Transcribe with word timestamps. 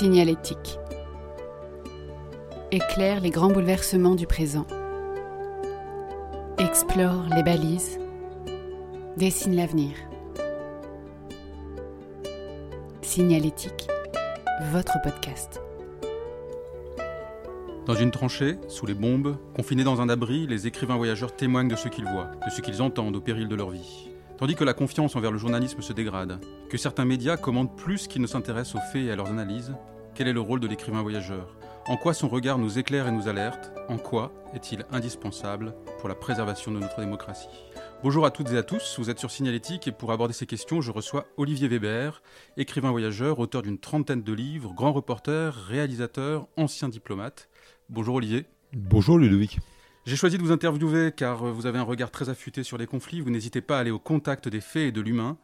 Signalétique. 0.00 0.78
Éclaire 2.70 3.20
les 3.20 3.28
grands 3.28 3.50
bouleversements 3.50 4.14
du 4.14 4.26
présent. 4.26 4.66
Explore 6.56 7.26
les 7.36 7.42
balises. 7.42 8.00
Dessine 9.18 9.54
l'avenir. 9.54 9.92
Signalétique, 13.02 13.88
votre 14.72 14.96
podcast. 15.02 15.60
Dans 17.84 17.94
une 17.94 18.10
tranchée, 18.10 18.56
sous 18.68 18.86
les 18.86 18.94
bombes, 18.94 19.36
confinés 19.54 19.84
dans 19.84 20.00
un 20.00 20.08
abri, 20.08 20.46
les 20.46 20.66
écrivains 20.66 20.96
voyageurs 20.96 21.36
témoignent 21.36 21.68
de 21.68 21.76
ce 21.76 21.88
qu'ils 21.88 22.06
voient, 22.06 22.30
de 22.46 22.50
ce 22.50 22.62
qu'ils 22.62 22.80
entendent 22.80 23.16
au 23.16 23.20
péril 23.20 23.48
de 23.48 23.54
leur 23.54 23.68
vie. 23.68 24.09
Tandis 24.40 24.54
que 24.54 24.64
la 24.64 24.72
confiance 24.72 25.16
envers 25.16 25.32
le 25.32 25.36
journalisme 25.36 25.82
se 25.82 25.92
dégrade, 25.92 26.40
que 26.70 26.78
certains 26.78 27.04
médias 27.04 27.36
commandent 27.36 27.76
plus 27.76 28.08
qu'ils 28.08 28.22
ne 28.22 28.26
s'intéressent 28.26 28.76
aux 28.76 28.90
faits 28.90 29.04
et 29.04 29.10
à 29.10 29.14
leurs 29.14 29.28
analyses, 29.28 29.74
quel 30.14 30.28
est 30.28 30.32
le 30.32 30.40
rôle 30.40 30.60
de 30.60 30.66
l'écrivain 30.66 31.02
voyageur? 31.02 31.58
En 31.86 31.98
quoi 31.98 32.14
son 32.14 32.26
regard 32.26 32.56
nous 32.56 32.78
éclaire 32.78 33.06
et 33.06 33.12
nous 33.12 33.28
alerte? 33.28 33.70
En 33.90 33.98
quoi 33.98 34.32
est-il 34.54 34.86
indispensable 34.92 35.74
pour 35.98 36.08
la 36.08 36.14
préservation 36.14 36.72
de 36.72 36.78
notre 36.78 37.00
démocratie? 37.00 37.50
Bonjour 38.02 38.24
à 38.24 38.30
toutes 38.30 38.50
et 38.52 38.56
à 38.56 38.62
tous, 38.62 38.98
vous 38.98 39.10
êtes 39.10 39.18
sur 39.18 39.30
Signalétique 39.30 39.86
et 39.88 39.92
pour 39.92 40.10
aborder 40.10 40.32
ces 40.32 40.46
questions, 40.46 40.80
je 40.80 40.90
reçois 40.90 41.26
Olivier 41.36 41.68
Weber, 41.68 42.22
écrivain 42.56 42.92
voyageur, 42.92 43.40
auteur 43.40 43.60
d'une 43.60 43.78
trentaine 43.78 44.22
de 44.22 44.32
livres, 44.32 44.72
grand 44.72 44.94
reporter, 44.94 45.54
réalisateur, 45.68 46.48
ancien 46.56 46.88
diplomate. 46.88 47.50
Bonjour 47.90 48.14
Olivier. 48.14 48.46
Bonjour 48.72 49.18
Ludovic. 49.18 49.58
J'ai 50.06 50.16
choisi 50.16 50.38
de 50.38 50.42
vous 50.42 50.50
interviewer 50.50 51.12
car 51.14 51.44
vous 51.44 51.66
avez 51.66 51.78
un 51.78 51.82
regard 51.82 52.10
très 52.10 52.30
affûté 52.30 52.62
sur 52.62 52.78
les 52.78 52.86
conflits, 52.86 53.20
vous 53.20 53.30
n'hésitez 53.30 53.60
pas 53.60 53.76
à 53.76 53.80
aller 53.80 53.90
au 53.90 53.98
contact 53.98 54.48
des 54.48 54.62
faits 54.62 54.88
et 54.88 54.92
de 54.92 55.00
l'humain, 55.02 55.36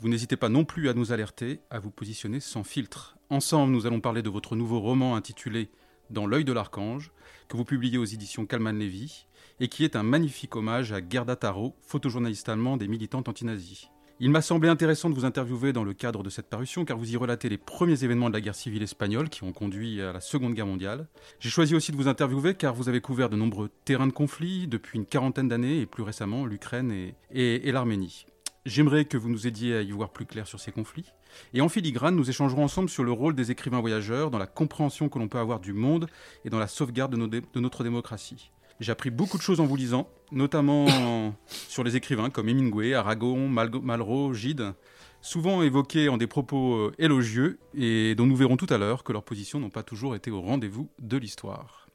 vous 0.00 0.08
n'hésitez 0.08 0.36
pas 0.36 0.48
non 0.48 0.64
plus 0.64 0.88
à 0.88 0.94
nous 0.94 1.12
alerter, 1.12 1.60
à 1.70 1.78
vous 1.78 1.90
positionner 1.90 2.40
sans 2.40 2.64
filtre. 2.64 3.16
Ensemble, 3.30 3.72
nous 3.72 3.86
allons 3.86 4.00
parler 4.00 4.22
de 4.22 4.30
votre 4.30 4.56
nouveau 4.56 4.80
roman 4.80 5.14
intitulé 5.14 5.70
Dans 6.10 6.26
l'œil 6.26 6.44
de 6.44 6.52
l'archange, 6.52 7.12
que 7.48 7.56
vous 7.56 7.64
publiez 7.64 7.96
aux 7.96 8.04
éditions 8.04 8.46
Kalman 8.46 8.76
Levy, 8.76 9.26
et 9.60 9.68
qui 9.68 9.84
est 9.84 9.94
un 9.94 10.02
magnifique 10.02 10.56
hommage 10.56 10.92
à 10.92 11.00
Gerda 11.08 11.36
Taro, 11.36 11.76
photojournaliste 11.82 12.48
allemande 12.48 12.82
et 12.82 12.88
militante 12.88 13.28
anti-nazie. 13.28 13.88
Il 14.20 14.30
m'a 14.30 14.42
semblé 14.42 14.68
intéressant 14.68 15.10
de 15.10 15.14
vous 15.16 15.24
interviewer 15.24 15.72
dans 15.72 15.82
le 15.82 15.92
cadre 15.92 16.22
de 16.22 16.30
cette 16.30 16.46
parution 16.46 16.84
car 16.84 16.96
vous 16.96 17.12
y 17.12 17.16
relatez 17.16 17.48
les 17.48 17.58
premiers 17.58 18.04
événements 18.04 18.28
de 18.28 18.34
la 18.34 18.40
guerre 18.40 18.54
civile 18.54 18.84
espagnole 18.84 19.28
qui 19.28 19.42
ont 19.42 19.52
conduit 19.52 20.00
à 20.00 20.12
la 20.12 20.20
Seconde 20.20 20.54
Guerre 20.54 20.68
mondiale. 20.68 21.08
J'ai 21.40 21.50
choisi 21.50 21.74
aussi 21.74 21.90
de 21.90 21.96
vous 21.96 22.06
interviewer 22.06 22.54
car 22.54 22.74
vous 22.74 22.88
avez 22.88 23.00
couvert 23.00 23.28
de 23.28 23.34
nombreux 23.34 23.70
terrains 23.84 24.06
de 24.06 24.12
conflit 24.12 24.68
depuis 24.68 25.00
une 25.00 25.04
quarantaine 25.04 25.48
d'années 25.48 25.80
et 25.80 25.86
plus 25.86 26.04
récemment 26.04 26.46
l'Ukraine 26.46 27.12
et, 27.32 27.72
l'Arménie. 27.72 28.26
J'aimerais 28.66 29.04
que 29.04 29.16
vous 29.16 29.28
nous 29.28 29.48
aidiez 29.48 29.74
à 29.74 29.82
y 29.82 29.90
voir 29.90 30.10
plus 30.10 30.26
clair 30.26 30.46
sur 30.46 30.60
ces 30.60 30.70
conflits. 30.70 31.12
Et 31.52 31.60
en 31.60 31.68
filigrane, 31.68 32.14
nous 32.14 32.30
échangerons 32.30 32.62
ensemble 32.62 32.90
sur 32.90 33.02
le 33.02 33.10
rôle 33.10 33.34
des 33.34 33.50
écrivains 33.50 33.80
voyageurs 33.80 34.30
dans 34.30 34.38
la 34.38 34.46
compréhension 34.46 35.08
que 35.08 35.18
l'on 35.18 35.26
peut 35.26 35.38
avoir 35.38 35.58
du 35.58 35.72
monde 35.72 36.06
et 36.44 36.50
dans 36.50 36.60
la 36.60 36.68
sauvegarde 36.68 37.12
de 37.12 37.60
notre 37.60 37.82
démocratie. 37.82 38.52
J'ai 38.80 38.92
appris 38.92 39.10
beaucoup 39.10 39.38
de 39.38 39.42
choses 39.42 39.60
en 39.60 39.66
vous 39.66 39.76
lisant, 39.76 40.08
notamment 40.32 41.34
sur 41.46 41.84
les 41.84 41.96
écrivains 41.96 42.30
comme 42.30 42.48
Hemingway, 42.48 42.94
Aragon, 42.94 43.48
Malraux, 43.48 44.34
Gide, 44.34 44.72
souvent 45.20 45.62
évoqués 45.62 46.08
en 46.08 46.16
des 46.16 46.26
propos 46.26 46.90
élogieux 46.98 47.58
et 47.76 48.14
dont 48.14 48.26
nous 48.26 48.36
verrons 48.36 48.56
tout 48.56 48.66
à 48.70 48.78
l'heure 48.78 49.04
que 49.04 49.12
leurs 49.12 49.22
positions 49.22 49.60
n'ont 49.60 49.70
pas 49.70 49.82
toujours 49.82 50.14
été 50.14 50.30
au 50.30 50.40
rendez-vous 50.40 50.88
de 50.98 51.16
l'histoire. 51.16 51.88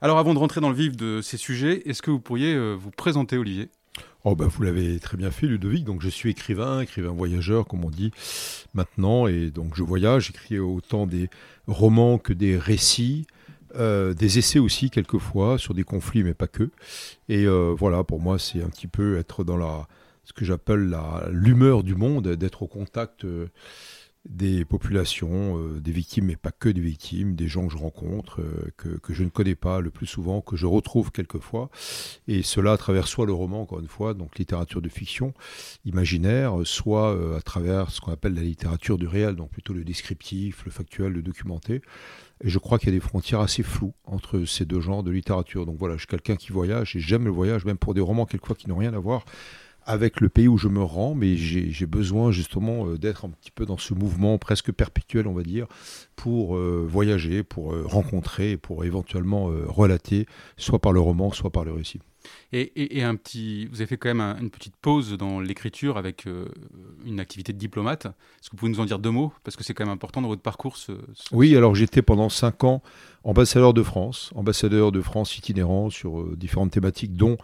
Alors 0.00 0.18
avant 0.18 0.34
de 0.34 0.38
rentrer 0.38 0.60
dans 0.60 0.68
le 0.68 0.76
vif 0.76 0.96
de 0.96 1.20
ces 1.22 1.36
sujets, 1.36 1.88
est-ce 1.88 2.02
que 2.02 2.10
vous 2.10 2.20
pourriez 2.20 2.56
vous 2.74 2.90
présenter 2.90 3.36
Olivier? 3.36 3.70
Oh 4.24 4.34
bah 4.34 4.46
vous 4.46 4.62
l'avez 4.62 4.98
très 4.98 5.16
bien 5.16 5.30
fait 5.30 5.46
Ludovic, 5.46 5.84
donc 5.84 6.02
je 6.02 6.08
suis 6.08 6.30
écrivain, 6.30 6.80
écrivain 6.80 7.10
voyageur 7.10 7.66
comme 7.66 7.84
on 7.84 7.90
dit 7.90 8.10
maintenant, 8.74 9.26
et 9.26 9.50
donc 9.50 9.74
je 9.74 9.82
voyage, 9.82 10.26
j'écris 10.26 10.58
autant 10.58 11.06
des 11.06 11.30
romans 11.66 12.18
que 12.18 12.32
des 12.32 12.58
récits, 12.58 13.26
euh, 13.76 14.14
des 14.14 14.38
essais 14.38 14.58
aussi 14.58 14.90
quelquefois 14.90 15.58
sur 15.58 15.74
des 15.74 15.84
conflits 15.84 16.22
mais 16.22 16.34
pas 16.34 16.46
que. 16.48 16.70
Et 17.28 17.46
euh, 17.46 17.74
voilà, 17.76 18.04
pour 18.04 18.20
moi 18.20 18.38
c'est 18.38 18.62
un 18.62 18.68
petit 18.68 18.86
peu 18.86 19.18
être 19.18 19.44
dans 19.44 19.56
la 19.56 19.86
ce 20.28 20.34
que 20.34 20.44
j'appelle 20.44 20.94
l'humeur 21.30 21.82
du 21.82 21.94
monde, 21.94 22.28
d'être 22.28 22.62
au 22.62 22.66
contact 22.66 23.24
euh, 23.24 23.46
des 24.28 24.64
populations, 24.64 25.58
euh, 25.58 25.80
des 25.80 25.92
victimes, 25.92 26.26
mais 26.26 26.36
pas 26.36 26.50
que 26.50 26.68
des 26.68 26.80
victimes, 26.80 27.34
des 27.34 27.48
gens 27.48 27.66
que 27.66 27.72
je 27.72 27.78
rencontre, 27.78 28.40
euh, 28.40 28.70
que, 28.76 28.88
que, 28.88 29.14
je 29.14 29.24
ne 29.24 29.28
connais 29.28 29.54
pas 29.54 29.80
le 29.80 29.90
plus 29.90 30.06
souvent, 30.06 30.40
que 30.40 30.56
je 30.56 30.66
retrouve 30.66 31.10
quelquefois. 31.10 31.70
Et 32.26 32.42
cela 32.42 32.72
à 32.72 32.76
travers 32.76 33.08
soit 33.08 33.26
le 33.26 33.32
roman, 33.32 33.62
encore 33.62 33.80
une 33.80 33.88
fois, 33.88 34.14
donc 34.14 34.38
littérature 34.38 34.82
de 34.82 34.88
fiction, 34.88 35.32
imaginaire, 35.84 36.54
soit 36.64 37.14
euh, 37.14 37.38
à 37.38 37.40
travers 37.40 37.90
ce 37.90 38.00
qu'on 38.00 38.12
appelle 38.12 38.34
la 38.34 38.42
littérature 38.42 38.98
du 38.98 39.06
réel, 39.06 39.34
donc 39.34 39.50
plutôt 39.50 39.72
le 39.72 39.84
descriptif, 39.84 40.64
le 40.64 40.70
factuel, 40.70 41.12
le 41.12 41.22
documenté. 41.22 41.80
Et 42.44 42.50
je 42.50 42.58
crois 42.58 42.78
qu'il 42.78 42.90
y 42.90 42.92
a 42.92 42.94
des 42.94 43.04
frontières 43.04 43.40
assez 43.40 43.62
floues 43.62 43.94
entre 44.04 44.44
ces 44.44 44.64
deux 44.64 44.80
genres 44.80 45.02
de 45.02 45.10
littérature. 45.10 45.66
Donc 45.66 45.76
voilà, 45.78 45.94
je 45.94 46.00
suis 46.00 46.06
quelqu'un 46.06 46.36
qui 46.36 46.52
voyage 46.52 46.94
et 46.94 47.00
j'aime 47.00 47.24
le 47.24 47.30
voyage, 47.30 47.64
même 47.64 47.78
pour 47.78 47.94
des 47.94 48.00
romans 48.00 48.26
quelquefois 48.26 48.56
qui 48.56 48.68
n'ont 48.68 48.76
rien 48.76 48.94
à 48.94 48.98
voir 48.98 49.24
avec 49.88 50.20
le 50.20 50.28
pays 50.28 50.48
où 50.48 50.58
je 50.58 50.68
me 50.68 50.82
rends, 50.82 51.14
mais 51.14 51.36
j'ai 51.36 51.86
besoin 51.86 52.30
justement 52.30 52.86
euh, 52.86 52.98
d'être 52.98 53.24
un 53.24 53.30
petit 53.30 53.50
peu 53.50 53.64
dans 53.64 53.78
ce 53.78 53.94
mouvement 53.94 54.36
presque 54.36 54.70
perpétuel, 54.70 55.26
on 55.26 55.32
va 55.32 55.42
dire, 55.42 55.66
pour 56.14 56.56
euh, 56.56 56.86
voyager, 56.86 57.42
pour 57.42 57.72
euh, 57.72 57.84
rencontrer, 57.86 58.58
pour 58.58 58.84
éventuellement 58.84 59.50
euh, 59.50 59.64
relater, 59.66 60.26
soit 60.58 60.78
par 60.78 60.92
le 60.92 61.00
roman, 61.00 61.32
soit 61.32 61.50
par 61.50 61.64
le 61.64 61.72
récit. 61.72 62.00
Et, 62.52 62.60
et, 62.60 62.98
et 62.98 63.02
un 63.02 63.14
petit, 63.14 63.66
vous 63.68 63.76
avez 63.76 63.86
fait 63.86 63.96
quand 63.96 64.10
même 64.10 64.20
un, 64.20 64.38
une 64.38 64.50
petite 64.50 64.76
pause 64.76 65.16
dans 65.16 65.40
l'écriture 65.40 65.96
avec 65.96 66.26
une 67.06 67.20
activité 67.20 67.54
de 67.54 67.58
diplomate. 67.58 68.04
Est-ce 68.04 68.50
que 68.50 68.56
vous 68.56 68.58
pouvez 68.58 68.72
nous 68.72 68.80
en 68.80 68.84
dire 68.84 68.98
deux 68.98 69.10
mots? 69.10 69.32
Parce 69.44 69.56
que 69.56 69.64
c'est 69.64 69.72
quand 69.72 69.86
même 69.86 69.94
important 69.94 70.20
dans 70.20 70.28
votre 70.28 70.42
parcours. 70.42 70.76
Ce, 70.76 70.92
ce... 71.14 71.34
Oui, 71.34 71.56
alors 71.56 71.74
j'étais 71.74 72.02
pendant 72.02 72.28
cinq 72.28 72.64
ans 72.64 72.82
ambassadeur 73.24 73.72
de 73.72 73.82
France, 73.82 74.30
ambassadeur 74.34 74.92
de 74.92 75.00
France 75.00 75.38
itinérant 75.38 75.88
sur 75.88 76.36
différentes 76.36 76.72
thématiques, 76.72 77.16
dont 77.16 77.38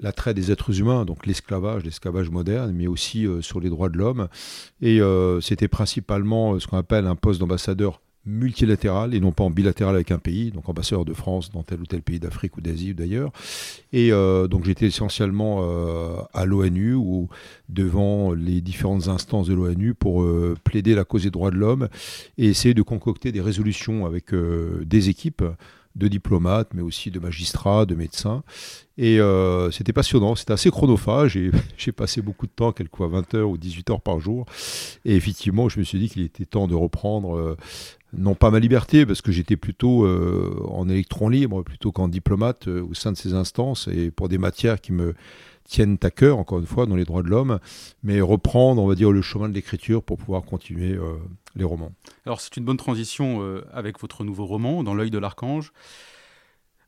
l'attrait 0.00 0.34
des 0.34 0.50
êtres 0.50 0.78
humains, 0.80 1.04
donc 1.04 1.26
l'esclavage, 1.26 1.84
l'esclavage 1.84 2.30
moderne, 2.30 2.72
mais 2.74 2.86
aussi 2.86 3.26
euh, 3.26 3.42
sur 3.42 3.60
les 3.60 3.70
droits 3.70 3.88
de 3.88 3.98
l'homme. 3.98 4.28
Et 4.80 5.00
euh, 5.00 5.40
c'était 5.40 5.68
principalement 5.68 6.58
ce 6.58 6.66
qu'on 6.66 6.78
appelle 6.78 7.06
un 7.06 7.16
poste 7.16 7.40
d'ambassadeur 7.40 8.00
multilatéral 8.26 9.14
et 9.14 9.20
non 9.20 9.32
pas 9.32 9.44
en 9.44 9.50
bilatéral 9.50 9.94
avec 9.94 10.10
un 10.10 10.18
pays, 10.18 10.50
donc 10.50 10.68
ambassadeur 10.68 11.04
de 11.04 11.14
France 11.14 11.50
dans 11.50 11.62
tel 11.62 11.80
ou 11.80 11.86
tel 11.86 12.02
pays 12.02 12.20
d'Afrique 12.20 12.56
ou 12.56 12.60
d'Asie 12.60 12.90
ou 12.90 12.94
d'ailleurs. 12.94 13.32
Et 13.92 14.12
euh, 14.12 14.46
donc 14.46 14.64
j'étais 14.64 14.86
essentiellement 14.86 15.60
euh, 15.62 16.16
à 16.34 16.44
l'ONU 16.44 16.94
ou 16.94 17.28
devant 17.68 18.32
les 18.32 18.60
différentes 18.60 19.08
instances 19.08 19.48
de 19.48 19.54
l'ONU 19.54 19.94
pour 19.94 20.22
euh, 20.22 20.54
plaider 20.64 20.94
la 20.94 21.04
cause 21.04 21.22
des 21.22 21.30
droits 21.30 21.50
de 21.50 21.56
l'homme 21.56 21.88
et 22.36 22.46
essayer 22.46 22.74
de 22.74 22.82
concocter 22.82 23.32
des 23.32 23.40
résolutions 23.40 24.04
avec 24.04 24.34
des 24.34 25.08
équipes 25.08 25.42
de 25.96 26.08
diplomates, 26.08 26.68
mais 26.74 26.82
aussi 26.82 27.10
de 27.10 27.18
magistrats, 27.18 27.84
de 27.84 27.94
médecins. 27.94 28.42
Et 28.96 29.18
euh, 29.18 29.70
c'était 29.70 29.92
passionnant, 29.92 30.34
c'était 30.34 30.52
assez 30.52 30.70
chronophage, 30.70 31.36
et 31.36 31.50
j'ai 31.76 31.92
passé 31.92 32.22
beaucoup 32.22 32.46
de 32.46 32.52
temps, 32.52 32.72
quelquefois 32.72 33.08
20 33.08 33.34
heures 33.34 33.50
ou 33.50 33.58
18 33.58 33.90
heures 33.90 34.00
par 34.00 34.20
jour. 34.20 34.46
Et 35.04 35.16
effectivement, 35.16 35.68
je 35.68 35.78
me 35.78 35.84
suis 35.84 35.98
dit 35.98 36.08
qu'il 36.08 36.22
était 36.22 36.44
temps 36.44 36.68
de 36.68 36.74
reprendre, 36.74 37.36
euh, 37.36 37.56
non 38.12 38.34
pas 38.34 38.50
ma 38.50 38.58
liberté, 38.60 39.04
parce 39.06 39.22
que 39.22 39.32
j'étais 39.32 39.56
plutôt 39.56 40.04
euh, 40.04 40.62
en 40.68 40.88
électron 40.88 41.28
libre, 41.28 41.62
plutôt 41.62 41.92
qu'en 41.92 42.08
diplomate 42.08 42.68
au 42.68 42.94
sein 42.94 43.12
de 43.12 43.16
ces 43.16 43.34
instances, 43.34 43.88
et 43.88 44.10
pour 44.10 44.28
des 44.28 44.38
matières 44.38 44.80
qui 44.80 44.92
me 44.92 45.14
tiennent 45.70 45.98
à 46.02 46.10
cœur, 46.10 46.38
encore 46.38 46.58
une 46.58 46.66
fois, 46.66 46.86
dans 46.86 46.96
les 46.96 47.04
droits 47.04 47.22
de 47.22 47.28
l'homme, 47.28 47.60
mais 48.02 48.20
reprendre, 48.20 48.82
on 48.82 48.86
va 48.86 48.94
dire, 48.94 49.12
le 49.12 49.22
chemin 49.22 49.48
de 49.48 49.54
l'écriture 49.54 50.02
pour 50.02 50.18
pouvoir 50.18 50.42
continuer 50.42 50.92
euh, 50.92 51.16
les 51.54 51.64
romans. 51.64 51.92
Alors 52.26 52.40
c'est 52.40 52.56
une 52.56 52.64
bonne 52.64 52.76
transition 52.76 53.42
euh, 53.42 53.64
avec 53.72 54.00
votre 54.00 54.24
nouveau 54.24 54.46
roman, 54.46 54.82
Dans 54.82 54.94
l'œil 54.94 55.10
de 55.10 55.18
l'archange. 55.18 55.72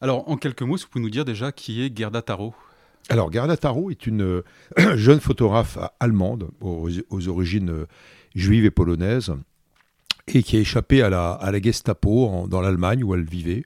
Alors 0.00 0.28
en 0.28 0.36
quelques 0.36 0.62
mots, 0.62 0.74
que 0.74 0.82
vous 0.82 0.88
pouvez 0.88 1.04
nous 1.04 1.10
dire 1.10 1.24
déjà 1.24 1.52
qui 1.52 1.82
est 1.82 1.96
Gerda 1.96 2.22
Taro? 2.22 2.54
Alors 3.08 3.32
Gerda 3.32 3.56
Taro 3.56 3.90
est 3.90 4.06
une 4.06 4.22
euh, 4.22 4.44
jeune 4.96 5.20
photographe 5.20 5.78
allemande 6.00 6.50
aux, 6.60 6.88
aux 7.10 7.28
origines 7.28 7.86
juives 8.34 8.64
et 8.64 8.70
polonaises 8.70 9.32
et 10.26 10.42
qui 10.42 10.56
a 10.56 10.60
échappé 10.60 11.02
à 11.02 11.10
la, 11.10 11.32
à 11.32 11.50
la 11.50 11.60
Gestapo 11.60 12.26
en, 12.26 12.48
dans 12.48 12.60
l'Allemagne 12.60 13.04
où 13.04 13.14
elle 13.14 13.24
vivait. 13.24 13.64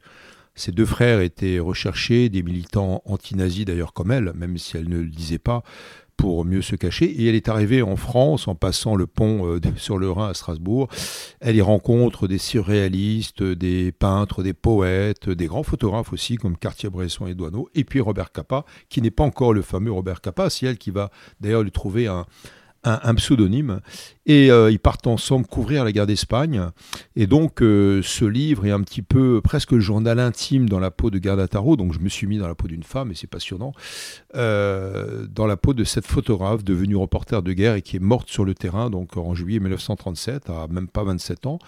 Ses 0.56 0.73
deux 0.73 0.87
frères 0.87 1.20
étaient 1.20 1.58
recherchés, 1.58 2.29
des 2.29 2.43
militants 2.43 3.03
anti-nazis 3.05 3.67
d'ailleurs 3.67 3.93
comme 3.93 4.11
elle, 4.11 4.32
même 4.35 4.56
si 4.58 4.76
elle 4.76 4.88
ne 4.88 4.99
le 4.99 5.08
disait 5.08 5.38
pas, 5.38 5.62
pour 6.17 6.44
mieux 6.44 6.62
se 6.62 6.76
cacher. 6.76 7.05
Et 7.05 7.29
elle 7.29 7.35
est 7.35 7.49
arrivée 7.49 7.82
en 7.82 7.97
France 7.97 8.49
en 8.49 8.55
passant 8.55 8.97
le 8.97 9.06
pont 9.06 9.47
euh, 9.47 9.61
sur 9.76 9.99
le 9.99 10.11
Rhin 10.11 10.31
à 10.31 10.35
Strasbourg. 10.35 10.88
Elle 11.41 11.56
y 11.56 11.61
rencontre 11.61 12.26
des 12.26 12.38
surréalistes, 12.38 13.43
des 13.43 13.93
peintres, 13.93 14.43
des 14.43 14.55
poètes, 14.55 15.29
des 15.29 15.47
grands 15.47 15.62
photographes 15.62 16.14
aussi 16.14 16.37
comme 16.37 16.56
Cartier-Bresson 16.56 17.26
et 17.26 17.35
Douaneau, 17.35 17.69
et 17.75 17.85
puis 17.85 18.00
Robert 18.00 18.32
Capa, 18.32 18.64
qui 18.88 19.03
n'est 19.03 19.11
pas 19.11 19.25
encore 19.25 19.53
le 19.53 19.62
fameux 19.62 19.93
Robert 19.93 20.23
Capa, 20.23 20.49
c'est 20.49 20.67
elle 20.67 20.79
qui 20.79 20.91
va 20.91 21.11
d'ailleurs 21.41 21.62
lui 21.62 21.73
trouver 21.73 22.06
un, 22.06 22.25
un, 22.86 23.14
pseudonyme. 23.14 23.80
Et 24.26 24.50
euh, 24.50 24.70
ils 24.70 24.78
partent 24.78 25.06
ensemble 25.06 25.46
couvrir 25.46 25.84
la 25.84 25.92
guerre 25.92 26.06
d'Espagne. 26.06 26.70
Et 27.14 27.26
donc 27.26 27.62
euh, 27.62 28.00
ce 28.02 28.24
livre 28.24 28.66
est 28.66 28.70
un 28.70 28.80
petit 28.80 29.02
peu 29.02 29.40
presque 29.42 29.78
journal 29.78 30.18
intime 30.18 30.68
dans 30.68 30.80
la 30.80 30.90
peau 30.90 31.10
de 31.10 31.22
Gerda 31.22 31.48
Taro 31.48 31.76
donc 31.76 31.92
je 31.92 32.00
me 32.00 32.08
suis 32.08 32.26
mis 32.26 32.38
dans 32.38 32.48
la 32.48 32.54
peau 32.54 32.68
d'une 32.68 32.82
femme 32.82 33.10
et 33.10 33.14
c'est 33.14 33.26
passionnant 33.26 33.72
euh, 34.34 35.26
dans 35.28 35.46
la 35.46 35.56
peau 35.56 35.74
de 35.74 35.84
cette 35.84 36.06
photographe 36.06 36.64
devenue 36.64 36.96
reporter 36.96 37.42
de 37.42 37.52
guerre 37.52 37.74
et 37.74 37.82
qui 37.82 37.96
est 37.96 38.00
morte 38.00 38.28
sur 38.28 38.44
le 38.44 38.54
terrain 38.54 38.90
donc 38.90 39.16
en 39.16 39.34
juillet 39.34 39.60
1937 39.60 40.50
à 40.50 40.66
même 40.68 40.88
pas 40.88 41.04
27 41.04 41.46
ans 41.46 41.58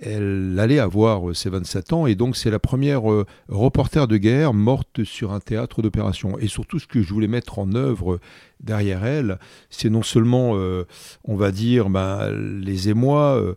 elle 0.00 0.56
allait 0.58 0.78
avoir 0.78 1.34
ses 1.36 1.50
27 1.50 1.92
ans 1.92 2.06
et 2.06 2.14
donc 2.14 2.36
c'est 2.36 2.50
la 2.50 2.58
première 2.58 3.02
reporter 3.48 4.08
de 4.08 4.16
guerre 4.16 4.54
morte 4.54 5.04
sur 5.04 5.32
un 5.32 5.40
théâtre 5.40 5.82
d'opération. 5.82 6.38
Et 6.38 6.46
surtout, 6.46 6.78
ce 6.78 6.86
que 6.86 7.02
je 7.02 7.12
voulais 7.12 7.28
mettre 7.28 7.58
en 7.58 7.74
œuvre 7.74 8.18
derrière 8.62 9.04
elle, 9.04 9.38
c'est 9.70 9.90
non 9.90 10.02
seulement, 10.02 10.52
euh, 10.54 10.86
on 11.24 11.36
va 11.36 11.50
dire, 11.50 11.90
ben, 11.90 12.30
les 12.30 12.88
émois, 12.88 13.36
euh, 13.36 13.54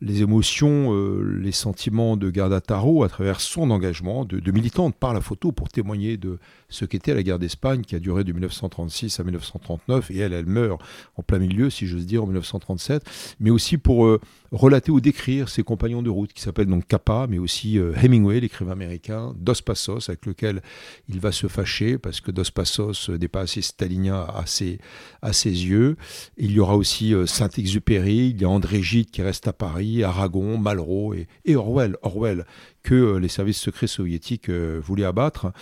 les 0.00 0.22
émotions, 0.22 0.94
euh, 0.94 1.38
les 1.40 1.52
sentiments 1.52 2.16
de 2.16 2.30
Garda 2.30 2.60
Taro 2.60 3.04
à 3.04 3.08
travers 3.08 3.40
son 3.40 3.70
engagement 3.70 4.24
de, 4.24 4.50
militante 4.52 4.94
par 4.94 5.12
la 5.12 5.20
photo 5.20 5.52
pour 5.52 5.68
témoigner 5.68 6.16
de 6.16 6.38
ce 6.74 6.84
qu'était 6.84 7.14
la 7.14 7.22
guerre 7.22 7.38
d'Espagne 7.38 7.82
qui 7.82 7.94
a 7.94 7.98
duré 7.98 8.24
de 8.24 8.32
1936 8.32 9.20
à 9.20 9.24
1939 9.24 10.10
et 10.10 10.18
elle, 10.18 10.32
elle 10.32 10.46
meurt 10.46 10.80
en 11.16 11.22
plein 11.22 11.38
milieu, 11.38 11.70
si 11.70 11.86
j'ose 11.86 12.06
dire, 12.06 12.22
en 12.22 12.26
1937, 12.26 13.04
mais 13.40 13.50
aussi 13.50 13.78
pour 13.78 14.18
relater 14.52 14.90
ou 14.90 15.00
décrire 15.00 15.48
ses 15.48 15.62
compagnons 15.62 16.02
de 16.02 16.10
route 16.10 16.32
qui 16.32 16.42
s'appellent 16.42 16.66
donc 16.66 16.86
Capa, 16.86 17.26
mais 17.28 17.38
aussi 17.38 17.78
Hemingway, 18.02 18.40
l'écrivain 18.40 18.72
américain, 18.72 19.34
Dos 19.38 19.54
Passos, 19.64 20.08
avec 20.08 20.26
lequel 20.26 20.62
il 21.08 21.20
va 21.20 21.32
se 21.32 21.46
fâcher 21.46 21.98
parce 21.98 22.20
que 22.20 22.30
Dos 22.30 22.50
Passos 22.54 23.08
n'est 23.08 23.28
pas 23.28 23.40
assez 23.40 23.62
stalinien 23.62 24.26
à 24.34 24.44
ses, 24.46 24.78
à 25.22 25.32
ses 25.32 25.50
yeux. 25.50 25.96
Il 26.36 26.52
y 26.52 26.60
aura 26.60 26.76
aussi 26.76 27.14
euh, 27.14 27.26
Saint-Exupéry, 27.26 28.30
il 28.34 28.40
y 28.40 28.44
a 28.44 28.48
André 28.48 28.82
Gide 28.82 29.10
qui 29.10 29.22
reste 29.22 29.48
à 29.48 29.52
Paris, 29.52 30.02
Aragon, 30.02 30.58
Malraux 30.58 31.14
et, 31.14 31.56
Orwell, 31.56 31.96
Orwell 32.02 32.44
que 32.84 32.94
euh, 32.94 33.18
les 33.18 33.26
services 33.26 33.58
secrets 33.58 33.88
soviétiques 33.88 34.48
euh, 34.48 34.80
voulaient 34.80 35.04
abattre 35.04 35.52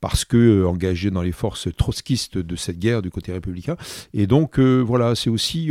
parce 0.00 0.24
que 0.24 0.64
engagé 0.64 1.10
dans 1.10 1.20
les 1.20 1.32
forces 1.32 1.68
trotskistes 1.76 2.38
de 2.38 2.56
cette 2.56 2.78
guerre 2.78 3.02
du 3.02 3.10
côté 3.10 3.32
républicain. 3.32 3.76
Et 4.14 4.26
donc 4.26 4.58
voilà, 4.58 5.14
c'est 5.14 5.28
aussi 5.28 5.70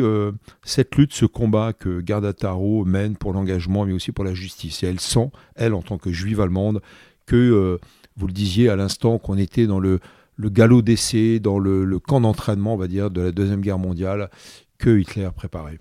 cette 0.64 0.96
lutte, 0.96 1.14
ce 1.14 1.26
combat 1.26 1.74
que 1.74 2.02
Garda 2.02 2.34
Taro 2.34 2.86
mène 2.86 3.16
pour 3.16 3.34
l'engagement, 3.34 3.86
mais 3.86 3.94
aussi 3.94 4.12
pour 4.12 4.26
la 4.26 4.34
justice. 4.34 4.84
Et 4.84 4.88
elle 4.88 5.00
sent, 5.00 5.32
elle 5.56 5.74
en 5.74 5.82
tant 5.82 5.98
que 5.98 6.12
juive 6.12 6.42
allemande, 6.42 6.82
que 7.26 7.80
vous 8.18 8.28
le 8.28 8.34
disiez 8.34 8.70
à 8.70 8.76
l'instant 8.76 9.18
qu'on 9.18 9.38
était 9.38 9.66
dans 9.66 9.80
le 9.80 10.00
le 10.38 10.50
galop 10.50 10.82
d'essai 10.82 11.40
dans 11.40 11.60
le, 11.60 12.00
camp 12.00 12.22
d'entraînement, 12.22 12.76
on 12.76 12.78
va 12.78 12.88
dire, 12.88 13.12
de 13.12 13.22
la 13.22 13.32
Deuxième 13.32 13.62
Guerre 13.62 13.80
mondiale 13.80 14.30
que 14.78 14.98
Hitler 14.98 15.30
préparait. 15.36 15.80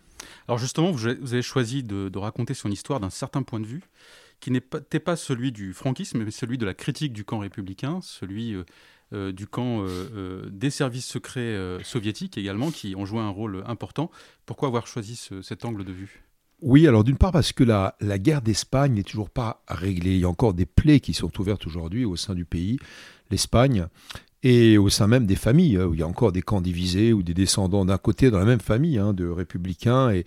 Alors 0.48 0.58
justement, 0.58 0.90
vous 0.90 1.06
avez 1.06 1.42
choisi 1.42 1.82
de, 1.82 2.18
raconter 2.18 2.54
son 2.54 2.70
histoire 2.70 2.98
d'un 2.98 3.10
certain 3.10 3.42
point 3.42 3.60
de 3.60 3.66
vue 3.66 3.82
qui 4.40 4.50
n'était 4.50 5.00
pas 5.00 5.16
celui 5.16 5.52
du 5.52 5.72
franquisme, 5.72 6.22
mais 6.22 6.30
celui 6.30 6.58
de 6.58 6.66
la 6.66 6.74
critique 6.74 7.12
du 7.12 7.24
camp 7.24 7.38
républicain, 7.38 8.00
celui 8.02 8.54
euh, 8.54 8.64
euh, 9.12 9.32
du 9.32 9.46
camp 9.46 9.84
euh, 9.86 10.48
des 10.50 10.70
services 10.70 11.06
secrets 11.06 11.56
soviétiques 11.82 12.38
également, 12.38 12.70
qui 12.70 12.94
ont 12.96 13.06
joué 13.06 13.20
un 13.20 13.30
rôle 13.30 13.62
important. 13.66 14.10
Pourquoi 14.44 14.68
avoir 14.68 14.86
choisi 14.86 15.28
cet 15.42 15.64
angle 15.64 15.84
de 15.84 15.92
vue? 15.92 16.22
Oui, 16.62 16.86
alors 16.88 17.04
d'une 17.04 17.18
part 17.18 17.32
parce 17.32 17.52
que 17.52 17.64
la, 17.64 17.94
guerre 18.00 18.40
d'Espagne 18.40 18.94
n'est 18.94 19.02
toujours 19.02 19.28
pas 19.30 19.62
réglée. 19.68 20.14
Il 20.14 20.20
y 20.20 20.24
a 20.24 20.28
encore 20.28 20.54
des 20.54 20.64
plaies 20.64 21.00
qui 21.00 21.12
sont 21.12 21.30
ouvertes 21.38 21.66
aujourd'hui 21.66 22.04
au 22.04 22.16
sein 22.16 22.34
du 22.34 22.46
pays. 22.46 22.78
L'Espagne 23.30 23.86
et 24.42 24.78
au 24.78 24.88
sein 24.88 25.06
même 25.06 25.26
des 25.26 25.36
familles, 25.36 25.76
hein, 25.76 25.86
où 25.86 25.94
il 25.94 26.00
y 26.00 26.02
a 26.02 26.06
encore 26.06 26.32
des 26.32 26.42
camps 26.42 26.60
divisés, 26.60 27.12
ou 27.12 27.22
des 27.22 27.34
descendants 27.34 27.84
d'un 27.84 27.98
côté 27.98 28.30
dans 28.30 28.38
la 28.38 28.44
même 28.44 28.60
famille, 28.60 28.96
hein, 28.96 29.12
de 29.12 29.26
républicains, 29.26 30.10
et, 30.10 30.24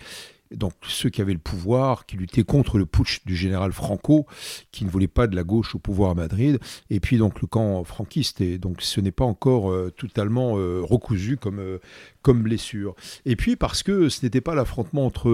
donc 0.56 0.74
ceux 0.88 1.10
qui 1.10 1.22
avaient 1.22 1.34
le 1.34 1.40
pouvoir, 1.40 2.06
qui 2.06 2.18
luttaient 2.18 2.44
contre 2.44 2.78
le 2.78 2.86
putsch 2.86 3.24
du 3.26 3.36
général 3.36 3.72
Franco, 3.72 4.26
qui 4.72 4.86
ne 4.86 4.90
voulait 4.90 5.08
pas 5.08 5.28
de 5.28 5.36
la 5.36 5.44
gauche 5.44 5.76
au 5.76 5.80
pouvoir 5.80 6.12
à 6.12 6.16
Madrid, 6.16 6.60
et 6.90 7.00
puis 7.00 7.18
donc 7.18 7.42
le 7.42 7.48
camp 7.48 7.84
franquiste. 7.84 8.42
Et 8.42 8.58
donc 8.58 8.82
ce 8.82 9.00
n'est 9.02 9.12
pas 9.12 9.26
encore 9.26 9.72
euh, 9.72 9.92
totalement 9.96 10.58
euh, 10.58 10.82
recousu 10.82 11.38
comme, 11.38 11.60
euh, 11.60 11.80
comme 12.22 12.44
blessure. 12.44 12.96
Et 13.26 13.36
puis 13.36 13.56
parce 13.56 13.84
que 13.84 14.10
ce 14.10 14.26
n'était 14.26 14.42
pas 14.42 14.56
l'affrontement 14.56 15.06
entre 15.06 15.30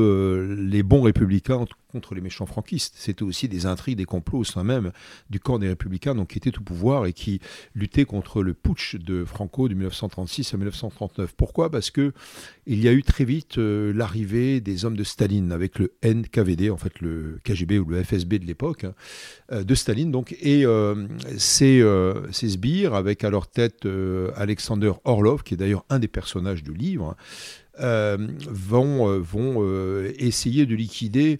les 0.57 0.83
bons 0.83 1.01
républicains 1.01 1.65
contre 1.91 2.13
les 2.13 2.21
méchants 2.21 2.45
franquistes, 2.45 2.95
c'était 2.97 3.23
aussi 3.23 3.47
des 3.47 3.65
intrigues, 3.65 3.97
des 3.97 4.05
complots 4.05 4.39
au 4.39 4.43
sein 4.43 4.65
même 4.65 4.91
du 5.29 5.39
camp 5.39 5.59
des 5.59 5.69
républicains, 5.69 6.13
donc 6.13 6.29
qui 6.29 6.37
étaient 6.37 6.57
au 6.57 6.61
pouvoir 6.61 7.05
et 7.05 7.13
qui 7.13 7.39
luttaient 7.73 8.03
contre 8.03 8.43
le 8.43 8.53
putsch 8.53 8.97
de 8.97 9.23
Franco 9.23 9.69
de 9.69 9.75
1936 9.75 10.53
à 10.53 10.57
1939. 10.57 11.33
Pourquoi? 11.37 11.69
Parce 11.69 11.91
que 11.91 12.11
il 12.67 12.83
y 12.83 12.87
a 12.87 12.93
eu 12.93 13.03
très 13.03 13.23
vite 13.23 13.57
l'arrivée 13.57 14.59
des 14.59 14.85
hommes 14.85 14.97
de 14.97 15.03
Staline 15.03 15.51
avec 15.51 15.79
le 15.79 15.93
NKVD, 16.03 16.69
en 16.69 16.77
fait 16.77 16.99
le 16.99 17.39
KGB 17.43 17.79
ou 17.79 17.85
le 17.85 18.03
FSB 18.03 18.39
de 18.39 18.45
l'époque, 18.45 18.83
hein, 18.83 18.93
euh, 19.51 19.63
de 19.63 19.75
Staline 19.75 20.11
donc, 20.11 20.35
et 20.41 20.65
euh, 20.65 21.07
euh, 21.61 22.27
ces, 22.31 22.49
sbires 22.49 22.93
avec 22.93 23.23
à 23.23 23.29
leur 23.29 23.47
tête 23.47 23.87
Alexander 24.35 24.91
Orlov, 25.03 25.43
qui 25.43 25.53
est 25.53 25.57
d'ailleurs 25.57 25.85
un 25.89 25.99
des 25.99 26.07
personnages 26.07 26.63
du 26.63 26.71
livre, 26.75 27.15
vont, 27.77 29.19
vont 29.19 30.03
essayer 30.17 30.65
de 30.65 30.75
liquider 30.75 31.39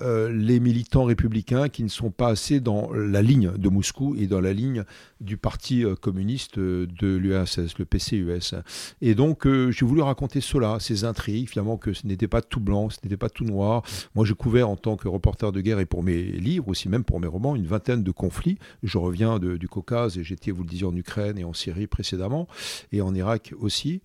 euh, 0.00 0.28
les 0.32 0.58
militants 0.58 1.04
républicains 1.04 1.68
qui 1.68 1.84
ne 1.84 1.88
sont 1.88 2.10
pas 2.10 2.28
assez 2.28 2.58
dans 2.58 2.92
la 2.92 3.22
ligne 3.22 3.52
de 3.56 3.68
Moscou 3.68 4.16
et 4.18 4.26
dans 4.26 4.40
la 4.40 4.52
ligne 4.52 4.82
du 5.20 5.36
parti 5.36 5.84
euh, 5.84 5.94
communiste 5.94 6.58
euh, 6.58 6.88
de 6.98 7.14
l'URSS, 7.14 7.78
le 7.78 7.84
PCUS. 7.84 8.56
Et 9.00 9.14
donc, 9.14 9.46
j'ai 9.46 9.86
voulu 9.86 10.02
raconter 10.02 10.40
cela, 10.40 10.78
ces 10.80 11.04
intrigues, 11.04 11.48
finalement, 11.48 11.76
que 11.76 11.92
ce 11.92 12.06
n'était 12.08 12.26
pas 12.26 12.42
tout 12.42 12.58
blanc, 12.58 12.90
ce 12.90 12.98
n'était 13.04 13.16
pas 13.16 13.28
tout 13.28 13.44
noir. 13.44 13.82
Moi, 14.16 14.24
j'ai 14.24 14.34
couvert 14.34 14.68
en 14.68 14.76
tant 14.76 14.96
que 14.96 15.06
reporter 15.06 15.52
de 15.52 15.60
guerre 15.60 15.78
et 15.78 15.86
pour 15.86 16.02
mes 16.02 16.22
livres, 16.22 16.68
aussi 16.68 16.88
même 16.88 17.04
pour 17.04 17.20
mes 17.20 17.28
romans, 17.28 17.54
une 17.54 17.66
vingtaine 17.66 18.02
de 18.02 18.10
conflits. 18.10 18.58
Je 18.82 18.98
reviens 18.98 19.38
du 19.38 19.68
Caucase 19.68 20.18
et 20.18 20.24
j'étais, 20.24 20.50
vous 20.50 20.62
le 20.62 20.68
disiez, 20.68 20.86
en 20.86 20.96
Ukraine 20.96 21.38
et 21.38 21.44
en 21.44 21.52
Syrie 21.52 21.86
précédemment, 21.86 22.48
et 22.90 23.00
en 23.00 23.14
Irak 23.14 23.54
aussi. 23.60 24.00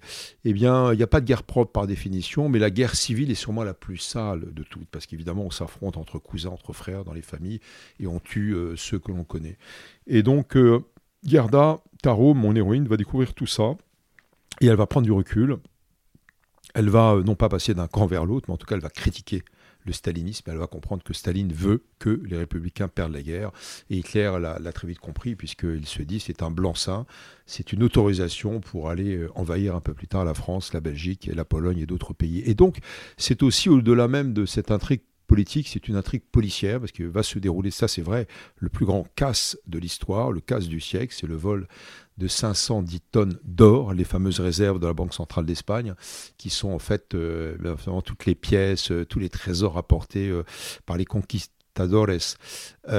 Eh 0.45 0.53
bien, 0.53 0.93
il 0.93 0.97
n'y 0.97 1.03
a 1.03 1.07
pas 1.07 1.21
de 1.21 1.25
guerre 1.25 1.43
propre 1.43 1.71
par 1.71 1.87
définition, 1.87 2.47
mais 2.49 2.59
la 2.59 2.69
guerre 2.69 2.95
civile 2.95 3.31
est 3.31 3.35
sûrement 3.35 3.63
la 3.63 3.73
plus 3.73 3.97
sale 3.97 4.53
de 4.53 4.63
toutes, 4.63 4.87
parce 4.89 5.07
qu'évidemment, 5.07 5.43
on 5.43 5.51
s'affronte 5.51 5.78
entre 5.87 6.19
cousins, 6.19 6.49
entre 6.49 6.73
frères 6.73 7.03
dans 7.03 7.13
les 7.13 7.21
familles, 7.21 7.59
et 7.99 8.07
on 8.07 8.19
tue 8.19 8.53
euh, 8.53 8.75
ceux 8.75 8.99
que 8.99 9.11
l'on 9.11 9.23
connaît. 9.23 9.57
Et 10.07 10.23
donc, 10.23 10.55
euh, 10.55 10.79
Gerda 11.23 11.81
Taro, 12.01 12.33
mon 12.33 12.55
héroïne, 12.55 12.87
va 12.87 12.97
découvrir 12.97 13.33
tout 13.33 13.47
ça, 13.47 13.75
et 14.61 14.67
elle 14.67 14.75
va 14.75 14.87
prendre 14.87 15.05
du 15.05 15.11
recul. 15.11 15.57
Elle 16.75 16.89
va 16.89 17.13
euh, 17.13 17.23
non 17.23 17.35
pas 17.35 17.49
passer 17.49 17.73
d'un 17.73 17.87
camp 17.87 18.05
vers 18.05 18.25
l'autre, 18.25 18.45
mais 18.47 18.53
en 18.53 18.57
tout 18.57 18.65
cas, 18.65 18.75
elle 18.75 18.81
va 18.81 18.89
critiquer 18.89 19.43
le 19.85 19.93
stalinisme. 19.93 20.49
Elle 20.51 20.57
va 20.57 20.67
comprendre 20.67 21.03
que 21.03 21.13
Staline 21.13 21.53
veut 21.53 21.83
que 21.99 22.21
les 22.25 22.37
républicains 22.37 22.89
perdent 22.89 23.13
la 23.13 23.21
guerre. 23.21 23.51
Et 23.89 23.97
Hitler 23.97 24.31
l'a 24.39 24.73
très 24.73 24.87
vite 24.87 24.99
compris, 24.99 25.35
puisqu'il 25.35 25.85
se 25.85 26.03
dit 26.03 26.19
c'est 26.19 26.43
un 26.43 26.51
blanc-seing, 26.51 27.05
c'est 27.45 27.71
une 27.71 27.81
autorisation 27.81 28.59
pour 28.59 28.89
aller 28.89 29.25
envahir 29.35 29.75
un 29.75 29.79
peu 29.79 29.93
plus 29.93 30.07
tard 30.07 30.25
la 30.25 30.33
France, 30.33 30.73
la 30.73 30.81
Belgique, 30.81 31.29
la 31.33 31.45
Pologne 31.45 31.79
et 31.79 31.85
d'autres 31.85 32.13
pays. 32.13 32.43
Et 32.45 32.55
donc, 32.55 32.79
c'est 33.17 33.41
aussi 33.41 33.69
au-delà 33.69 34.09
même 34.09 34.33
de 34.33 34.45
cette 34.45 34.69
intrigue 34.69 35.01
politique, 35.29 35.67
c'est 35.67 35.87
une 35.87 35.95
intrigue 35.95 36.23
policière, 36.31 36.79
parce 36.79 36.91
que 36.91 37.03
va 37.03 37.21
se 37.21 37.37
dérouler, 37.37 37.69
ça 37.69 37.87
c'est 37.87 38.01
vrai, 38.01 38.27
le 38.57 38.67
plus 38.67 38.87
grand 38.87 39.07
casse 39.15 39.57
de 39.67 39.77
l'histoire, 39.77 40.31
le 40.31 40.41
casse 40.41 40.67
du 40.67 40.81
siècle, 40.81 41.15
c'est 41.15 41.27
le 41.27 41.35
vol 41.35 41.67
de 42.17 42.27
510 42.27 42.99
tonnes 43.11 43.39
d'or, 43.43 43.93
les 43.93 44.03
fameuses 44.03 44.39
réserves 44.39 44.79
de 44.79 44.87
la 44.87 44.93
Banque 44.93 45.13
centrale 45.13 45.45
d'Espagne, 45.45 45.93
qui 46.37 46.49
sont 46.49 46.71
en 46.71 46.79
fait 46.79 47.13
euh, 47.13 47.55
toutes 48.03 48.25
les 48.25 48.35
pièces, 48.35 48.91
euh, 48.91 49.05
tous 49.05 49.19
les 49.19 49.29
trésors 49.29 49.77
apportés 49.77 50.27
euh, 50.27 50.43
par 50.87 50.97
les 50.97 51.05
conquistadores, 51.87 52.07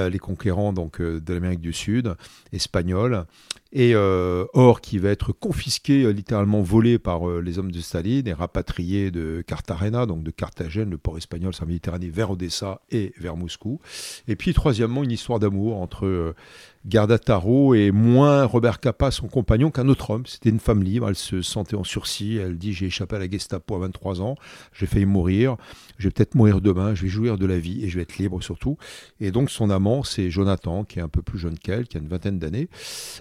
les 0.09 0.19
conquérants 0.19 0.73
donc, 0.73 1.01
de 1.01 1.33
l'Amérique 1.33 1.61
du 1.61 1.73
Sud, 1.73 2.15
espagnols, 2.53 3.25
et 3.73 3.93
euh, 3.95 4.45
or 4.53 4.81
qui 4.81 4.97
va 4.97 5.09
être 5.09 5.31
confisqué, 5.31 6.03
euh, 6.03 6.11
littéralement 6.11 6.61
volé 6.61 6.99
par 6.99 7.29
euh, 7.29 7.39
les 7.41 7.57
hommes 7.57 7.71
de 7.71 7.79
Staline 7.79 8.27
et 8.27 8.33
rapatrié 8.33 9.11
de 9.11 9.41
Cartagena, 9.47 10.05
donc 10.05 10.23
de 10.23 10.31
Carthagène, 10.31 10.89
le 10.89 10.97
port 10.97 11.17
espagnol 11.17 11.53
sur 11.53 11.63
la 11.63 11.69
Méditerranée, 11.69 12.09
vers 12.09 12.31
Odessa 12.31 12.81
et 12.91 13.13
vers 13.17 13.37
Moscou. 13.37 13.79
Et 14.27 14.35
puis 14.35 14.53
troisièmement, 14.53 15.03
une 15.03 15.11
histoire 15.11 15.39
d'amour 15.39 15.81
entre 15.81 16.35
Garda 16.85 17.19
Taro 17.19 17.75
et 17.75 17.91
moins 17.91 18.45
Robert 18.45 18.79
Capa, 18.79 19.11
son 19.11 19.27
compagnon, 19.27 19.69
qu'un 19.69 19.87
autre 19.87 20.09
homme. 20.09 20.25
C'était 20.25 20.49
une 20.49 20.59
femme 20.59 20.83
libre, 20.83 21.09
elle 21.09 21.15
se 21.15 21.41
sentait 21.41 21.75
en 21.75 21.83
sursis, 21.83 22.37
elle 22.37 22.57
dit 22.57 22.73
j'ai 22.73 22.87
échappé 22.87 23.15
à 23.15 23.19
la 23.19 23.29
Gestapo 23.29 23.75
à 23.75 23.79
23 23.79 24.21
ans, 24.21 24.35
j'ai 24.73 24.87
failli 24.87 25.05
mourir, 25.05 25.57
je 25.97 26.07
vais 26.07 26.11
peut-être 26.11 26.35
mourir 26.35 26.61
demain, 26.61 26.95
je 26.95 27.03
vais 27.03 27.07
jouir 27.07 27.37
de 27.37 27.45
la 27.45 27.59
vie 27.59 27.83
et 27.83 27.89
je 27.89 27.97
vais 27.97 28.03
être 28.03 28.17
libre 28.17 28.41
surtout. 28.41 28.77
Et 29.19 29.31
donc 29.31 29.51
son 29.51 29.69
amant, 29.69 30.03
c'est 30.03 30.31
Jonathan, 30.31 30.83
qui 30.83 30.99
est 30.99 31.03
un 31.03 31.07
peu 31.07 31.21
plus 31.21 31.37
jeune 31.37 31.57
qu'elle, 31.57 31.87
qui 31.87 31.97
a 31.97 31.99
une 31.99 32.07
vingtaine 32.07 32.39
d'années. 32.39 32.67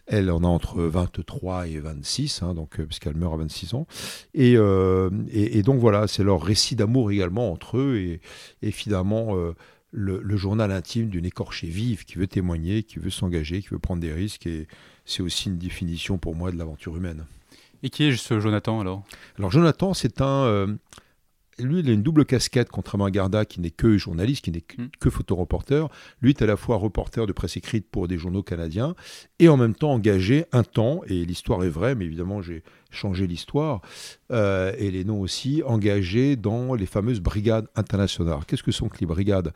Elle 0.07 0.31
en 0.31 0.43
a 0.43 0.49
entre 0.49 0.83
23 0.83 1.69
et 1.69 1.79
26, 1.79 2.43
hein, 2.43 2.55
donc, 2.55 2.81
euh, 2.81 2.87
puisqu'elle 2.87 3.17
meurt 3.17 3.35
à 3.35 3.39
26 3.39 3.75
ans. 3.75 3.87
Euh, 4.39 5.11
et, 5.31 5.63
donc 5.63 5.81
voilà, 5.81 6.07
c'est 6.07 6.25
leur 6.25 6.43
récit 6.43 6.77
d'amour 6.77 7.11
également 7.11 7.53
entre 7.53 7.79
eux 7.79 7.97
et, 7.97 8.21
et 8.63 8.71
finalement... 8.71 9.37
Euh, 9.37 9.55
le, 9.93 10.37
journal 10.37 10.71
intime 10.71 11.09
d'une 11.09 11.25
écorchée 11.25 11.67
vive 11.67 12.05
qui 12.05 12.17
veut 12.17 12.27
témoigner, 12.27 12.83
qui 12.83 12.99
veut 12.99 13.11
s'engager, 13.11 13.61
qui 13.61 13.69
veut 13.69 13.79
prendre 13.79 14.01
des 14.01 14.13
risques. 14.13 14.47
Et 14.47 14.67
c'est 15.05 15.23
aussi 15.23 15.49
une 15.49 15.59
définition 15.59 16.19
pour 16.19 16.35
moi 16.35 16.53
de 16.53 16.57
l'aventure 16.57 16.97
humaine. 16.97 17.27
Et 17.83 17.91
qui 17.91 18.05
est 18.05 18.17
ce 18.17 18.41
Jonathan 18.41 18.81
alors? 18.81 19.05
Alors 19.39 19.51
Jonathan, 19.51 19.95
c'est 19.95 20.21
un... 20.21 20.45
Euh, 20.45 20.75
lui, 21.63 21.81
il 21.81 21.91
a 21.91 21.93
une 21.93 22.03
double 22.03 22.25
casquette, 22.25 22.71
contrairement 22.71 23.07
à 23.07 23.11
Garda, 23.11 23.45
qui 23.45 23.61
n'est 23.61 23.71
que 23.71 23.97
journaliste, 23.99 24.45
qui 24.45 24.51
n'est 24.51 24.61
que, 24.61 24.83
que 24.99 25.11
photoreporter. 25.11 25.87
Lui 26.23 26.31
est 26.31 26.43
à 26.43 26.47
la 26.47 26.57
fois 26.57 26.77
reporter 26.77 27.27
de 27.27 27.33
presse 27.33 27.57
écrite 27.57 27.87
pour 27.91 28.09
des 28.09 28.19
journaux 28.19 28.43
canadiens 28.43 28.95
et 29.39 29.49
en 29.49 29.57
même 29.57 29.75
temps 29.75 29.93
engagé 29.93 30.45
un 30.53 30.63
temps, 30.63 31.03
et 31.07 31.25
l'histoire 31.25 31.65
est 31.65 31.69
vraie, 31.71 31.95
mais 31.95 32.05
évidemment 32.05 32.43
j'ai 32.43 32.63
changé 32.91 33.27
l'histoire, 33.27 33.83
euh, 34.31 34.73
et 34.79 34.91
les 34.91 35.05
noms 35.05 35.21
aussi, 35.21 35.63
engagé 35.65 36.37
dans 36.37 36.75
les 36.75 36.87
fameuses 36.87 37.21
brigades 37.21 37.69
internationales. 37.77 38.41
Qu'est-ce 38.47 38.63
que 38.63 38.73
sont 38.73 38.89
que 38.89 38.99
les 39.01 39.07
brigades? 39.07 39.53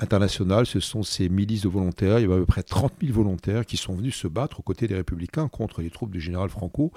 Internationale, 0.00 0.66
ce 0.66 0.80
sont 0.80 1.02
ces 1.02 1.28
milices 1.28 1.62
de 1.62 1.68
volontaires. 1.68 2.18
Il 2.18 2.22
y 2.22 2.24
avait 2.24 2.34
à 2.34 2.38
peu 2.38 2.46
près 2.46 2.62
30 2.62 2.92
000 3.02 3.12
volontaires 3.14 3.66
qui 3.66 3.76
sont 3.76 3.94
venus 3.94 4.16
se 4.16 4.26
battre 4.26 4.60
aux 4.60 4.62
côtés 4.62 4.88
des 4.88 4.94
républicains 4.94 5.48
contre 5.48 5.82
les 5.82 5.90
troupes 5.90 6.10
du 6.10 6.20
général 6.20 6.48
Franco. 6.48 6.92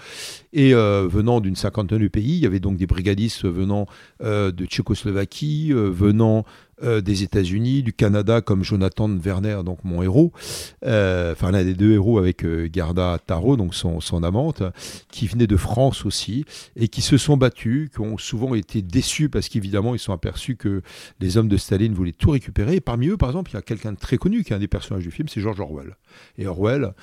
Et 0.53 0.73
euh, 0.73 1.07
venant 1.09 1.39
d'une 1.39 1.55
cinquantaine 1.55 1.99
de 1.99 2.07
pays, 2.07 2.37
il 2.37 2.43
y 2.43 2.45
avait 2.45 2.59
donc 2.59 2.77
des 2.77 2.87
brigadistes 2.87 3.45
venant 3.45 3.87
euh, 4.21 4.51
de 4.51 4.65
Tchécoslovaquie, 4.65 5.71
euh, 5.71 5.89
venant 5.89 6.45
euh, 6.81 7.01
des 7.01 7.23
États-Unis, 7.23 7.83
du 7.83 7.93
Canada, 7.93 8.41
comme 8.41 8.63
Jonathan 8.63 9.09
Werner, 9.09 9.59
donc 9.63 9.83
mon 9.83 10.01
héros, 10.01 10.31
euh, 10.85 11.33
enfin 11.33 11.51
l'un 11.51 11.63
des 11.63 11.75
deux 11.75 11.93
héros 11.93 12.17
avec 12.17 12.43
euh, 12.43 12.67
Garda 12.71 13.19
Taro, 13.25 13.57
donc 13.57 13.75
son, 13.75 14.23
amante, 14.23 14.63
qui 15.09 15.27
venait 15.27 15.47
de 15.47 15.57
France 15.57 16.05
aussi, 16.05 16.45
et 16.75 16.87
qui 16.87 17.01
se 17.01 17.17
sont 17.17 17.37
battus, 17.37 17.89
qui 17.93 17.99
ont 18.01 18.17
souvent 18.17 18.55
été 18.55 18.81
déçus 18.81 19.29
parce 19.29 19.49
qu'évidemment 19.49 19.93
ils 19.93 19.99
sont 19.99 20.13
aperçus 20.13 20.55
que 20.55 20.81
les 21.19 21.37
hommes 21.37 21.47
de 21.47 21.57
Staline 21.57 21.93
voulaient 21.93 22.11
tout 22.11 22.31
récupérer. 22.31 22.75
Et 22.75 22.81
parmi 22.81 23.07
eux, 23.07 23.17
par 23.17 23.29
exemple, 23.29 23.51
il 23.51 23.55
y 23.55 23.57
a 23.57 23.61
quelqu'un 23.61 23.91
de 23.91 23.99
très 23.99 24.17
connu 24.17 24.43
qui 24.43 24.53
est 24.53 24.55
un 24.55 24.59
des 24.59 24.67
personnages 24.67 25.03
du 25.03 25.11
film, 25.11 25.27
c'est 25.27 25.41
George 25.41 25.59
Orwell. 25.59 25.95
Et 26.37 26.47
Orwell, 26.47 26.93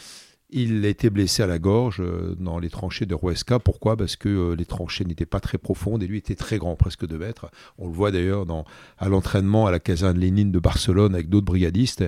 il 0.53 0.85
était 0.85 1.11
blessé 1.11 1.43
à 1.43 1.47
la 1.47 1.59
gorge 1.59 2.01
euh, 2.01 2.35
dans 2.39 2.59
les 2.59 2.71
tranchées 2.71 3.07
de 3.07 3.15
Ruesca. 3.15 3.59
Pourquoi? 3.59 3.97
Parce 3.97 4.17
que 4.17 4.29
euh, 4.29 4.57
les 4.57 4.65
tranchées 4.65 5.05
n'étaient 5.05 5.27
pas 5.27 5.41
très 5.41 5.59
profondes 5.59 6.03
et 6.03 6.07
lui 6.07 6.19
était 6.19 6.35
très 6.35 6.59
grand, 6.59 6.77
presque 6.77 7.07
2 7.07 7.19
mètres. 7.19 7.51
On 7.79 7.87
le 7.87 7.93
voit 7.93 8.11
d'ailleurs 8.11 8.47
à 8.99 9.09
l'entraînement 9.09 9.67
à 9.67 9.71
la 9.71 9.79
caserne 9.79 10.19
Lénine 10.19 10.51
de 10.51 10.59
Barcelone 10.59 11.15
avec 11.15 11.29
d'autres 11.29 11.47
brigadistes. 11.47 12.05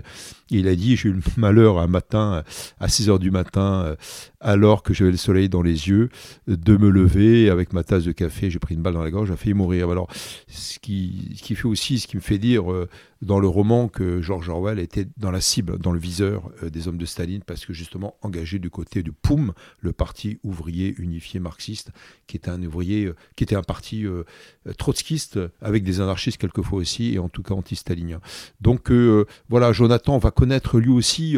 il 0.51 0.69
a 0.69 0.75
dit 0.75 0.97
J'ai 0.97 1.11
eu 1.11 1.13
le 1.13 1.23
malheur 1.37 1.79
un 1.79 1.87
matin, 1.87 2.43
à 2.81 2.89
6 2.89 3.11
heures 3.11 3.19
du 3.19 3.31
matin, 3.31 3.85
euh, 3.85 3.97
alors 4.41 4.83
que 4.83 4.95
j'avais 4.95 5.13
le 5.13 5.17
soleil 5.17 5.49
dans 5.49 5.63
les 5.63 5.89
yeux, 5.89 6.09
de 6.47 6.77
me 6.77 6.91
lever 6.91 7.51
avec 7.51 7.73
ma 7.73 7.85
tasse 7.85 8.05
de 8.05 8.13
café. 8.13 8.51
J'ai 8.51 8.59
pris 8.59 8.75
une 8.75 8.83
balle 8.83 8.95
dans 8.95 9.03
la 9.03 9.11
gorge, 9.11 9.29
j'ai 9.29 9.37
failli 9.37 9.55
mourir. 9.55 9.91
Alors, 9.91 10.09
ce 10.49 10.79
qui, 10.79 11.35
ce 11.37 11.43
qui 11.43 11.55
fait 11.55 11.69
aussi, 11.69 11.99
ce 11.99 12.07
qui 12.07 12.17
me 12.17 12.23
fait 12.23 12.39
dire 12.39 12.65
dans 13.23 13.39
le 13.39 13.47
roman 13.47 13.89
que 13.89 14.21
George 14.21 14.49
Orwell 14.49 14.81
était 14.81 15.07
dans 15.17 15.31
la 15.31 15.41
cible, 15.41 15.79
dans 15.79 15.93
le 15.93 15.99
viseur 15.99 16.51
euh, 16.63 16.71
des 16.71 16.89
hommes 16.89 16.99
de 16.99 17.07
Staline, 17.07 17.43
parce 17.47 17.65
que 17.65 17.73
justement 17.73 18.17
engagé 18.21 18.59
du 18.59 18.69
côté 18.69 19.03
du 19.05 19.13
POUM, 19.13 19.53
le 19.81 19.93
Parti 19.93 20.39
ouvrier 20.43 20.95
unifié 20.99 21.39
marxiste, 21.39 21.93
qui 22.27 22.37
était 22.37 22.51
un 22.51 22.61
ouvrier, 22.63 23.05
euh, 23.05 23.15
qui 23.37 23.45
était 23.45 23.55
un 23.55 23.63
parti 23.63 24.05
euh, 24.05 24.25
trotskiste 24.77 25.39
avec 25.61 25.85
des 25.85 26.01
anarchistes 26.01 26.39
quelquefois 26.39 26.81
aussi, 26.81 27.15
et 27.15 27.21
en 27.21 27.29
tout 27.29 27.43
cas 27.43 27.55
anti-stalinien. 27.55 28.21
Donc 28.61 28.91
voilà, 29.49 29.73
Jonathan 29.73 30.19
va 30.19 30.31
connaître 30.31 30.79
lui 30.79 30.91
aussi 30.91 31.37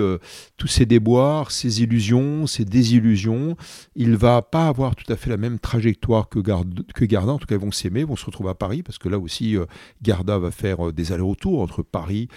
tous 0.57 0.67
ses 0.67 0.87
déboires, 0.87 1.50
ses 1.50 1.83
illusions, 1.83 2.47
ses 2.47 2.64
désillusions. 2.64 3.57
Il 3.97 4.17
va 4.17 4.43
pas 4.43 4.69
avoir 4.69 4.97
tout 4.97 5.11
à 5.12 5.17
fait 5.17 5.31
la 5.31 5.37
même 5.37 5.59
trajectoire 5.59 6.29
que, 6.29 6.38
Garda, 6.38 7.33
en 7.33 7.38
tout 7.38 7.47
cas 7.47 7.57
ils 7.57 7.61
vont 7.61 7.73
s'aimer, 7.73 8.05
vont 8.05 8.17
se 8.17 8.26
retrouver 8.26 8.50
à 8.50 8.55
Paris, 8.55 8.83
parce 8.83 8.99
que 8.99 9.09
là 9.09 9.19
aussi 9.19 9.57
Garda 10.03 10.38
va 10.38 10.50
faire 10.50 10.93
des 10.93 11.12
allers-retours 11.12 11.61
entre 11.61 11.74
Paris, 11.83 12.28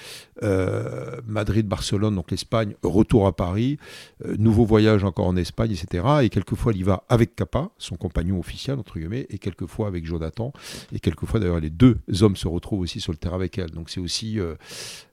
euh, 0.44 1.20
Madrid, 1.25 1.67
Barcelone, 1.67 2.15
donc 2.15 2.32
l'Espagne, 2.32 2.75
retour 2.84 3.27
à 3.27 3.36
Paris, 3.36 3.77
euh, 4.25 4.36
nouveau 4.38 4.65
voyage 4.65 5.03
encore 5.03 5.27
en 5.27 5.36
Espagne, 5.36 5.72
etc. 5.72 6.06
Et 6.22 6.29
quelquefois, 6.29 6.74
il 6.74 6.79
y 6.79 6.84
va 6.84 7.03
avec 7.10 7.36
Capa, 7.36 7.70
son 7.77 7.96
compagnon 7.96 8.39
officiel, 8.39 8.79
entre 8.79 9.00
guillemets, 9.00 9.27
et 9.29 9.39
quelquefois 9.39 9.88
avec 9.88 10.06
Jonathan. 10.06 10.53
Et 10.91 11.00
quelquefois, 11.00 11.39
d'ailleurs, 11.39 11.60
les 11.60 11.70
deux 11.70 11.98
hommes 12.22 12.36
se 12.36 12.48
retrouvent 12.48 12.82
aussi 12.82 13.00
sur 13.00 13.12
le 13.12 13.17
terrain 13.17 13.36
avec 13.36 13.58
elle. 13.58 13.72
Donc 13.72 13.89
c'est 13.89 14.00
aussi... 14.00 14.39
Euh, 14.39 14.56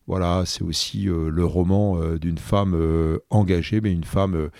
voilà, 0.07 0.43
c'est 0.45 0.63
aussi 0.63 1.05
le 1.05 1.45
roman 1.47 1.99
d'une 2.17 2.37
femme 2.37 2.79
engagée, 3.31 3.81
mais 3.81 3.91
une 3.91 4.05
femme 4.05 4.51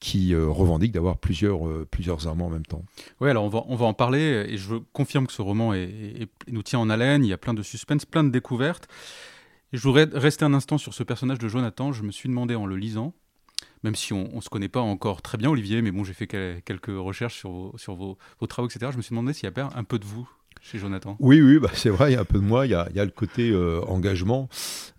qui 0.00 0.34
revendique 0.34 0.90
d'avoir 0.90 1.18
plusieurs, 1.18 1.60
plusieurs 1.86 2.26
en 2.26 2.34
même 2.34 2.66
temps. 2.66 2.82
Oui, 3.20 3.30
alors 3.30 3.44
on 3.44 3.48
va, 3.48 3.62
on 3.68 3.76
va 3.76 3.86
en 3.86 3.94
parler, 3.94 4.46
et 4.48 4.56
je 4.56 4.74
confirme 4.92 5.28
que 5.28 5.32
ce 5.32 5.40
roman 5.40 5.72
nous 6.48 6.62
tient 6.64 6.80
en 6.80 6.90
haleine, 6.90 7.24
il 7.24 7.28
y 7.28 7.32
a 7.32 7.38
plein 7.38 7.54
de 7.54 7.62
suspense, 7.62 8.06
plein 8.06 8.24
de 8.24 8.30
découvertes 8.30 8.88
je 9.72 9.82
voudrais 9.82 10.08
rester 10.12 10.44
un 10.44 10.54
instant 10.54 10.78
sur 10.78 10.94
ce 10.94 11.02
personnage 11.02 11.38
de 11.38 11.48
Jonathan. 11.48 11.92
Je 11.92 12.02
me 12.02 12.10
suis 12.10 12.28
demandé 12.28 12.54
en 12.54 12.66
le 12.66 12.76
lisant, 12.76 13.12
même 13.82 13.94
si 13.94 14.12
on 14.12 14.36
ne 14.36 14.40
se 14.40 14.48
connaît 14.48 14.68
pas 14.68 14.80
encore 14.80 15.22
très 15.22 15.38
bien, 15.38 15.50
Olivier, 15.50 15.82
mais 15.82 15.90
bon, 15.90 16.04
j'ai 16.04 16.14
fait 16.14 16.26
quelques 16.26 16.86
recherches 16.88 17.36
sur, 17.36 17.50
vos, 17.50 17.74
sur 17.76 17.94
vos, 17.94 18.16
travaux, 18.48 18.68
etc. 18.68 18.90
Je 18.92 18.96
me 18.96 19.02
suis 19.02 19.10
demandé 19.10 19.32
s'il 19.32 19.48
y 19.48 19.60
a 19.60 19.70
un 19.74 19.84
peu 19.84 19.98
de 19.98 20.04
vous 20.04 20.28
chez 20.60 20.78
Jonathan? 20.78 21.16
Oui, 21.20 21.40
oui, 21.40 21.58
bah 21.58 21.70
c'est 21.74 21.90
vrai, 21.90 22.10
il 22.10 22.14
y 22.14 22.16
a 22.16 22.20
un 22.20 22.24
peu 22.24 22.38
de 22.38 22.44
moi. 22.44 22.66
Il 22.66 22.70
y 22.70 22.74
a, 22.74 22.86
il 22.90 22.96
y 22.96 23.00
a 23.00 23.04
le 23.04 23.10
côté 23.10 23.50
euh, 23.50 23.80
engagement, 23.86 24.48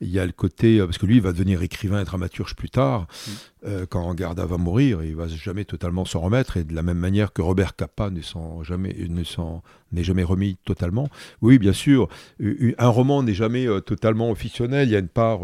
il 0.02 0.10
y 0.10 0.20
a 0.20 0.26
le 0.26 0.32
côté. 0.32 0.80
Euh, 0.80 0.86
parce 0.86 0.98
que 0.98 1.06
lui, 1.06 1.16
il 1.16 1.22
va 1.22 1.32
devenir 1.32 1.62
écrivain 1.62 2.02
et 2.02 2.06
dramaturge 2.06 2.56
plus 2.56 2.70
tard. 2.70 3.02
Mm. 3.02 3.32
Euh, 3.66 3.86
quand 3.88 4.14
Garda 4.14 4.46
va 4.46 4.58
mourir, 4.58 5.04
il 5.04 5.16
va 5.16 5.28
jamais 5.28 5.66
totalement 5.66 6.06
s'en 6.06 6.22
remettre. 6.22 6.58
Et 6.58 6.64
de 6.64 6.74
la 6.74 6.84
même 6.84 6.98
manière 6.98 7.34
que 7.34 7.42
Robert 7.42 7.76
Capa 7.76 8.10
ne 8.10 8.22
s'en 8.22 8.64
jamais, 8.64 8.96
ne 9.10 9.24
s'en 9.24 9.64
n'est 9.92 10.04
jamais 10.04 10.24
remis 10.24 10.58
totalement. 10.66 11.10
Oui, 11.42 11.58
bien 11.58 11.74
sûr, 11.74 12.10
un 12.40 12.88
roman 12.88 13.24
n'est 13.24 13.34
jamais 13.34 13.66
totalement 13.86 14.34
fictionnel. 14.36 14.88
Il 14.88 14.92
y 14.92 14.96
a 14.96 15.00
une 15.00 15.08
part 15.08 15.42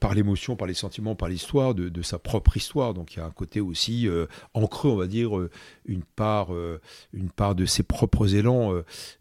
par 0.00 0.14
l'émotion, 0.14 0.56
par 0.56 0.66
les 0.66 0.74
sentiments, 0.74 1.14
par 1.14 1.28
l'histoire, 1.28 1.74
de, 1.74 2.02
sa 2.02 2.18
propre 2.18 2.56
histoire. 2.56 2.94
Donc 2.94 3.14
il 3.14 3.18
y 3.18 3.22
a 3.22 3.26
un 3.26 3.30
côté 3.30 3.60
aussi 3.60 4.08
euh, 4.08 4.26
on 4.54 4.96
va 4.96 5.06
dire, 5.06 5.36
euh, 5.36 5.50
une, 5.86 6.02
part, 6.02 6.54
euh, 6.54 6.80
une 7.12 7.30
part 7.30 7.54
de 7.54 7.66
ses 7.66 7.82
propres 7.82 8.34
élans, 8.34 8.72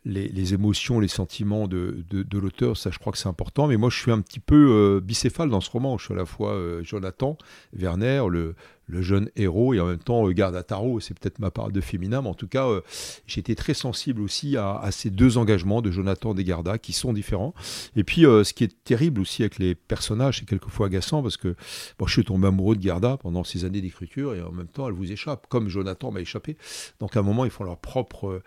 les, 0.06 0.54
émotions, 0.54 1.00
les 1.00 1.08
sentiments 1.08 1.68
de, 1.68 2.04
de, 2.10 2.38
l'auteur, 2.38 2.78
ça 2.78 2.92
je 2.92 3.00
crois 3.00 3.12
que 3.12 3.18
c'est 3.18 3.30
important. 3.30 3.68
Mais 3.68 3.78
moi 3.78 3.90
je 3.90 3.98
suis 3.98 4.12
un 4.12 4.22
petit 4.22 4.40
peu 4.40 5.00
bicéphale 5.04 5.50
dans 5.50 5.62
ce 5.62 5.70
roman. 5.70 5.98
Je 5.98 6.06
suis 6.06 6.14
à 6.14 6.18
la 6.18 6.26
fois 6.26 6.58
Jonathan 6.84 7.38
Werner, 7.74 8.24
le, 8.30 8.56
le 8.88 9.02
jeune 9.02 9.30
héros 9.36 9.74
et 9.74 9.80
en 9.80 9.88
même 9.88 10.00
temps 10.00 10.28
euh, 10.28 10.32
garde 10.32 10.56
à 10.56 10.64
tarot, 10.64 11.00
c'est 11.00 11.18
peut-être 11.18 11.40
ma 11.40 11.52
part 11.52 11.72
de 11.72 11.82
féminin, 11.82 12.22
mais 12.22 12.30
en 12.30 12.34
tout 12.34 12.48
cas, 12.48 12.68
euh, 12.68 12.82
j'étais 13.28 13.56
très 13.56 13.74
sensible 13.74 14.22
aussi 14.22 14.58
à, 14.58 14.90
ces 14.92 15.10
deux 15.10 15.38
engagements 15.38 15.82
de 15.82 15.92
Jonathan 15.92 16.36
et 16.36 16.44
Garda 16.44 16.78
qui 16.78 16.94
sont 16.94 17.14
différents. 17.14 17.54
Et 17.96 18.04
puis, 18.04 18.26
euh, 18.26 18.44
ce 18.44 18.54
qui 18.54 18.64
est 18.64 18.84
terrible 18.84 19.22
aussi 19.22 19.44
avec 19.44 19.60
les 19.60 19.76
personnages, 19.76 20.40
c'est 20.40 20.46
quelquefois 20.46 20.88
agaçant 20.88 21.22
parce 21.22 21.38
que 21.38 21.56
bon, 21.98 22.08
je 22.08 22.14
suis 22.14 22.26
tombé 22.26 22.48
amoureux 22.48 22.76
de 22.76 22.82
Garda 22.82 23.18
pendant 23.18 23.44
ces 23.44 23.66
années 23.66 23.82
d'écriture 23.82 24.36
et 24.36 24.42
en 24.42 24.52
même 24.52 24.68
temps, 24.68 24.88
elle 24.88 24.94
vous 24.94 25.12
échappe, 25.12 25.48
comme 25.48 25.70
Jonathan 25.70 26.12
m'a 26.12 26.22
échappé. 26.22 26.58
Donc, 27.00 27.16
à 27.16 27.20
un 27.20 27.24
moment, 27.24 27.46
ils 27.46 27.52
font 27.52 27.64
leur 27.64 27.78
propre 27.78 28.42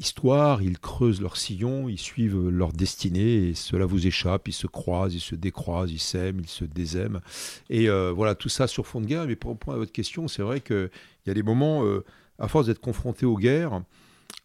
histoire, 0.00 0.62
ils 0.62 0.78
creusent 0.78 1.20
leur 1.20 1.36
sillon, 1.36 1.88
ils 1.88 1.98
suivent 1.98 2.48
leur 2.48 2.72
destinée, 2.72 3.48
et 3.48 3.54
cela 3.54 3.84
vous 3.84 4.06
échappe, 4.06 4.48
ils 4.48 4.52
se 4.52 4.66
croisent, 4.66 5.14
ils 5.14 5.20
se 5.20 5.34
décroisent, 5.34 5.92
ils 5.92 6.00
s'aiment, 6.00 6.40
ils 6.40 6.48
se 6.48 6.64
désaiment. 6.64 7.20
Et 7.68 7.88
euh, 7.88 8.10
voilà, 8.10 8.34
tout 8.34 8.48
ça 8.48 8.66
sur 8.66 8.86
fond 8.86 9.02
de 9.02 9.06
guerre. 9.06 9.26
Mais 9.26 9.36
pour 9.36 9.52
répondre 9.52 9.76
à 9.76 9.78
votre 9.78 9.92
question, 9.92 10.26
c'est 10.26 10.42
vrai 10.42 10.62
qu'il 10.62 10.90
y 11.26 11.30
a 11.30 11.34
des 11.34 11.42
moments, 11.42 11.84
euh, 11.84 12.02
à 12.38 12.48
force 12.48 12.66
d'être 12.66 12.80
confronté 12.80 13.26
aux 13.26 13.36
guerres, 13.36 13.82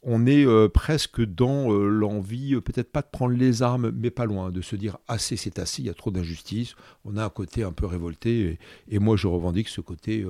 on 0.03 0.27
est 0.27 0.45
euh, 0.45 0.67
presque 0.67 1.21
dans 1.21 1.71
l'envie, 1.71 2.59
peut-être 2.59 2.91
pas 2.91 3.01
de 3.01 3.07
prendre 3.09 3.33
les 3.33 3.63
armes, 3.63 3.91
mais 3.91 4.11
pas 4.11 4.25
loin, 4.25 4.51
de 4.51 4.61
se 4.61 4.75
dire 4.75 4.97
assez, 5.07 5.37
c'est 5.37 5.57
assez, 5.57 5.81
il 5.81 5.85
y 5.85 5.89
a 5.89 5.93
trop 5.93 6.11
d'injustice. 6.11 6.75
On 7.05 7.15
a 7.15 7.23
un 7.23 7.29
côté 7.29 7.63
un 7.63 7.71
peu 7.71 7.85
révolté, 7.85 8.59
et, 8.89 8.99
moi 8.99 9.15
je 9.15 9.27
revendique 9.27 9.69
ce 9.69 9.81
côté 9.81 10.25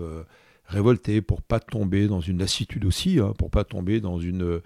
révolté 0.68 1.22
pour 1.22 1.42
pas 1.42 1.60
tomber 1.60 2.08
dans 2.08 2.22
une 2.22 2.40
lassitude 2.40 2.86
aussi, 2.86 3.20
hein, 3.20 3.34
pour 3.38 3.52
pas 3.52 3.64
tomber 3.64 4.00
dans 4.02 4.20
une 4.20 4.62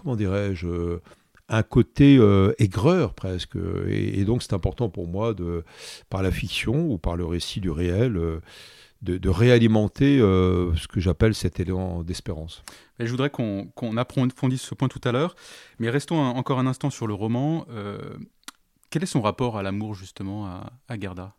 comment 0.00 0.16
dirais-je, 0.16 0.66
euh, 0.66 1.02
un 1.48 1.62
côté 1.62 2.16
euh, 2.18 2.52
aigreur 2.58 3.14
presque. 3.14 3.56
Et, 3.88 4.24
donc 4.24 4.42
c'est 4.42 4.52
important 4.52 4.88
pour 4.88 5.08
moi, 5.08 5.34
de, 5.34 5.64
par 6.08 6.22
la 6.22 6.30
fiction 6.30 6.90
ou 6.90 6.98
par 6.98 7.16
le 7.16 7.24
récit 7.24 7.60
du 7.60 7.70
réel, 7.70 8.16
euh, 8.16 8.40
de, 9.02 9.28
réalimenter 9.28 10.18
ce 10.18 10.86
que 10.88 11.00
j'appelle 11.00 11.34
cet 11.34 11.58
élan 11.58 12.02
d'espérance. 12.02 12.62
je 12.98 13.10
voudrais 13.10 13.30
qu'on 13.30 13.96
approfondisse 13.96 14.62
ce 14.62 14.74
point 14.74 14.88
tout 14.88 15.00
à 15.04 15.12
l'heure, 15.12 15.34
mais 15.78 15.88
restons 15.88 16.18
encore 16.18 16.58
un 16.58 16.66
instant 16.66 16.90
sur 16.90 17.06
le 17.06 17.14
roman. 17.14 17.66
quel 18.90 19.02
est 19.02 19.06
son 19.06 19.22
rapport 19.22 19.56
à 19.56 19.62
l'amour 19.62 19.94
justement 19.94 20.46
à, 20.46 20.70
à 20.88 20.98
Garda 20.98 21.34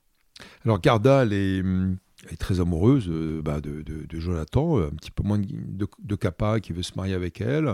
Alors 0.65 0.81
Garda, 0.81 1.21
elle 1.21 1.33
est 1.33 1.61
hum, 1.61 1.97
elle 2.25 2.33
est 2.33 2.37
très 2.37 2.59
amoureuse 2.59 3.07
euh, 3.09 3.41
bah, 3.41 3.61
de, 3.61 3.83
Jonathan, 4.11 4.79
un 4.79 4.89
petit 4.89 5.11
peu 5.11 5.23
moins 5.23 5.39
de, 5.39 5.87
de 5.99 6.15
Kappa 6.15 6.59
qui 6.59 6.73
veut 6.73 6.83
se 6.83 6.93
marier 6.95 7.13
avec 7.13 7.41
elle, 7.41 7.73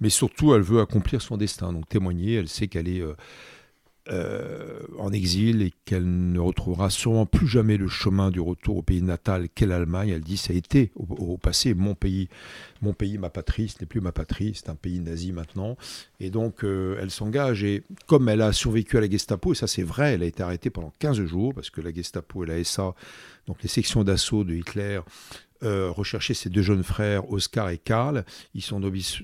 mais 0.00 0.10
surtout 0.10 0.54
elle 0.54 0.62
veut 0.62 0.80
accomplir 0.80 1.22
son 1.22 1.36
destin, 1.36 1.72
donc 1.72 1.88
témoigner, 1.88 2.34
elle 2.34 2.48
sait 2.48 2.68
qu'elle 2.68 2.88
est... 2.88 3.00
Euh, 3.00 3.14
euh, 4.10 4.80
en 4.98 5.12
exil 5.12 5.60
et 5.60 5.70
qu'elle 5.84 6.32
ne 6.32 6.40
retrouvera 6.40 6.88
sûrement 6.88 7.26
plus 7.26 7.46
jamais 7.46 7.76
le 7.76 7.88
chemin 7.88 8.30
du 8.30 8.40
retour 8.40 8.78
au 8.78 8.82
pays 8.82 9.02
natal 9.02 9.50
qu'est 9.54 9.66
l'Allemagne. 9.66 10.08
Elle 10.08 10.22
dit 10.22 10.38
ça 10.38 10.54
a 10.54 10.56
été 10.56 10.92
au, 10.96 11.36
passé 11.36 11.74
mon 11.74 11.94
pays, 11.94 12.30
mon 12.80 12.94
pays, 12.94 13.18
ma 13.18 13.28
patrie, 13.28 13.68
ce 13.68 13.76
n'est 13.80 13.86
plus 13.86 14.00
ma 14.00 14.12
patrie, 14.12 14.52
c'est 14.54 14.70
un 14.70 14.76
pays 14.76 15.00
nazi 15.00 15.32
maintenant. 15.32 15.76
Et 16.20 16.30
donc 16.30 16.64
euh, 16.64 16.96
elle 17.02 17.10
s'engage 17.10 17.64
et 17.64 17.82
comme 18.06 18.30
elle 18.30 18.40
a 18.40 18.54
survécu 18.54 18.96
à 18.96 19.02
la 19.02 19.10
Gestapo, 19.10 19.52
et 19.52 19.56
ça 19.56 19.66
c'est 19.66 19.82
vrai, 19.82 20.14
elle 20.14 20.22
a 20.22 20.26
été 20.26 20.42
arrêtée 20.42 20.70
pendant 20.70 20.92
15 21.00 21.22
jours 21.26 21.52
parce 21.52 21.68
que 21.68 21.82
la 21.82 21.92
Gestapo 21.92 22.44
et 22.44 22.46
la 22.46 22.64
SA, 22.64 22.94
donc 23.48 23.62
les 23.62 23.68
sections 23.68 24.04
d'assaut 24.04 24.44
de 24.44 24.54
Hitler, 24.54 25.00
euh, 25.64 25.90
recherché 25.90 26.34
ses 26.34 26.50
deux 26.50 26.62
jeunes 26.62 26.84
frères, 26.84 27.30
Oscar 27.32 27.70
et 27.70 27.78
Karl. 27.78 28.24
Ils 28.54 28.62
sont 28.62 28.80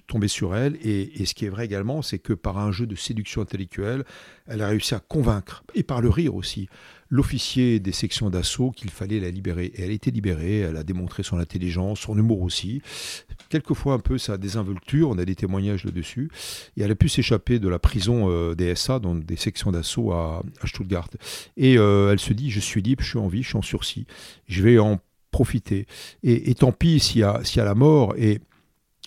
tombés 0.07 0.29
sur 0.29 0.57
elle. 0.57 0.76
Et, 0.83 1.25
ce 1.25 1.35
qui 1.35 1.45
est 1.45 1.49
vrai 1.49 1.64
également, 1.64 2.03
c'est 2.03 2.19
que 2.19 2.33
par 2.33 2.59
un 2.59 2.73
jeu 2.73 2.87
de 2.87 2.97
séduction 2.97 3.41
intellectuelle, 3.41 4.05
elle 4.47 4.61
a 4.61 4.69
réussi 4.69 4.95
à 4.95 5.00
convaincre, 5.00 5.64
et 5.75 5.83
par 5.83 6.00
le 6.00 6.11
rire 6.11 6.35
aussi, 6.35 6.69
l'officier 7.09 7.79
des 7.79 7.93
sections 7.93 8.31
d'assaut 8.31 8.73
qu'il 8.73 8.91
fallait 8.91 9.21
la 9.21 9.31
libérer. 9.31 9.67
Et 9.67 9.83
elle 9.83 9.91
a 9.91 9.93
été 9.93 10.11
libérée, 10.11 10.59
elle 10.59 10.76
a 10.76 10.83
démontré 10.83 11.23
son 11.23 11.38
intelligence, 11.38 12.00
son 12.00 12.19
humour 12.19 12.43
aussi. 12.43 12.83
Quelquefois 13.49 13.95
un 13.95 14.00
peu 14.00 14.19
sa 14.19 14.37
désinvolture, 14.37 15.11
on 15.11 15.19
a 15.19 15.25
des 15.25 15.37
témoignages 15.37 15.85
là-dessus. 15.85 16.31
Et 16.76 16.83
elle 16.83 16.91
a 16.91 16.97
pu 16.97 17.09
s'échapper 17.09 17.61
de 17.61 17.69
la 17.69 17.79
prison 17.79 18.29
euh, 18.29 18.57
des 18.57 18.75
SA, 18.75 18.99
dans 18.99 19.14
des 19.14 19.37
sections 19.37 19.71
d'assaut 19.71 20.12
à, 20.12 20.43
Stuttgart. 20.64 21.09
Et 21.57 21.79
euh, 21.79 22.11
elle 22.11 22.19
se 22.19 22.33
dit, 22.33 22.50
je 22.50 22.61
suis 22.61 22.83
libre, 22.83 23.05
je 23.05 23.11
suis 23.11 23.19
en 23.19 23.29
vie, 23.29 23.43
je 23.43 23.49
suis 23.49 23.59
en 23.59 23.62
sursis. 23.62 24.07
Je 24.49 24.62
vais 24.62 24.79
en 24.79 24.99
profiter. 25.35 25.87
Et, 26.23 26.55
tant 26.55 26.71
pis 26.71 27.00
s'il 27.00 27.23
y, 27.23 27.25
a, 27.25 27.41
y 27.43 27.59
a 27.59 27.64
la 27.64 27.75
mort. 27.75 28.14
Et 28.17 28.41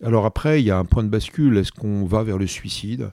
alors 0.03 0.25
après, 0.25 0.61
il 0.61 0.65
y 0.65 0.71
a 0.71 0.77
un 0.77 0.83
point 0.83 1.03
de 1.03 1.09
bascule. 1.09 1.57
Est-ce 1.57 1.71
qu'on 1.71 2.05
va 2.05 2.21
vers 2.21 2.37
le 2.37 2.47
suicide? 2.47 3.11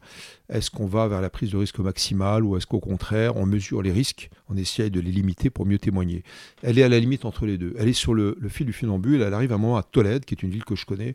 Est-ce 0.48 0.68
qu'on 0.68 0.86
va 0.86 1.06
vers 1.06 1.20
la 1.20 1.30
prise 1.30 1.52
de 1.52 1.56
risque 1.56 1.78
maximale? 1.78 2.44
Ou 2.44 2.56
est-ce 2.56 2.66
qu'au 2.66 2.80
contraire, 2.80 3.36
on 3.36 3.46
mesure 3.46 3.82
les 3.82 3.92
risques, 3.92 4.30
on 4.48 4.56
essaye 4.56 4.90
de 4.90 4.98
les 4.98 5.12
limiter 5.12 5.48
pour 5.48 5.64
mieux 5.64 5.78
témoigner 5.78 6.24
Elle 6.64 6.76
est 6.76 6.82
à 6.82 6.88
la 6.88 6.98
limite 6.98 7.24
entre 7.24 7.46
les 7.46 7.56
deux. 7.56 7.72
Elle 7.78 7.88
est 7.88 7.92
sur 7.92 8.14
le, 8.14 8.36
fil 8.48 8.66
du 8.66 8.72
funambule. 8.72 9.22
Elle 9.22 9.32
arrive 9.32 9.52
à 9.52 9.54
un 9.54 9.58
moment 9.58 9.76
à 9.76 9.84
Tolède, 9.84 10.24
qui 10.24 10.34
est 10.34 10.42
une 10.42 10.50
ville 10.50 10.64
que 10.64 10.74
je 10.74 10.86
connais, 10.86 11.14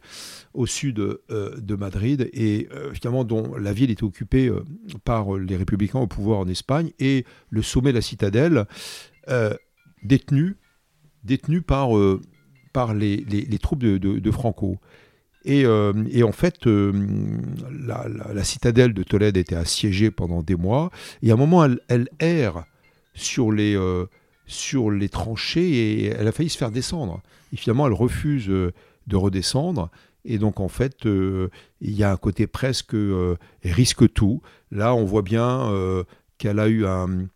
au 0.54 0.66
sud 0.66 1.00
euh, 1.00 1.20
de 1.30 1.76
Madrid, 1.76 2.30
et 2.32 2.70
euh, 2.72 2.94
finalement 2.94 3.26
dont 3.26 3.58
la 3.58 3.74
ville 3.74 3.92
était 3.92 4.04
occupée 4.04 4.48
euh, 4.48 4.64
par 5.04 5.36
les 5.36 5.58
républicains 5.58 6.00
au 6.00 6.08
pouvoir 6.08 6.40
en 6.40 6.48
Espagne, 6.48 6.92
et 6.98 7.26
le 7.50 7.62
sommet 7.62 7.92
de 7.92 7.98
la 7.98 8.02
citadelle, 8.02 8.66
détenu 10.02 10.56
détenu 11.24 11.62
par, 11.62 11.98
euh, 11.98 12.22
par 12.74 12.94
les, 12.94 13.18
les, 13.18 13.58
troupes 13.58 13.80
de, 13.80 14.32
Franco. 14.32 14.78
Et, 15.46 15.66
euh, 15.66 15.94
et, 16.12 16.24
en 16.24 16.32
fait, 16.32 16.68
euh, 16.68 16.92
la, 17.88 18.44
citadelle 18.44 18.94
de 18.94 19.04
Tolède 19.04 19.38
était 19.38 19.56
assiégée 19.56 20.12
pendant 20.12 20.44
des 20.44 20.56
mois. 20.56 20.92
Et 21.22 21.32
à 21.32 21.34
un 21.34 21.38
moment, 21.38 21.64
elle, 21.64 21.80
elle 21.88 22.10
erre 22.20 22.66
sur 23.14 23.52
les, 23.52 23.78
sur 24.46 24.92
les 24.92 25.10
tranchées 25.10 25.70
et 25.70 26.06
elle 26.08 26.28
a 26.28 26.32
failli 26.32 26.50
se 26.50 26.58
faire 26.58 26.72
descendre. 26.72 27.22
Et 27.54 27.58
finalement, 27.58 27.88
elle 27.88 27.94
refuse 27.94 28.48
de 28.48 29.16
redescendre. 29.16 29.90
Et 30.26 30.38
donc, 30.38 30.60
en 30.60 30.68
fait, 30.68 31.06
il 31.06 31.50
y 31.82 32.04
a 32.04 32.12
un 32.12 32.18
côté 32.18 32.48
presque 32.48 32.96
risque 33.64 34.14
tout. 34.14 34.42
Là, 34.72 34.94
on 34.94 35.06
voit 35.06 35.24
bien 35.24 35.72
qu'elle 36.38 36.60
a 36.60 36.68
eu 36.68 36.86
un, 36.86 37.28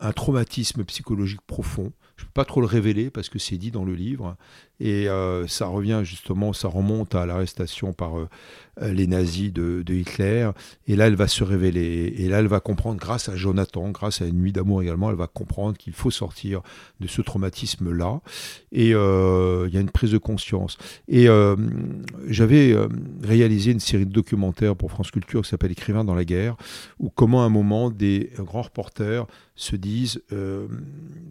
un 0.00 0.12
traumatisme 0.12 0.84
psychologique 0.84 1.40
profond. 1.46 1.92
Je 2.16 2.22
ne 2.22 2.26
peux 2.26 2.32
pas 2.32 2.44
trop 2.44 2.60
le 2.60 2.66
révéler 2.66 3.10
parce 3.10 3.28
que 3.28 3.38
c'est 3.38 3.58
dit 3.58 3.70
dans 3.70 3.84
le 3.84 3.94
livre. 3.94 4.36
Et 4.78 5.08
euh, 5.08 5.46
ça 5.46 5.66
revient 5.66 6.00
justement, 6.04 6.52
ça 6.52 6.68
remonte 6.68 7.14
à 7.14 7.24
l'arrestation 7.24 7.94
par 7.94 8.18
euh, 8.18 8.28
les 8.82 9.06
nazis 9.06 9.50
de, 9.50 9.82
Hitler. 9.88 10.50
Et 10.86 10.96
là, 10.96 11.06
elle 11.06 11.14
va 11.14 11.28
se 11.28 11.42
révéler. 11.42 12.14
Et 12.18 12.28
là, 12.28 12.40
elle 12.40 12.46
va 12.46 12.60
comprendre, 12.60 12.98
grâce 12.98 13.30
à 13.30 13.36
Jonathan, 13.36 13.88
grâce 13.90 14.20
à 14.20 14.26
une 14.26 14.38
nuit 14.38 14.52
d'amour 14.52 14.82
également, 14.82 15.08
elle 15.08 15.16
va 15.16 15.28
comprendre 15.28 15.78
qu'il 15.78 15.94
faut 15.94 16.10
sortir 16.10 16.60
de 17.00 17.06
ce 17.06 17.22
traumatisme-là. 17.22 18.20
Et 18.72 18.94
euh, 18.94 19.66
il 19.68 19.74
y 19.74 19.78
a 19.78 19.80
une 19.80 19.90
prise 19.90 20.12
de 20.12 20.18
conscience. 20.18 20.76
Et 21.08 21.26
j'avais 22.26 22.76
réalisé 23.22 23.72
une 23.72 23.80
série 23.80 24.06
de 24.06 24.12
documentaires 24.12 24.76
pour 24.76 24.90
France 24.90 25.10
Culture 25.10 25.42
qui 25.42 25.48
s'appelle 25.48 25.72
Écrivain 25.72 26.04
dans 26.04 26.14
la 26.14 26.24
guerre, 26.24 26.56
où 26.98 27.08
comment 27.08 27.42
à 27.42 27.46
un 27.46 27.50
moment 27.50 27.90
des 27.90 28.30
grands 28.38 28.62
reporters 28.62 29.26
se 29.54 29.76
disent 29.76 30.20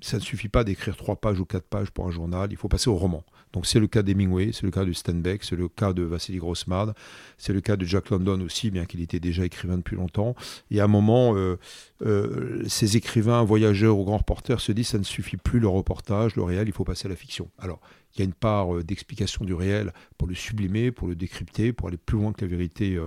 ça 0.02 0.18
ne 0.18 0.22
suffit 0.22 0.50
pas 0.50 0.64
d'écrire 0.64 0.98
trois 0.98 1.16
pages 1.16 1.40
ou 1.40 1.46
quatre 1.46 1.68
pages 1.68 1.92
pour 1.92 2.08
un 2.08 2.12
journal, 2.12 2.48
il 2.52 2.58
faut 2.58 2.68
passer 2.68 2.90
au 2.90 2.96
roman. 2.96 3.24
Donc 3.56 3.66
c'est 3.66 3.80
le 3.80 3.88
cas 3.88 4.04
d'Hemingway, 4.04 4.52
c'est 4.52 4.64
le 4.64 4.70
cas 4.70 4.84
de 4.84 4.92
Steinbeck, 4.92 5.46
c'est 5.46 5.56
le 5.56 5.70
cas 5.70 5.94
de 5.94 6.04
Vassili 6.04 6.40
Grossman, 6.40 6.94
c'est 7.38 7.54
le 7.54 7.62
cas 7.62 7.78
de 7.78 7.86
Jack 7.86 8.10
London 8.10 8.42
aussi, 8.42 8.70
bien 8.70 8.84
qu'il 8.86 9.00
était 9.00 9.22
déjà 9.22 9.46
écrivain 9.46 9.78
depuis 9.78 9.96
longtemps. 9.96 10.36
Et 10.72 10.82
à 10.82 10.84
un 10.84 10.88
moment, 10.88 11.38
euh, 11.38 11.58
euh, 12.06 12.62
ces 12.68 12.98
écrivains, 12.98 13.46
voyageurs 13.46 13.98
ou 13.98 14.04
grands 14.04 14.18
reporters 14.18 14.60
se 14.60 14.74
disent 14.74 14.90
ça 14.90 14.98
ne 14.98 15.04
suffit 15.04 15.38
plus 15.38 15.62
le 15.62 15.70
reportage, 15.70 16.36
le 16.36 16.44
réel, 16.44 16.68
il 16.68 16.74
faut 16.74 16.84
passer 16.84 17.06
à 17.06 17.10
la 17.10 17.16
fiction. 17.16 17.50
Alors, 17.58 17.80
il 18.14 18.20
y 18.20 18.22
a 18.24 18.26
une 18.26 18.34
part 18.34 18.76
euh, 18.76 18.84
d'explication 18.84 19.46
du 19.46 19.54
réel 19.54 19.94
pour 20.18 20.28
le 20.28 20.36
sublimer, 20.36 20.92
pour 20.92 21.08
le 21.08 21.16
décrypter, 21.16 21.72
pour 21.72 21.88
aller 21.88 21.98
plus 21.98 22.18
loin 22.18 22.34
que 22.34 22.44
la 22.44 22.50
vérité 22.50 23.00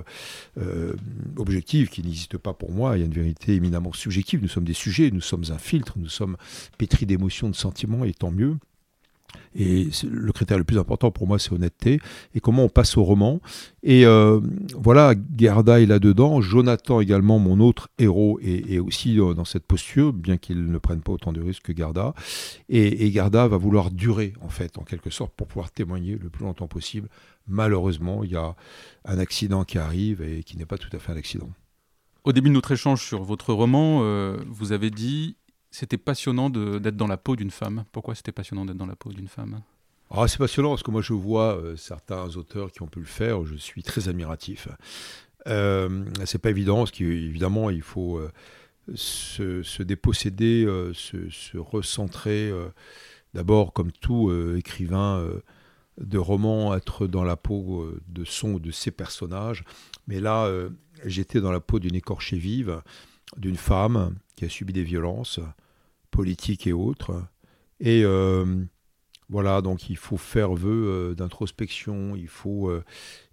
objective 1.37 1.90
qui 1.90 2.02
n'existe 2.02 2.38
pas 2.38 2.55
pour 2.55 2.73
moi. 2.73 2.97
Il 2.97 3.00
y 3.00 3.02
a 3.02 3.07
une 3.07 3.12
vérité 3.12 3.55
éminemment 3.55 3.93
subjective. 3.93 4.40
Nous 4.40 4.49
sommes 4.49 4.64
des 4.64 4.73
sujets, 4.73 5.11
nous 5.11 5.21
sommes 5.21 5.45
un 5.50 5.59
filtre, 5.59 5.99
nous 5.99 6.09
sommes 6.09 6.38
pétris 6.79 7.05
d'émotions, 7.05 7.51
de 7.51 7.55
sentiments, 7.55 8.05
et 8.05 8.14
tant 8.14 8.31
mieux. 8.31 8.57
Et 9.55 9.88
le 10.09 10.33
critère 10.33 10.59
le 10.59 10.64
plus 10.64 10.79
important 10.79 11.11
pour 11.11 11.27
moi, 11.27 11.38
c'est 11.38 11.53
honnêteté. 11.53 12.01
Et 12.35 12.41
comment 12.41 12.64
on 12.64 12.69
passe 12.69 12.97
au 12.97 13.03
roman. 13.03 13.41
Et 13.83 14.05
euh, 14.07 14.41
voilà, 14.75 15.14
Gerda 15.37 15.81
est 15.81 15.87
là-dedans. 15.87 16.41
Jonathan 16.41 17.01
également, 17.01 17.38
mon 17.38 17.61
autre 17.61 17.88
héros, 17.99 18.38
est, 18.43 18.79
aussi 18.79 19.19
euh, 19.21 19.35
dans 19.35 19.45
cette 19.45 19.64
posture, 19.64 20.12
bien 20.12 20.37
qu'il 20.37 20.71
ne 20.71 20.79
prenne 20.79 21.01
pas 21.01 21.12
autant 21.12 21.33
de 21.33 21.41
risques 21.41 21.73
que 21.73 21.77
Gerda. 21.77 22.14
Et, 22.69 23.11
Gerda 23.11 23.49
va 23.49 23.57
vouloir 23.57 23.91
durer, 23.91 24.35
en 24.41 24.49
fait, 24.49 24.79
en 24.79 24.83
quelque 24.83 25.11
sorte, 25.11 25.33
pour 25.35 25.47
pouvoir 25.47 25.71
témoigner 25.71 26.17
le 26.21 26.29
plus 26.29 26.45
longtemps 26.45 26.69
possible. 26.69 27.09
Malheureusement, 27.47 28.25
il 28.25 28.33
y 28.33 28.37
a 28.37 28.55
un 29.05 29.19
accident 29.19 29.64
qui 29.64 29.79
arrive 29.79 30.23
et 30.23 30.43
qui 30.43 30.57
n'est 30.57 30.67
pas 30.67 30.79
tout 30.79 30.95
à 30.95 30.99
fait 30.99 31.12
un 31.12 31.17
accident. 31.17 31.49
Au 32.25 32.33
début 32.33 32.51
de 32.51 32.55
notre 32.55 32.73
échange 32.73 33.03
sur 33.03 33.23
votre 33.23 33.55
roman, 33.55 34.01
euh, 34.03 34.37
vous 34.49 34.73
avez 34.73 34.91
dit 34.91 35.37
c'était 35.70 35.98
passionnant 35.98 36.50
d'être 36.50 36.96
dans 36.96 37.07
la 37.07 37.16
peau 37.16 37.37
d'une 37.37 37.50
femme. 37.50 37.85
Pourquoi 37.92 38.14
c'était 38.14 38.33
passionnant 38.33 38.64
d'être 38.64 38.76
dans 38.76 38.87
la 38.87 38.96
peau 38.96 39.12
d'une 39.12 39.28
femme? 39.28 39.61
Ah, 40.11 40.26
c'est 40.26 40.38
passionnant 40.38 40.70
parce 40.70 40.83
que 40.83 40.90
moi 40.90 41.02
je 41.02 41.12
vois 41.12 41.57
euh, 41.57 41.76
certains 41.76 42.37
auteurs 42.37 42.72
qui 42.72 42.81
ont 42.83 42.87
pu 42.87 43.00
le 43.00 43.04
faire, 43.04 43.44
je 43.44 43.57
suis 43.57 43.83
très 43.83 44.09
admiratif. 44.09 44.68
Euh, 45.46 46.04
c'est 46.24 46.38
pas 46.38 46.50
évident 46.50 46.78
parce 46.78 46.90
qu'évidemment 46.90 47.70
il 47.70 47.83
faut 47.83 48.18
euh, 48.18 48.31
se, 48.94 49.83
déposséder, 49.83 50.64
euh, 50.64 50.92
se, 50.94 51.57
recentrer. 51.57 52.52
D'abord, 53.35 53.72
comme 53.72 53.92
tout 53.92 54.33
écrivain 54.57 55.22
de 55.98 56.18
roman, 56.18 56.74
être 56.74 57.07
dans 57.07 57.24
la 57.24 57.37
peau 57.37 57.87
de 58.09 58.24
son 58.24 58.54
ou 58.54 58.59
de 58.59 58.70
ses 58.70 58.90
personnages. 58.90 59.64
Mais 60.07 60.18
là, 60.18 60.50
j'étais 61.04 61.42
dans 61.42 61.52
la 61.52 61.61
peau 61.61 61.78
d'une 61.78 61.94
écorchée 61.94 62.38
vive, 62.38 62.81
d'une 63.37 63.57
femme 63.57 64.14
qui 64.38 64.44
a 64.44 64.48
subi 64.48 64.72
des 64.72 64.85
violences 64.85 65.40
politiques 66.12 66.68
et 66.68 66.72
autres. 66.72 67.24
Et 67.81 68.05
euh, 68.05 68.64
voilà, 69.29 69.62
donc 69.62 69.90
il 69.90 69.96
faut 69.96 70.16
faire 70.16 70.55
vœu 70.55 70.87
euh, 70.87 71.14
d'introspection, 71.16 72.14
il 72.14 72.29
faut 72.29 72.70
euh, 72.70 72.85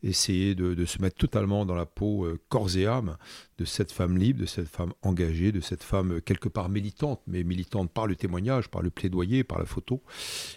essayer 0.01 0.55
de, 0.55 0.83
se 0.85 0.99
mettre 1.03 1.17
totalement 1.17 1.63
dans 1.63 1.75
la 1.75 1.85
peau 1.85 2.27
corps 2.49 2.75
et 2.75 2.87
âme 2.87 3.17
de 3.59 3.65
cette 3.65 3.91
femme 3.91 4.17
libre, 4.17 4.39
de 4.41 4.45
cette 4.47 4.67
femme 4.67 4.93
engagée, 5.03 5.51
de 5.51 5.61
cette 5.61 5.83
femme 5.83 6.21
quelque 6.21 6.49
part 6.49 6.69
militante, 6.69 7.21
mais 7.27 7.43
militante 7.43 7.91
par 7.91 8.07
le 8.07 8.15
témoignage, 8.15 8.69
par 8.69 8.81
le 8.81 8.89
plaidoyer, 8.89 9.43
par 9.43 9.59
la 9.59 9.65
photo. 9.65 10.01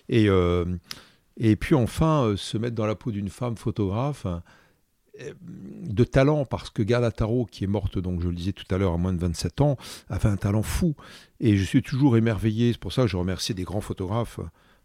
Et, 0.09 0.29
et 1.37 1.57
puis 1.57 1.75
enfin, 1.75 2.35
se 2.39 2.57
mettre 2.57 2.75
dans 2.75 2.87
la 2.87 2.95
peau 2.95 3.13
d'une 3.13 3.29
femme 3.29 3.59
photographe 3.59 4.27
de 5.43 6.05
talent, 6.05 6.45
parce 6.45 6.71
que 6.71 6.87
Gerda 6.87 7.11
Taro, 7.11 7.47
qui 7.47 7.65
est 7.65 7.69
morte, 7.69 7.99
donc 7.99 8.23
je 8.23 8.29
le 8.29 8.35
disais 8.35 8.53
tout 8.53 8.73
à 8.75 8.79
l'heure, 8.79 8.93
à 8.93 8.99
moins 8.99 9.13
de 9.13 9.19
27 9.19 9.61
ans, 9.61 9.77
avait 10.09 10.29
un 10.29 10.37
talent 10.37 10.63
fou. 10.63 10.95
Et 11.41 11.57
je 11.57 11.65
suis 11.65 11.83
toujours 11.83 12.17
émerveillé, 12.17 12.73
c'est 12.73 12.81
pour 12.81 12.93
ça 12.93 13.03
que 13.03 13.09
je 13.09 13.17
remercie 13.17 13.55
des 13.55 13.65
grands 13.65 13.81
photographes, 13.81 14.41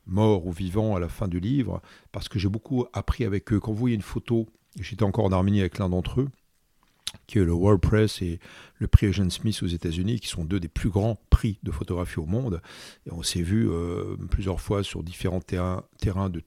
morts 0.06 0.46
ou 0.46 0.52
vivants, 0.52 0.96
à 0.96 1.00
la 1.00 1.10
fin 1.10 1.28
du 1.28 1.39
livre, 1.39 1.82
parce 2.12 2.30
que 2.30 2.39
j'ai 2.39 2.50
beaucoup 2.50 2.86
appris 2.93 3.26
avec 3.26 3.52
eux. 3.54 3.60
Quand 3.60 3.72
vous 3.72 3.80
voyez 3.80 3.96
une 3.96 4.02
photo, 4.02 4.48
j'étais 4.80 5.04
encore 5.04 5.26
en 5.26 5.32
Arménie 5.32 5.62
avec 5.62 5.78
l'un 5.78 5.89
d'entre 5.89 6.22
eux, 6.22 6.30
qui 7.28 7.39
est 7.39 7.43
le 7.43 7.54
World 7.54 7.82
Press 7.82 8.22
et 8.22 8.39
le 8.80 8.88
prix 8.88 9.08
Eugene 9.08 9.30
Smith 9.30 9.62
aux 9.63 9.67
États-Unis, 9.67 10.19
qui 10.19 10.28
sont 10.28 10.46
deux 10.46 10.60
des 10.60 10.67
plus 10.67 10.89
grands 10.89 11.17
prix 11.30 11.60
de 11.63 11.72
photographie 11.72 12.19
au 12.19 12.26
monde. 12.26 12.62
Et 13.06 13.13
on 13.13 13.24
s'est 13.24 13.41
vu 13.41 13.69
euh, 13.69 14.15
plusieurs 14.30 14.60
fois 14.60 14.84
sur 14.84 15.04
différents 15.04 15.41
terrains 15.41 15.84
de 16.30 16.41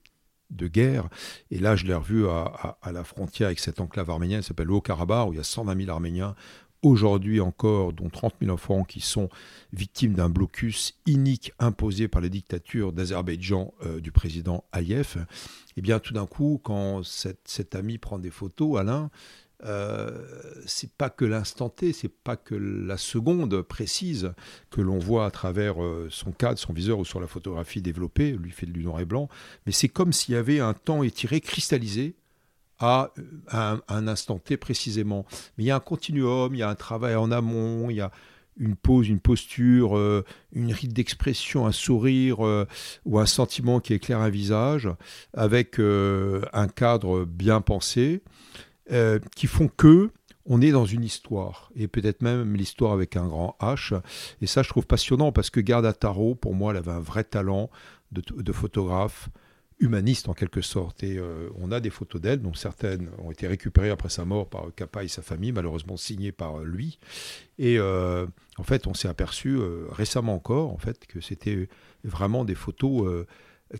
de 0.51 0.69
guerre. 0.69 1.09
Et 1.51 1.59
là, 1.59 1.77
je 1.77 1.85
l'ai 1.87 1.95
revu 1.95 2.27
à, 2.29 2.79
la 2.93 3.05
frontière 3.05 3.49
avec 3.49 3.59
cette 3.59 3.81
enclave 3.81 4.11
arménienne 4.11 4.41
qui 4.41 4.47
s'appelle 4.47 4.69
le 4.69 4.75
Haut-Karabakh, 4.75 5.29
où 5.29 5.33
il 5.33 5.37
y 5.37 5.41
a 5.41 5.45
120 5.45 5.77
000 5.79 5.91
Arméniens 5.91 6.35
aujourd'hui 6.83 7.41
encore, 7.41 7.93
dont 7.93 8.09
30 8.09 8.35
000 8.41 8.53
enfants 8.53 8.85
qui 8.85 9.01
sont 9.01 9.29
victimes 9.73 10.15
d'un 10.15 10.29
blocus 10.29 10.95
inique 11.07 11.53
imposé 11.59 12.07
par 12.07 12.21
la 12.21 12.29
dictature 12.29 12.93
d'Azerbaïdjan 12.93 13.75
euh, 13.85 14.01
du 14.01 14.13
président 14.13 14.65
Aliyev. 14.73 15.17
Et 15.17 15.79
eh 15.79 15.83
bien 15.83 15.99
tout 15.99 16.15
d'un 16.15 16.27
coup, 16.27 16.61
quand 16.63 17.03
cet 17.05 17.75
ami 17.75 17.99
prend 17.99 18.19
des 18.19 18.31
photos, 18.31 18.79
Alain, 18.79 19.11
euh, 19.65 20.11
c'est 20.67 20.93
pas 20.93 21.09
que 21.09 21.25
l'instant 21.25 21.71
T, 21.71 21.93
c'est 21.93 22.13
pas 22.13 22.37
que 22.37 22.55
la 22.55 22.99
seconde 22.99 23.63
précise 23.63 24.35
que 24.71 24.83
l'on 24.83 24.99
voit 24.99 25.25
à 25.25 25.31
travers 25.31 25.83
euh, 25.83 26.09
son 26.11 26.33
cadre, 26.33 26.59
son 26.59 26.75
viseur 26.75 26.99
ou 26.99 27.05
sur 27.05 27.21
la 27.21 27.27
photographie 27.27 27.81
développée, 27.81 28.33
lui 28.33 28.51
fait 28.51 28.67
du 28.67 28.85
noir 28.85 29.01
et 29.01 29.07
blanc, 29.07 29.29
mais 29.65 29.73
c'est 29.73 29.89
comme 29.89 30.13
s'il 30.13 30.35
y 30.35 30.37
avait 30.37 30.61
un 30.61 30.75
temps 30.75 31.03
étiré, 31.03 31.41
cristallisé 31.41 32.17
à, 32.79 33.13
un, 33.49 34.09
instant 34.09 34.39
T 34.39 34.59
précisément. 34.59 35.25
Mais 35.57 35.65
il 35.65 35.67
y 35.69 35.71
a 35.71 35.77
un 35.77 35.81
continuum, 35.81 36.55
il 36.55 36.59
y 36.59 36.63
a 36.63 36.69
un 36.69 36.75
travail 36.75 37.15
en 37.15 37.31
amont, 37.31 37.89
il 37.89 37.97
y 37.97 38.03
a 38.03 38.11
une 38.59 38.77
pose, 38.77 39.09
une 39.09 39.21
posture, 39.21 39.97
euh, 39.97 40.25
une 40.53 40.73
rite 40.73 40.93
d'expression, 40.93 41.67
un 41.67 41.73
sourire 41.73 42.41
ou 43.07 43.19
un 43.19 43.27
sentiment 43.27 43.81
qui 43.81 43.95
éclaire 43.95 44.21
un 44.21 44.29
visage, 44.29 44.91
avec 45.33 45.79
un 45.79 46.69
cadre 46.69 47.25
bien 47.25 47.63
pensé, 47.63 48.23
qui 49.35 49.47
font 49.47 49.69
que 49.69 50.11
on 50.49 50.61
est 50.61 50.71
dans 50.71 50.85
une 50.85 51.03
histoire, 51.03 51.73
et 51.75 51.89
peut-être 51.89 52.23
même 52.23 52.55
l'histoire 52.55 52.93
avec 52.93 53.17
un 53.17 53.27
grand 53.27 53.57
H. 53.61 54.01
Et 54.41 54.47
ça, 54.47 54.63
je 54.63 54.69
trouve 54.69 54.87
passionnant 54.87 55.33
parce 55.33 55.51
que 55.51 55.59
Garda 55.61 55.93
Tarot, 55.93 56.37
pour 56.37 56.55
moi, 56.55 56.71
elle 56.71 56.79
avait 56.79 56.93
un 56.93 57.01
vrai 57.01 57.25
talent 57.25 57.69
de 58.13 58.53
photographe, 58.53 59.29
humaniste 59.79 60.29
en 60.29 60.35
quelque 60.35 60.63
sorte. 60.63 61.03
Et 61.03 61.19
euh, 61.19 61.51
on 61.57 61.71
a 61.71 61.81
des 61.81 61.91
photos 61.91 62.21
d'elle, 62.21 62.41
dont 62.41 62.55
certaines 62.55 63.09
ont 63.19 63.31
été 63.31 63.47
récupérées 63.47 63.91
après 63.91 64.09
sa 64.09 64.25
mort 64.25 64.49
par 64.49 64.75
Kappa 64.75 65.05
et 65.05 65.09
sa 65.09 65.23
famille, 65.23 65.53
malheureusement 65.53 65.97
signées 65.97 66.33
par 66.33 66.61
lui. 66.61 66.99
Et 67.59 67.79
euh, 67.79 68.27
en 68.59 68.63
fait, 68.63 68.87
on 68.87 68.95
s'est 68.95 69.09
aperçu 69.09 69.57
euh, 69.57 69.87
récemment 69.91 70.35
encore, 70.35 70.73
en 70.73 70.79
fait, 70.79 71.07
que 71.07 71.21
c'était 71.21 71.69
vraiment 72.05 72.45
des 72.45 72.55
photos 72.55 73.27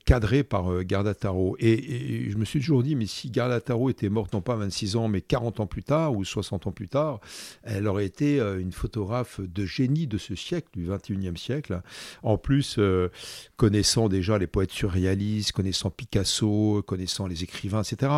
cadré 0.05 0.43
par 0.43 0.73
euh, 0.73 0.83
Gardataro. 0.83 1.57
Et, 1.59 2.29
je 2.31 2.37
me 2.37 2.45
suis 2.45 2.61
toujours 2.61 2.83
dit, 2.83 2.97
mais 2.97 3.07
si 3.07 3.31
Gardataro 3.31 3.91
était 3.91 4.09
morte 4.09 4.33
non 4.33 4.41
pas 4.41 4.57
26 4.57 4.97
ans, 4.97 5.09
mais 5.09 5.21
40 5.21 5.61
ans 5.61 5.67
plus 5.67 5.83
tard 5.83 6.15
ou 6.15 6.25
60 6.25 6.67
ans 6.67 6.73
plus 6.73 6.89
tard, 6.89 7.21
elle 7.63 7.87
aurait 7.87 8.07
été 8.07 8.41
euh, 8.41 8.61
une 8.61 8.73
photographe 8.73 9.41
de 9.41 9.65
génie 9.65 10.07
de 10.07 10.19
ce 10.19 10.35
siècle, 10.35 10.69
du 10.75 10.89
21e 10.89 11.37
siècle. 11.37 11.81
En 12.23 12.39
plus, 12.39 12.77
euh, 12.79 13.11
connaissant 13.57 14.09
déjà 14.09 14.39
les 14.39 14.47
poètes 14.47 14.73
surréalistes, 14.73 15.53
connaissant 15.53 15.91
Picasso, 15.91 16.83
connaissant 16.87 17.27
les 17.27 17.45
écrivains, 17.45 17.83
etc. 17.83 18.13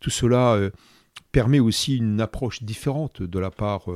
Tout 0.00 0.10
cela 0.10 0.58
permet 1.32 1.60
aussi 1.60 1.96
une 1.96 2.20
approche 2.20 2.62
différente 2.62 3.22
de 3.22 3.38
la 3.38 3.50
part 3.50 3.86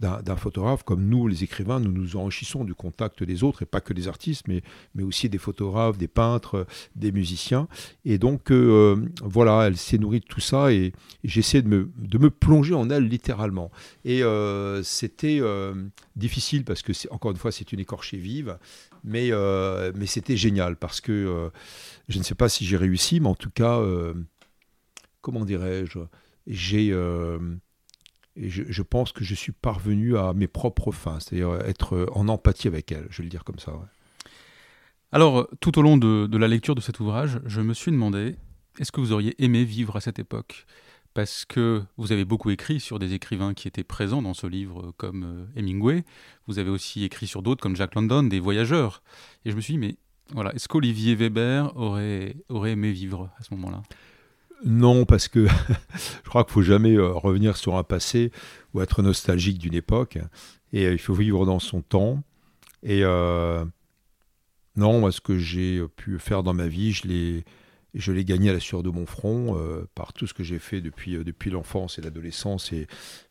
d'un 0.00 0.36
photographe, 0.36 0.82
comme 0.82 1.08
nous, 1.08 1.28
les 1.28 1.44
écrivains, 1.44 1.80
nous 1.80 1.92
nous 1.92 2.16
enrichissons 2.16 2.64
du 2.64 2.74
contact 2.74 3.22
des 3.22 3.44
autres, 3.44 3.62
et 3.62 3.66
pas 3.66 3.80
que 3.80 3.92
des 3.92 4.08
artistes, 4.08 4.48
mais, 4.48 4.62
mais 4.94 5.02
aussi 5.02 5.28
des 5.28 5.38
photographes, 5.38 5.98
des 5.98 6.08
peintres, 6.08 6.66
des 6.96 7.12
musiciens. 7.12 7.68
Et 8.04 8.18
donc, 8.18 8.50
euh, 8.50 8.96
voilà, 9.22 9.66
elle 9.66 9.76
s'est 9.76 9.98
nourrie 9.98 10.20
de 10.20 10.26
tout 10.26 10.40
ça, 10.40 10.72
et, 10.72 10.92
j'essaie 11.22 11.62
de 11.62 11.68
me, 11.68 11.90
de 11.96 12.18
me 12.18 12.30
plonger 12.30 12.74
en 12.74 12.90
elle 12.90 13.08
littéralement. 13.08 13.70
Et 14.04 14.22
euh, 14.22 14.82
c'était 14.82 15.38
euh, 15.40 15.74
difficile, 16.16 16.64
parce 16.64 16.82
que, 16.82 16.92
encore 17.10 17.30
une 17.30 17.36
fois, 17.38 17.52
c'est 17.52 17.72
une 17.72 17.80
écorchée 17.80 18.18
vive, 18.18 18.58
mais, 19.04 19.30
mais 19.94 20.06
c'était 20.06 20.36
génial, 20.36 20.76
parce 20.76 21.00
que 21.00 21.50
je 22.08 22.18
ne 22.18 22.24
sais 22.24 22.34
pas 22.34 22.48
si 22.48 22.64
j'ai 22.64 22.76
réussi, 22.76 23.20
mais 23.20 23.28
en 23.28 23.34
tout 23.34 23.50
cas, 23.50 23.80
comment 25.20 25.44
dirais-je, 25.44 25.98
j'ai 26.46 26.94
et 28.36 28.50
je, 28.50 28.82
pense 28.82 29.12
que 29.12 29.22
je 29.22 29.34
suis 29.34 29.52
parvenu 29.52 30.16
à 30.16 30.32
mes 30.34 30.48
propres 30.48 30.90
fins, 30.90 31.20
c'est-à-dire 31.20 31.54
être 31.66 32.08
en 32.12 32.28
empathie 32.28 32.66
avec 32.66 32.90
elle, 32.90 33.06
je 33.10 33.18
vais 33.18 33.24
le 33.24 33.30
dire 33.30 33.44
comme 33.44 33.58
ça. 33.58 33.72
Alors, 35.12 35.48
tout 35.60 35.78
au 35.78 35.82
long 35.82 35.96
de, 35.96 36.36
la 36.36 36.48
lecture 36.48 36.74
de 36.74 36.80
cet 36.80 36.98
ouvrage, 36.98 37.40
je 37.46 37.60
me 37.60 37.72
suis 37.72 37.92
demandé, 37.92 38.34
est-ce 38.80 38.90
que 38.90 39.00
vous 39.00 39.12
auriez 39.12 39.34
aimé 39.42 39.64
vivre 39.64 39.94
à 39.94 40.00
cette 40.00 40.18
époque? 40.18 40.66
Parce 41.14 41.44
que 41.44 41.84
vous 41.96 42.10
avez 42.10 42.24
beaucoup 42.24 42.50
écrit 42.50 42.80
sur 42.80 42.98
des 42.98 43.14
écrivains 43.14 43.54
qui 43.54 43.68
étaient 43.68 43.84
présents 43.84 44.20
dans 44.20 44.34
ce 44.34 44.48
livre, 44.48 44.92
comme 44.96 45.22
euh, 45.22 45.60
Hemingway. 45.60 46.02
Vous 46.48 46.58
avez 46.58 46.70
aussi 46.70 47.04
écrit 47.04 47.28
sur 47.28 47.40
d'autres, 47.42 47.62
comme 47.62 47.76
Jack 47.76 47.94
London, 47.94 48.24
des 48.24 48.40
voyageurs. 48.40 49.04
Et 49.44 49.52
je 49.52 49.56
me 49.56 49.60
suis 49.60 49.74
dit, 49.74 49.78
mais 49.78 49.94
voilà, 50.32 50.52
est-ce 50.56 50.66
qu'Olivier 50.66 51.14
Weber 51.14 51.70
aurait, 51.76 52.34
aurait 52.48 52.72
aimé 52.72 52.90
vivre 52.90 53.30
à 53.38 53.44
ce 53.44 53.54
moment-là? 53.54 53.82
Non, 54.64 55.04
parce 55.04 55.28
que 55.28 55.46
je 56.24 56.28
crois 56.28 56.44
qu'il 56.44 56.54
faut 56.54 56.62
jamais 56.62 56.94
euh, 56.94 57.12
revenir 57.12 57.56
sur 57.56 57.76
un 57.76 57.84
passé 57.84 58.32
ou 58.72 58.80
être 58.80 59.02
nostalgique 59.02 59.58
d'une 59.58 59.74
époque. 59.74 60.18
Et 60.72 60.86
euh, 60.86 60.92
il 60.92 60.98
faut 60.98 61.14
vivre 61.14 61.44
dans 61.44 61.58
son 61.58 61.82
temps. 61.82 62.22
Et 62.82 63.00
euh, 63.02 63.64
non, 64.76 65.00
moi, 65.00 65.12
ce 65.12 65.20
que 65.20 65.38
j'ai 65.38 65.82
pu 65.96 66.18
faire 66.18 66.42
dans 66.42 66.54
ma 66.54 66.66
vie, 66.66 66.92
je 66.92 67.06
l'ai, 67.06 67.44
je 67.92 68.10
l'ai 68.10 68.24
gagné 68.24 68.50
à 68.50 68.52
la 68.54 68.60
sueur 68.60 68.82
de 68.82 68.90
mon 68.90 69.06
front 69.06 69.56
par 69.94 70.12
tout 70.12 70.26
ce 70.26 70.34
que 70.34 70.42
j'ai 70.42 70.58
fait 70.58 70.80
depuis, 70.80 71.16
depuis 71.24 71.50
l'enfance 71.50 71.98
et 71.98 72.02
l'adolescence 72.02 72.72
et 72.72 72.86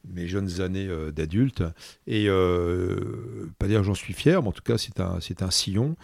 mes 0.08 0.28
jeunes 0.28 0.62
années 0.62 0.90
d'adulte. 1.12 1.64
Et 2.08 2.28
pas 3.60 3.68
dire 3.68 3.84
j'en 3.84 3.94
suis 3.94 4.14
fier, 4.14 4.42
mais 4.42 4.48
en 4.48 4.54
tout 4.54 4.64
cas, 4.64 4.78
c'est 4.78 5.00
un, 5.00 5.20
c'est 5.20 5.44
un 5.44 5.52
sillon. 5.52 5.98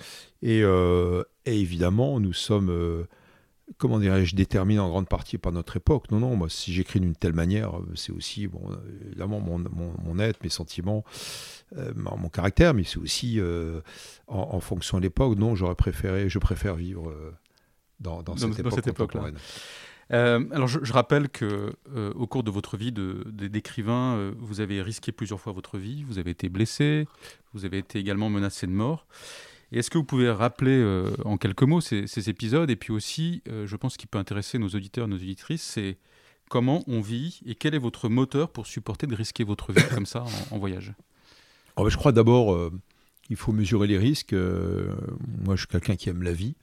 Et, 0.44 0.60
et 0.60 1.60
évidemment, 1.60 2.20
nous 2.20 2.34
sommes 2.34 3.08
comment 3.78 4.00
dirais-je, 4.00 4.36
déterminé 4.36 4.80
en 4.80 4.90
grande 4.90 5.08
partie 5.08 5.38
par 5.38 5.52
notre 5.52 5.78
époque. 5.78 6.12
Non, 6.12 6.20
non, 6.20 6.36
moi, 6.36 6.50
si 6.50 6.74
j'écris 6.74 7.00
d'une 7.00 7.16
telle 7.16 7.34
manière, 7.34 7.74
c'est 7.96 8.12
aussi, 8.12 8.48
bon, 8.48 8.62
évidemment, 9.06 9.40
mon, 9.40 9.60
mon, 9.60 10.20
être, 10.20 10.44
mes 10.44 10.50
sentiments, 10.50 11.04
euh, 11.78 11.92
mon 11.96 12.30
caractère, 12.30 12.74
mais 12.74 12.84
c'est 12.84 12.98
aussi 12.98 13.40
euh, 13.40 13.82
en, 14.28 14.60
fonction 14.60 14.98
de 14.98 15.04
l'époque. 15.04 15.38
Non, 15.38 15.56
j'aurais 15.56 15.76
préféré, 15.76 16.30
je 16.30 16.40
préfère 16.40 16.76
vivre 16.76 17.10
euh, 17.10 17.32
dans, 18.00 18.24
dans, 18.24 18.36
cette 18.36 18.60
époque 18.60 19.12
contemporaine. 19.12 19.38
alors, 20.10 20.68
je, 20.68 20.92
rappelle 20.92 21.30
que 21.30 21.74
au 22.16 22.28
cours 22.28 22.44
de 22.44 22.52
votre 22.52 22.78
vie 22.78 22.92
d'écrivain, 22.92 24.34
vous 24.38 24.62
avez 24.62 24.82
risqué 24.82 25.12
plusieurs 25.12 25.40
fois 25.40 25.54
votre 25.54 25.78
vie, 25.78 26.04
vous 26.04 26.18
avez 26.18 26.32
été 26.32 26.50
blessé, 26.50 27.08
vous 27.54 27.66
avez 27.66 27.78
été 27.78 28.00
également 28.00 28.30
menacé 28.30 28.66
de 28.68 28.72
mort. 28.72 29.06
Est-ce 29.72 29.92
que 29.92 29.98
vous 29.98 30.04
pouvez 30.04 30.32
rappeler 30.32 30.80
euh, 30.80 31.14
en 31.26 31.38
quelques 31.38 31.64
mots 31.64 31.82
ces, 31.82 32.30
épisodes 32.30 32.70
Et 32.70 32.76
puis 32.76 32.92
aussi, 32.92 33.44
euh, 33.48 33.68
je 33.68 33.76
pense 33.76 33.98
qu'il 33.98 34.10
peut 34.10 34.18
intéresser 34.18 34.58
nos 34.58 34.70
auditeurs, 34.70 35.08
nos 35.08 35.18
auditrices, 35.18 35.62
c'est 35.62 35.98
comment 36.50 36.84
on 36.88 37.02
vit 37.02 37.42
et 37.46 37.54
quel 37.54 37.76
est 37.76 37.80
votre 37.80 38.10
moteur 38.10 38.50
pour 38.50 38.66
supporter 38.66 39.06
de 39.06 39.16
risquer 39.16 39.44
votre 39.44 39.72
vie 39.72 39.84
comme 39.94 40.08
ça 40.08 40.24
en, 40.52 40.58
voyage? 40.58 40.94
Oh, 41.76 41.88
Je 41.88 41.98
crois 41.98 42.12
d'abord 42.12 42.54
euh, 42.54 42.72
qu'il 43.24 43.36
faut 43.36 43.52
mesurer 43.52 43.88
les 43.88 44.00
risques. 44.00 44.34
moi, 44.34 45.56
je 45.56 45.60
suis 45.60 45.68
quelqu'un 45.68 45.96
qui 45.96 46.10
aime 46.10 46.24
la 46.24 46.34
vie. 46.34 46.56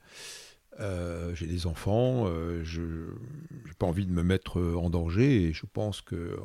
j'ai 1.33 1.47
des 1.47 1.65
enfants, 1.65 2.27
je 2.63 2.81
n'ai 2.81 3.73
pas 3.79 3.85
envie 3.85 4.05
de 4.05 4.11
me 4.11 4.23
mettre 4.23 4.61
en 4.61 4.89
danger 4.89 5.43
et 5.43 5.53
je 5.53 5.65
pense 5.65 6.01
que 6.01 6.37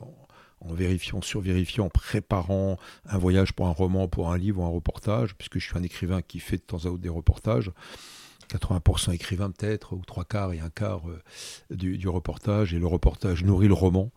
vérifiant, 0.71 1.21
survérifiant, 1.21 1.87
en 1.87 1.91
préparant 1.91 2.79
un 3.07 3.19
voyage 3.19 3.53
pour 3.53 3.67
un 3.67 3.73
roman, 3.73 4.09
pour 4.09 4.31
un 4.31 4.39
livre 4.39 4.61
ou 4.61 4.65
un 4.65 4.69
reportage, 4.69 5.35
puisque 5.35 5.59
je 5.59 5.67
suis 5.67 5.77
un 5.77 5.83
écrivain 5.83 6.23
qui 6.23 6.39
fait 6.39 6.57
de 6.57 6.63
temps 6.63 6.85
à 6.85 6.89
autre 6.89 7.03
des 7.03 7.09
reportages. 7.09 7.71
80% 8.51 9.13
écrivain 9.13 9.51
peut-être, 9.51 9.95
ou 9.95 10.03
trois 10.07 10.25
quarts 10.25 10.53
et 10.53 10.61
un 10.61 10.69
quart 10.69 11.03
euh, 11.09 11.23
du, 11.71 12.09
reportage, 12.09 12.75
et 12.75 12.79
le 12.79 12.87
reportage 12.87 13.45
nourrit 13.45 13.69
le 13.69 13.75
roman 13.75 14.11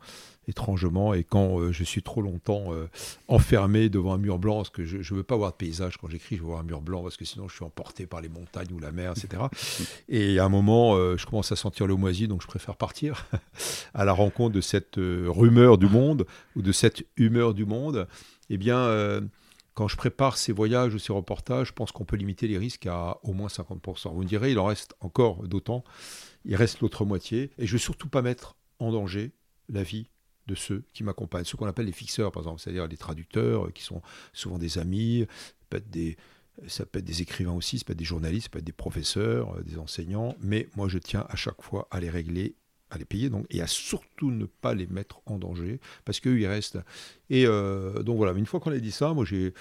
étrangement. 0.48 1.14
Et 1.14 1.24
quand 1.24 1.60
euh, 1.60 1.72
je 1.72 1.84
suis 1.84 2.02
trop 2.02 2.22
longtemps 2.22 2.74
euh, 2.74 2.90
enfermé 3.28 3.90
devant 3.90 4.14
un 4.14 4.18
mur 4.18 4.40
blanc, 4.40 4.58
parce 4.58 4.70
que 4.70 4.86
je 4.86 4.98
ne 4.98 5.18
veux 5.18 5.24
pas 5.24 5.36
voir 5.36 5.52
de 5.52 5.58
paysage 5.58 5.98
quand 5.98 6.10
j'écris, 6.10 6.36
je 6.38 6.42
veux 6.42 6.48
voir 6.48 6.60
un 6.60 6.64
mur 6.64 6.82
blanc, 6.82 7.04
parce 7.04 7.18
que 7.18 7.26
sinon 7.26 7.48
je 7.48 7.56
suis 7.56 7.66
emporté 7.66 8.06
par 8.06 8.22
les 8.22 8.30
montagnes 8.30 8.72
ou 8.74 8.80
la 8.80 8.92
mer, 8.92 9.14
etc. 9.16 9.44
Et 10.10 10.40
à 10.40 10.46
un 10.46 10.50
moment, 10.50 10.96
euh, 10.96 11.18
je 11.18 11.26
commence 11.26 11.52
à 11.52 11.56
sentir 11.56 11.88
le 11.88 11.96
moisi, 11.96 12.28
donc 12.28 12.42
je 12.42 12.48
préfère 12.48 12.76
partir 12.76 13.28
à 13.94 14.06
la 14.06 14.14
rencontre 14.14 14.56
de 14.56 14.62
cette 14.62 14.96
rumeur 14.98 15.78
du 15.78 15.88
monde 15.88 16.26
ou 16.56 16.62
de 16.62 16.72
cette 16.72 17.04
humeur 17.18 17.54
du 17.54 17.66
monde. 17.66 18.08
Eh 18.50 18.58
bien, 18.58 19.22
quand 19.76 19.90
je 19.90 19.98
prépare 19.98 20.38
ces 20.38 20.54
voyages 20.54 20.94
ou 20.94 21.00
ces 21.00 21.12
reportages, 21.12 21.68
je 21.68 21.74
pense 21.74 21.92
qu'on 21.92 22.06
peut 22.06 22.16
limiter 22.16 22.48
les 22.48 22.58
risques 22.58 22.88
à 22.88 23.18
au 23.24 23.34
moins 23.34 23.48
50%. 23.48 24.14
Vous 24.14 24.22
me 24.22 24.26
direz, 24.26 24.52
il 24.52 24.60
en 24.60 24.66
reste 24.66 24.96
encore 25.02 25.48
d'autant. 25.48 25.84
Il 26.46 26.56
reste 26.56 26.80
l'autre 26.80 27.04
moitié. 27.06 27.52
Et 27.58 27.66
je 27.66 27.74
ne 27.74 27.74
veux 27.74 27.80
surtout 27.80 28.08
pas 28.08 28.22
mettre 28.22 28.56
en 28.80 28.92
danger 28.92 29.34
la 29.68 29.84
vie 29.84 30.08
de 30.48 30.56
ceux 30.56 30.84
qui 30.94 31.04
m'accompagnent, 31.04 31.46
ceux 31.46 31.58
qu'on 31.58 31.68
appelle 31.68 31.86
les 31.86 31.92
fixeurs, 31.92 32.32
par 32.32 32.44
exemple, 32.44 32.62
c'est-à-dire 32.62 32.88
les 32.88 32.98
traducteurs, 32.98 33.68
euh, 33.68 33.72
qui 33.72 33.84
sont 33.84 34.02
souvent 34.34 34.58
des 34.58 34.78
amis, 34.78 35.26
ça 35.30 35.66
peut 35.70 35.78
être 35.78 35.90
des, 35.90 36.18
ça 36.68 36.86
peut 36.86 37.00
être 37.00 37.06
des 37.06 37.22
écrivains 37.22 37.54
aussi, 37.54 37.80
ça 37.80 37.86
peut 37.86 37.94
être 37.94 38.00
des 38.00 38.06
journalistes, 38.06 38.46
ça 38.46 38.50
peut 38.50 38.60
être 38.60 38.66
des 38.66 38.72
professeurs, 38.72 39.58
euh, 39.58 39.64
des 39.64 39.78
enseignants, 39.78 40.36
mais 40.40 40.70
moi 40.76 40.88
je 40.88 40.98
tiens 40.98 41.26
à 41.30 41.36
chaque 41.36 41.62
fois 41.62 41.88
à 41.92 42.00
les 42.00 42.10
régler, 42.10 42.56
à 42.92 42.98
les 42.98 43.06
payer, 43.06 43.30
donc, 43.30 43.46
et 43.50 43.62
à 43.62 43.68
surtout 43.68 44.32
ne 44.32 44.46
pas 44.46 44.74
les 44.74 44.88
mettre 44.88 45.22
en 45.26 45.38
danger, 45.38 45.80
parce 46.06 46.20
qu'eux, 46.20 46.40
ils 46.40 46.48
restent. 46.48 46.80
Et 47.30 47.46
euh, 47.48 48.04
donc 48.04 48.18
voilà, 48.18 48.38
une 48.38 48.46
fois 48.46 48.60
qu'on 48.60 48.72
a 48.72 48.78
dit 48.80 48.92
ça, 48.92 49.14
moi 49.14 49.26
j'ai... 49.26 49.54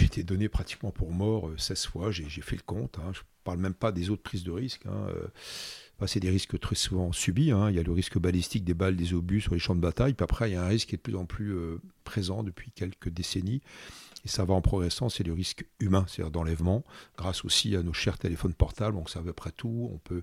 Été 0.00 0.22
donné 0.22 0.48
pratiquement 0.48 0.92
pour 0.92 1.10
mort 1.10 1.50
16 1.58 1.86
fois, 1.86 2.12
j'ai 2.12 2.28
fait 2.28 2.54
le 2.54 2.62
compte. 2.62 3.00
Hein. 3.00 3.10
Je 3.12 3.18
ne 3.18 3.24
parle 3.42 3.58
même 3.58 3.74
pas 3.74 3.90
des 3.90 4.08
autres 4.08 4.22
prises 4.22 4.44
de 4.44 4.52
risques. 4.52 4.86
Hein 4.86 5.08
c'est 6.06 6.20
des 6.20 6.30
risques 6.30 6.58
très 6.58 6.74
souvent 6.74 7.12
subis. 7.12 7.50
Hein. 7.50 7.70
Il 7.70 7.76
y 7.76 7.78
a 7.78 7.82
le 7.82 7.92
risque 7.92 8.18
balistique 8.18 8.64
des 8.64 8.74
balles, 8.74 8.96
des 8.96 9.14
obus 9.14 9.40
sur 9.40 9.54
les 9.54 9.60
champs 9.60 9.74
de 9.74 9.80
bataille. 9.80 10.14
Puis 10.14 10.24
après, 10.24 10.50
il 10.50 10.54
y 10.54 10.56
a 10.56 10.64
un 10.64 10.68
risque 10.68 10.88
qui 10.88 10.94
est 10.94 10.98
de 10.98 11.02
plus 11.02 11.16
en 11.16 11.26
plus 11.26 11.54
euh, 11.54 11.80
présent 12.04 12.42
depuis 12.42 12.70
quelques 12.70 13.08
décennies. 13.08 13.60
Et 14.24 14.28
ça 14.28 14.44
va 14.44 14.54
en 14.54 14.60
progressant, 14.60 15.08
c'est 15.08 15.24
le 15.24 15.32
risque 15.32 15.64
humain, 15.78 16.04
c'est-à-dire 16.08 16.30
d'enlèvement, 16.30 16.84
grâce 17.16 17.44
aussi 17.44 17.74
à 17.76 17.82
nos 17.82 17.92
chers 17.92 18.18
téléphones 18.18 18.54
portables. 18.54 18.96
Donc 18.96 19.10
ça 19.10 19.20
à 19.20 19.22
peu 19.22 19.32
près 19.32 19.50
tout. 19.52 19.90
On 19.92 19.98
peut, 19.98 20.22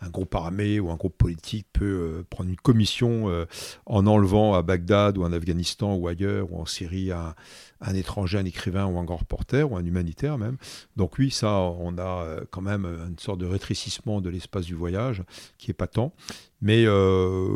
un 0.00 0.08
groupe 0.08 0.34
armé 0.34 0.80
ou 0.80 0.90
un 0.90 0.96
groupe 0.96 1.16
politique 1.16 1.66
peut 1.72 1.84
euh, 1.84 2.26
prendre 2.28 2.50
une 2.50 2.56
commission 2.56 3.28
euh, 3.28 3.46
en 3.86 4.06
enlevant 4.06 4.54
à 4.54 4.62
Bagdad 4.62 5.18
ou 5.18 5.24
en 5.24 5.32
Afghanistan 5.32 5.94
ou 5.94 6.08
ailleurs 6.08 6.52
ou 6.52 6.60
en 6.60 6.66
Syrie 6.66 7.12
un, 7.12 7.34
un 7.80 7.94
étranger, 7.94 8.38
un 8.38 8.44
écrivain 8.44 8.86
ou 8.86 8.98
un 8.98 9.04
grand 9.04 9.16
reporter 9.16 9.70
ou 9.70 9.76
un 9.76 9.84
humanitaire 9.84 10.38
même. 10.38 10.56
Donc 10.96 11.18
oui, 11.18 11.30
ça, 11.30 11.52
on 11.60 11.98
a 11.98 12.24
euh, 12.24 12.40
quand 12.50 12.62
même 12.62 12.84
une 12.84 13.18
sorte 13.18 13.38
de 13.38 13.46
rétrécissement 13.46 14.20
de 14.20 14.30
l'espace 14.30 14.66
du 14.66 14.74
voyage 14.74 15.22
qui 15.58 15.70
est 15.70 15.74
patent. 15.74 16.12
Mais 16.62 16.84
euh, 16.86 17.48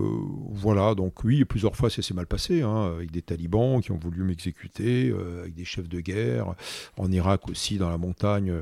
voilà, 0.50 0.94
donc 0.94 1.24
oui, 1.24 1.44
plusieurs 1.44 1.74
fois 1.74 1.88
ça 1.88 2.02
s'est 2.02 2.14
mal 2.14 2.26
passé, 2.26 2.62
hein, 2.62 2.92
avec 2.96 3.10
des 3.10 3.22
talibans 3.22 3.80
qui 3.80 3.92
ont 3.92 3.98
voulu 3.98 4.22
m'exécuter, 4.24 5.08
euh, 5.10 5.40
avec 5.40 5.54
des 5.54 5.64
chefs 5.64 5.88
de 5.88 6.00
guerre. 6.00 6.54
En 6.98 7.10
Irak 7.10 7.48
aussi, 7.48 7.78
dans 7.78 7.88
la 7.88 7.98
montagne, 7.98 8.52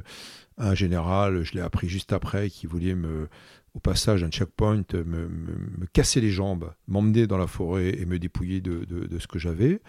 un 0.56 0.74
général, 0.74 1.42
je 1.42 1.54
l'ai 1.54 1.60
appris 1.60 1.88
juste 1.88 2.12
après, 2.12 2.50
qui 2.50 2.66
voulait 2.66 2.94
me, 2.94 3.28
au 3.74 3.80
passage 3.80 4.22
d'un 4.22 4.30
checkpoint, 4.30 4.84
me, 4.94 5.86
casser 5.92 6.20
les 6.20 6.30
jambes, 6.30 6.72
m'emmener 6.86 7.26
dans 7.26 7.38
la 7.38 7.46
forêt 7.46 7.90
et 7.98 8.06
me 8.06 8.18
dépouiller 8.18 8.60
de, 8.60 9.18
ce 9.18 9.26
que 9.26 9.38
j'avais. 9.38 9.80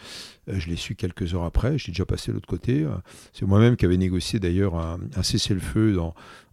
Euh, 0.49 0.59
je 0.59 0.67
l'ai 0.69 0.75
su 0.75 0.95
quelques 0.95 1.33
heures 1.33 1.43
après, 1.43 1.77
j'ai 1.77 1.91
déjà 1.91 2.05
passé 2.05 2.31
de 2.31 2.35
l'autre 2.35 2.47
côté. 2.47 2.85
C'est 3.33 3.45
moi-même 3.45 3.75
qui 3.75 3.85
avais 3.85 3.97
négocié 3.97 4.39
d'ailleurs 4.39 4.75
un, 4.75 4.99
cessez-le-feu 5.21 5.97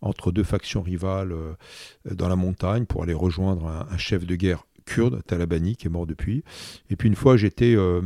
entre 0.00 0.32
deux 0.32 0.44
factions 0.44 0.82
rivales 0.82 1.32
euh, 1.32 1.54
dans 2.10 2.28
la 2.28 2.36
montagne 2.36 2.86
pour 2.86 3.02
aller 3.02 3.14
rejoindre 3.14 3.66
un, 3.66 3.98
chef 3.98 4.26
de 4.26 4.36
guerre 4.36 4.66
kurde, 4.84 5.22
Talabani, 5.26 5.76
qui 5.76 5.86
est 5.86 5.90
mort 5.90 6.06
depuis. 6.06 6.44
Et 6.90 6.96
puis 6.96 7.08
une 7.08 7.16
fois, 7.16 7.36
j'étais 7.36 7.74
euh, 7.74 8.00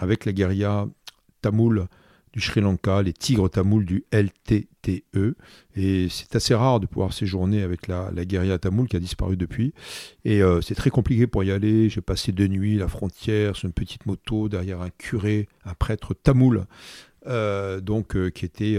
avec 0.00 0.24
la 0.24 0.32
guérilla 0.32 0.86
tamoul 1.40 1.86
du 2.36 2.42
Sri 2.42 2.60
Lanka, 2.60 3.02
les 3.02 3.14
tigres 3.14 3.48
tamouls 3.48 3.84
du 3.84 4.04
LTTE. 4.12 5.36
Et 5.74 6.08
c'est 6.10 6.36
assez 6.36 6.54
rare 6.54 6.80
de 6.80 6.86
pouvoir 6.86 7.14
séjourner 7.14 7.62
avec 7.62 7.88
la, 7.88 8.10
la 8.14 8.26
guérilla 8.26 8.58
tamoul 8.58 8.88
qui 8.88 8.96
a 8.96 9.00
disparu 9.00 9.38
depuis. 9.38 9.72
Et 10.26 10.42
euh, 10.42 10.60
c'est 10.60 10.74
très 10.74 10.90
compliqué 10.90 11.26
pour 11.26 11.44
y 11.44 11.50
aller. 11.50 11.88
J'ai 11.88 12.02
passé 12.02 12.32
deux 12.32 12.46
nuits 12.46 12.76
la 12.76 12.88
frontière 12.88 13.56
sur 13.56 13.66
une 13.66 13.72
petite 13.72 14.04
moto 14.04 14.50
derrière 14.50 14.82
un 14.82 14.90
curé, 14.90 15.48
un 15.64 15.72
prêtre 15.72 16.12
tamoul. 16.12 16.66
Euh, 17.26 17.80
donc 17.80 18.14
euh, 18.14 18.30
qui 18.30 18.44
était 18.44 18.76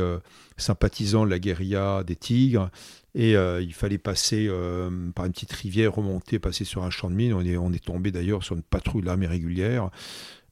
sympathisant 0.56 1.26
de 1.26 1.32
la 1.32 1.40
guérilla 1.40 2.04
des 2.06 2.16
tigres. 2.16 2.70
Et 3.16 3.32
il 3.32 3.74
fallait 3.74 3.98
passer 3.98 4.48
par 5.16 5.26
une 5.26 5.32
petite 5.32 5.54
rivière, 5.54 5.96
remonter, 5.96 6.38
passer 6.38 6.64
sur 6.64 6.84
un 6.84 6.92
champ 6.92 7.10
de 7.10 7.16
mine. 7.16 7.34
On 7.34 7.44
est, 7.44 7.58
on 7.58 7.74
est 7.74 7.84
tombé 7.84 8.12
d'ailleurs 8.12 8.44
sur 8.44 8.56
une 8.56 8.62
patrouille 8.62 9.02
de 9.02 9.08
l'armée 9.08 9.26
régulière. 9.26 9.90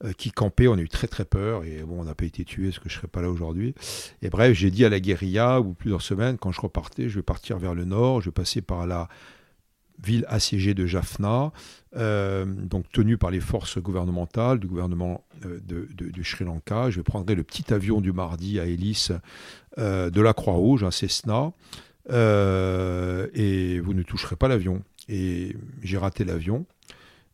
Euh, 0.04 0.12
qui 0.12 0.30
campait. 0.30 0.68
On 0.68 0.74
a 0.74 0.82
eu 0.82 0.90
très 0.90 1.08
très 1.08 1.24
peur 1.24 1.64
et 1.64 1.82
bon, 1.84 2.02
on 2.02 2.04
n'a 2.04 2.16
pas 2.16 2.26
été 2.26 2.44
tué, 2.44 2.66
parce 2.66 2.80
que 2.80 2.90
je 2.90 2.96
ne 2.96 2.98
serais 2.98 3.08
pas 3.08 3.22
là 3.22 3.30
aujourd'hui. 3.30 3.74
Et 4.22 4.30
bref, 4.30 4.52
j'ai 4.52 4.70
dit 4.70 4.84
à 4.84 4.90
la 4.90 5.00
guérilla, 5.00 5.62
ou 5.62 5.74
plusieurs 5.74 6.02
semaines, 6.02 6.38
quand 6.38 6.52
je 6.52 6.60
repartais, 6.60 7.08
je 7.08 7.16
vais 7.16 7.24
partir 7.24 7.60
vers 7.60 7.74
le 7.74 7.86
nord, 7.86 8.20
je 8.20 8.26
vais 8.26 8.34
passer 8.34 8.62
par 8.62 8.88
la 8.88 9.08
ville 10.04 10.26
assiégée 10.28 10.74
de 10.74 10.86
Jaffna, 10.86 11.54
euh, 11.96 12.44
donc 12.44 12.92
tenue 12.92 13.18
par 13.18 13.32
les 13.32 13.40
forces 13.40 13.78
gouvernementales 13.78 14.60
du 14.60 14.68
gouvernement 14.68 15.24
euh, 15.46 15.62
de, 15.64 15.88
du 15.94 16.26
Sri 16.26 16.44
Lanka. 16.44 16.90
Je 16.90 17.00
prendre 17.00 17.34
le 17.34 17.44
petit 17.44 17.74
avion 17.74 18.02
du 18.02 18.12
mardi 18.12 18.60
à 18.60 18.66
hélice 18.66 19.14
de 19.78 20.22
la 20.22 20.34
Croix-Rouge, 20.34 20.84
un 20.84 20.92
Cessna, 20.92 21.54
et 22.10 23.80
vous 23.80 23.94
ne 23.94 24.04
toucherez 24.04 24.36
pas 24.36 24.50
l'avion. 24.50 24.84
Et 25.08 25.56
j'ai 25.84 25.98
raté 25.98 26.26
l'avion. 26.26 26.66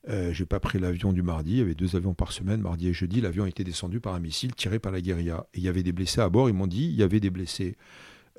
Euh, 0.10 0.34
j'ai 0.34 0.48
pas 0.48 0.60
pris 0.60 0.80
l'avion 0.80 1.14
du 1.14 1.22
mardi, 1.22 1.52
il 1.52 1.58
y 1.58 1.62
avait 1.62 1.76
deux 1.76 1.96
avions 1.96 2.16
par 2.16 2.32
semaine, 2.32 2.62
mardi 2.62 2.88
et 2.88 2.94
jeudi. 2.94 3.22
L'avion 3.22 3.46
était 3.46 3.64
descendu 3.64 4.00
par 4.00 4.16
un 4.16 4.20
missile 4.20 4.56
tiré 4.56 4.80
par 4.80 4.92
la 4.92 5.02
guérilla. 5.02 5.46
Et 5.54 5.60
il 5.60 5.64
y 5.64 5.68
avait 5.68 5.84
des 5.84 5.92
blessés 5.92 6.22
à 6.22 6.30
bord, 6.30 6.50
ils 6.50 6.56
m'ont 6.56 6.68
dit, 6.68 6.86
il 6.86 6.96
y 6.96 7.04
avait 7.04 7.20
des 7.20 7.30
blessés 7.30 7.78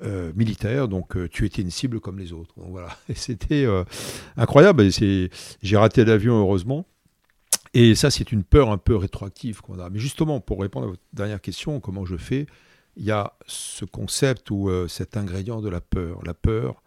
euh, 0.01 0.33
militaires, 0.35 0.87
donc 0.87 1.15
euh, 1.15 1.29
tu 1.29 1.45
étais 1.45 1.61
une 1.61 1.71
cible 1.71 2.01
comme 2.01 2.19
les 2.19 2.33
autres. 2.33 2.53
Donc 2.57 2.71
voilà, 2.71 2.89
c'était 3.15 3.65
incroyable. 4.35 4.89
J'ai 4.91 5.77
raté 5.77 6.03
l'avion, 6.03 6.39
heureusement. 6.39 6.85
Et 7.73 7.95
ça, 7.95 8.11
c'est 8.11 8.31
une 8.31 8.43
peur 8.43 8.69
un 8.69 8.77
peu 8.77 8.95
rétroactive 8.95 9.61
qu'on 9.61 9.79
a. 9.79 9.89
Mais 9.89 9.99
justement, 9.99 10.39
pour 10.39 10.61
répondre 10.61 10.87
à 10.87 10.89
votre 10.89 11.01
dernière 11.13 11.41
question, 11.41 11.79
comment 11.79 12.05
je 12.05 12.17
fais, 12.17 12.45
il 12.97 13.05
y 13.05 13.11
a 13.11 13.33
ce 13.47 13.85
concept 13.85 14.51
ou 14.51 14.69
cet 14.87 15.17
ingrédient 15.17 15.61
de 15.61 15.69
la 15.69 15.81
peur. 15.81 16.19
La 16.23 16.35
peur, 16.35 16.83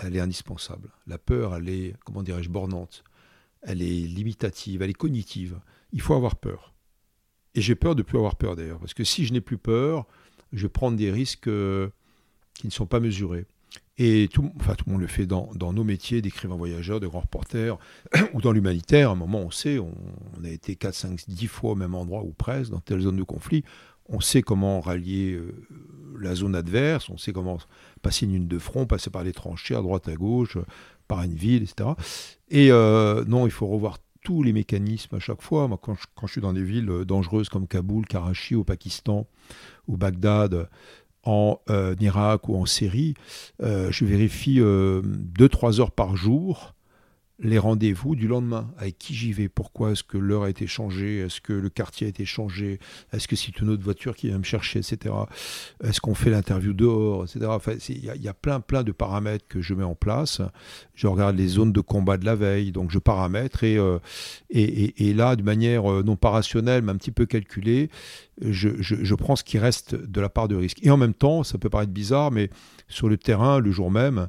elle 0.00 0.16
est 0.16 0.20
indispensable. 0.20 0.88
La 1.06 1.18
peur, 1.18 1.54
elle 1.54 1.68
est, 1.68 1.94
comment 2.04 2.24
dirais-je, 2.24 2.48
bornante 2.48 3.04
elle 3.62 3.82
est 3.82 4.06
limitative, 4.06 4.82
elle 4.82 4.90
est 4.90 4.94
cognitive. 4.94 5.60
Il 5.92 6.00
faut 6.00 6.14
avoir 6.14 6.36
peur. 6.36 6.74
Et 7.54 7.60
j'ai 7.60 7.74
peur 7.74 7.94
de 7.94 8.02
plus 8.02 8.18
avoir 8.18 8.36
peur 8.36 8.56
d'ailleurs, 8.56 8.78
parce 8.78 8.94
que 8.94 9.04
si 9.04 9.24
je 9.24 9.32
n'ai 9.32 9.40
plus 9.40 9.58
peur, 9.58 10.06
je 10.52 10.66
prendre 10.66 10.96
des 10.96 11.10
risques 11.10 11.48
euh, 11.48 11.88
qui 12.54 12.66
ne 12.66 12.72
sont 12.72 12.86
pas 12.86 13.00
mesurés. 13.00 13.46
Et 14.00 14.28
tout, 14.32 14.52
enfin, 14.60 14.74
le 14.86 14.92
monde 14.92 15.00
le 15.00 15.08
fait 15.08 15.26
dans, 15.26 15.50
nos 15.56 15.84
métiers 15.84 16.22
d'écrivain 16.22 16.54
voyageur, 16.54 17.00
de 17.00 17.08
grand 17.08 17.20
reporter, 17.20 17.78
ou 18.32 18.40
dans 18.40 18.52
l'humanitaire. 18.52 19.10
À 19.10 19.12
un 19.12 19.16
moment, 19.16 19.40
on 19.40 19.50
sait, 19.50 19.78
on, 19.78 19.92
a 20.44 20.48
été 20.48 20.76
4, 20.76 20.94
5, 20.94 21.24
10 21.26 21.46
fois 21.48 21.72
au 21.72 21.74
même 21.74 21.94
endroit 21.94 22.22
ou 22.22 22.32
presque, 22.32 22.70
dans 22.70 22.78
telle 22.78 23.00
zone 23.00 23.16
de 23.16 23.24
conflit. 23.24 23.64
On 24.08 24.20
sait 24.20 24.40
comment 24.40 24.80
rallier 24.80 25.32
euh, 25.32 25.66
la 26.18 26.34
zone 26.34 26.54
adverse, 26.54 27.10
on 27.10 27.18
sait 27.18 27.32
comment 27.32 27.58
passer 28.00 28.24
une 28.24 28.32
ligne 28.32 28.48
de 28.48 28.58
front, 28.58 28.86
passer 28.86 29.10
par 29.10 29.24
les 29.24 29.32
tranchées 29.32 29.74
à 29.74 29.82
droite, 29.82 30.08
à 30.08 30.14
gauche, 30.14 30.56
par 31.08 31.22
une 31.22 31.34
ville, 31.34 31.62
etc. 31.62 31.90
Et 32.50 32.70
euh, 32.70 33.24
non, 33.26 33.46
il 33.46 33.50
faut 33.50 33.66
revoir 33.66 33.98
tous 34.22 34.42
les 34.42 34.52
mécanismes 34.52 35.16
à 35.16 35.18
chaque 35.18 35.42
fois. 35.42 35.66
Moi, 35.66 35.78
quand 35.80 35.94
je, 36.26 36.32
suis 36.32 36.40
dans 36.40 36.52
des 36.52 36.62
villes 36.62 36.90
euh, 36.90 37.04
dangereuses 37.04 37.48
comme 37.48 37.66
Kaboul, 37.66 38.06
Karachi 38.06 38.54
au 38.54 38.64
Pakistan, 38.64 39.26
ou 39.88 39.96
Bagdad, 39.96 40.68
en 41.24 41.60
euh, 41.68 41.94
Irak 42.00 42.48
ou 42.48 42.56
en 42.56 42.64
Syrie, 42.64 43.14
je 43.60 44.04
vérifie 44.04 44.60
2-3 44.60 45.80
heures 45.80 45.90
par 45.90 46.16
jour 46.16 46.74
les 47.40 47.58
rendez-vous 47.58 48.16
du 48.16 48.26
lendemain. 48.26 48.70
Avec 48.78 48.98
qui 48.98 49.14
j'y 49.14 49.32
vais? 49.32 49.48
Pourquoi 49.48 49.92
Est-ce 49.92 50.02
que 50.02 50.18
l'heure 50.18 50.42
a 50.42 50.50
été 50.50 50.66
changée? 50.66 51.18
Est-ce 51.18 51.40
que 51.40 51.52
le 51.52 51.68
quartier 51.68 52.06
a 52.06 52.10
été 52.10 52.24
changé? 52.24 52.80
Est-ce 53.12 53.28
que 53.28 53.36
c'est 53.36 53.58
une 53.60 53.70
autre 53.70 53.82
voiture 53.82 54.16
qui 54.16 54.28
vient 54.28 54.38
me 54.38 54.44
chercher, 54.44 54.80
etc. 54.80 55.14
Est-ce 55.82 56.00
qu'on 56.00 56.14
fait 56.14 56.30
l'interview 56.30 56.72
dehors, 56.72 57.24
etc. 57.24 57.46
Enfin, 57.48 57.74
il 57.88 58.04
y, 58.04 58.28
a 58.28 58.34
plein, 58.34 58.60
plein 58.60 58.82
de 58.82 58.92
paramètres 58.92 59.46
que 59.48 59.60
je 59.60 59.74
mets 59.74 59.84
en 59.84 59.94
place. 59.94 60.40
Je 60.94 61.06
regarde 61.06 61.36
les 61.36 61.48
zones 61.48 61.72
de 61.72 61.80
combat 61.80 62.16
de 62.16 62.24
la 62.24 62.34
veille, 62.34 62.72
donc 62.72 62.90
je 62.90 62.98
paramètre 62.98 63.62
et, 63.62 63.76
euh, 63.76 63.98
et, 64.50 65.08
et, 65.08 65.14
là, 65.14 65.36
de 65.36 65.42
manière 65.42 65.90
euh, 65.90 66.02
non 66.02 66.16
pas 66.16 66.30
rationnelle, 66.30 66.82
mais 66.82 66.92
un 66.92 66.96
petit 66.96 67.12
peu 67.12 67.26
calculée, 67.26 67.90
je, 68.40 68.70
je 68.80 69.14
prends 69.14 69.36
ce 69.36 69.44
qui 69.44 69.58
reste 69.58 69.94
de 69.94 70.20
la 70.20 70.28
part 70.28 70.48
de 70.48 70.56
risque. 70.56 70.78
Et 70.82 70.90
en 70.90 70.96
même 70.96 71.14
temps, 71.14 71.44
ça 71.44 71.58
peut 71.58 71.70
paraître 71.70 71.92
bizarre, 71.92 72.30
mais 72.30 72.50
sur 72.88 73.08
le 73.08 73.16
terrain, 73.16 73.58
le 73.58 73.70
jour 73.70 73.90
même, 73.90 74.28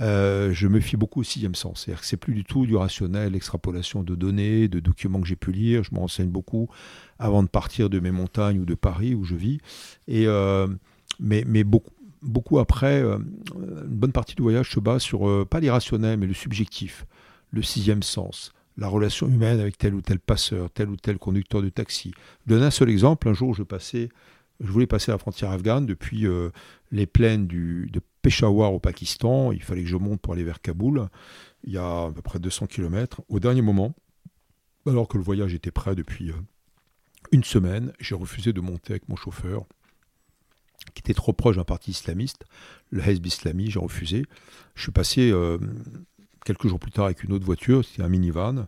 euh, 0.00 0.52
je 0.52 0.66
me 0.66 0.80
fie 0.80 0.96
beaucoup 0.96 1.20
au 1.20 1.24
sixième 1.24 1.54
sens. 1.54 1.82
C'est-à-dire 1.82 2.00
que 2.00 2.06
c'est 2.06 2.16
plus 2.16 2.34
du 2.34 2.44
tout 2.44 2.66
du 2.66 2.76
rationnel, 2.76 3.34
extrapolation 3.34 4.02
de 4.02 4.14
données, 4.14 4.68
de 4.68 4.80
documents 4.80 5.20
que 5.20 5.26
j'ai 5.26 5.36
pu 5.36 5.52
lire. 5.52 5.84
Je 5.84 5.94
me 5.94 6.00
renseigne 6.00 6.30
beaucoup 6.30 6.68
avant 7.18 7.42
de 7.42 7.48
partir 7.48 7.90
de 7.90 8.00
mes 8.00 8.10
montagnes 8.10 8.58
ou 8.58 8.64
de 8.64 8.74
Paris 8.74 9.14
où 9.14 9.24
je 9.24 9.34
vis. 9.34 9.58
Et, 10.08 10.26
euh, 10.26 10.66
mais, 11.20 11.44
beaucoup, 11.64 11.92
beaucoup 12.22 12.58
après, 12.58 13.02
euh, 13.02 13.18
une 13.54 13.96
bonne 13.96 14.12
partie 14.12 14.34
du 14.34 14.42
voyage 14.42 14.70
se 14.70 14.80
base 14.80 15.02
sur, 15.02 15.46
pas 15.48 15.60
l'irrationnel, 15.60 16.18
mais 16.18 16.26
le 16.26 16.34
subjectif, 16.34 17.06
le 17.52 17.62
sixième 17.62 18.02
sens 18.02 18.52
la 18.76 18.88
relation 18.88 19.28
humaine 19.28 19.60
avec 19.60 19.78
tel 19.78 19.94
ou 19.94 20.00
tel 20.00 20.18
passeur, 20.18 20.70
tel 20.70 20.88
ou 20.88 20.96
tel 20.96 21.18
conducteur 21.18 21.62
de 21.62 21.68
taxi. 21.68 22.12
Je 22.46 22.54
donne 22.54 22.62
un 22.62 22.70
seul 22.70 22.90
exemple. 22.90 23.28
Un 23.28 23.34
jour, 23.34 23.54
je 23.54 23.62
passais, 23.62 24.08
je 24.60 24.70
voulais 24.70 24.86
passer 24.86 25.10
la 25.10 25.18
frontière 25.18 25.50
afghane 25.50 25.86
depuis 25.86 26.26
les 26.92 27.06
plaines 27.06 27.46
de 27.46 28.00
Peshawar 28.22 28.72
au 28.72 28.80
Pakistan. 28.80 29.52
Il 29.52 29.62
fallait 29.62 29.82
que 29.82 29.88
je 29.88 29.96
monte 29.96 30.20
pour 30.20 30.32
aller 30.32 30.44
vers 30.44 30.60
Kaboul. 30.60 31.08
Il 31.64 31.72
y 31.72 31.78
a 31.78 32.06
à 32.06 32.12
peu 32.12 32.22
près 32.22 32.38
200 32.38 32.66
km. 32.66 33.20
Au 33.28 33.38
dernier 33.38 33.62
moment, 33.62 33.94
alors 34.86 35.08
que 35.08 35.18
le 35.18 35.22
voyage 35.22 35.54
était 35.54 35.70
prêt 35.70 35.94
depuis 35.94 36.30
euh, 36.30 36.34
une 37.32 37.44
semaine, 37.44 37.92
j'ai 38.00 38.14
refusé 38.14 38.52
de 38.52 38.60
monter 38.60 38.94
avec 38.94 39.08
mon 39.08 39.16
chauffeur, 39.16 39.64
qui 40.94 41.00
était 41.00 41.14
trop 41.14 41.32
proche 41.32 41.56
d'un 41.56 41.64
parti 41.64 41.90
islamiste, 41.90 42.44
le 42.90 43.06
Hezb 43.06 43.26
Islami. 43.26 43.70
J'ai 43.70 43.78
refusé. 43.78 44.24
Je 44.74 44.82
suis 44.82 44.92
passé 44.92 45.30
euh, 45.30 45.58
quelques 46.44 46.68
jours 46.68 46.78
plus 46.78 46.92
tard 46.92 47.06
avec 47.06 47.24
une 47.24 47.32
autre 47.32 47.46
voiture, 47.46 47.84
c'était 47.84 48.02
un 48.02 48.08
minivan 48.08 48.66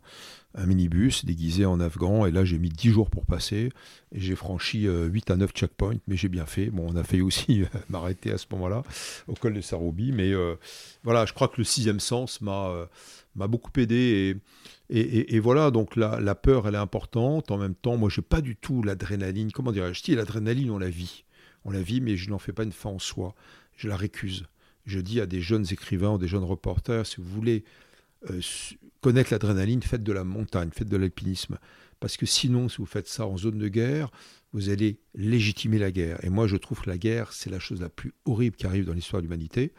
un 0.57 0.67
minibus 0.67 1.25
déguisé 1.25 1.67
en 1.67 1.81
afghan. 1.81 2.27
Et 2.27 2.31
là, 2.31 2.45
j'ai 2.45 2.59
mis 2.59 2.71
10 2.71 2.91
jours 2.91 3.11
pour 3.11 3.27
passer. 3.27 3.71
Et 4.13 4.21
j'ai 4.21 4.35
franchi 4.35 4.81
8 4.83 4.87
euh, 4.89 5.35
à 5.35 5.37
9 5.37 5.53
checkpoints, 5.53 5.99
mais 6.09 6.17
j'ai 6.17 6.29
bien 6.29 6.47
fait. 6.47 6.71
Bon, 6.71 6.87
on 6.89 6.97
a 6.97 7.05
fait 7.05 7.21
aussi 7.21 7.63
euh, 7.75 7.79
m'arrêter 7.89 8.33
à 8.33 8.39
ce 8.39 8.47
moment-là, 8.53 8.83
au 9.29 9.35
col 9.35 9.55
de 9.55 9.61
Saroubi. 9.61 10.13
Mais 10.13 10.33
euh, 10.33 10.57
voilà, 11.05 11.27
je 11.27 11.33
crois 11.33 11.49
que 11.49 11.59
le 11.59 11.65
sixième 11.65 12.01
sens 12.01 12.41
m'a 12.41 12.89
beaucoup 13.37 13.71
aidé. 13.79 14.37
Et, 14.89 15.39
voilà, 15.41 15.71
donc 15.71 15.97
la, 15.97 16.35
peur, 16.35 16.67
elle 16.67 16.75
est 16.75 16.79
importante. 16.79 17.51
En 17.51 17.59
même 17.59 17.75
temps, 17.75 17.97
moi, 17.97 18.09
je 18.09 18.21
n'ai 18.21 18.27
pas 18.27 18.41
du 18.41 18.57
tout 18.57 18.83
l'adrénaline. 18.83 19.53
Comment 19.53 19.73
dirais-je? 19.73 20.03
Si, 20.03 20.15
l'adrénaline, 20.15 20.71
on 20.71 20.79
la 20.79 20.91
vit. 20.91 21.25
On 21.65 21.71
la 21.71 21.83
vit, 21.83 22.01
mais 22.01 22.17
je 22.17 22.31
n'en 22.31 22.39
fais 22.39 22.53
pas 22.53 22.63
une 22.63 22.73
fin 22.73 22.91
en 22.91 22.99
soi. 22.99 23.35
Je 23.77 23.89
la 23.89 23.97
récuse. 23.97 24.47
Je 24.87 25.01
dis 25.01 25.21
à 25.21 25.27
des 25.27 25.41
jeunes 25.41 25.67
écrivains 25.71 26.17
des 26.17 26.29
jeunes 26.29 26.45
reporters, 26.45 27.05
si 27.05 27.17
vous 27.17 27.29
voulez 27.29 27.65
connaître 29.07 29.33
l'adrénaline, 29.33 29.85
faites 29.85 30.03
de 30.03 30.13
la 30.13 30.25
montagne, 30.25 30.71
faites 30.73 30.89
de 30.89 30.97
l'alpinisme. 30.97 31.59
Parce 32.01 32.17
que 32.17 32.27
sinon, 32.27 32.69
si 32.69 32.79
vous 32.79 32.87
faites 32.87 33.07
ça 33.07 33.25
en 33.25 33.37
zone 33.37 33.57
de 33.57 33.69
guerre, 33.69 34.11
vous 34.53 34.69
allez 34.69 34.99
légitimer 35.15 35.79
la 35.79 35.93
guerre. 35.93 36.19
Et 36.25 36.29
moi, 36.29 36.49
je 36.49 36.57
trouve 36.57 36.81
que 36.81 36.91
la 36.91 36.99
guerre, 36.99 37.33
c'est 37.33 37.49
la 37.49 37.61
chose 37.61 37.81
la 37.81 37.89
plus 37.89 38.15
horrible 38.25 38.57
qui 38.57 38.67
arrive 38.67 38.85
dans 38.85 38.95
l'histoire 38.95 39.23
de 39.23 39.29
l'humanité. 39.29 39.73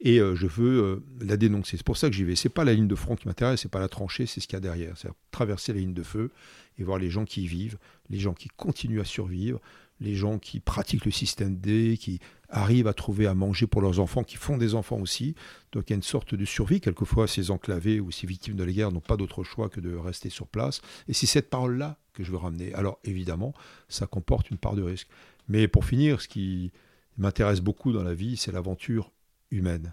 Et 0.00 0.20
euh, 0.20 0.34
je 0.34 0.46
veux 0.46 0.82
euh, 0.82 1.02
la 1.24 1.38
dénoncer. 1.38 1.78
C'est 1.78 1.86
pour 1.86 1.96
ça 1.96 2.10
que 2.10 2.14
j'y 2.14 2.24
vais. 2.24 2.36
C'est 2.36 2.50
pas 2.50 2.64
la 2.64 2.74
ligne 2.74 2.86
de 2.86 2.94
front 2.94 3.16
qui 3.16 3.26
m'intéresse, 3.26 3.62
c'est 3.62 3.70
pas 3.70 3.80
la 3.80 3.88
tranchée, 3.88 4.26
c'est 4.26 4.40
ce 4.40 4.46
qu'il 4.46 4.56
y 4.56 4.58
a 4.58 4.60
derrière. 4.60 4.98
C'est 4.98 5.08
traverser 5.30 5.72
la 5.72 5.78
ligne 5.78 5.94
de 5.94 6.02
feu 6.02 6.30
et 6.76 6.84
voir 6.84 6.98
les 6.98 7.08
gens 7.08 7.24
qui 7.24 7.46
vivent, 7.46 7.78
les 8.10 8.18
gens 8.18 8.34
qui 8.34 8.48
continuent 8.48 9.00
à 9.00 9.04
survivre, 9.06 9.62
les 9.98 10.14
gens 10.14 10.38
qui 10.38 10.60
pratiquent 10.60 11.06
le 11.06 11.10
système 11.10 11.56
D, 11.56 11.96
qui 11.98 12.20
arrivent 12.54 12.86
à 12.86 12.94
trouver 12.94 13.26
à 13.26 13.34
manger 13.34 13.66
pour 13.66 13.82
leurs 13.82 14.00
enfants, 14.00 14.22
qui 14.22 14.36
font 14.36 14.56
des 14.56 14.74
enfants 14.74 14.98
aussi. 14.98 15.34
Donc 15.72 15.84
il 15.88 15.90
y 15.90 15.94
a 15.94 15.96
une 15.96 16.02
sorte 16.02 16.34
de 16.34 16.44
survie. 16.44 16.80
Quelquefois, 16.80 17.26
ces 17.26 17.50
enclavés 17.50 18.00
ou 18.00 18.10
ces 18.10 18.26
victimes 18.26 18.56
de 18.56 18.64
la 18.64 18.72
guerre 18.72 18.92
n'ont 18.92 19.00
pas 19.00 19.16
d'autre 19.16 19.42
choix 19.42 19.68
que 19.68 19.80
de 19.80 19.94
rester 19.94 20.30
sur 20.30 20.46
place. 20.46 20.80
Et 21.08 21.12
c'est 21.12 21.26
cette 21.26 21.50
parole-là 21.50 21.98
que 22.12 22.22
je 22.22 22.30
veux 22.30 22.38
ramener. 22.38 22.72
Alors 22.74 22.98
évidemment, 23.04 23.52
ça 23.88 24.06
comporte 24.06 24.50
une 24.50 24.58
part 24.58 24.74
de 24.74 24.82
risque. 24.82 25.08
Mais 25.48 25.68
pour 25.68 25.84
finir, 25.84 26.20
ce 26.20 26.28
qui 26.28 26.72
m'intéresse 27.18 27.60
beaucoup 27.60 27.92
dans 27.92 28.04
la 28.04 28.14
vie, 28.14 28.36
c'est 28.36 28.52
l'aventure 28.52 29.12
humaine. 29.50 29.92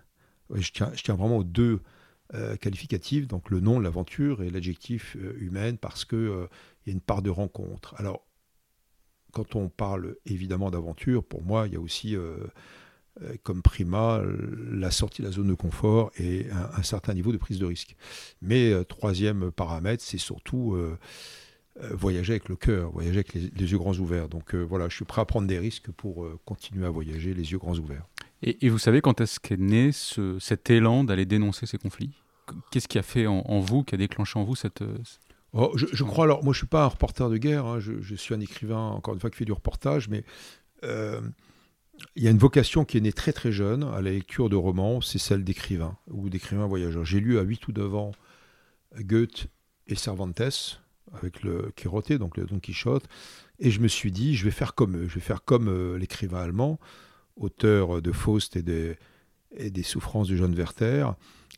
Je 0.54 0.72
tiens, 0.72 0.92
je 0.96 1.02
tiens 1.04 1.16
vraiment 1.16 1.38
aux 1.38 1.44
deux 1.44 1.82
euh, 2.34 2.56
qualificatifs, 2.56 3.28
donc 3.28 3.50
le 3.50 3.60
nom, 3.60 3.80
l'aventure, 3.80 4.44
et 4.44 4.50
l'adjectif 4.50 5.18
euh, 5.18 5.36
humaine, 5.40 5.78
parce 5.78 6.06
qu'il 6.06 6.18
euh, 6.18 6.48
y 6.86 6.90
a 6.90 6.94
une 6.94 7.02
part 7.02 7.22
de 7.22 7.30
rencontre. 7.30 7.96
Alors, 7.98 8.26
quand 9.32 9.56
on 9.56 9.70
parle 9.70 10.16
évidemment 10.26 10.72
d'aventure, 10.72 11.24
pour 11.24 11.44
moi, 11.44 11.68
il 11.68 11.74
y 11.74 11.76
a 11.76 11.80
aussi 11.80 12.16
comme 13.44 13.62
prima 13.62 14.22
la 14.72 14.90
sortie 14.90 15.22
de 15.22 15.28
la 15.28 15.34
zone 15.34 15.48
de 15.48 15.54
confort 15.54 16.12
et 16.18 16.48
un, 16.52 16.84
certain 16.84 17.14
niveau 17.14 17.32
de 17.32 17.38
prise 17.38 17.60
de 17.60 17.66
risque. 17.66 17.96
Mais 18.42 18.72
troisième 18.86 19.52
paramètre, 19.52 20.04
c'est 20.04 20.18
surtout 20.18 20.78
voyager 21.92 22.34
avec 22.34 22.50
le 22.50 22.56
cœur, 22.56 22.92
voyager 22.92 23.18
avec 23.20 23.34
les, 23.34 23.72
yeux 23.72 23.78
grands 23.78 23.96
ouverts. 23.96 24.30
Donc 24.30 24.56
voilà, 24.56 24.90
je 24.90 24.96
suis 24.96 25.06
prêt 25.06 25.22
à 25.22 25.26
prendre 25.26 25.48
des 25.48 25.60
risques 25.60 25.92
pour 25.92 26.28
continuer 26.46 26.86
à 26.86 26.90
voyager 26.90 27.34
les 27.34 27.52
yeux 27.52 27.60
grands 27.60 27.78
ouverts. 27.78 28.06
Et, 28.44 28.70
vous 28.70 28.80
savez 28.80 29.02
quand 29.02 29.22
est-ce 29.22 29.40
qu'est 29.40 29.60
né 29.60 29.92
cet 29.92 30.70
élan 30.70 31.04
d'aller 31.04 31.26
dénoncer 31.26 31.66
ces 31.66 31.78
conflits? 31.78 32.12
Qu'est-ce 32.72 32.88
qui 32.88 32.98
a 32.98 33.04
fait 33.04 33.28
en, 33.28 33.60
vous, 33.60 33.84
qui 33.84 33.96
a 33.96 33.98
déclenché 33.98 34.40
en 34.40 34.44
vous 34.44 34.56
cette... 34.56 34.82
Euh, 34.82 34.98
oh, 35.54 35.72
je, 35.76 36.04
crois, 36.04 36.26
alors 36.26 36.44
moi 36.44 36.54
je 36.54 36.58
ne 36.58 36.62
suis 36.62 36.68
pas 36.68 36.84
un 36.84 36.88
reporter 36.88 37.30
de 37.30 37.38
guerre, 37.38 37.66
hein, 37.66 37.80
je, 37.80 38.16
suis 38.16 38.34
un 38.34 38.40
écrivain, 38.40 38.90
encore 38.90 39.14
une 39.14 39.20
fois, 39.20 39.30
qui 39.30 39.38
fait 39.38 39.46
du 39.46 39.52
reportage, 39.52 40.10
mais 40.10 40.24
euh, 40.84 41.22
il 42.16 42.24
y 42.24 42.28
a 42.28 42.32
une 42.32 42.38
vocation 42.38 42.86
qui 42.86 42.98
est 42.98 43.02
née 43.02 43.14
très 43.14 43.34
très 43.34 43.52
jeune 43.52 43.84
à 43.84 44.02
la 44.02 44.12
lecture 44.12 44.50
de 44.50 44.56
romans, 44.56 45.02
c'est 45.02 45.20
celle 45.20 45.44
d'écrivain 45.44 45.98
ou 46.08 46.30
d'écrivain 46.30 46.66
voyageur. 46.66 47.06
J'ai 47.06 47.20
lu 47.20 47.38
à 47.38 47.42
8 47.42 47.68
ou 47.68 47.72
9 47.74 47.96
ans 47.96 48.12
Goethe 49.00 49.48
et 49.88 49.96
Cervantes, 49.96 50.82
avec 51.14 51.44
le 51.44 51.72
Quirote, 51.76 52.14
donc 52.14 52.38
le 52.38 52.46
Don 52.46 52.60
Quichotte, 52.60 53.08
et 53.60 53.72
je 53.72 53.80
me 53.82 53.88
suis 53.88 54.12
dit, 54.12 54.36
je 54.36 54.46
vais 54.46 54.52
faire 54.52 54.74
comme 54.74 54.98
eux, 54.98 55.08
je 55.08 55.16
vais 55.16 55.22
faire 55.22 55.44
comme 55.44 55.68
euh, 55.68 55.98
l'écrivain 55.98 56.42
allemand, 56.42 56.80
auteur 57.36 58.02
de 58.02 58.12
Faust 58.12 58.56
et 58.56 58.62
des, 58.62 58.98
et 59.56 59.70
des 59.70 59.84
souffrances 59.84 60.28
de 60.28 60.36
John 60.36 60.54
Werther. 60.54 61.12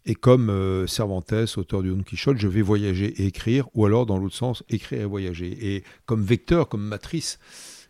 Et 0.06 0.16
comme 0.16 0.50
euh, 0.50 0.86
Cervantes, 0.86 1.34
auteur 1.58 1.82
du 1.82 1.90
Don 1.90 2.04
Quichotte, 2.04 2.38
je 2.38 2.48
vais 2.48 2.62
voyager 2.62 3.22
et 3.22 3.26
écrire, 3.26 3.70
ou 3.74 3.86
alors 3.86 4.06
dans 4.06 4.18
l'autre 4.18 4.36
sens, 4.36 4.64
écrire 4.70 5.02
et 5.02 5.06
voyager. 5.06 5.76
Et 5.76 5.84
comme 6.06 6.24
vecteur, 6.24 6.68
comme 6.68 6.84
matrice, 6.84 7.40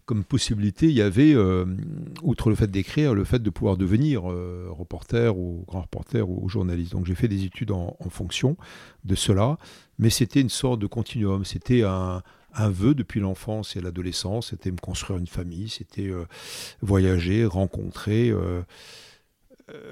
comme 0.05 0.23
possibilité, 0.23 0.87
il 0.87 0.93
y 0.93 1.01
avait, 1.01 1.33
euh, 1.33 1.65
outre 2.21 2.49
le 2.49 2.55
fait 2.55 2.69
d'écrire, 2.69 3.15
le 3.15 3.23
fait 3.23 3.41
de 3.41 3.49
pouvoir 3.49 3.77
devenir 3.77 4.29
euh, 4.29 4.67
reporter 4.69 5.35
ou 5.35 5.63
grand 5.67 5.81
reporter 5.81 6.29
ou, 6.29 6.47
journaliste. 6.49 6.91
Donc 6.91 7.05
j'ai 7.05 7.15
fait 7.15 7.29
des 7.29 7.45
études 7.45 7.71
en, 7.71 7.95
fonction 8.09 8.57
de 9.05 9.15
cela, 9.15 9.57
mais 9.97 10.09
c'était 10.11 10.41
une 10.41 10.49
sorte 10.49 10.79
de 10.79 10.87
continuum. 10.87 11.45
C'était 11.45 11.83
un, 11.83 12.21
vœu 12.55 12.93
depuis 12.93 13.21
l'enfance 13.21 13.75
et 13.75 13.81
l'adolescence, 13.81 14.49
c'était 14.49 14.69
me 14.69 14.77
construire 14.77 15.17
une 15.17 15.25
famille, 15.25 15.69
c'était 15.69 16.11
voyager, 16.81 17.45
rencontrer. 17.45 18.31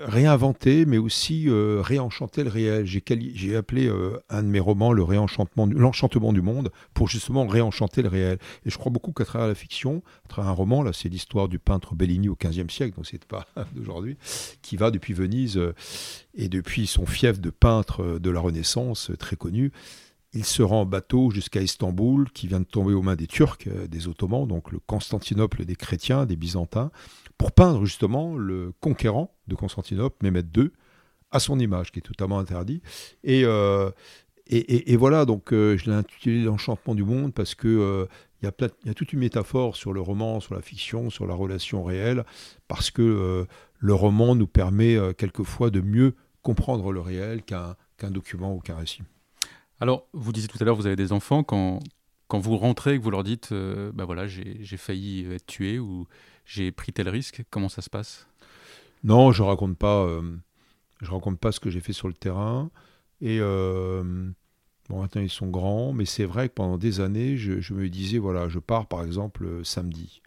Réinventer, 0.04 0.86
mais 0.86 0.98
aussi 0.98 1.46
euh, 1.48 1.82
réenchanter 1.82 2.44
le 2.44 2.50
réel. 2.50 2.86
J'ai 2.86 3.56
appelé 3.56 3.88
euh, 3.88 4.20
un 4.30 4.44
de 4.44 4.48
mes 4.48 4.60
romans 4.60 4.94
le 4.94 5.04
réenchantement, 5.04 5.65
l'enchantement 5.65 6.34
du 6.34 6.41
monde, 6.41 6.72
pour 6.94 7.08
justement 7.08 7.48
réenchanter 7.48 8.02
le 8.02 8.10
réel. 8.10 8.38
Et 8.65 8.70
je 8.70 8.78
crois 8.78 8.91
beaucoup 8.91 9.12
qu'à 9.12 9.26
travers 9.26 9.48
la 9.48 9.56
fiction, 9.56 10.04
à 10.26 10.28
travers 10.28 10.52
un 10.52 10.54
roman, 10.54 10.84
là, 10.84 10.94
c'est 10.94 11.10
l'histoire 11.10 11.48
du 11.48 11.60
peintre 11.60 11.96
Bellini 11.96 12.30
au 12.30 12.38
XVe 12.39 12.70
siècle, 12.70 12.96
donc 12.96 13.08
c'est 13.08 13.26
pas 13.26 13.48
d'aujourd'hui, 13.76 14.17
qui 14.62 14.78
va 14.78 14.91
depuis 14.91 15.13
Venise 15.13 15.60
et 16.36 16.48
depuis 16.48 16.88
son 16.88 17.06
fief 17.06 17.39
de 17.39 17.50
peintre 17.50 18.20
de 18.20 18.30
la 18.30 18.39
Renaissance, 18.39 19.12
très 19.17 19.36
connu. 19.36 19.72
Il 20.34 20.46
se 20.46 20.63
rend 20.63 20.82
en 20.82 20.86
bateau 20.86 21.30
jusqu'à 21.32 21.62
Istanbul, 21.62 22.30
qui 22.32 22.48
vient 22.48 22.62
de 22.62 22.65
tomber 22.65 22.94
aux 22.94 23.02
mains 23.02 23.17
des 23.17 23.28
Turcs, 23.28 23.67
des 23.89 24.08
Ottomans, 24.08 24.48
donc 24.48 24.72
le 24.72 24.80
Constantinople 24.80 25.65
des 25.65 25.76
chrétiens, 25.76 26.26
des 26.26 26.38
Byzantins 26.38 26.91
pour 27.41 27.54
peindre 27.54 27.86
justement 27.86 28.38
le 28.38 28.71
conquérant 28.82 29.34
de 29.47 29.56
Constantinople, 29.56 30.15
Mehmet 30.21 30.43
II, 30.56 30.69
à 31.32 31.39
son 31.39 31.58
image, 31.58 31.91
qui 31.91 31.97
est 31.97 32.04
totalement 32.04 32.38
interdit. 32.38 32.84
Et, 33.23 33.45
euh, 33.45 33.89
et, 34.45 34.95
voilà, 34.95 35.25
donc 35.25 35.51
euh, 35.51 35.75
je 35.75 35.89
l'ai 35.89 35.95
intitulé 35.95 36.43
L'enchantement 36.43 36.93
du 36.93 37.04
monde 37.04 37.34
parce 37.34 37.56
que 37.56 37.67
euh, 37.67 38.06
il 38.43 38.45
y, 38.86 38.89
a 38.89 38.93
toute 38.93 39.12
une 39.12 39.19
métaphore 39.21 39.75
sur 39.75 39.91
le 39.91 40.01
roman, 40.01 40.39
sur 40.39 40.54
la 40.54 40.62
fiction, 40.62 41.10
sur 41.10 41.25
la 41.25 41.34
relation 41.34 41.84
réelle, 41.84 42.25
parce 42.67 42.91
que 42.91 43.47
le 43.80 43.93
roman 43.93 44.36
nous 44.36 44.47
permet 44.47 44.97
quelquefois 45.17 45.71
de 45.71 45.82
mieux 45.82 46.13
comprendre 46.43 46.91
le 46.91 46.99
réel 46.99 47.41
qu'un 47.41 47.75
document 48.12 48.54
ou 48.54 48.60
qu'un 48.60 48.75
récit. 48.75 49.01
Alors, 49.80 50.08
vous 50.13 50.32
disiez 50.32 50.47
tout 50.47 50.60
à 50.62 50.63
l'heure, 50.63 50.75
vous 50.75 50.86
avez 50.86 50.95
des 50.95 51.12
enfants, 51.12 51.43
quand, 51.43 51.80
quand 52.27 52.39
vous 52.39 52.58
rentrez 52.58 52.95
et 52.95 52.99
que 52.99 53.04
vous 53.04 53.12
leur 53.12 53.23
dites, 53.23 53.51
ben 53.51 54.06
voilà, 54.06 54.27
j'ai 54.27 54.77
failli 54.77 55.25
être 55.32 55.45
tué 55.47 55.80
ou 55.80 56.08
j'ai 56.54 56.72
pris 56.72 56.92
tel 56.92 57.08
risque 57.08 57.44
Comment 57.50 57.70
ça 57.70 57.82
se 57.82 57.90
passe? 57.90 58.28
Non, 59.04 59.32
je 59.32 59.42
raconte 59.42 59.78
pas. 59.78 60.04
Euh, 60.04 60.22
je 61.02 61.10
raconte 61.12 61.40
pas 61.40 61.52
ce 61.52 61.60
que 61.60 61.70
j'ai 61.70 61.80
fait 61.80 61.94
sur 61.94 62.08
le 62.08 62.14
terrain. 62.14 62.70
Et 63.22 63.38
euh, 63.40 64.04
bon, 64.90 65.02
maintenant 65.02 65.22
ils 65.22 65.30
sont 65.30 65.48
grands, 65.48 65.94
mais 65.94 66.06
c'est 66.06 66.26
vrai 66.26 66.50
que 66.50 66.54
pendant 66.54 66.78
des 66.78 67.00
années, 67.00 67.38
je, 67.38 67.74
me 67.74 67.88
disais 67.90 68.18
voilà, 68.18 68.50
je 68.50 68.60
pars 68.60 68.88
par 68.88 69.04
exemple 69.04 69.46
euh, 69.46 69.64
samedi. 69.64 70.22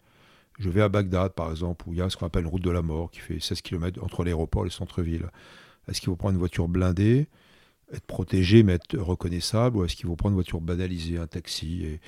Je 0.57 0.69
vais 0.69 0.81
à 0.81 0.89
Bagdad, 0.89 1.33
par 1.33 1.51
exemple, 1.51 1.87
où 1.87 1.93
il 1.93 1.99
y 1.99 2.01
a 2.01 2.09
ce 2.09 2.17
qu'on 2.17 2.25
appelle 2.25 2.43
une 2.43 2.49
route 2.49 2.63
de 2.63 2.71
la 2.71 2.81
mort 2.81 3.11
qui 3.11 3.19
fait 3.19 3.39
16 3.39 3.61
km 3.61 4.01
entre 4.03 4.23
l'aéroport 4.23 4.63
et 4.63 4.67
le 4.67 4.71
centre-ville. 4.71 5.29
Est-ce 5.87 5.99
qu'il 5.99 6.07
faut 6.07 6.15
prendre 6.15 6.33
une 6.33 6.39
voiture 6.39 6.69
blindée, 6.69 7.27
être 7.95 8.05
protégé 8.05 8.63
mais 8.63 8.73
être 8.73 8.97
reconnaissable, 8.97 9.77
ou 9.77 9.85
est-ce 9.85 9.95
qu'il 9.95 10.07
faut 10.07 10.15
prendre 10.15 10.33
une 10.33 10.35
voiture 10.35 10.61
banalisée, 10.61 11.17
un 11.17 11.27
taxi, 11.27 11.83
et 11.83 11.99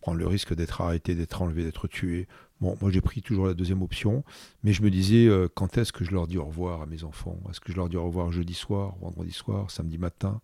prendre 0.00 0.18
le 0.18 0.26
risque 0.26 0.54
d'être 0.54 0.80
arrêté, 0.80 1.14
d'être 1.14 1.42
enlevé, 1.42 1.64
d'être 1.64 1.88
tué? 1.88 2.28
Bon, 2.62 2.78
moi 2.80 2.92
j'ai 2.92 3.00
pris 3.00 3.22
toujours 3.22 3.48
la 3.48 3.54
deuxième 3.54 3.82
option, 3.82 4.22
mais 4.62 4.72
je 4.72 4.82
me 4.82 4.90
disais 4.90 5.26
euh, 5.26 5.48
quand 5.52 5.78
est-ce 5.78 5.92
que 5.92 6.04
je 6.04 6.12
leur 6.12 6.28
dis 6.28 6.38
au 6.38 6.44
revoir 6.44 6.82
à 6.82 6.86
mes 6.86 7.02
enfants? 7.02 7.36
Est-ce 7.50 7.58
que 7.58 7.72
je 7.72 7.76
leur 7.76 7.88
dis 7.88 7.96
au 7.96 8.04
revoir 8.04 8.30
jeudi 8.30 8.54
soir, 8.54 8.94
vendredi 9.00 9.32
soir, 9.32 9.68
samedi 9.68 9.98
matin? 9.98 10.40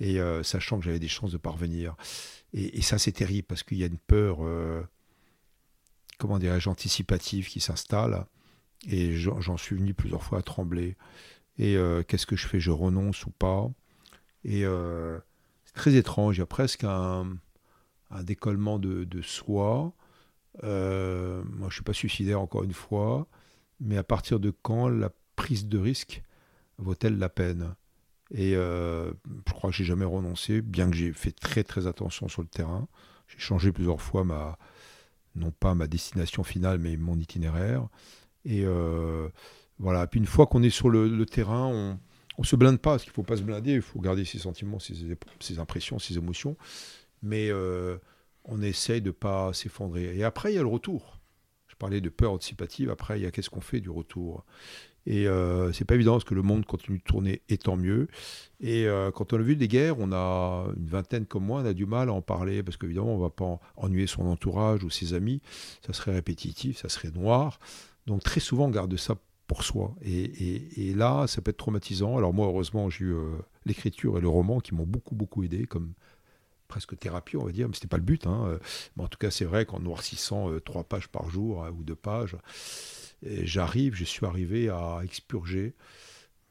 Et 0.00 0.18
euh, 0.18 0.42
sachant 0.42 0.78
que 0.78 0.84
j'avais 0.86 0.98
des 0.98 1.08
chances 1.08 1.30
de 1.30 1.36
parvenir. 1.36 1.94
Et, 2.54 2.80
ça 2.80 2.96
c'est 2.98 3.12
terrible 3.12 3.46
parce 3.46 3.62
qu'il 3.62 3.76
y 3.76 3.84
a 3.84 3.86
une 3.86 3.98
peur, 3.98 4.38
euh, 4.40 4.82
comment 6.18 6.38
dirais-je, 6.38 6.70
anticipative 6.70 7.48
qui 7.48 7.60
s'installe. 7.60 8.24
Et 8.88 9.14
j'en 9.14 9.58
suis 9.58 9.76
venu 9.76 9.92
plusieurs 9.92 10.22
fois 10.22 10.38
à 10.38 10.42
trembler. 10.42 10.96
Et 11.58 11.76
qu'est-ce 12.08 12.26
que 12.26 12.34
je 12.34 12.48
fais? 12.48 12.58
Je 12.58 12.72
renonce 12.72 13.26
ou 13.26 13.30
pas? 13.30 13.70
Et 14.44 14.64
c'est 15.64 15.74
très 15.74 15.94
étrange, 15.94 16.36
il 16.36 16.40
y 16.40 16.42
a 16.42 16.46
presque 16.46 16.84
un, 16.84 17.26
décollement 18.22 18.78
de, 18.78 19.22
soi 19.22 19.94
euh, 20.64 21.42
moi, 21.44 21.60
je 21.60 21.64
ne 21.66 21.70
suis 21.70 21.82
pas 21.82 21.92
suicidaire 21.92 22.40
encore 22.40 22.62
une 22.62 22.74
fois, 22.74 23.26
mais 23.80 23.96
à 23.96 24.04
partir 24.04 24.40
de 24.40 24.50
quand 24.50 24.88
la 24.88 25.10
prise 25.36 25.66
de 25.66 25.78
risque 25.78 26.22
vaut-elle 26.78 27.18
la 27.18 27.28
peine? 27.28 27.74
Et 28.30 28.56
euh, 28.56 29.12
je 29.46 29.52
crois 29.52 29.70
que 29.70 29.76
j'ai 29.76 29.84
jamais 29.84 30.04
renoncé, 30.04 30.62
bien 30.62 30.90
que 30.90 30.96
j'ai 30.96 31.12
fait 31.12 31.32
très 31.32 31.64
très 31.64 31.86
attention 31.86 32.28
sur 32.28 32.42
le 32.42 32.48
terrain. 32.48 32.88
J'ai 33.28 33.38
changé 33.38 33.72
plusieurs 33.72 34.00
fois 34.00 34.24
ma, 34.24 34.58
non 35.34 35.50
pas 35.50 35.74
ma 35.74 35.86
destination 35.86 36.42
finale, 36.42 36.78
mais 36.78 36.96
mon 36.96 37.18
itinéraire. 37.18 37.88
Et 38.44 38.64
euh, 38.64 39.28
voilà. 39.78 40.06
Puis 40.06 40.20
une 40.20 40.26
fois 40.26 40.46
qu'on 40.46 40.62
est 40.62 40.70
sur 40.70 40.88
le, 40.88 41.26
terrain, 41.26 41.66
on, 41.66 41.98
on 42.38 42.44
se 42.44 42.56
blinde 42.56 42.78
pas, 42.78 42.92
parce 42.92 43.04
qu'il 43.04 43.12
faut 43.12 43.22
pas 43.22 43.36
se 43.36 43.42
blinder, 43.42 43.72
il 43.72 43.82
faut 43.82 44.00
garder 44.00 44.24
ses 44.24 44.38
sentiments, 44.38 44.78
ses, 44.78 45.58
impressions, 45.58 45.98
ses 45.98 46.16
émotions. 46.16 46.56
Mais 47.22 47.50
on 48.44 48.62
essaye 48.62 49.00
de 49.00 49.10
pas 49.10 49.52
s'effondrer. 49.52 50.16
Et 50.16 50.24
après, 50.24 50.52
il 50.52 50.56
y 50.56 50.58
a 50.58 50.62
le 50.62 50.68
retour. 50.68 51.20
Je 51.68 51.76
parlais 51.76 52.00
de 52.00 52.08
peur 52.08 52.32
anticipative. 52.32 52.90
Après, 52.90 53.18
il 53.18 53.22
y 53.22 53.26
a 53.26 53.30
qu'est-ce 53.30 53.50
qu'on 53.50 53.60
fait 53.60 53.80
du 53.80 53.90
retour? 53.90 54.44
Et 55.06 55.26
euh, 55.26 55.72
c'est 55.72 55.84
pas 55.84 55.94
évident 55.94 56.12
parce 56.12 56.24
que 56.24 56.34
le 56.34 56.42
monde 56.42 56.64
continue 56.64 56.98
de 56.98 57.02
tourner 57.02 57.42
et 57.48 57.58
tant 57.58 57.76
mieux. 57.76 58.08
Et 58.60 58.86
euh, 58.86 59.10
quand 59.10 59.32
on 59.32 59.36
a 59.36 59.42
vu 59.42 59.56
des 59.56 59.68
guerres, 59.68 59.98
on 59.98 60.12
a 60.12 60.66
une 60.76 60.86
vingtaine 60.86 61.26
comme 61.26 61.44
moi, 61.44 61.60
on 61.62 61.64
a 61.64 61.72
du 61.72 61.86
mal 61.86 62.08
à 62.08 62.12
en 62.12 62.22
parler 62.22 62.62
parce 62.62 62.76
qu'évidemment, 62.76 63.14
on 63.14 63.18
va 63.18 63.30
pas 63.30 63.58
ennuyer 63.76 64.06
son 64.06 64.26
entourage 64.26 64.84
ou 64.84 64.90
ses 64.90 65.14
amis. 65.14 65.40
Ça 65.84 65.92
serait 65.92 66.12
répétitif, 66.12 66.78
ça 66.78 66.88
serait 66.88 67.10
noir. 67.10 67.58
Donc 68.06 68.22
très 68.22 68.40
souvent, 68.40 68.66
on 68.66 68.70
garde 68.70 68.96
ça 68.96 69.16
pour 69.52 69.64
soi. 69.64 69.94
Et, 70.02 70.94
là, 70.94 71.26
ça 71.26 71.42
peut 71.42 71.50
être 71.50 71.58
traumatisant. 71.58 72.16
Alors 72.16 72.32
moi, 72.32 72.46
heureusement, 72.46 72.88
j'ai 72.88 73.04
eu 73.04 73.12
euh, 73.12 73.36
l'écriture 73.66 74.16
et 74.16 74.22
le 74.22 74.28
roman 74.28 74.60
qui 74.60 74.74
m'ont 74.74 74.86
beaucoup, 74.86 75.14
beaucoup 75.14 75.42
aidé, 75.44 75.66
comme 75.66 75.92
presque 76.68 76.98
thérapie, 76.98 77.36
on 77.36 77.44
va 77.44 77.52
dire, 77.52 77.68
mais 77.68 77.74
ce 77.74 77.80
n'était 77.80 77.88
pas 77.88 77.98
le 77.98 78.02
but. 78.02 78.26
Hein. 78.26 78.58
Mais 78.96 79.04
en 79.04 79.08
tout 79.08 79.18
cas, 79.18 79.30
c'est 79.30 79.44
vrai 79.44 79.66
qu'en 79.66 79.78
noircissant 79.78 80.50
euh, 80.50 80.58
trois 80.58 80.84
pages 80.84 81.08
par 81.08 81.28
jour 81.28 81.64
euh, 81.64 81.70
ou 81.70 81.84
deux 81.84 81.94
pages, 81.94 82.34
j'arrive, 83.22 83.94
je 83.94 84.04
suis 84.04 84.24
arrivé 84.24 84.70
à 84.70 85.00
expurger, 85.04 85.74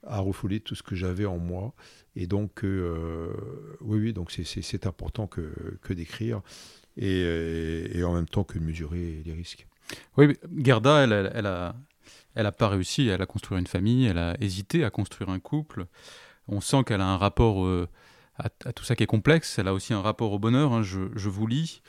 à 0.06 0.20
refouler 0.20 0.60
tout 0.60 0.76
ce 0.76 0.84
que 0.84 0.96
j'avais 0.96 1.26
en 1.26 1.40
moi. 1.40 1.74
Et 2.16 2.28
donc, 2.28 2.64
euh, 2.64 3.34
oui, 3.82 3.98
oui, 3.98 4.14
donc 4.14 4.30
c'est 4.32 4.86
important 4.86 5.26
que, 5.26 5.52
que 5.82 5.94
d'écrire 5.94 6.42
et, 6.98 7.98
et, 7.98 8.04
en 8.04 8.14
même 8.14 8.28
temps 8.28 8.44
que 8.44 8.60
de 8.60 8.64
mesurer 8.64 9.24
les 9.26 9.34
risques. 9.34 9.66
Oui, 10.18 10.38
Gerda, 10.56 11.04
elle, 11.04 11.32
elle, 11.34 11.48
a, 11.48 11.76
Elle 12.36 12.44
n'a 12.44 12.52
pas 12.52 12.70
réussi 12.70 13.12
à 13.12 13.26
construire 13.26 13.60
une 13.60 13.68
famille, 13.68 14.06
elle 14.06 14.18
a 14.18 14.36
hésité 14.40 14.84
à 14.84 14.90
construire 14.90 15.30
un 15.30 15.40
couple. 15.40 15.86
On 16.48 16.62
sent 16.62 16.84
qu'elle 16.86 17.02
a 17.02 17.08
un 17.08 17.18
rapport 17.18 17.66
euh, 17.66 17.88
à, 18.38 18.50
tout 18.74 18.84
ça 18.84 18.96
qui 18.96 19.04
est 19.04 19.08
complexe. 19.08 19.60
Elle 19.60 19.68
a 19.68 19.74
aussi 19.74 19.94
un 19.94 20.02
rapport 20.02 20.32
au 20.32 20.40
bonheur. 20.40 20.74
Hein. 20.74 20.84
Je, 20.84 21.30
vous 21.30 21.48
lis. 21.48 21.82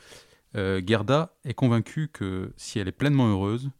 Euh, 0.55 0.81
Gerda 0.85 1.35
est 1.45 1.53
convaincue 1.53 2.09
que 2.09 2.53
si 2.57 2.79
elle 2.79 2.87
est 2.87 2.93
pleinement 2.93 3.27
heureuse, 3.27 3.71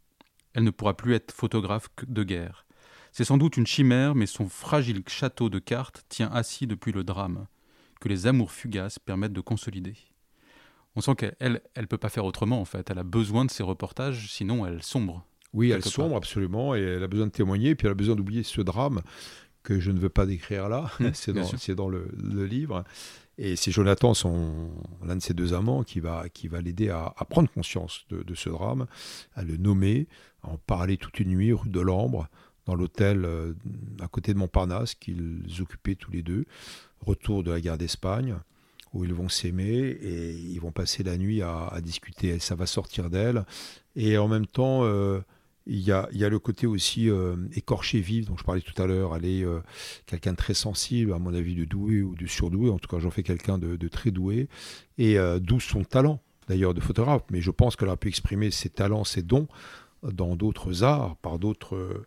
elle 0.53 0.63
ne 0.63 0.71
pourra 0.71 0.95
plus 0.95 1.13
être 1.13 1.31
photographe 1.31 1.89
de 2.07 2.23
guerre. 2.23 2.65
C'est 3.11 3.25
sans 3.25 3.37
doute 3.37 3.57
une 3.57 3.67
chimère, 3.67 4.15
mais 4.15 4.25
son 4.25 4.49
fragile 4.49 5.03
château 5.07 5.49
de 5.49 5.59
cartes 5.59 6.05
tient 6.09 6.31
assis 6.31 6.65
depuis 6.65 6.91
le 6.91 7.03
drame, 7.03 7.45
que 8.01 8.09
les 8.09 8.25
amours 8.25 8.51
fugaces 8.51 8.97
permettent 8.97 9.33
de 9.33 9.41
consolider. 9.41 9.95
On 10.95 11.01
sent 11.01 11.15
qu'elle 11.15 11.61
elle 11.75 11.87
peut 11.87 11.97
pas 11.97 12.09
faire 12.09 12.25
autrement 12.25 12.59
en 12.59 12.65
fait. 12.65 12.89
Elle 12.89 12.99
a 12.99 13.03
besoin 13.03 13.45
de 13.45 13.51
ces 13.51 13.63
reportages, 13.63 14.31
sinon 14.31 14.65
elle 14.65 14.81
sombre. 14.81 15.25
Oui, 15.53 15.71
elle 15.71 15.83
sombre 15.83 16.15
absolument, 16.15 16.75
et 16.75 16.81
elle 16.81 17.03
a 17.03 17.07
besoin 17.07 17.27
de 17.27 17.31
témoigner, 17.31 17.75
puis 17.75 17.87
elle 17.87 17.91
a 17.91 17.95
besoin 17.95 18.15
d'oublier 18.15 18.43
ce 18.43 18.61
drame 18.61 19.01
que 19.61 19.79
je 19.79 19.91
ne 19.91 19.99
veux 19.99 20.09
pas 20.09 20.25
décrire 20.25 20.67
là. 20.67 20.91
Mmh, 20.99 21.09
c'est 21.13 21.33
dans, 21.75 21.75
dans 21.75 21.89
le, 21.89 22.45
livre. 22.45 22.83
Et 23.37 23.55
c'est 23.55 23.71
Jonathan, 23.71 24.13
l'un 25.05 25.15
de 25.15 25.21
ses 25.21 25.33
deux 25.33 25.53
amants, 25.53 25.83
qui 25.83 25.99
va, 25.99 26.25
qui 26.29 26.47
va 26.47 26.61
l'aider 26.61 26.89
à, 26.89 27.13
prendre 27.29 27.49
conscience 27.49 28.05
de, 28.09 28.23
de, 28.23 28.35
ce 28.35 28.49
drame, 28.49 28.87
à 29.35 29.43
le 29.43 29.57
nommer, 29.57 30.07
à 30.43 30.49
en 30.49 30.57
parler 30.57 30.97
toute 30.97 31.19
une 31.19 31.29
nuit 31.29 31.53
rue 31.53 31.69
de 31.69 31.79
l'Ambre, 31.79 32.27
dans 32.65 32.75
l'hôtel 32.75 33.25
euh, 33.25 33.53
à 33.99 34.07
côté 34.07 34.33
de 34.33 34.39
Montparnasse 34.39 34.95
qu'ils 34.95 35.43
occupaient 35.59 35.95
tous 35.95 36.11
les 36.11 36.21
deux. 36.21 36.45
Retour 37.01 37.43
de 37.43 37.51
la 37.51 37.59
guerre 37.59 37.77
d'Espagne, 37.77 38.35
où 38.93 39.03
ils 39.03 39.13
vont 39.13 39.29
s'aimer 39.29 39.97
et 40.01 40.31
ils 40.31 40.59
vont 40.59 40.71
passer 40.71 41.03
la 41.03 41.17
nuit 41.17 41.41
à, 41.41 41.79
discuter. 41.81 42.39
Ça 42.39 42.55
va 42.55 42.65
sortir 42.65 43.09
d'elle. 43.09 43.45
Et 43.95 44.17
en 44.17 44.27
même 44.27 44.47
temps, 44.47 44.83
euh, 44.83 45.19
il, 45.65 45.79
y 45.79 45.91
a, 45.91 46.07
le 46.11 46.39
côté 46.39 46.67
aussi 46.67 47.09
euh, 47.09 47.35
écorché 47.53 47.99
vif 47.99 48.25
dont 48.25 48.37
je 48.37 48.43
parlais 48.43 48.61
tout 48.61 48.79
à 48.81 48.85
l'heure. 48.85 49.15
Elle 49.15 49.25
est 49.25 49.45
quelqu'un 50.05 50.31
de 50.31 50.37
très 50.37 50.53
sensible, 50.53 51.13
à 51.13 51.19
mon 51.19 51.33
avis, 51.33 51.55
de 51.55 51.65
doué 51.65 52.01
ou 52.01 52.15
de 52.15 52.25
surdoué. 52.25 52.69
En 52.69 52.79
tout 52.79 52.89
cas, 52.89 52.99
j'en 52.99 53.11
fais 53.11 53.23
quelqu'un 53.23 53.57
de, 53.57 53.87
très 53.87 54.11
doué. 54.11 54.47
Et 54.97 55.17
d'où 55.39 55.59
son 55.59 55.83
talent, 55.83 56.21
d'ailleurs, 56.47 56.73
de 56.73 56.81
photographe. 56.81 57.23
Mais 57.31 57.41
je 57.41 57.51
pense 57.51 57.75
qu'elle 57.75 57.89
a 57.89 57.97
pu 57.97 58.09
exprimer 58.09 58.51
ses 58.51 58.69
talents, 58.69 59.03
ses 59.03 59.21
dons 59.21 59.47
dans 60.03 60.35
d'autres 60.35 60.83
arts, 60.83 61.15
par 61.17 61.39
d'autres 61.39 62.05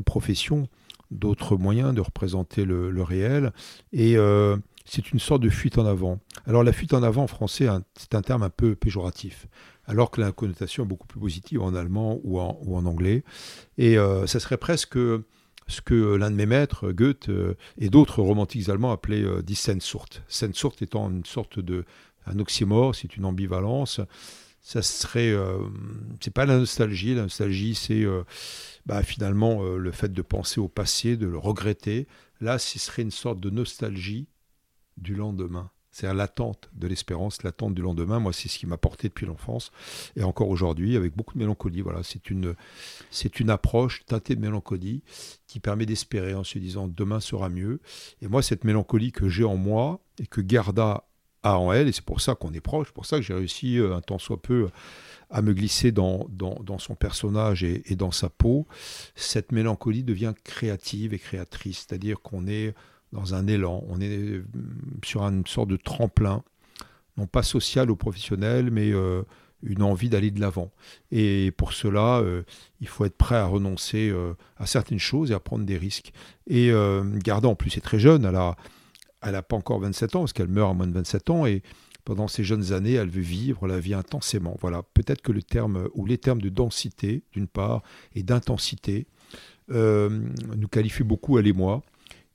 profession, 0.00 0.68
d'autres 1.10 1.56
moyens 1.56 1.94
de 1.94 2.00
représenter 2.00 2.64
le, 2.64 3.02
réel. 3.02 3.52
Et 3.92 4.16
euh, 4.16 4.56
c'est 4.84 5.12
une 5.12 5.18
sorte 5.18 5.42
de 5.42 5.50
fuite 5.50 5.78
en 5.78 5.84
avant. 5.84 6.18
Alors 6.46 6.64
la 6.64 6.72
fuite 6.72 6.94
en 6.94 7.02
avant 7.02 7.24
en 7.24 7.26
français, 7.26 7.68
hein, 7.68 7.82
c'est 7.96 8.14
un 8.14 8.22
terme 8.22 8.42
un 8.42 8.50
peu 8.50 8.74
péjoratif, 8.74 9.46
alors 9.86 10.10
que 10.10 10.20
la 10.20 10.32
connotation 10.32 10.84
est 10.84 10.86
beaucoup 10.86 11.06
plus 11.06 11.20
positive 11.20 11.62
en 11.62 11.74
allemand 11.74 12.20
ou 12.24 12.38
en, 12.40 12.86
anglais. 12.86 13.24
Et 13.78 13.98
euh, 13.98 14.26
ça 14.26 14.40
serait 14.40 14.56
presque 14.56 14.98
ce 15.68 15.80
que 15.80 16.14
l'un 16.14 16.30
de 16.30 16.36
mes 16.36 16.46
maîtres, 16.46 16.92
Goethe, 16.92 17.28
euh, 17.28 17.56
et 17.78 17.88
d'autres 17.88 18.22
romantiques 18.22 18.68
allemands 18.68 18.92
appelaient 18.92 19.24
euh, 19.24 19.42
die 19.42 19.54
Sehnsucht. 19.54 20.22
Sehnsucht 20.28 20.82
étant 20.82 21.10
une 21.10 21.24
sorte 21.24 21.58
de 21.58 21.84
un 22.26 22.38
oxymore, 22.38 22.94
c'est 22.94 23.16
une 23.16 23.24
ambivalence. 23.24 24.00
Ça 24.60 24.80
serait, 24.80 25.34
c'est 26.20 26.32
pas 26.32 26.46
la 26.46 26.56
nostalgie. 26.56 27.16
La 27.16 27.22
nostalgie, 27.22 27.74
c'est 27.74 28.04
bah, 28.86 29.02
finalement 29.02 29.64
le 29.64 29.90
fait 29.90 30.12
de 30.12 30.22
penser 30.22 30.60
au 30.60 30.68
passé, 30.68 31.16
de 31.16 31.26
le 31.26 31.36
regretter, 31.36 32.06
là, 32.40 32.60
ce 32.60 32.78
serait 32.78 33.02
une 33.02 33.10
sorte 33.10 33.40
de 33.40 33.50
nostalgie 33.50 34.28
du 34.98 35.16
lendemain. 35.16 35.72
C'est-à-dire 35.92 36.16
l'attente 36.16 36.70
de 36.74 36.86
l'espérance, 36.88 37.42
l'attente 37.42 37.74
du 37.74 37.82
lendemain. 37.82 38.18
Moi, 38.18 38.32
c'est 38.32 38.48
ce 38.48 38.58
qui 38.58 38.66
m'a 38.66 38.78
porté 38.78 39.08
depuis 39.08 39.26
l'enfance 39.26 39.70
et 40.16 40.22
encore 40.22 40.48
aujourd'hui, 40.48 40.96
avec 40.96 41.14
beaucoup 41.14 41.34
de 41.34 41.38
mélancolie. 41.38 41.82
Voilà, 41.82 42.02
c'est 42.02 42.30
une, 42.30 42.54
c'est 43.10 43.40
une 43.40 43.50
approche 43.50 44.04
teintée 44.06 44.34
de 44.34 44.40
mélancolie 44.40 45.02
qui 45.46 45.60
permet 45.60 45.86
d'espérer 45.86 46.34
en 46.34 46.44
se 46.44 46.58
disant 46.58 46.88
demain 46.88 47.20
sera 47.20 47.50
mieux. 47.50 47.80
Et 48.22 48.28
moi, 48.28 48.42
cette 48.42 48.64
mélancolie 48.64 49.12
que 49.12 49.28
j'ai 49.28 49.44
en 49.44 49.56
moi 49.56 50.00
et 50.18 50.26
que 50.26 50.40
Garda 50.40 51.04
a 51.42 51.58
en 51.58 51.72
elle, 51.72 51.88
et 51.88 51.92
c'est 51.92 52.04
pour 52.04 52.20
ça 52.20 52.34
qu'on 52.34 52.52
est 52.52 52.60
proche, 52.60 52.92
pour 52.92 53.04
ça 53.04 53.16
que 53.16 53.22
j'ai 53.22 53.34
réussi 53.34 53.78
euh, 53.78 53.96
un 53.96 54.00
temps 54.00 54.18
soit 54.18 54.40
peu 54.40 54.68
à 55.28 55.42
me 55.42 55.54
glisser 55.54 55.92
dans, 55.92 56.26
dans, 56.28 56.78
son 56.78 56.94
personnage 56.94 57.64
et, 57.64 57.96
dans 57.96 58.10
sa 58.10 58.28
peau, 58.28 58.66
cette 59.14 59.50
mélancolie 59.50 60.04
devient 60.04 60.34
créative 60.44 61.14
et 61.14 61.18
créatrice. 61.18 61.86
C'est-à-dire 61.88 62.20
qu'on 62.20 62.46
est 62.46 62.74
dans 63.12 63.34
un 63.34 63.46
élan, 63.46 63.84
on 63.88 64.00
est 64.00 64.18
euh, 64.18 64.44
sur 65.04 65.22
une 65.22 65.46
sorte 65.46 65.68
de 65.68 65.76
tremplin, 65.76 66.42
non 67.16 67.26
pas 67.26 67.42
social 67.42 67.90
ou 67.90 67.96
professionnel, 67.96 68.70
mais 68.70 68.92
euh, 68.92 69.22
une 69.62 69.82
envie 69.82 70.08
d'aller 70.08 70.30
de 70.30 70.40
l'avant. 70.40 70.72
Et 71.10 71.52
pour 71.56 71.72
cela, 71.72 72.20
euh, 72.20 72.42
il 72.80 72.88
faut 72.88 73.04
être 73.04 73.16
prêt 73.16 73.36
à 73.36 73.46
renoncer 73.46 74.12
à 74.56 74.66
certaines 74.66 74.98
choses 74.98 75.30
et 75.30 75.34
à 75.34 75.40
prendre 75.40 75.64
des 75.64 75.76
risques. 75.76 76.12
Et 76.48 76.72
Garda, 77.16 77.48
en 77.48 77.54
plus, 77.54 77.76
est 77.76 77.82
très 77.82 78.00
jeune, 78.00 78.24
elle 78.24 78.32
n'a 78.32 78.56
elle 79.22 79.40
pas 79.42 79.56
encore 79.56 79.78
27 79.78 80.16
ans, 80.16 80.20
parce 80.20 80.32
qu'elle 80.32 80.48
meurt 80.48 80.70
à 80.70 80.74
moins 80.74 80.88
de 80.88 80.94
27 80.94 81.30
ans, 81.30 81.46
et 81.46 81.62
pendant 82.04 82.26
ces 82.26 82.42
jeunes 82.42 82.72
années, 82.72 82.94
elle 82.94 83.08
veut 83.08 83.20
vivre 83.20 83.68
la 83.68 83.78
vie 83.78 83.94
intensément. 83.94 84.56
Voilà, 84.60 84.82
peut-être 84.94 85.22
que 85.22 85.30
le 85.30 85.42
terme 85.42 85.88
ou 85.94 86.06
les 86.06 86.18
termes 86.18 86.40
de 86.40 86.48
densité, 86.48 87.22
d'une 87.32 87.46
part, 87.46 87.82
et 88.16 88.24
d'intensité, 88.24 89.06
nous 89.68 90.68
qualifient 90.68 91.04
beaucoup, 91.04 91.38
elle 91.38 91.46
et 91.46 91.52
moi. 91.52 91.82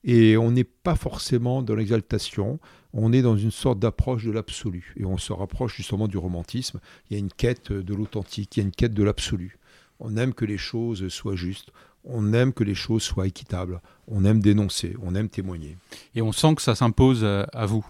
Et 0.07 0.37
on 0.37 0.49
n'est 0.49 0.63
pas 0.63 0.95
forcément 0.95 1.61
dans 1.61 1.75
l'exaltation, 1.75 2.59
on 2.93 3.13
est 3.13 3.21
dans 3.21 3.37
une 3.37 3.51
sorte 3.51 3.77
d'approche 3.77 4.23
de 4.25 4.31
l'absolu. 4.31 4.95
Et 4.97 5.05
on 5.05 5.17
se 5.17 5.31
rapproche 5.33 5.75
justement 5.75 6.07
du 6.07 6.17
romantisme. 6.17 6.79
Il 7.09 7.13
y 7.13 7.15
a 7.17 7.19
une 7.19 7.31
quête 7.31 7.71
de 7.71 7.93
l'authentique, 7.93 8.57
il 8.57 8.61
y 8.61 8.63
a 8.63 8.65
une 8.65 8.71
quête 8.71 8.95
de 8.95 9.03
l'absolu. 9.03 9.59
On 9.99 10.17
aime 10.17 10.33
que 10.33 10.45
les 10.45 10.57
choses 10.57 11.07
soient 11.09 11.35
justes, 11.35 11.71
on 12.03 12.33
aime 12.33 12.53
que 12.53 12.63
les 12.63 12.75
choses 12.75 13.03
soient 13.03 13.27
équitables, 13.27 13.81
on 14.07 14.25
aime 14.25 14.39
dénoncer, 14.39 14.95
on 15.03 15.13
aime 15.13 15.29
témoigner. 15.29 15.77
Et 16.15 16.23
on 16.23 16.31
sent 16.31 16.55
que 16.55 16.61
ça 16.63 16.73
s'impose 16.73 17.23
à 17.23 17.65
vous 17.65 17.85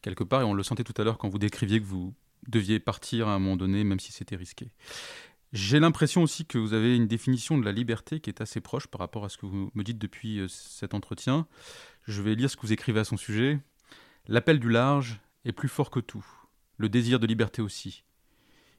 quelque 0.00 0.24
part, 0.24 0.40
et 0.42 0.44
on 0.44 0.54
le 0.54 0.62
sentait 0.62 0.84
tout 0.84 0.94
à 1.00 1.04
l'heure 1.04 1.18
quand 1.18 1.28
vous 1.28 1.38
décriviez 1.38 1.80
que 1.80 1.86
vous 1.86 2.14
deviez 2.48 2.80
partir 2.80 3.28
à 3.28 3.34
un 3.34 3.38
moment 3.38 3.56
donné, 3.56 3.84
même 3.84 4.00
si 4.00 4.12
c'était 4.12 4.36
risqué. 4.36 4.70
J'ai 5.52 5.80
l'impression 5.80 6.22
aussi 6.22 6.46
que 6.46 6.58
vous 6.58 6.74
avez 6.74 6.94
une 6.94 7.08
définition 7.08 7.58
de 7.58 7.64
la 7.64 7.72
liberté 7.72 8.20
qui 8.20 8.30
est 8.30 8.40
assez 8.40 8.60
proche 8.60 8.86
par 8.86 9.00
rapport 9.00 9.24
à 9.24 9.28
ce 9.28 9.36
que 9.36 9.46
vous 9.46 9.70
me 9.74 9.82
dites 9.82 9.98
depuis 9.98 10.38
euh, 10.38 10.48
cet 10.48 10.94
entretien. 10.94 11.46
Je 12.04 12.22
vais 12.22 12.36
lire 12.36 12.48
ce 12.48 12.56
que 12.56 12.62
vous 12.62 12.72
écrivez 12.72 13.00
à 13.00 13.04
son 13.04 13.16
sujet. 13.16 13.58
L'appel 14.28 14.60
du 14.60 14.68
large 14.68 15.20
est 15.44 15.52
plus 15.52 15.68
fort 15.68 15.90
que 15.90 15.98
tout, 15.98 16.24
le 16.76 16.88
désir 16.88 17.18
de 17.18 17.26
liberté 17.26 17.62
aussi. 17.62 18.04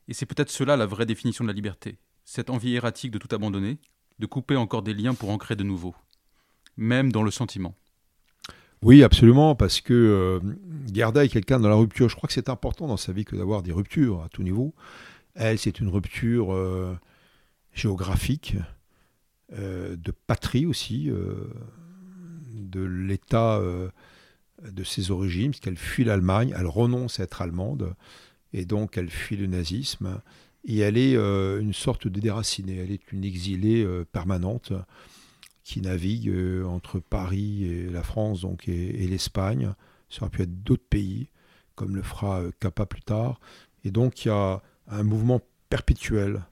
Et 0.08 0.14
c'est 0.14 0.26
peut-être 0.26 0.50
cela 0.50 0.78
la 0.78 0.86
vraie 0.86 1.06
définition 1.06 1.44
de 1.44 1.50
la 1.50 1.54
liberté, 1.54 1.98
cette 2.24 2.50
envie 2.50 2.76
erratique 2.76 3.12
de 3.12 3.18
tout 3.18 3.34
abandonner, 3.36 3.78
de 4.20 4.26
couper 4.26 4.56
encore 4.56 4.82
des 4.82 4.94
liens 4.94 5.14
pour 5.14 5.30
en 5.30 5.38
créer 5.38 5.58
de 5.58 5.64
nouveaux, 5.64 5.96
même 6.78 7.12
dans 7.12 7.24
le 7.24 7.32
sentiment. 7.32 7.76
Oui, 8.82 9.04
absolument, 9.04 9.56
parce 9.56 9.80
que 9.82 9.94
euh, 9.94 10.40
Gerda 10.92 11.24
est 11.24 11.30
quelqu'un 11.30 11.60
dans 11.60 11.70
la 11.70 11.76
rupture. 11.76 12.10
Je 12.10 12.16
crois 12.16 12.28
que 12.28 12.34
c'est 12.34 12.50
important 12.50 12.88
dans 12.88 12.98
sa 12.98 13.12
vie 13.12 13.26
que 13.26 13.36
d'avoir 13.36 13.62
des 13.62 13.72
ruptures 13.72 14.24
à 14.24 14.30
tout 14.30 14.42
niveau. 14.42 14.74
Elle, 15.36 15.58
c'est 15.58 15.80
une 15.80 15.88
rupture 15.88 16.54
euh, 16.54 16.98
géographique, 17.74 18.56
euh, 19.54 19.96
de 19.96 20.12
patrie 20.12 20.66
aussi, 20.66 21.10
de 22.54 22.82
l'état 22.82 23.62
de 24.64 24.84
ses 24.84 25.12
origines, 25.12 25.52
puisqu'elle 25.52 25.78
fuit 25.78 26.04
l'Allemagne, 26.04 26.54
elle 26.58 26.68
renonce 26.68 27.20
à 27.20 27.24
être 27.24 27.42
allemande, 27.42 27.96
et 28.54 28.66
donc 28.66 28.98
elle 28.98 29.10
fuit 29.10 29.38
le 29.38 29.48
nazisme. 29.48 30.22
Et 30.66 30.80
elle 30.80 30.98
est 30.98 31.16
une 31.16 31.74
sorte 31.74 32.08
de 32.08 32.20
déracinée, 32.20 32.78
elle 32.78 32.92
est 32.92 33.12
une 33.12 33.24
exilée 33.24 33.86
permanente 34.12 34.74
qui 35.64 35.82
navigue 35.82 36.30
euh, 36.30 36.66
entre 36.66 37.00
Paris 37.00 37.66
et 37.66 37.90
la 37.90 38.04
France 38.04 38.42
donc, 38.42 38.68
et, 38.68 39.08
l'Espagne. 39.08 39.74
Ça 40.10 40.24
aurait 40.24 40.30
pu 40.30 40.42
être 40.42 40.64
d'autres 40.64 40.88
pays, 40.90 41.30
comme 41.76 41.96
le 41.96 42.02
fera 42.02 42.42
euh, 42.42 42.52
Capa 42.60 42.86
plus 42.86 43.02
tard. 43.02 43.40
Et 43.84 43.92
donc 43.92 44.26
il 44.26 44.30
y 44.30 44.32
a 44.32 44.62
un 44.88 45.04
mouvement 45.04 45.42
perpétuel, 45.70 46.44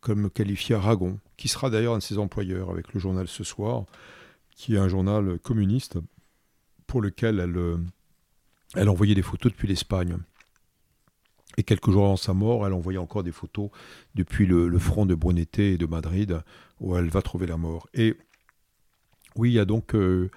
comme 0.00 0.22
le 0.22 0.28
qualifiait 0.28 0.74
Aragon, 0.74 1.18
qui 1.36 1.48
sera 1.48 1.70
d'ailleurs 1.70 1.94
un 1.94 1.98
de 1.98 2.02
ses 2.02 2.18
employeurs 2.18 2.70
avec 2.70 2.92
le 2.92 3.00
journal 3.00 3.28
Ce 3.28 3.44
Soir, 3.44 3.86
qui 4.50 4.74
est 4.74 4.78
un 4.78 4.88
journal 4.88 5.38
communiste 5.38 5.98
pour 6.86 7.00
lequel 7.00 7.38
elle, 7.38 7.56
euh, 7.56 7.78
elle 8.74 8.88
envoyait 8.88 9.14
des 9.14 9.22
photos 9.22 9.52
depuis 9.52 9.68
l'Espagne. 9.68 10.18
Et 11.56 11.62
quelques 11.62 11.90
jours 11.90 12.04
avant 12.04 12.16
sa 12.16 12.34
mort, 12.34 12.66
elle 12.66 12.72
envoyait 12.72 12.98
encore 12.98 13.22
des 13.22 13.32
photos 13.32 13.70
depuis 14.14 14.46
le, 14.46 14.76
front 14.78 15.06
de 15.06 15.14
Brunete 15.14 15.58
et 15.58 15.78
de 15.78 15.86
Madrid, 15.86 16.40
où 16.80 16.96
elle 16.96 17.08
va 17.08 17.22
trouver 17.22 17.46
la 17.46 17.56
mort. 17.56 17.88
Et 17.94 18.16
oui, 19.36 19.50
il 19.50 19.54
y 19.54 19.58
a 19.58 19.64
donc 19.64 19.94
euh, 19.94 20.30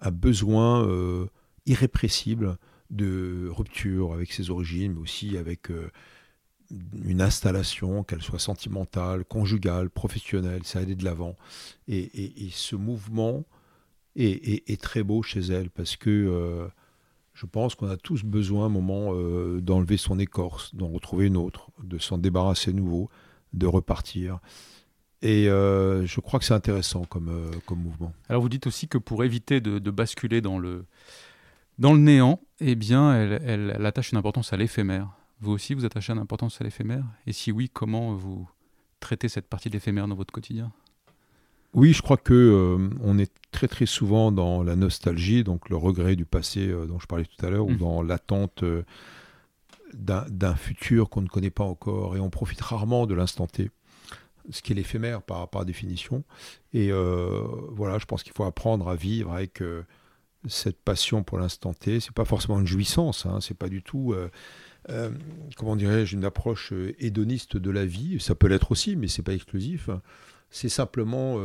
un 0.00 0.10
besoin 0.10 0.86
euh, 0.86 1.26
irrépressible 1.66 2.56
de 2.90 3.48
rupture 3.50 4.12
avec 4.12 4.32
ses 4.32 4.50
origines, 4.50 4.94
mais 4.94 5.00
aussi 5.00 5.36
avec 5.36 5.70
une 7.04 7.20
installation, 7.20 8.04
qu'elle 8.04 8.22
soit 8.22 8.38
sentimentale, 8.38 9.24
conjugale, 9.24 9.90
professionnelle, 9.90 10.62
ça 10.64 10.80
allait 10.80 10.94
de 10.94 11.04
l'avant. 11.04 11.36
Et, 11.88 12.48
ce 12.52 12.76
mouvement 12.76 13.44
est, 14.16 14.80
très 14.80 15.02
beau 15.02 15.22
chez 15.22 15.40
elle 15.40 15.70
parce 15.70 15.96
que 15.96 16.68
je 17.34 17.46
pense 17.46 17.74
qu'on 17.74 17.88
a 17.88 17.96
tous 17.96 18.22
besoin 18.24 18.64
à 18.64 18.66
un 18.66 18.70
moment 18.70 19.12
d'enlever 19.60 19.96
son 19.96 20.18
écorce, 20.18 20.74
d'en 20.74 20.88
retrouver 20.88 21.26
une 21.26 21.36
autre, 21.36 21.70
de 21.82 21.98
s'en 21.98 22.18
débarrasser 22.18 22.72
nouveau, 22.72 23.10
de 23.52 23.66
repartir. 23.66 24.38
Et 25.22 25.46
je 25.46 26.20
crois 26.20 26.38
que 26.38 26.46
c'est 26.46 26.54
intéressant 26.54 27.04
comme, 27.04 27.50
mouvement. 27.70 28.12
Alors 28.28 28.42
vous 28.42 28.48
dites 28.48 28.66
aussi 28.66 28.88
que 28.88 28.98
pour 28.98 29.24
éviter 29.24 29.60
de, 29.60 29.90
basculer 29.90 30.40
dans 30.40 30.58
le, 30.58 30.86
néant, 31.78 32.40
eh 32.60 32.74
bien, 32.74 33.14
elle, 33.14 33.86
attache 33.86 34.12
une 34.12 34.18
importance 34.18 34.52
à 34.52 34.56
l'éphémère. 34.56 35.08
Vous 35.40 35.52
aussi, 35.52 35.74
vous 35.74 35.84
attachez 35.84 36.12
une 36.12 36.18
importance 36.18 36.60
à 36.60 36.64
l'éphémère? 36.64 37.04
Et 37.26 37.32
si 37.32 37.50
oui, 37.50 37.70
comment 37.72 38.14
vous 38.14 38.48
traitez 39.00 39.28
cette 39.28 39.48
partie 39.48 39.68
de 39.70 39.74
l'éphémère 39.74 40.06
dans 40.06 40.14
votre 40.14 40.32
quotidien? 40.32 40.70
Oui, 41.72 41.92
je 41.92 42.02
crois 42.02 42.16
que 42.16 42.34
euh, 42.34 42.90
on 43.00 43.18
est 43.18 43.32
très 43.52 43.68
très 43.68 43.86
souvent 43.86 44.32
dans 44.32 44.62
la 44.62 44.74
nostalgie, 44.76 45.44
donc 45.44 45.68
le 45.70 45.76
regret 45.76 46.16
du 46.16 46.24
passé 46.24 46.68
euh, 46.68 46.86
dont 46.86 46.98
je 46.98 47.06
parlais 47.06 47.24
tout 47.24 47.46
à 47.46 47.50
l'heure, 47.50 47.66
ou 47.66 47.70
mmh. 47.70 47.76
dans 47.76 48.02
l'attente 48.02 48.64
euh, 48.64 48.82
d'un 49.94 50.56
futur 50.56 51.08
qu'on 51.08 51.22
ne 51.22 51.28
connaît 51.28 51.50
pas 51.50 51.64
encore, 51.64 52.16
et 52.16 52.20
on 52.20 52.28
profite 52.28 52.60
rarement 52.60 53.06
de 53.06 53.14
l'instant 53.14 53.46
T, 53.46 53.70
ce 54.50 54.62
qui 54.62 54.72
est 54.72 54.74
l'éphémère 54.74 55.22
par, 55.22 55.48
par 55.48 55.64
définition. 55.64 56.24
Et 56.72 56.92
voilà, 56.92 57.98
je 57.98 58.04
pense 58.04 58.22
qu'il 58.22 58.32
faut 58.32 58.44
apprendre 58.44 58.88
à 58.88 58.94
vivre 58.94 59.32
avec 59.32 59.60
cette 60.46 60.80
passion 60.80 61.24
pour 61.24 61.38
l'instant 61.38 61.74
T. 61.74 61.98
C'est 61.98 62.12
pas 62.12 62.24
forcément 62.24 62.60
une 62.60 62.68
jouissance, 62.68 63.26
hein, 63.26 63.38
c'est 63.40 63.56
pas 63.56 63.68
du 63.68 63.82
tout, 63.82 64.14
euh, 64.88 65.10
euh, 65.10 65.10
comment 65.56 65.76
dirais-je, 65.76 66.16
une 66.16 66.24
approche 66.24 66.72
euh, 66.72 66.94
hédoniste 66.98 67.56
de 67.56 67.70
la 67.70 67.84
vie. 67.84 68.18
Ça 68.20 68.34
peut 68.34 68.48
l'être 68.48 68.72
aussi, 68.72 68.96
mais 68.96 69.08
c'est 69.08 69.22
pas 69.22 69.34
exclusif. 69.34 69.90
C'est 70.50 70.68
simplement 70.68 71.38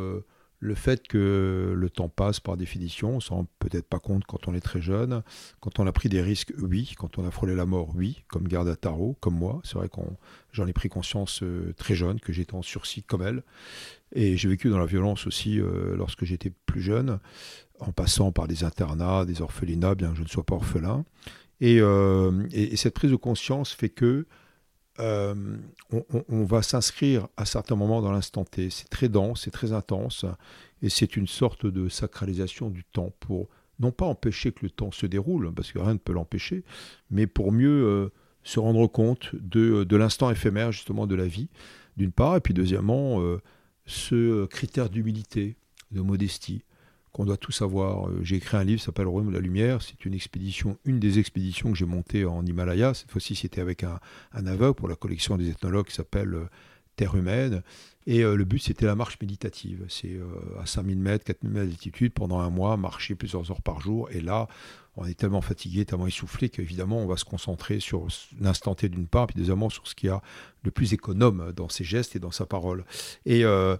le 0.59 0.73
fait 0.73 1.07
que 1.07 1.75
le 1.77 1.89
temps 1.91 2.09
passe 2.09 2.39
par 2.39 2.57
définition. 2.57 3.17
On 3.17 3.19
s'en 3.19 3.35
rend 3.35 3.47
peut-être 3.59 3.87
pas 3.87 3.99
compte 3.99 4.25
quand 4.25 4.47
on 4.47 4.55
est 4.55 4.61
très 4.61 4.81
jeune. 4.81 5.21
Quand 5.59 5.77
on 5.77 5.85
a 5.85 5.91
pris 5.91 6.09
des 6.09 6.23
risques, 6.23 6.51
oui. 6.57 6.95
Quand 6.97 7.19
on 7.19 7.27
a 7.27 7.29
frôlé 7.29 7.53
la 7.53 7.67
mort, 7.67 7.91
oui. 7.93 8.23
Comme 8.29 8.47
Garda 8.47 8.75
Tarot, 8.75 9.15
comme 9.19 9.35
moi. 9.35 9.61
C'est 9.63 9.75
vrai 9.75 9.89
qu'on 9.89 10.17
j'en 10.53 10.65
ai 10.65 10.73
pris 10.73 10.89
conscience 10.89 11.43
très 11.77 11.93
jeune, 11.93 12.19
que 12.19 12.33
j'étais 12.33 12.55
en 12.55 12.63
sursis 12.63 13.03
comme 13.03 13.21
elle. 13.21 13.43
Et 14.11 14.37
j'ai 14.37 14.49
vécu 14.49 14.71
dans 14.71 14.79
la 14.79 14.87
violence 14.87 15.27
aussi 15.27 15.61
lorsque 15.95 16.25
j'étais 16.25 16.51
plus 16.65 16.81
jeune 16.81 17.19
en 17.79 17.91
passant 17.91 18.31
par 18.31 18.47
des 18.47 18.63
internats, 18.63 19.25
des 19.25 19.43
orphelinats, 19.43 19.93
bien 19.93 20.11
que 20.11 20.17
je 20.17 20.23
ne 20.23 20.27
sois 20.27 20.45
pas 20.45 20.55
orphelin. 20.55 21.05
Et, 21.61 21.79
euh, 21.79 22.47
cette 22.75 22.93
prise 22.93 23.11
de 23.11 23.15
conscience 23.15 23.71
fait 23.71 23.89
que 23.89 24.25
euh, 24.99 25.57
on, 26.29 26.45
va 26.45 26.61
s'inscrire 26.61 27.27
à 27.35 27.45
certains 27.45 27.75
moments 27.75 28.01
dans 28.01 28.11
l'instant 28.11 28.45
T. 28.45 28.69
C'est 28.69 28.87
très 28.87 29.09
dense, 29.09 29.41
c'est 29.43 29.51
très 29.51 29.73
intense, 29.73 30.25
et 30.81 30.89
c'est 30.89 31.17
une 31.17 31.27
sorte 31.27 31.65
de 31.65 31.89
sacralisation 31.89 32.69
du 32.69 32.85
temps 32.85 33.13
pour 33.19 33.49
non 33.79 33.91
pas 33.91 34.05
empêcher 34.05 34.53
que 34.53 34.63
le 34.63 34.69
temps 34.69 34.91
se 34.91 35.05
déroule, 35.05 35.53
parce 35.53 35.73
que 35.73 35.79
rien 35.79 35.93
ne 35.93 35.99
peut 35.99 36.13
l'empêcher, 36.13 36.63
mais 37.09 37.27
pour 37.27 37.51
mieux 37.51 37.85
euh, 37.85 38.09
se 38.43 38.57
rendre 38.59 38.87
compte 38.87 39.35
de, 39.35 39.83
de 39.83 39.95
l'instant 39.97 40.31
éphémère 40.31 40.71
justement 40.71 41.07
de 41.07 41.15
la 41.15 41.27
vie, 41.27 41.49
d'une 41.97 42.13
part, 42.13 42.37
et 42.37 42.39
puis 42.39 42.53
deuxièmement, 42.53 43.21
ce 43.85 44.45
critère 44.47 44.89
d'humilité, 44.89 45.55
de 45.91 46.01
modestie, 46.01 46.63
qu'on 47.15 47.23
doit 47.23 47.37
tout 47.37 47.53
savoir. 47.53 48.09
Euh, 48.09 48.19
j'ai 48.23 48.35
écrit 48.35 48.57
un 48.57 48.65
livre 48.65 48.79
qui 48.79 48.85
s'appelle 48.85 49.07
Royaume 49.07 49.29
de 49.29 49.35
la 49.35 49.41
Lumière. 49.41 49.81
C'est 49.81 50.03
une 50.03 50.13
expédition, 50.13 50.77
une 50.83 50.99
des 50.99 51.17
expéditions 51.17 51.71
que 51.71 51.77
j'ai 51.77 51.85
montées 51.85 52.25
en 52.25 52.45
Himalaya. 52.45 52.93
Cette 52.93 53.09
fois-ci, 53.09 53.35
c'était 53.35 53.61
avec 53.61 53.85
un, 53.85 53.99
aveugle 54.33 54.73
pour 54.73 54.89
la 54.89 54.97
collection 54.97 55.37
des 55.37 55.49
ethnologues 55.49 55.85
qui 55.85 55.93
s'appelle 55.93 56.33
euh, 56.33 56.49
Terre 56.97 57.15
humaine. 57.15 57.63
Et 58.05 58.25
euh, 58.25 58.35
le 58.35 58.43
but, 58.43 58.59
c'était 58.59 58.85
la 58.85 58.95
marche 58.95 59.17
méditative. 59.21 59.85
C'est 59.87 60.19
à 60.61 60.65
5000 60.65 60.99
mètres, 60.99 61.23
4000 61.23 61.53
mètres 61.53 61.67
d'altitude, 61.67 62.11
pendant 62.11 62.39
un 62.39 62.49
mois, 62.49 62.75
marcher 62.75 63.15
plusieurs 63.15 63.49
heures 63.49 63.61
par 63.61 63.79
jour. 63.79 64.09
Et 64.11 64.19
là, 64.19 64.49
on 64.97 65.05
est 65.05 65.13
tellement 65.13 65.41
fatigué, 65.41 65.85
tellement 65.85 66.07
essoufflé 66.07 66.49
qu'évidemment, 66.49 66.99
on 66.99 67.07
va 67.07 67.17
se 67.17 67.25
concentrer 67.25 67.79
sur 67.79 68.07
l'instant 68.39 68.75
T 68.75 68.89
d'une 68.89 69.07
part, 69.07 69.27
puis 69.27 69.35
deuxièmement 69.37 69.69
sur 69.69 69.87
ce 69.87 69.95
qu'il 69.95 70.07
y 70.07 70.11
a 70.11 70.21
le 70.63 70.71
plus 70.71 70.93
économe 70.93 71.53
dans 71.55 71.69
ses 71.69 71.83
gestes 71.83 72.15
et 72.15 72.19
dans 72.19 72.31
sa 72.31 72.45
parole. 72.45 72.85
Et, 73.25 73.45
euh, 73.45 73.77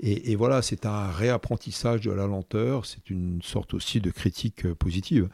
et, 0.00 0.36
voilà, 0.36 0.60
c'est 0.60 0.84
un 0.84 1.10
réapprentissage 1.10 2.02
de 2.02 2.10
la 2.10 2.26
lenteur, 2.26 2.84
c'est 2.84 3.08
une 3.10 3.40
sorte 3.42 3.74
aussi 3.74 4.00
de 4.00 4.10
critique 4.10 4.70
positive 4.74 5.28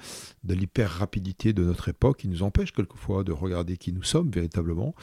de 0.44 0.54
l'hyper-rapidité 0.54 1.52
de 1.52 1.64
notre 1.64 1.88
époque 1.88 2.18
qui 2.18 2.28
nous 2.28 2.42
empêche 2.42 2.72
quelquefois 2.72 3.24
de 3.24 3.32
regarder 3.32 3.76
qui 3.76 3.92
nous 3.92 4.02
sommes 4.02 4.30
véritablement. 4.30 4.94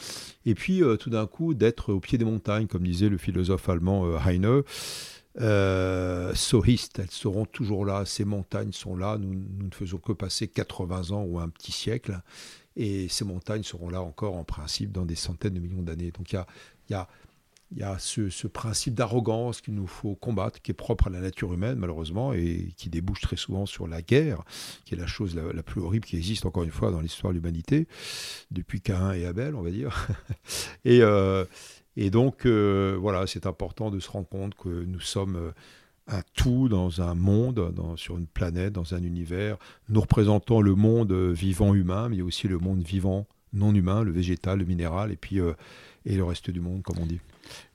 Et 0.46 0.54
puis, 0.54 0.82
euh, 0.82 0.96
tout 0.96 1.10
d'un 1.10 1.26
coup, 1.26 1.54
d'être 1.54 1.92
au 1.92 2.00
pied 2.00 2.18
des 2.18 2.24
montagnes, 2.24 2.66
comme 2.66 2.82
disait 2.82 3.08
le 3.08 3.18
philosophe 3.18 3.68
allemand 3.68 4.06
euh, 4.06 4.18
Heine 4.26 4.62
euh, 5.40 6.32
elles 6.32 7.10
seront 7.10 7.46
toujours 7.46 7.84
là, 7.84 8.04
ces 8.04 8.24
montagnes 8.24 8.72
sont 8.72 8.96
là, 8.96 9.16
nous, 9.18 9.34
ne 9.34 9.74
faisons 9.74 9.98
que 9.98 10.12
passer 10.12 10.48
80 10.48 11.10
ans 11.10 11.22
ou 11.22 11.38
un 11.38 11.48
petit 11.48 11.72
siècle, 11.72 12.20
et 12.76 13.08
ces 13.08 13.24
montagnes 13.24 13.62
seront 13.62 13.88
là 13.88 14.02
encore 14.02 14.36
en 14.36 14.44
principe 14.44 14.92
dans 14.92 15.04
des 15.04 15.14
centaines 15.14 15.54
de 15.54 15.60
millions 15.60 15.82
d'années. 15.82 16.10
Donc 16.10 16.32
il 16.32 16.44
y 16.90 17.82
a, 17.82 17.98
ce, 17.98 18.46
principe 18.46 18.94
d'arrogance 18.94 19.60
qu'il 19.60 19.74
nous 19.74 19.86
faut 19.86 20.14
combattre, 20.14 20.60
qui 20.60 20.72
est 20.72 20.74
propre 20.74 21.06
à 21.06 21.10
la 21.10 21.20
nature 21.20 21.52
humaine 21.52 21.78
malheureusement, 21.78 22.32
et 22.32 22.72
qui 22.76 22.90
débouche 22.90 23.22
très 23.22 23.36
souvent 23.36 23.64
sur 23.64 23.86
la 23.86 24.02
guerre, 24.02 24.42
qui 24.84 24.94
est 24.94 24.98
la 24.98 25.06
chose 25.06 25.34
la, 25.34 25.62
plus 25.62 25.80
horrible 25.80 26.06
qui 26.06 26.16
existe 26.16 26.44
encore 26.44 26.64
une 26.64 26.70
fois 26.70 26.90
dans 26.90 27.00
l'histoire 27.00 27.32
de 27.32 27.38
l'humanité, 27.38 27.88
depuis 28.50 28.80
Cain 28.80 29.12
et 29.12 29.24
Abel, 29.24 29.54
on 29.54 29.62
va 29.62 29.70
dire. 29.70 30.08
et, 30.84 31.02
euh, 31.02 31.44
et 31.96 32.10
donc, 32.10 32.46
euh, 32.46 32.96
voilà, 33.00 33.26
c'est 33.26 33.46
important 33.46 33.90
de 33.90 33.98
se 33.98 34.10
rendre 34.10 34.28
compte 34.28 34.54
que 34.54 34.68
nous 34.68 35.00
sommes 35.00 35.36
euh, 35.36 35.50
un 36.06 36.22
tout 36.34 36.68
dans 36.68 37.02
un 37.02 37.14
monde, 37.14 37.72
sur 37.96 38.16
une 38.16 38.26
planète, 38.26 38.72
dans 38.72 38.94
un 38.94 39.02
univers. 39.02 39.56
Nous 39.88 40.00
représentons 40.00 40.60
le 40.60 40.74
monde 40.74 41.12
vivant 41.12 41.74
humain, 41.74 42.08
mais 42.08 42.20
aussi 42.22 42.48
le 42.48 42.58
monde 42.58 42.82
vivant 42.82 43.26
non 43.52 43.74
humain, 43.74 44.02
le 44.02 44.12
végétal, 44.12 44.60
le 44.60 44.64
minéral, 44.64 45.10
et 45.12 45.16
puis 45.16 45.40
euh, 45.40 45.52
et 46.06 46.16
le 46.16 46.24
reste 46.24 46.50
du 46.50 46.60
monde, 46.60 46.82
comme 46.82 46.98
on 46.98 47.06
dit. 47.06 47.20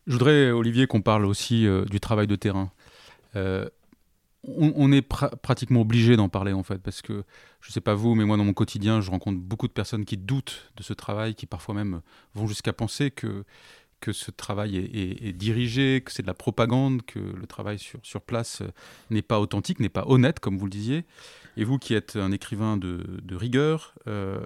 Je 0.08 0.14
voudrais, 0.14 0.52
Olivier, 0.52 0.88
qu'on 0.88 1.02
parle 1.02 1.26
aussi 1.26 1.68
du 1.90 2.00
travail 2.00 2.28
de 2.28 2.36
terrain. 2.36 2.72
on, 4.44 4.92
est 4.92 5.02
pratiquement 5.02 5.82
obligé 5.82 6.16
d'en 6.16 6.30
parler 6.30 6.54
en 6.54 6.64
fait, 6.64 6.80
parce 6.80 7.02
que 7.02 7.24
je 7.62 7.70
ne 7.70 7.74
sais 7.74 7.82
pas 7.82 7.96
vous, 7.96 8.16
mais 8.16 8.26
moi 8.26 8.38
dans 8.38 8.46
mon 8.46 8.54
quotidien, 8.54 9.02
je 9.02 9.12
rencontre 9.12 9.40
beaucoup 9.40 9.68
de 9.68 9.74
personnes 9.74 10.06
qui 10.06 10.18
doutent 10.18 10.72
de 10.78 10.84
ce 10.84 10.94
travail, 10.94 11.36
qui 11.36 11.46
parfois 11.46 11.76
même 11.76 12.02
vont 12.34 12.48
jusqu'à 12.48 12.74
penser 12.74 13.12
que 13.12 13.46
que 14.06 14.14
ce 14.14 14.30
travail 14.30 14.78
est, 14.78 15.34
dirigé, 15.34 16.04
que 16.06 16.12
c'est 16.12 16.22
de 16.22 16.28
la 16.28 16.36
propagande, 16.36 17.02
que 17.08 17.18
le 17.18 17.48
travail 17.48 17.80
sur, 17.80 17.98
sur 18.04 18.22
place 18.22 18.62
euh, 18.62 18.68
n'est 19.10 19.24
pas 19.24 19.40
authentique, 19.40 19.80
n'est 19.80 19.90
pas 19.90 20.06
honnête, 20.06 20.40
comme 20.40 20.60
vous 20.60 20.66
le 20.66 20.72
disiez. 20.72 21.06
Et 21.58 21.64
vous 21.64 21.80
qui 21.80 21.96
êtes 21.96 22.16
un 22.16 22.32
écrivain 22.32 22.78
de, 22.78 23.04
rigueur, 23.32 23.96
euh, 24.06 24.46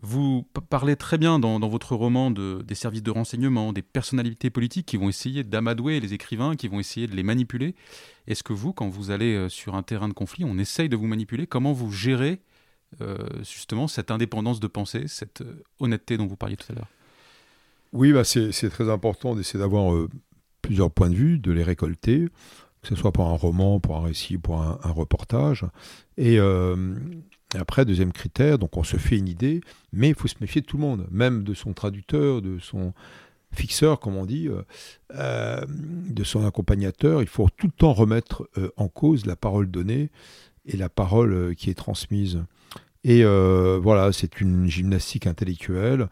vous 0.00 0.48
parlez 0.70 0.96
très 0.96 1.18
bien 1.18 1.38
dans, 1.38 1.58
votre 1.68 1.96
roman 1.96 2.30
de, 2.30 2.62
des 2.66 2.74
services 2.74 3.02
de 3.02 3.10
renseignement, 3.10 3.74
des 3.74 3.82
personnalités 3.82 4.48
politiques 4.48 4.86
qui 4.86 4.96
vont 4.96 5.10
essayer 5.10 5.44
d'amadouer 5.44 6.00
les 6.00 6.14
écrivains, 6.14 6.56
qui 6.56 6.68
vont 6.68 6.80
essayer 6.80 7.06
de 7.06 7.14
les 7.14 7.22
manipuler. 7.22 7.74
Est-ce 8.26 8.42
que 8.42 8.54
vous, 8.54 8.72
quand 8.72 8.88
vous 8.88 9.10
allez 9.10 9.34
euh, 9.34 9.50
sur 9.50 9.74
un 9.74 9.82
terrain 9.82 10.08
de 10.08 10.14
conflit, 10.14 10.46
on 10.46 10.56
essaye 10.56 10.88
de 10.88 10.96
vous 10.96 11.08
manipuler? 11.08 11.46
Comment 11.46 11.74
vous 11.74 11.92
gérez 11.92 12.40
justement 13.42 13.86
cette 13.86 14.10
indépendance 14.10 14.60
de 14.60 14.66
pensée, 14.66 15.08
cette 15.08 15.44
honnêteté 15.78 16.16
dont 16.16 16.26
vous 16.26 16.38
parliez 16.38 16.56
tout 16.56 16.72
à 16.72 16.74
l'heure? 16.74 16.88
Oui, 17.92 18.12
bah 18.12 18.24
c'est 18.24 18.50
très 18.70 18.90
important 18.90 19.34
d'essayer 19.34 19.58
d'avoir 19.58 19.94
euh, 19.94 20.08
plusieurs 20.62 20.90
points 20.90 21.10
de 21.10 21.14
vue, 21.14 21.38
de 21.38 21.52
les 21.52 21.62
récolter, 21.62 22.26
que 22.82 22.88
ce 22.88 22.94
soit 22.94 23.12
pour 23.12 23.26
un 23.26 23.36
roman, 23.36 23.80
pour 23.80 23.96
un 23.96 24.02
récit, 24.02 24.36
pour 24.38 24.60
un, 24.62 24.78
reportage. 24.84 25.64
Euh, 26.18 26.96
et 27.54 27.58
après, 27.58 27.84
deuxième 27.86 28.12
critère, 28.12 28.58
donc 28.58 28.76
on 28.76 28.84
se 28.84 28.98
fait 28.98 29.16
une 29.16 29.28
idée, 29.28 29.62
mais 29.92 30.10
il 30.10 30.14
faut 30.14 30.28
se 30.28 30.36
méfier 30.40 30.60
de 30.60 30.66
tout 30.66 30.76
le 30.76 30.82
monde, 30.82 31.06
même 31.10 31.44
de 31.44 31.54
son 31.54 31.72
traducteur, 31.72 32.42
de 32.42 32.58
son 32.58 32.92
fixeur, 33.52 34.00
comme 34.00 34.16
on 34.16 34.26
dit, 34.26 34.48
euh, 35.14 35.64
de 35.66 36.24
son 36.24 36.46
accompagnateur. 36.46 37.22
Il 37.22 37.28
faut 37.28 37.48
tout 37.48 37.68
le 37.68 37.72
temps 37.72 37.94
remettre 37.94 38.50
en 38.76 38.88
cause 38.88 39.24
la 39.24 39.36
parole 39.36 39.70
donnée 39.70 40.10
et 40.66 40.76
la 40.76 40.90
parole 40.90 41.54
qui 41.56 41.70
est 41.70 41.74
transmise. 41.74 42.42
Et 43.04 43.24
voilà, 43.24 44.12
c'est 44.12 44.42
une 44.42 44.68
gymnastique 44.68 45.26
intellectuelle 45.26 46.08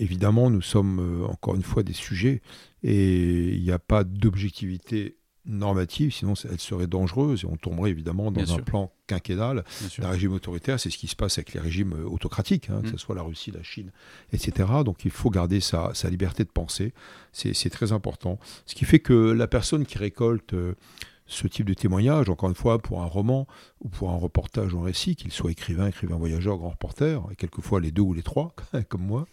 évidemment, 0.00 0.50
nous 0.50 0.62
sommes 0.62 0.98
euh, 0.98 1.26
encore 1.26 1.54
une 1.54 1.62
fois 1.62 1.82
des 1.82 1.92
sujets 1.92 2.42
et 2.82 3.54
il 3.54 3.62
n'y 3.62 3.70
a 3.70 3.78
pas 3.78 4.04
d'objectivité 4.04 5.16
normative, 5.46 6.12
sinon 6.12 6.34
elle 6.50 6.60
serait 6.60 6.86
dangereuse 6.86 7.44
et 7.44 7.46
on 7.46 7.56
tomberait 7.56 7.90
évidemment 7.90 8.30
dans 8.30 8.54
un 8.54 8.58
plan 8.58 8.92
quinquennal 9.06 9.64
d'un 9.98 10.10
régime 10.10 10.32
autoritaire. 10.32 10.78
C'est 10.78 10.90
ce 10.90 10.98
qui 10.98 11.06
se 11.06 11.16
passe 11.16 11.38
avec 11.38 11.52
les 11.54 11.60
régimes 11.60 11.94
euh, 11.94 12.08
autocratiques, 12.08 12.70
hein, 12.70 12.80
que 12.82 12.88
mm. 12.88 12.92
ce 12.92 12.96
soit 12.98 13.14
la 13.14 13.22
Russie, 13.22 13.50
la 13.50 13.62
Chine, 13.62 13.90
etc. 14.32 14.68
Donc 14.84 15.04
il 15.04 15.10
faut 15.10 15.30
garder 15.30 15.60
sa, 15.60 15.92
liberté 16.10 16.44
de 16.44 16.50
penser. 16.50 16.92
C'est 17.32 17.70
très 17.70 17.92
important. 17.92 18.38
Ce 18.66 18.74
qui 18.74 18.84
fait 18.84 19.00
que 19.00 19.14
la 19.32 19.46
personne 19.46 19.86
qui 19.86 19.98
récolte 19.98 20.54
euh, 20.54 20.74
ce 21.30 21.46
type 21.46 21.66
de 21.66 21.74
témoignage, 21.74 22.28
encore 22.28 22.48
une 22.48 22.56
fois, 22.56 22.80
pour 22.80 23.02
un 23.02 23.06
roman 23.06 23.46
ou 23.80 23.88
pour 23.88 24.10
un 24.10 24.16
reportage 24.16 24.74
ou 24.74 24.80
un 24.80 24.84
récit, 24.84 25.14
qu'il 25.14 25.30
soit 25.30 25.52
écrivain, 25.52 25.86
écrivain 25.86 26.16
voyageur, 26.16 26.58
grand 26.58 26.70
reporter, 26.70 27.24
et 27.30 27.36
quelquefois 27.36 27.80
les 27.80 27.92
deux 27.92 28.02
ou 28.02 28.12
les 28.12 28.22
trois, 28.22 28.52
comme 28.88 29.02
moi, 29.02 29.26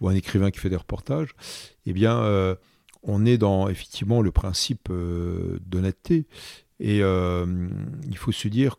ou 0.00 0.08
un 0.08 0.14
écrivain 0.14 0.50
qui 0.50 0.60
fait 0.60 0.68
des 0.68 0.76
reportages, 0.76 1.30
eh 1.86 1.92
bien, 1.94 2.18
euh, 2.18 2.54
on 3.02 3.24
est 3.24 3.38
dans 3.38 3.68
effectivement 3.68 4.20
le 4.20 4.30
principe 4.30 4.88
euh, 4.90 5.58
d'honnêteté. 5.64 6.26
Et 6.78 7.02
euh, 7.02 7.68
il 8.06 8.16
faut 8.18 8.32
se 8.32 8.48
dire 8.48 8.76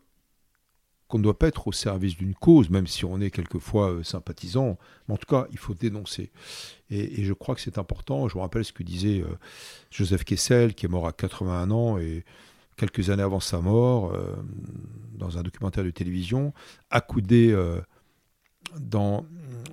qu'on 1.08 1.18
ne 1.18 1.24
doit 1.24 1.38
pas 1.38 1.48
être 1.48 1.68
au 1.68 1.72
service 1.72 2.16
d'une 2.16 2.36
cause, 2.36 2.70
même 2.70 2.88
si 2.88 3.06
on 3.06 3.20
est 3.20 3.32
quelquefois 3.32 4.04
sympathisant. 4.04 4.78
Mais 5.08 5.16
en 5.16 5.18
tout 5.18 5.26
cas, 5.28 5.48
il 5.52 5.58
faut 5.58 5.74
dénoncer. 5.74 6.32
Et, 6.92 7.24
je 7.24 7.34
crois 7.34 7.56
que 7.56 7.62
c'est 7.62 7.80
important. 7.80 8.30
Je 8.30 8.38
me 8.38 8.42
rappelle 8.42 8.64
ce 8.64 8.72
que 8.72 8.84
disait 8.84 9.24
Joseph 9.90 10.24
Kessel, 10.24 10.74
qui 10.74 10.86
est 10.86 10.90
mort 10.90 11.08
à 11.08 11.12
81 11.12 11.70
ans, 11.72 11.98
et 11.98 12.24
quelques 12.82 13.12
années 13.12 13.22
avant 13.22 13.40
sa 13.40 13.60
mort, 13.60 14.12
euh, 14.12 14.36
dans 15.14 15.38
un 15.38 15.44
documentaire 15.44 15.84
de 15.84 15.92
télévision, 15.92 16.52
accoudé 16.90 17.56
dans, 18.80 19.24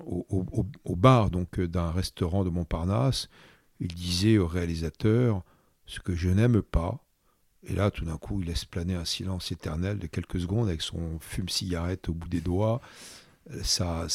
au, 0.05 0.95
bar 0.95 1.31
donc 1.31 1.59
d'un 1.59 1.89
restaurant 1.89 2.43
de 2.43 2.51
Montparnasse, 2.51 3.27
il 3.79 3.87
disait 3.95 4.37
au 4.37 4.45
réalisateur 4.45 5.43
ce 5.87 5.99
que 5.99 6.13
je 6.13 6.29
n'aime 6.29 6.61
pas, 6.61 7.03
et 7.63 7.73
là, 7.73 7.89
tout 7.89 8.05
d'un 8.05 8.17
coup, 8.17 8.41
il 8.41 8.47
laisse 8.47 8.65
planer 8.65 8.93
un 8.93 9.05
silence 9.05 9.51
éternel 9.51 9.97
de 9.97 10.05
quelques 10.05 10.39
secondes 10.39 10.67
avec 10.67 10.83
son 10.83 11.19
fume-cigarette 11.19 12.09
au 12.09 12.13
bout 12.13 12.29
des 12.29 12.41
doigts, 12.41 12.79
sa 13.63 14.07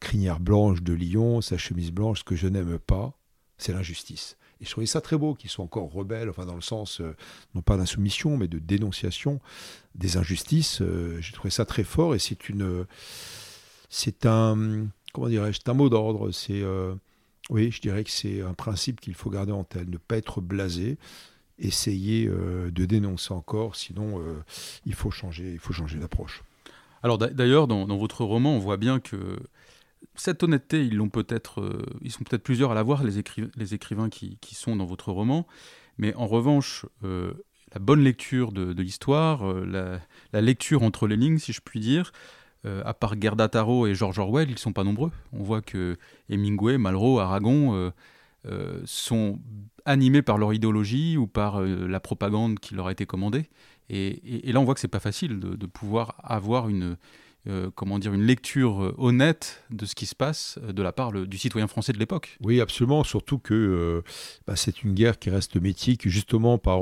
crinière 0.00 0.40
blanche 0.40 0.82
de 0.82 0.92
lion, 0.92 1.40
sa 1.40 1.56
chemise 1.56 1.92
blanche. 1.92 2.18
Ce 2.18 2.24
que 2.24 2.34
je 2.34 2.48
n'aime 2.48 2.78
pas, 2.78 3.16
c'est 3.58 3.72
l'injustice. 3.72 4.36
Et 4.64 4.66
je 4.66 4.70
trouvais 4.70 4.86
ça 4.86 5.02
très 5.02 5.18
beau 5.18 5.34
qu'ils 5.34 5.50
soient 5.50 5.66
encore 5.66 5.92
rebelles, 5.92 6.30
enfin 6.30 6.46
dans 6.46 6.54
le 6.54 6.62
sens, 6.62 7.02
euh, 7.02 7.14
non 7.54 7.60
pas 7.60 7.76
d'insoumission, 7.76 8.38
mais 8.38 8.48
de 8.48 8.58
dénonciation 8.58 9.40
des 9.94 10.16
injustices. 10.16 10.80
Euh, 10.80 11.20
j'ai 11.20 11.32
trouvé 11.34 11.50
ça 11.50 11.66
très 11.66 11.84
fort 11.84 12.14
et 12.14 12.18
c'est 12.18 12.48
une, 12.48 12.86
c'est 13.90 14.24
un, 14.24 14.86
comment 15.12 15.28
dirais-je, 15.28 15.60
un 15.66 15.74
mot 15.74 15.90
d'ordre. 15.90 16.30
C'est, 16.30 16.62
euh, 16.62 16.94
oui, 17.50 17.70
je 17.70 17.82
dirais 17.82 18.04
que 18.04 18.10
c'est 18.10 18.40
un 18.40 18.54
principe 18.54 19.02
qu'il 19.02 19.12
faut 19.12 19.28
garder 19.28 19.52
en 19.52 19.64
tête, 19.64 19.86
ne 19.86 19.98
pas 19.98 20.16
être 20.16 20.40
blasé, 20.40 20.96
essayer 21.58 22.26
euh, 22.26 22.70
de 22.70 22.86
dénoncer 22.86 23.34
encore, 23.34 23.76
sinon 23.76 24.24
il 24.86 24.94
faut 24.94 25.10
changer, 25.10 25.52
il 25.52 25.58
faut 25.58 25.74
changer 25.74 25.98
d'approche. 25.98 26.42
Alors 27.02 27.18
d'ailleurs, 27.18 27.68
dans, 27.68 27.98
votre 27.98 28.24
roman, 28.24 28.56
on 28.56 28.58
voit 28.58 28.78
bien 28.78 28.98
que 28.98 29.38
cette 30.14 30.42
honnêteté, 30.42 30.84
ils 30.84 30.96
l'ont 30.96 31.08
peut-être, 31.08 31.60
euh, 31.60 31.82
ils 32.02 32.10
sont 32.10 32.24
peut-être 32.24 32.42
plusieurs 32.42 32.70
à 32.70 32.74
l'avoir, 32.74 33.02
les, 33.02 33.22
les 33.56 33.74
écrivains 33.74 34.08
qui, 34.08 34.38
sont 34.54 34.76
dans 34.76 34.86
votre 34.86 35.12
roman, 35.12 35.46
mais 35.98 36.14
en 36.14 36.26
revanche, 36.26 36.86
la 37.02 37.80
bonne 37.80 38.02
lecture 38.02 38.52
de, 38.52 38.80
l'histoire, 38.82 39.44
la, 39.52 40.00
lecture 40.32 40.82
entre 40.82 41.06
les 41.06 41.16
lignes, 41.16 41.38
si 41.38 41.52
je 41.52 41.60
puis 41.60 41.80
dire, 41.80 42.12
à 42.64 42.94
part 42.94 43.14
Gerda 43.20 43.48
Taro 43.48 43.86
et 43.86 43.94
George 43.94 44.18
Orwell, 44.18 44.50
ils 44.50 44.58
sont 44.58 44.72
pas 44.72 44.84
nombreux. 44.84 45.12
On 45.32 45.42
voit 45.42 45.62
que 45.62 45.96
Hemingway, 46.28 46.78
Malraux, 46.78 47.20
Aragon 47.20 47.92
sont 48.84 49.38
animés 49.84 50.22
par 50.22 50.38
leur 50.38 50.52
idéologie 50.52 51.16
ou 51.16 51.26
par 51.26 51.60
euh, 51.60 51.86
la 51.86 52.00
propagande 52.00 52.58
qui 52.58 52.74
leur 52.74 52.86
a 52.86 52.92
été 52.92 53.06
commandée. 53.06 53.48
Et, 53.90 54.50
là, 54.50 54.60
on 54.60 54.64
voit 54.64 54.74
que 54.74 54.80
c'est 54.80 54.88
pas 54.88 55.00
facile 55.00 55.38
de, 55.38 55.66
pouvoir 55.66 56.14
avoir 56.24 56.70
une, 56.70 56.96
euh, 57.48 57.70
comment 57.74 57.98
dire, 57.98 58.12
une 58.12 58.22
lecture 58.22 58.82
euh, 58.82 58.94
honnête 58.98 59.62
de 59.70 59.86
ce 59.86 59.94
qui 59.94 60.06
se 60.06 60.14
passe 60.14 60.58
de 60.66 60.82
la 60.82 60.92
part 60.92 61.12
du 61.12 61.38
citoyen 61.38 61.66
français 61.66 61.92
de 61.92 61.98
l'époque. 61.98 62.38
Oui, 62.42 62.60
absolument, 62.60 63.04
surtout 63.04 63.38
que 63.38 64.02
bah, 64.46 64.56
c'est 64.56 64.82
une 64.82 64.94
guerre 64.94 65.18
qui 65.18 65.30
reste 65.30 65.56
mythique 65.56 66.08
justement 66.08 66.58
par 66.58 66.80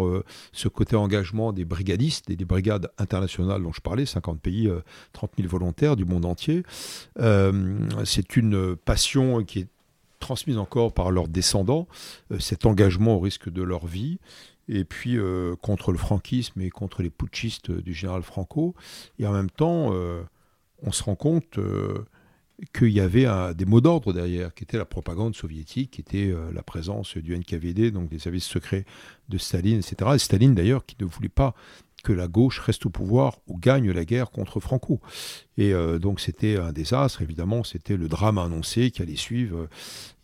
ce 0.52 0.68
côté 0.68 0.96
engagement 0.96 1.52
des 1.52 1.64
brigadistes 1.64 2.30
et 2.30 2.36
des 2.36 2.44
brigades 2.44 2.90
internationales 2.98 3.62
dont 3.62 3.72
je 3.72 3.80
parlais, 3.80 4.06
50 4.06 4.40
pays, 4.40 4.70
30 5.12 5.32
000 5.36 5.48
volontaires 5.48 5.96
du 5.96 6.04
monde 6.04 6.24
entier. 6.24 6.62
c'est 8.04 8.36
une 8.36 8.76
passion 8.76 9.44
qui 9.44 9.60
est 9.60 9.68
transmise 10.22 10.56
encore 10.56 10.94
par 10.94 11.10
leurs 11.10 11.28
descendants, 11.28 11.86
euh, 12.30 12.38
cet 12.38 12.64
engagement 12.64 13.16
au 13.16 13.20
risque 13.20 13.50
de 13.50 13.62
leur 13.62 13.86
vie, 13.86 14.18
et 14.68 14.84
puis 14.84 15.18
euh, 15.18 15.54
contre 15.56 15.92
le 15.92 15.98
franquisme 15.98 16.62
et 16.62 16.70
contre 16.70 17.02
les 17.02 17.10
putschistes 17.10 17.70
du 17.70 17.92
général 17.92 18.22
Franco. 18.22 18.74
Et 19.18 19.26
en 19.26 19.32
même 19.32 19.50
temps, 19.50 19.90
euh, 19.92 20.22
on 20.82 20.92
se 20.92 21.02
rend 21.02 21.14
compte 21.16 21.58
qu'il 22.74 22.90
y 22.90 23.00
avait 23.00 23.26
des 23.54 23.64
mots 23.64 23.80
d'ordre 23.80 24.12
derrière, 24.12 24.54
qui 24.54 24.64
était 24.64 24.78
la 24.78 24.84
propagande 24.84 25.34
soviétique, 25.34 25.92
qui 25.92 26.00
était 26.00 26.34
la 26.52 26.62
présence 26.62 27.16
du 27.16 27.36
NKVD, 27.36 27.90
donc 27.90 28.08
des 28.08 28.18
services 28.18 28.44
secrets 28.44 28.84
de 29.28 29.38
Staline, 29.38 29.78
etc. 29.78 30.10
Et 30.14 30.18
Staline 30.18 30.54
d'ailleurs 30.54 30.84
qui 30.84 30.96
ne 31.00 31.06
voulait 31.06 31.28
pas 31.28 31.54
que 32.02 32.12
la 32.12 32.28
gauche 32.28 32.58
reste 32.58 32.86
au 32.86 32.90
pouvoir 32.90 33.38
ou 33.46 33.56
gagne 33.56 33.90
la 33.90 34.04
guerre 34.04 34.30
contre 34.30 34.60
Franco. 34.60 35.00
Et 35.56 35.72
euh, 35.72 35.98
donc 35.98 36.20
c'était 36.20 36.56
un 36.56 36.72
désastre, 36.72 37.22
évidemment, 37.22 37.64
c'était 37.64 37.96
le 37.96 38.08
drame 38.08 38.38
annoncé 38.38 38.90
qui 38.90 39.02
allait 39.02 39.16
suivre, 39.16 39.56
euh, 39.56 39.68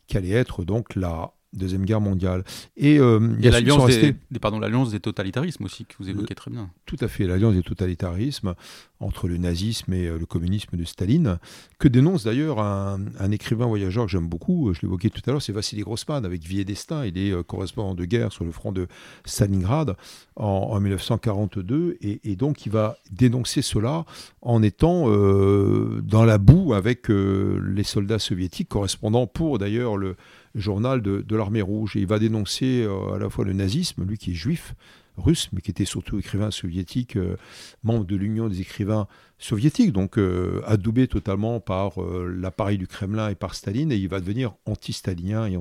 qui 0.07 0.17
allait 0.17 0.31
être 0.31 0.65
donc 0.65 0.95
la 0.97 1.33
Deuxième 1.55 1.87
Guerre 1.87 2.03
mondiale. 2.03 2.45
Et 2.77 2.99
euh, 2.99 3.35
il 3.39 3.45
y 3.45 3.49
a 3.49 3.51
l'alliance 3.51 3.87
des, 3.87 4.15
pardon, 4.39 4.59
l'alliance 4.59 4.91
des 4.91 5.01
totalitarismes 5.01 5.65
aussi, 5.65 5.87
que 5.87 5.95
vous 5.99 6.11
évoquez 6.11 6.35
très 6.35 6.51
bien. 6.51 6.69
Tout 6.85 6.99
à 7.01 7.09
fait, 7.09 7.27
l'alliance 7.27 7.55
des 7.55 7.63
totalitarismes 7.63 8.55
entre 9.01 9.29
le 9.29 9.39
nazisme 9.39 9.95
et 9.95 10.09
euh, 10.09 10.19
le 10.19 10.27
communisme 10.27 10.77
de 10.77 10.85
Staline, 10.85 11.39
que 11.79 11.89
dénonce 11.89 12.25
d'ailleurs 12.25 12.61
un, 12.61 13.01
écrivain 13.31 13.65
voyageur 13.65 14.05
que 14.05 14.11
j'aime 14.11 14.29
beaucoup, 14.29 14.69
euh, 14.69 14.75
je 14.75 14.83
l'évoquais 14.83 15.09
tout 15.09 15.23
à 15.27 15.31
l'heure, 15.31 15.41
c'est 15.41 15.55
Vassili 15.55 15.81
Grossman, 15.81 16.27
avec 16.27 16.43
Vie 16.45 16.61
et 16.61 16.67
Destin. 16.67 17.07
Il 17.07 17.17
est 17.17 17.43
correspondant 17.45 17.95
de 17.95 18.05
guerre 18.05 18.31
sur 18.31 18.45
le 18.45 18.53
front 18.53 18.73
de 18.73 18.87
Stalingrad 19.25 19.97
en, 20.37 20.79
1942, 20.79 21.97
et, 22.03 22.37
donc 22.37 22.67
il 22.67 22.73
va 22.73 22.99
dénoncer 23.11 23.63
cela 23.63 24.05
en 24.43 24.63
étant 24.63 25.07
dans 25.09 26.25
la 26.25 26.39
boue 26.39 26.75
avec 26.75 27.09
les 27.09 27.83
soldats 27.85 28.19
soviétiques, 28.19 28.69
correspondant 28.69 29.27
pour 29.27 29.59
d'ailleurs 29.59 29.97
le 29.97 30.17
journal 30.59 31.03
de, 31.03 31.37
l'armée 31.37 31.63
rouge. 31.63 31.97
Et 31.97 32.01
il 32.01 32.07
va 32.07 32.19
dénoncer 32.19 32.83
euh, 32.83 33.15
à 33.15 33.19
la 33.19 33.31
fois 33.31 33.45
le 33.45 33.53
nazisme, 33.53 34.05
lui 34.05 34.19
qui 34.19 34.33
est 34.33 34.35
juif, 34.35 34.75
russe, 35.17 35.49
mais 35.53 35.61
qui 35.61 35.71
était 35.71 35.85
surtout 35.85 36.19
écrivain 36.19 36.51
soviétique, 36.51 37.17
euh, 37.17 37.37
membre 37.83 38.05
de 38.05 38.15
l'Union 38.15 38.49
des 38.49 38.61
écrivains 38.61 39.09
soviétiques, 39.39 39.93
donc 39.93 40.17
euh, 40.19 40.63
adoubé 40.65 41.09
totalement 41.09 41.61
par 41.61 42.01
l'appareil 42.01 42.79
du 42.79 42.87
Kremlin 42.87 43.29
et 43.29 43.35
par 43.35 43.55
Staline, 43.55 43.91
et 43.91 43.97
il 43.97 44.09
va 44.09 44.21
devenir 44.21 44.55
anti-stalinien 44.65 45.47
et 45.47 45.57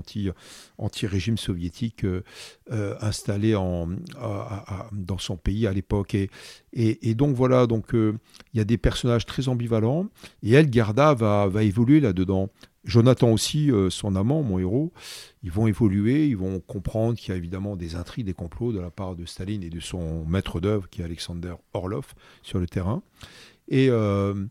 anti-régime 0.78 1.38
soviétique 1.38 2.06
installé 2.72 3.54
dans 3.54 5.18
son 5.20 5.38
pays 5.38 5.68
à 5.68 5.74
l'époque. 5.74 6.16
Et, 6.16 6.30
et, 6.74 7.14
donc 7.14 7.36
voilà, 7.36 7.68
donc 7.68 7.90
il 7.94 8.18
y 8.56 8.60
a 8.60 8.64
des 8.64 8.80
personnages 8.80 9.28
très 9.28 9.48
ambivalents, 9.48 10.08
et 10.42 10.54
elle, 10.54 10.72
Garda, 10.72 11.14
va, 11.14 11.48
va 11.48 11.62
évoluer 11.62 12.00
là-dedans. 12.00 12.50
Jonathan 12.88 13.32
aussi, 13.32 13.70
euh, 13.70 13.90
son 13.90 14.16
amant, 14.16 14.42
mon 14.42 14.60
héros, 14.60 14.94
ils 15.44 15.52
vont 15.52 15.68
évoluer, 15.68 16.28
ils 16.28 16.38
vont 16.38 16.62
comprendre 16.62 17.18
qu'il 17.18 17.30
y 17.30 17.32
a 17.34 17.36
évidemment 17.36 17.76
des 17.76 17.96
intrigues, 17.96 18.26
des 18.26 18.34
complots 18.34 18.72
de 18.72 18.80
la 18.80 18.90
part 18.90 19.18
de 19.18 19.26
Staline 19.26 19.62
et 19.62 19.70
de 19.70 19.82
son 19.82 20.26
maître 20.26 20.62
d'œuvre, 20.62 20.90
qui 20.90 21.02
est 21.02 21.04
Alexander 21.04 21.54
Orlov, 21.74 22.14
sur 22.44 22.60
le 22.60 22.66
terrain. 22.66 23.04
Et 23.68 23.90
euh, 23.90 24.46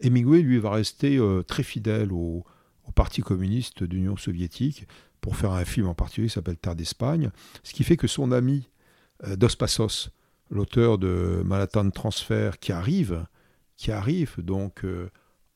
Hemingway, 0.00 0.40
lui, 0.40 0.58
va 0.58 0.70
rester 0.70 1.18
euh, 1.18 1.42
très 1.42 1.62
fidèle 1.62 2.10
au, 2.12 2.44
Parti 2.94 3.22
communiste 3.22 3.82
d'Union 3.82 4.18
soviétique 4.18 4.86
pour 5.22 5.36
faire 5.36 5.52
un 5.52 5.64
film 5.64 5.88
en 5.88 5.94
particulier 5.94 6.28
qui 6.28 6.34
s'appelle 6.34 6.58
Terre 6.58 6.76
d'Espagne, 6.76 7.30
ce 7.62 7.72
qui 7.72 7.82
fait 7.82 7.96
que 7.96 8.06
son 8.06 8.30
ami 8.30 8.68
Dos 9.36 9.56
Passos, 9.58 10.10
l'auteur 10.50 10.98
de 10.98 11.42
Manhattan 11.46 11.88
Transfer, 11.90 12.58
qui 12.60 12.72
arrive, 12.72 13.26
qui 13.78 13.90
arrive 13.90 14.34
donc 14.38 14.84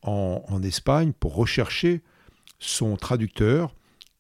en, 0.02 0.62
Espagne 0.62 1.12
pour 1.12 1.34
rechercher 1.34 2.02
son 2.58 2.96
traducteur, 2.96 3.74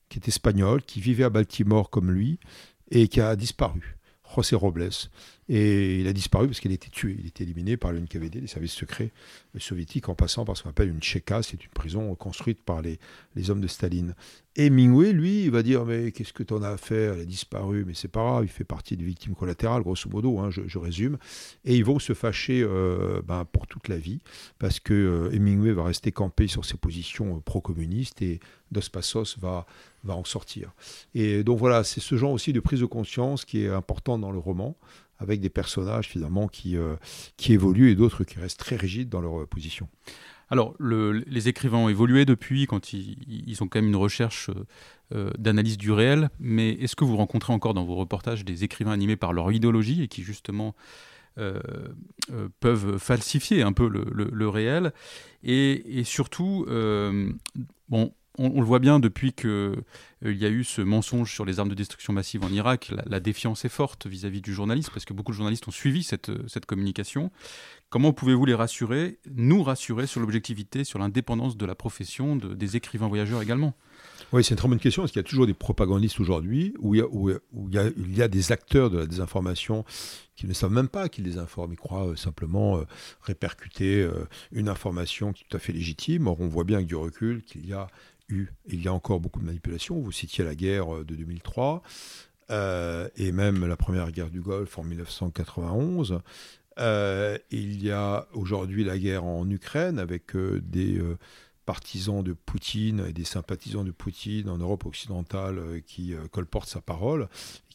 qui 0.08 0.18
est 0.18 0.28
espagnol, 0.28 0.82
qui 0.82 1.00
vivait 1.00 1.24
à 1.24 1.30
Baltimore 1.30 1.90
comme 1.90 2.10
lui, 2.10 2.38
et 2.90 3.08
qui 3.08 3.20
a 3.20 3.36
disparu, 3.36 3.98
José 4.34 4.56
Robles. 4.56 4.90
Et 5.48 6.00
il 6.00 6.08
a 6.08 6.12
disparu 6.12 6.46
parce 6.46 6.60
qu'il 6.60 6.70
a 6.70 6.74
été 6.74 6.90
tué. 6.90 7.16
Il 7.18 7.24
a 7.24 7.28
été 7.28 7.44
éliminé 7.44 7.76
par 7.76 7.92
le 7.92 8.00
NKVD, 8.00 8.40
les 8.40 8.46
services 8.46 8.72
secrets 8.72 9.10
soviétiques, 9.58 10.08
en 10.08 10.14
passant 10.14 10.44
par 10.44 10.56
ce 10.56 10.62
qu'on 10.62 10.70
appelle 10.70 10.88
une 10.88 11.00
Tchéka, 11.00 11.42
c'est 11.42 11.62
une 11.62 11.70
prison 11.70 12.14
construite 12.14 12.62
par 12.62 12.82
les, 12.82 12.98
les 13.34 13.50
hommes 13.50 13.60
de 13.60 13.66
Staline. 13.66 14.14
Et 14.56 14.70
Mingwei, 14.70 15.12
lui, 15.12 15.48
va 15.50 15.62
dire 15.62 15.84
Mais 15.84 16.10
qu'est-ce 16.10 16.32
que 16.32 16.42
tu 16.42 16.52
en 16.52 16.62
as 16.62 16.70
à 16.70 16.76
faire? 16.76 17.14
Elle 17.14 17.20
a 17.20 17.24
disparu, 17.24 17.84
mais 17.86 17.94
c'est 17.94 18.08
pas 18.08 18.20
grave, 18.20 18.44
il 18.44 18.50
fait 18.50 18.64
partie 18.64 18.96
des 18.96 19.04
victimes 19.04 19.34
collatérales, 19.34 19.82
grosso 19.82 20.10
modo, 20.10 20.40
hein, 20.40 20.50
je, 20.50 20.78
résume. 20.78 21.16
Et 21.64 21.76
ils 21.76 21.84
vont 21.84 22.00
se 22.00 22.12
fâcher 22.12 22.62
euh, 22.62 23.22
ben, 23.24 23.44
pour 23.44 23.68
toute 23.68 23.86
la 23.86 23.96
vie, 23.96 24.18
parce 24.58 24.80
que 24.80 24.92
euh, 24.92 25.32
Hemingway 25.32 25.72
va 25.72 25.84
rester 25.84 26.10
campé 26.10 26.48
sur 26.48 26.64
ses 26.64 26.76
positions 26.76 27.36
euh, 27.36 27.40
pro-communistes 27.40 28.20
et 28.20 28.40
Dos 28.72 28.80
Passos 28.92 29.38
va, 29.38 29.64
va 30.02 30.16
en 30.16 30.24
sortir. 30.24 30.72
Et 31.14 31.44
donc 31.44 31.58
voilà, 31.58 31.84
c'est 31.84 32.00
ce 32.00 32.16
genre 32.16 32.32
aussi 32.32 32.52
de 32.52 32.60
prise 32.60 32.80
de 32.80 32.86
conscience 32.86 33.44
qui 33.44 33.62
est 33.62 33.68
important 33.68 34.18
dans 34.18 34.32
le 34.32 34.38
roman 34.38 34.76
avec 35.18 35.40
des 35.40 35.50
personnages 35.50 36.08
finalement 36.08 36.48
qui, 36.48 36.76
euh, 36.76 36.96
qui 37.36 37.52
évoluent 37.52 37.90
et 37.90 37.94
d'autres 37.94 38.24
qui 38.24 38.38
restent 38.38 38.60
très 38.60 38.76
rigides 38.76 39.08
dans 39.08 39.20
leur 39.20 39.40
euh, 39.40 39.46
position. 39.46 39.88
Alors, 40.50 40.74
les 40.80 41.48
écrivains 41.48 41.76
ont 41.76 41.88
évolué 41.90 42.24
depuis, 42.24 42.66
quand 42.66 42.94
ils, 42.94 43.18
ils 43.28 43.62
ont 43.62 43.68
quand 43.68 43.82
même 43.82 43.90
une 43.90 43.96
recherche 43.96 44.48
euh, 45.14 45.30
d'analyse 45.36 45.76
du 45.76 45.92
réel, 45.92 46.30
mais 46.40 46.70
est-ce 46.70 46.96
que 46.96 47.04
vous 47.04 47.18
rencontrez 47.18 47.52
encore 47.52 47.74
dans 47.74 47.84
vos 47.84 47.96
reportages 47.96 48.46
des 48.46 48.64
écrivains 48.64 48.92
animés 48.92 49.16
par 49.16 49.34
leur 49.34 49.52
idéologie 49.52 50.02
et 50.02 50.08
qui 50.08 50.22
justement 50.22 50.74
peuvent 52.58 52.98
falsifier 52.98 53.62
un 53.62 53.72
peu 53.72 53.88
le, 53.88 54.06
le, 54.10 54.48
réel? 54.48 54.92
Et, 55.44 56.00
et, 56.00 56.02
surtout, 56.02 56.66
bon, 57.90 58.12
on, 58.38 58.60
le 58.60 58.66
voit 58.66 58.78
bien 58.78 59.00
depuis 59.00 59.32
qu'il 59.32 59.50
euh, 59.50 59.74
y 60.22 60.44
a 60.44 60.48
eu 60.48 60.64
ce 60.64 60.80
mensonge 60.80 61.32
sur 61.32 61.44
les 61.44 61.58
armes 61.58 61.68
de 61.68 61.74
destruction 61.74 62.12
massive 62.12 62.44
en 62.44 62.48
Irak, 62.48 62.92
la, 63.06 63.20
défiance 63.20 63.64
est 63.64 63.68
forte 63.68 64.06
vis-à-vis 64.06 64.40
du 64.40 64.54
journaliste, 64.54 64.90
parce 64.90 65.04
que 65.04 65.12
beaucoup 65.12 65.32
de 65.32 65.36
journalistes 65.36 65.66
ont 65.68 65.72
suivi 65.72 66.02
cette, 66.02 66.30
cette 66.48 66.66
communication. 66.66 67.30
Comment 67.90 68.12
pouvez-vous 68.12 68.44
les 68.44 68.54
rassurer, 68.54 69.18
nous 69.34 69.62
rassurer 69.62 70.06
sur 70.06 70.20
l'objectivité, 70.20 70.84
sur 70.84 70.98
l'indépendance 70.98 71.56
de 71.56 71.66
la 71.66 71.74
profession, 71.74 72.36
des 72.36 72.76
écrivains 72.76 73.08
voyageurs 73.08 73.42
également? 73.42 73.74
Oui, 74.32 74.44
c'est 74.44 74.50
une 74.50 74.58
très 74.58 74.68
bonne 74.68 74.78
question, 74.78 75.02
parce 75.02 75.12
qu'il 75.12 75.20
y 75.20 75.24
a 75.24 75.28
toujours 75.28 75.46
des 75.46 75.54
propagandistes 75.54 76.20
aujourd'hui, 76.20 76.74
où, 76.80 76.94
il 76.94 77.00
y, 77.70 78.22
a, 78.22 78.28
des 78.28 78.52
acteurs 78.52 78.90
de 78.90 78.98
la 78.98 79.06
désinformation 79.06 79.84
qui 80.36 80.46
ne 80.46 80.52
savent 80.52 80.72
même 80.72 80.88
pas 80.88 81.08
qu'ils 81.08 81.24
les 81.24 81.38
informent? 81.38 81.72
Ils 81.72 81.78
croient 81.78 82.08
euh, 82.08 82.16
simplement 82.16 82.76
euh, 82.76 82.82
répercuter 83.22 84.02
euh, 84.02 84.28
une 84.52 84.68
information 84.68 85.32
qui 85.32 85.44
est 85.44 85.46
tout 85.48 85.56
à 85.56 85.60
fait 85.60 85.72
légitime. 85.72 86.26
Or, 86.26 86.40
on 86.40 86.46
voit 86.46 86.64
bien 86.64 86.76
avec 86.76 86.88
du 86.88 86.94
recul 86.94 87.42
qu'il 87.42 87.66
y 87.66 87.72
a 87.72 87.88
il 88.30 88.82
y 88.82 88.88
a 88.88 88.92
encore 88.92 89.20
beaucoup 89.20 89.40
de 89.40 89.46
manipulations. 89.46 89.98
Vous 90.00 90.12
citiez 90.12 90.44
la 90.44 90.54
guerre 90.54 91.04
de 91.04 91.14
2003, 91.14 91.82
et 92.50 93.32
même 93.32 93.66
la 93.66 93.76
première 93.76 94.10
guerre 94.10 94.30
du 94.30 94.40
Golfe 94.40 94.78
en 94.78 94.84
1991. 94.84 96.20
il 96.78 97.82
y 97.82 97.90
a 97.90 98.28
aujourd'hui 98.32 98.84
la 98.84 98.98
guerre 98.98 99.24
en 99.24 99.48
Ukraine 99.48 99.98
avec 99.98 100.36
des 100.36 101.00
partisans 101.68 102.22
de 102.22 102.32
Poutine 102.32 103.04
et 103.06 103.12
des 103.12 103.24
sympathisants 103.24 103.84
de 103.84 103.90
Poutine 103.90 104.48
en 104.48 104.56
Europe 104.56 104.86
occidentale 104.86 105.58
euh, 105.58 105.80
qui 105.86 106.14
euh, 106.14 106.26
colportent 106.28 106.70
sa 106.70 106.80
parole 106.80 107.28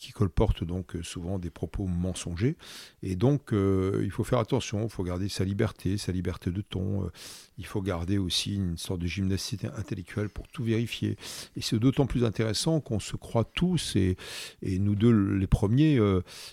qui 0.04 0.12
colportent 0.12 0.66
donc 0.66 0.98
euh, 0.98 1.04
souvent 1.04 1.40
des 1.40 1.50
propos 1.50 1.86
mensongers. 1.86 2.58
Et 3.04 3.16
donc, 3.16 3.54
euh, 3.54 4.02
il 4.04 4.12
faut 4.12 4.26
faire 4.26 4.40
attention, 4.40 4.84
il 4.84 4.90
faut 4.90 5.04
garder 5.04 5.30
sa 5.30 5.46
liberté, 5.46 5.98
sa 5.98 6.12
liberté 6.12 6.52
de 6.52 6.60
ton. 6.60 7.06
Euh, 7.06 7.12
il 7.58 7.66
faut 7.66 7.82
garder 7.82 8.18
aussi 8.18 8.56
une 8.56 8.78
sorte 8.78 9.00
de 9.00 9.08
gymnastique 9.08 9.64
intellectuelle 9.64 10.28
pour 10.28 10.48
tout 10.50 10.64
vérifier. 10.64 11.16
Et 11.56 11.62
c'est 11.62 11.80
d'autant 11.80 12.06
plus 12.06 12.26
intéressant 12.26 12.82
qu'on 12.82 13.00
se 13.00 13.16
croit 13.16 13.46
tous, 13.46 13.96
et, 13.96 14.18
et 14.62 14.80
nous 14.80 14.96
deux 14.96 15.12
les 15.12 15.48
premiers, 15.48 16.00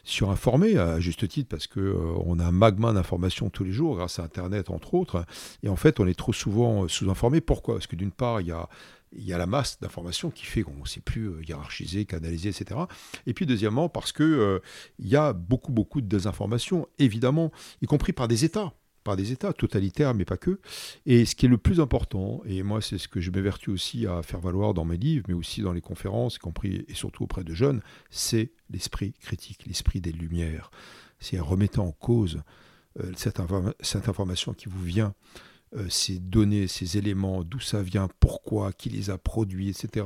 surinformés, 0.05 0.77
à 0.77 1.01
juste 1.01 1.27
titre, 1.27 1.49
parce 1.49 1.67
qu'on 1.67 2.39
a 2.39 2.45
un 2.45 2.53
magma 2.53 2.93
d'informations 2.93 3.49
tous 3.49 3.65
les 3.65 3.73
jours, 3.73 3.97
grâce 3.97 4.19
à 4.19 4.25
Internet 4.25 4.69
entre 4.69 4.93
autres. 4.93 5.25
Et 5.63 5.71
en 5.71 5.77
fait, 5.77 6.01
on 6.01 6.07
est 6.07 6.19
trop 6.19 6.35
souvent 6.35 6.87
sous-informés. 6.87 7.41
Pourquoi? 7.41 7.77
Parce 7.77 7.87
que 7.87 7.97
d'une 7.97 8.13
part, 8.13 8.43
il 8.43 8.49
y 8.49 8.53
a 8.53 8.69
il 9.13 9.25
y 9.25 9.33
a 9.33 9.39
la 9.39 9.47
masse 9.47 9.79
d'informations 9.81 10.31
qui 10.31 10.45
fait 10.45 10.63
qu'on 10.63 10.75
ne 10.75 10.87
sait 10.87 11.01
plus 11.01 11.29
euh, 11.29 11.43
hiérarchiser, 11.47 12.05
canaliser, 12.05 12.51
etc. 12.51 12.81
Et 13.27 13.35
puis 13.35 13.47
deuxièmement, 13.47 13.89
parce 13.89 14.13
qu'il 14.13 14.25
euh, 14.25 14.61
y 14.99 15.17
a 15.17 15.33
beaucoup, 15.33 15.73
beaucoup 15.73 16.01
de 16.01 16.07
désinformation, 16.07 16.87
évidemment, 16.99 17.51
y 17.83 17.87
compris 17.87 18.13
par 18.13 18.29
des 18.29 18.45
États, 18.45 18.73
par 19.05 19.17
des 19.17 19.33
États 19.33 19.53
totalitaires, 19.53 20.15
mais 20.15 20.25
pas 20.25 20.37
que. 20.37 20.61
Et 21.07 21.25
ce 21.25 21.35
qui 21.35 21.47
est 21.47 21.49
le 21.49 21.59
plus 21.59 21.81
important, 21.81 22.43
et 22.45 22.63
moi 22.63 22.81
c'est 22.81 22.99
ce 22.99 23.09
que 23.09 23.21
je 23.21 23.31
m'évertue 23.31 23.71
aussi 23.71 24.07
à 24.07 24.23
faire 24.23 24.41
valoir 24.41 24.75
dans 24.75 24.85
mes 24.85 24.97
livres, 24.97 25.25
mais 25.29 25.35
aussi 25.35 25.63
dans 25.63 25.73
les 25.73 25.81
conférences, 25.81 26.37
y 26.37 26.39
compris 26.39 26.85
et 26.89 26.95
surtout 26.95 27.25
auprès 27.25 27.45
de 27.45 27.55
jeunes, 27.55 27.83
c'est 28.11 28.53
l'esprit 28.71 29.13
critique, 29.21 29.65
l'esprit 29.67 30.01
des 30.01 30.13
Lumières. 30.13 30.71
C'est 31.19 31.39
remettant 31.39 31.87
en 31.87 31.93
cause 31.93 32.43
euh, 33.01 33.13
cette 33.15 34.09
information 34.09 34.53
qui 34.53 34.69
vous 34.69 34.83
vient 34.83 35.15
euh, 35.77 35.89
ces 35.89 36.19
données, 36.19 36.67
ces 36.67 36.99
éléments, 36.99 37.45
d'où 37.45 37.61
ça 37.61 37.81
vient, 37.81 38.09
pourquoi, 38.19 38.73
qui 38.73 38.89
les 38.89 39.09
a 39.09 39.19
produits, 39.19 39.69
etc. 39.69 40.05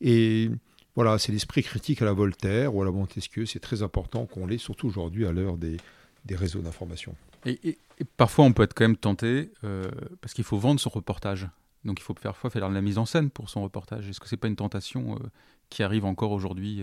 Et 0.00 0.50
voilà, 0.96 1.18
c'est 1.18 1.30
l'esprit 1.30 1.62
critique 1.62 2.00
à 2.00 2.06
la 2.06 2.14
Voltaire 2.14 2.74
ou 2.74 2.80
à 2.80 2.86
la 2.86 2.90
Montesquieu. 2.90 3.44
C'est 3.44 3.60
très 3.60 3.82
important 3.82 4.24
qu'on 4.24 4.46
l'ait, 4.46 4.56
surtout 4.56 4.88
aujourd'hui 4.88 5.26
à 5.26 5.32
l'heure 5.32 5.58
des, 5.58 5.76
des 6.24 6.36
réseaux 6.36 6.60
d'information. 6.60 7.14
Et, 7.44 7.76
parfois, 8.16 8.46
on 8.46 8.54
peut 8.54 8.62
être 8.62 8.72
quand 8.72 8.84
même 8.84 8.96
tenté, 8.96 9.50
euh, 9.64 9.90
parce 10.22 10.32
qu'il 10.32 10.44
faut 10.44 10.56
vendre 10.56 10.80
son 10.80 10.88
reportage. 10.88 11.48
Donc 11.84 12.00
il 12.00 12.02
faut 12.02 12.14
parfois 12.14 12.48
faire 12.48 12.70
la 12.70 12.80
mise 12.80 12.96
en 12.96 13.04
scène 13.04 13.28
pour 13.28 13.50
son 13.50 13.62
reportage. 13.62 14.08
Est-ce 14.08 14.18
que 14.18 14.26
ce 14.26 14.34
n'est 14.34 14.38
pas 14.38 14.48
une 14.48 14.56
tentation 14.56 15.16
euh, 15.16 15.18
qui 15.68 15.82
arrive 15.82 16.06
encore 16.06 16.32
aujourd'hui 16.32 16.82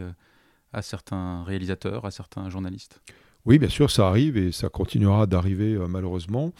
à 0.73 0.83
certains 0.83 1.43
réalisateurs, 1.43 2.05
à 2.05 2.11
certains 2.11 2.51
journalistes? 2.51 3.01
Oui, 3.45 3.57
bien 3.57 3.69
sûr, 3.69 3.89
ça 3.89 4.07
arrive 4.07 4.37
et 4.37 4.51
ça 4.51 4.69
continuera 4.69 5.25
d'arriver 5.25 5.75
malheureusement. 5.89 6.53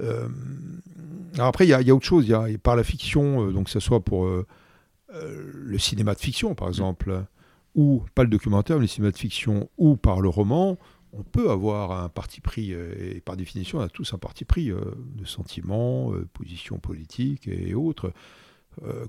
Euh, 0.00 0.28
après, 1.38 1.66
il 1.66 1.70
y, 1.70 1.90
a 1.90 1.94
autre 1.94 2.06
chose. 2.06 2.26
Il 2.26 2.52
y 2.52 2.58
par 2.58 2.76
la 2.76 2.84
fiction, 2.84 3.46
euh, 3.46 3.52
donc 3.52 3.66
que 3.66 3.70
ce 3.70 3.80
soit 3.80 4.00
pour 4.00 4.26
euh, 4.26 4.46
le 5.10 5.78
cinéma 5.78 6.14
de 6.14 6.20
fiction, 6.20 6.54
par 6.54 6.68
exemple, 6.68 7.24
ou 7.74 8.04
pas 8.14 8.22
le 8.22 8.28
documentaire, 8.28 8.76
mais 8.76 8.82
le 8.82 8.88
cinéma 8.88 9.10
de 9.10 9.18
fiction, 9.18 9.68
ou 9.78 9.96
par 9.96 10.20
le 10.20 10.28
roman, 10.28 10.78
on 11.12 11.22
peut 11.22 11.50
avoir 11.50 11.92
un 11.92 12.08
parti 12.08 12.40
pris, 12.40 12.72
et 12.72 13.20
par 13.22 13.36
définition, 13.36 13.78
on 13.78 13.82
a 13.82 13.88
tous 13.88 14.14
un 14.14 14.18
parti 14.18 14.46
pris 14.46 14.68
de 14.70 15.24
sentiments, 15.26 16.12
positions 16.32 16.78
politiques 16.78 17.48
et 17.48 17.74
autres, 17.74 18.14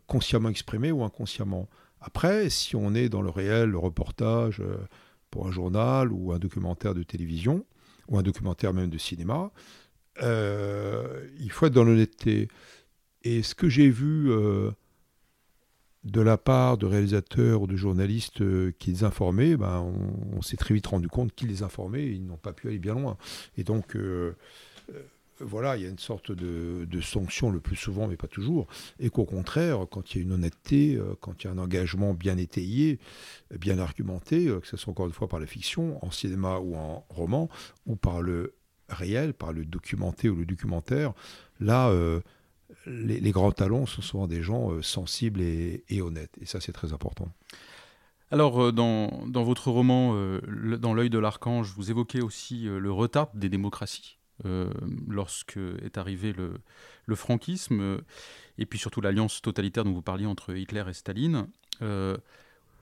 consciemment 0.07 0.49
exprimés 0.49 0.91
ou 0.91 1.05
inconsciemment. 1.05 1.69
Après, 2.01 2.49
si 2.49 2.75
on 2.75 2.93
est 2.93 3.07
dans 3.07 3.21
le 3.21 3.29
réel, 3.29 3.69
le 3.69 3.77
reportage 3.77 4.61
pour 5.31 5.47
un 5.47 5.51
journal 5.51 6.11
ou 6.11 6.33
un 6.33 6.39
documentaire 6.39 6.93
de 6.93 7.03
télévision, 7.03 7.65
ou 8.09 8.17
un 8.17 8.23
documentaire 8.23 8.73
même 8.73 8.89
de 8.89 8.97
cinéma, 8.97 9.51
euh, 10.21 11.27
il 11.39 11.51
faut 11.51 11.65
être 11.65 11.73
dans 11.73 11.83
l'honnêteté. 11.83 12.47
Et 13.23 13.41
ce 13.41 13.55
que 13.55 13.69
j'ai 13.69 13.89
vu 13.89 14.31
euh, 14.31 14.71
de 16.03 16.21
la 16.21 16.37
part 16.37 16.77
de 16.77 16.85
réalisateurs 16.85 17.61
ou 17.61 17.67
de 17.67 17.75
journalistes 17.75 18.41
euh, 18.41 18.73
qui 18.79 18.91
les 18.91 19.03
informaient, 19.03 19.55
ben, 19.55 19.79
on, 20.35 20.41
s'est 20.41 20.57
très 20.57 20.73
vite 20.73 20.87
rendu 20.87 21.07
compte 21.07 21.33
qu'ils 21.33 21.47
les 21.47 21.63
informaient 21.63 22.03
et 22.03 22.11
ils 22.11 22.25
n'ont 22.25 22.37
pas 22.37 22.53
pu 22.53 22.67
aller 22.67 22.79
bien 22.79 22.95
loin. 22.95 23.17
Et 23.57 23.63
donc, 23.63 23.97
voilà, 25.39 25.77
il 25.77 25.83
y 25.83 25.85
a 25.85 25.89
une 25.89 25.99
sorte 25.99 26.31
de, 26.31 26.85
de, 26.85 27.01
sanction 27.01 27.49
le 27.49 27.59
plus 27.59 27.75
souvent, 27.75 28.07
mais 28.07 28.17
pas 28.17 28.27
toujours. 28.27 28.67
Et 28.99 29.09
qu'au 29.09 29.25
contraire, 29.25 29.85
quand 29.89 30.13
il 30.13 30.17
y 30.17 30.21
a 30.21 30.23
une 30.23 30.33
honnêteté, 30.33 30.99
quand 31.21 31.43
il 31.43 31.47
y 31.47 31.49
a 31.49 31.53
un 31.53 31.57
engagement 31.57 32.13
bien 32.13 32.37
étayé, 32.37 32.99
bien 33.57 33.79
argumenté, 33.79 34.45
que 34.45 34.67
ce 34.67 34.77
soit 34.77 34.91
encore 34.91 35.07
une 35.07 35.13
fois 35.13 35.27
par 35.27 35.39
la 35.39 35.47
fiction, 35.47 36.03
en 36.05 36.11
cinéma 36.11 36.59
ou 36.59 36.75
en 36.75 37.05
roman, 37.09 37.49
ou 37.85 37.95
par 37.95 38.21
le 38.21 38.53
réel, 38.89 39.33
par 39.33 39.53
le 39.53 39.65
documenté 39.65 40.29
ou 40.29 40.35
le 40.35 40.45
documentaire, 40.45 41.13
là, 41.59 41.89
euh, 41.89 42.21
les, 42.85 43.31
grands 43.31 43.51
talents 43.51 43.85
sont 43.85 44.01
souvent 44.01 44.27
des 44.27 44.41
gens 44.41 44.71
euh, 44.71 44.81
sensibles 44.81 45.41
et, 45.41 46.01
honnêtes. 46.01 46.35
Et 46.41 46.45
ça, 46.45 46.59
c'est 46.59 46.71
très 46.71 46.93
important. 46.93 47.29
Alors, 48.31 48.61
euh, 48.61 48.71
dans, 48.71 49.27
dans, 49.27 49.43
votre 49.43 49.69
roman, 49.69 50.15
Dans 50.79 50.93
l'œil 50.93 51.09
de 51.09 51.19
l'archange, 51.19 51.73
vous 51.75 51.91
évoquez 51.91 52.21
aussi 52.21 52.63
le 52.63 52.91
retard 52.91 53.29
des 53.33 53.49
démocraties. 53.49 54.17
lorsque 55.07 55.59
est 55.83 55.97
arrivé 55.97 56.33
le, 56.33 56.59
le, 57.05 57.15
franquisme, 57.15 58.01
et 58.57 58.65
puis 58.65 58.79
surtout 58.79 59.01
l'alliance 59.01 59.41
totalitaire 59.41 59.83
dont 59.83 59.93
vous 59.93 60.01
parliez 60.01 60.25
entre 60.25 60.55
Hitler 60.55 60.83
et 60.87 60.93
Staline. 60.93 61.47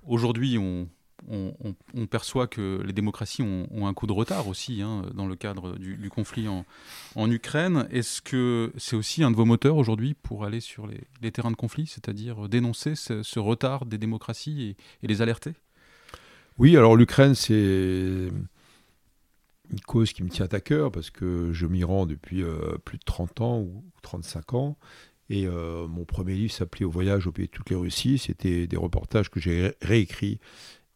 Aujourd'hui, 0.07 0.57
on, 0.57 0.87
on, 1.29 2.07
perçoit 2.07 2.47
que 2.47 2.81
les 2.85 2.93
démocraties 2.93 3.41
ont, 3.41 3.87
un 3.87 3.93
coup 3.93 4.07
de 4.07 4.11
retard 4.11 4.47
aussi 4.47 4.81
hein, 4.81 5.03
dans 5.13 5.27
le 5.27 5.35
cadre 5.35 5.77
du, 5.77 6.09
conflit 6.09 6.47
en, 6.47 7.31
Ukraine. 7.31 7.87
Est-ce 7.91 8.21
que 8.21 8.71
c'est 8.77 8.95
aussi 8.95 9.23
un 9.23 9.31
de 9.31 9.35
vos 9.35 9.45
moteurs 9.45 9.77
aujourd'hui 9.77 10.13
pour 10.13 10.45
aller 10.45 10.59
sur 10.59 10.87
les, 10.87 11.31
terrains 11.31 11.51
de 11.51 11.55
conflit, 11.55 11.87
c'est-à-dire 11.87 12.49
dénoncer 12.49 12.95
ce, 12.95 13.39
retard 13.39 13.85
des 13.85 13.97
démocraties 13.97 14.75
et, 15.03 15.07
les 15.07 15.21
alerter? 15.21 15.53
Oui, 16.57 16.75
alors 16.77 16.95
l'Ukraine, 16.95 17.33
c'est 17.33 17.53
une 19.71 19.79
cause 19.87 20.13
qui 20.13 20.23
me 20.23 20.29
tient 20.29 20.49
à 20.51 20.59
cœur 20.59 20.91
parce 20.91 21.09
que 21.09 21.51
je 21.53 21.65
m'y 21.65 21.83
rends 21.83 22.05
depuis 22.05 22.43
euh, 22.43 22.77
plus 22.83 22.97
de 22.97 23.03
30 23.03 23.41
ans 23.41 23.59
ou 23.59 23.83
35 24.01 24.53
ans. 24.53 24.77
Et 25.29 25.47
euh, 25.47 25.87
mon 25.87 26.03
premier 26.03 26.33
livre 26.33 26.51
s'appelait 26.51 26.85
Au 26.85 26.89
voyage 26.89 27.25
au 27.25 27.31
pays 27.31 27.45
de 27.45 27.51
toutes 27.51 27.69
les 27.69 27.75
Russies. 27.77 28.17
C'était 28.17 28.67
des 28.67 28.75
reportages 28.75 29.31
que 29.31 29.39
j'ai 29.39 29.73
réécrits 29.81 30.39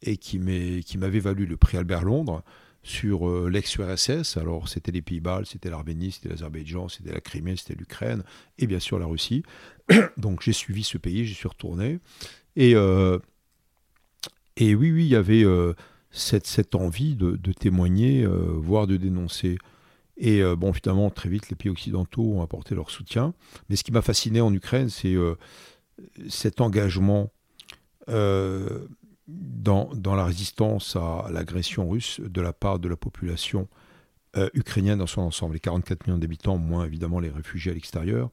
et 0.06 0.18
qui 0.18 0.40
m'avait 0.40 1.20
valu 1.20 1.46
le 1.46 1.58
prix 1.58 1.78
Albert 1.78 2.04
Londres 2.04 2.44
sur 2.86 3.28
euh, 3.28 3.50
l'ex-URSS. 3.50 4.38
Alors, 4.38 4.70
c'était 4.70 4.92
les 4.92 5.02
Pays-Bas, 5.02 5.42
c'était 5.46 5.72
l'Arménie, 5.72 6.12
c'était 6.12 6.30
l'Azerbaïdjan, 6.30 6.88
c'était 6.88 7.12
la 7.12 7.20
Crimée, 7.20 7.56
c'était 7.58 7.74
l'Ukraine 7.74 8.24
et 8.60 8.68
bien 8.68 8.80
sûr 8.80 9.00
la 9.00 9.08
Russie. 9.08 9.44
Donc, 10.18 10.44
j'ai 10.44 10.54
suivi 10.54 10.84
ce 10.84 11.00
pays, 11.00 11.26
j'y 11.26 11.34
suis 11.34 11.48
retourné. 11.48 12.00
Et, 12.56 12.76
euh, 12.76 13.18
oui, 14.60 14.76
oui, 14.76 15.06
il 15.06 15.08
y 15.08 15.16
avait 15.16 15.44
euh, 15.44 15.74
cette, 16.12 16.76
envie 16.76 17.16
de, 17.16 17.36
témoigner, 17.52 18.26
voire 18.26 18.86
de 18.86 18.98
dénoncer. 18.98 19.58
Et 20.18 20.42
bon, 20.56 20.72
finalement, 20.72 21.10
très 21.10 21.28
vite, 21.28 21.50
les 21.50 21.58
pays 21.58 21.70
occidentaux 21.70 22.36
ont 22.36 22.42
apporté 22.42 22.74
leur 22.74 22.90
soutien. 22.90 23.34
Mais 23.68 23.76
ce 23.76 23.84
qui 23.84 23.92
m'a 23.92 24.02
fasciné 24.02 24.40
en 24.40 24.54
Ukraine, 24.54 24.90
c'est 24.90 25.16
cet 26.30 26.62
engagement 26.62 27.34
dans, 29.28 29.90
la 30.16 30.26
résistance 30.26 30.96
à 30.96 31.28
l'agression 31.32 31.90
russe 31.90 32.22
de 32.22 32.42
la 32.42 32.54
part 32.54 32.80
de 32.80 32.88
la 32.88 32.96
population 32.96 33.68
euh, 34.38 34.50
ukrainienne 34.54 35.00
dans 35.00 35.08
son 35.08 35.22
ensemble, 35.22 35.54
les 35.54 35.60
44 35.60 36.06
millions 36.06 36.20
d'habitants, 36.20 36.58
moins 36.58 36.86
évidemment 36.86 37.20
les 37.20 37.30
réfugiés 37.30 37.72
à 37.72 37.74
l'extérieur. 37.74 38.30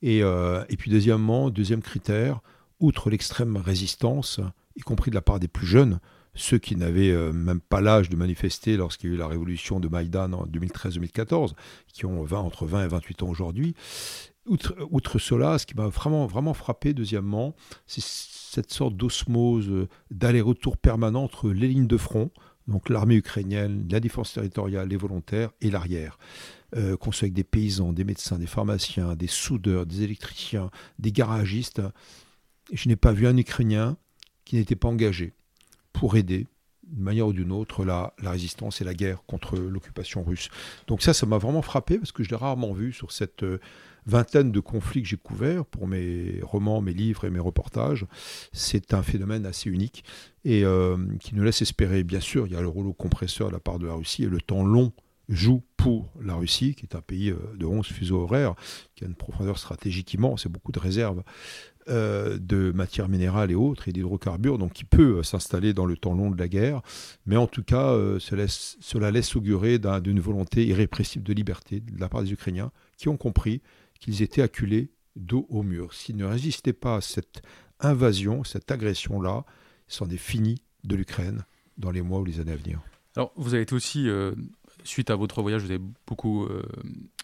Et, 0.00 0.22
euh, 0.22 0.64
et, 0.68 0.76
puis 0.76 0.90
deuxièmement, 0.90 1.50
deuxième 1.50 1.82
critère, 1.82 2.40
outre 2.80 3.10
l'extrême 3.10 3.56
résistance, 3.56 4.40
y 4.76 4.80
compris 4.80 5.10
de 5.10 5.14
la 5.14 5.22
part 5.22 5.38
des 5.38 5.48
plus 5.48 5.66
jeunes, 5.66 6.00
ceux 6.34 6.58
qui 6.58 6.76
n'avaient 6.76 7.10
euh, 7.10 7.32
même 7.32 7.60
pas 7.60 7.80
l'âge 7.80 8.08
de 8.08 8.16
manifester 8.16 8.76
lorsqu'il 8.76 9.10
y 9.10 9.12
a 9.12 9.16
eu 9.16 9.18
la 9.18 9.26
révolution 9.26 9.80
de 9.80 9.88
Maïdan 9.88 10.32
en 10.32 10.46
2013-2014, 10.46 11.52
qui 11.88 12.06
ont 12.06 12.22
20, 12.22 12.38
entre 12.38 12.66
20 12.66 12.84
et 12.84 12.88
28 12.88 13.22
ans 13.22 13.28
aujourd'hui, 13.28 13.74
outre, 14.46 15.18
cela, 15.18 15.58
ce 15.58 15.66
qui 15.66 15.76
m'a 15.76 15.88
vraiment, 15.88 16.26
vraiment 16.26 16.54
frappé, 16.54 16.94
deuxièmement, 16.94 17.54
c'est 17.86 18.02
cette 18.02 18.72
sorte 18.72 18.96
d'osmose, 18.96 19.68
euh, 19.68 19.88
d'aller-retour 20.10 20.76
permanent 20.76 21.24
entre 21.24 21.50
les 21.50 21.68
lignes 21.68 21.86
de 21.86 21.96
front, 21.96 22.30
donc 22.68 22.88
l'armée 22.88 23.16
ukrainienne, 23.16 23.86
la 23.90 24.00
défense 24.00 24.32
territoriale, 24.32 24.88
les 24.88 24.96
volontaires 24.96 25.50
et 25.60 25.70
l'arrière. 25.70 26.18
Euh, 26.74 26.96
qu'on 26.96 27.12
soit 27.12 27.26
avec 27.26 27.34
des 27.34 27.44
paysans, 27.44 27.92
des 27.92 28.04
médecins, 28.04 28.38
des 28.38 28.46
pharmaciens, 28.46 29.14
des 29.14 29.26
soudeurs, 29.26 29.84
des 29.84 30.04
électriciens, 30.04 30.70
des 30.98 31.12
garagistes. 31.12 31.82
Je 32.72 32.88
n'ai 32.88 32.96
pas 32.96 33.12
vu 33.12 33.26
un 33.26 33.36
Ukrainien 33.36 33.98
qui 34.46 34.56
n'était 34.56 34.76
pas 34.76 34.88
engagé 34.88 35.34
pour 35.92 36.16
aider, 36.16 36.46
d'une 36.84 37.04
manière 37.04 37.26
ou 37.26 37.34
d'une 37.34 37.52
autre, 37.52 37.84
la, 37.84 38.14
la, 38.22 38.30
résistance 38.30 38.80
et 38.80 38.84
la 38.84 38.94
guerre 38.94 39.22
contre 39.26 39.58
l'occupation 39.58 40.24
russe. 40.24 40.48
Donc 40.86 41.02
ça, 41.02 41.12
ça 41.12 41.26
m'a 41.26 41.36
vraiment 41.36 41.60
frappé 41.60 41.98
parce 41.98 42.10
que 42.10 42.22
je 42.22 42.30
l'ai 42.30 42.36
rarement 42.36 42.72
vu 42.72 42.94
sur 42.94 43.12
cette 43.12 43.42
euh, 43.42 43.60
vingtaine 44.06 44.50
de 44.50 44.60
conflits 44.60 45.02
que 45.02 45.08
j'ai 45.08 45.16
couverts 45.16 45.64
pour 45.64 45.86
mes 45.86 46.40
romans, 46.42 46.80
mes 46.80 46.92
livres 46.92 47.24
et 47.24 47.30
mes 47.30 47.38
reportages. 47.38 48.06
C'est 48.52 48.94
un 48.94 49.02
phénomène 49.02 49.46
assez 49.46 49.70
unique 49.70 50.04
et 50.44 50.64
euh, 50.64 50.96
qui 51.20 51.34
nous 51.34 51.42
laisse 51.42 51.62
espérer. 51.62 52.02
Bien 52.02 52.20
sûr, 52.20 52.46
il 52.46 52.52
y 52.52 52.56
a 52.56 52.60
le 52.60 52.68
rouleau 52.68 52.92
compresseur 52.92 53.48
de 53.48 53.52
la 53.52 53.60
part 53.60 53.78
de 53.78 53.86
la 53.86 53.94
Russie 53.94 54.24
et 54.24 54.28
le 54.28 54.40
temps 54.40 54.64
long 54.64 54.92
joue 55.28 55.62
pour 55.76 56.12
la 56.20 56.34
Russie, 56.34 56.74
qui 56.74 56.84
est 56.84 56.96
un 56.96 57.00
pays 57.00 57.30
euh, 57.30 57.38
de 57.56 57.64
11 57.64 57.86
fuseaux 57.86 58.22
horaires, 58.22 58.54
qui 58.96 59.04
a 59.04 59.06
une 59.06 59.14
profondeur 59.14 59.58
stratégique 59.58 60.12
immense 60.14 60.46
et 60.46 60.48
beaucoup 60.48 60.72
de 60.72 60.80
réserves 60.80 61.22
euh, 61.88 62.38
de 62.38 62.72
matières 62.72 63.08
minérales 63.08 63.50
et 63.50 63.54
autres, 63.54 63.88
et 63.88 63.92
d'hydrocarbures, 63.92 64.58
donc 64.58 64.72
qui 64.72 64.84
peut 64.84 65.22
s'installer 65.22 65.72
dans 65.72 65.86
le 65.86 65.96
temps 65.96 66.14
long 66.14 66.30
de 66.30 66.38
la 66.38 66.48
guerre. 66.48 66.82
Mais 67.24 67.36
en 67.36 67.46
tout 67.46 67.62
cas, 67.62 67.96
cela 68.18 69.10
laisse 69.10 69.36
augurer 69.36 69.78
d'une 69.78 70.20
volonté 70.20 70.66
irrépressible 70.66 71.24
de 71.24 71.32
liberté 71.32 71.80
de 71.80 72.00
la 72.00 72.08
part 72.08 72.22
des 72.22 72.32
Ukrainiens, 72.32 72.72
qui 72.96 73.08
ont 73.08 73.16
compris 73.16 73.62
qu'ils 74.02 74.20
étaient 74.20 74.42
acculés 74.42 74.90
dos 75.14 75.46
au 75.48 75.62
mur. 75.62 75.94
S'ils 75.94 76.16
ne 76.16 76.24
résistaient 76.24 76.72
pas 76.72 76.96
à 76.96 77.00
cette 77.00 77.40
invasion, 77.80 78.44
cette 78.44 78.70
agression-là, 78.70 79.44
c'en 79.86 80.10
est 80.10 80.16
fini 80.16 80.62
de 80.84 80.96
l'Ukraine 80.96 81.44
dans 81.78 81.90
les 81.90 82.02
mois 82.02 82.20
ou 82.20 82.24
les 82.24 82.40
années 82.40 82.52
à 82.52 82.56
venir. 82.56 82.80
Alors, 83.14 83.32
vous 83.36 83.54
avez 83.54 83.66
aussi 83.72 84.08
suite 84.84 85.10
à 85.10 85.16
votre 85.16 85.42
voyage, 85.42 85.62
vous 85.62 85.70
avez 85.70 85.82
beaucoup 86.06 86.44
euh, 86.44 86.62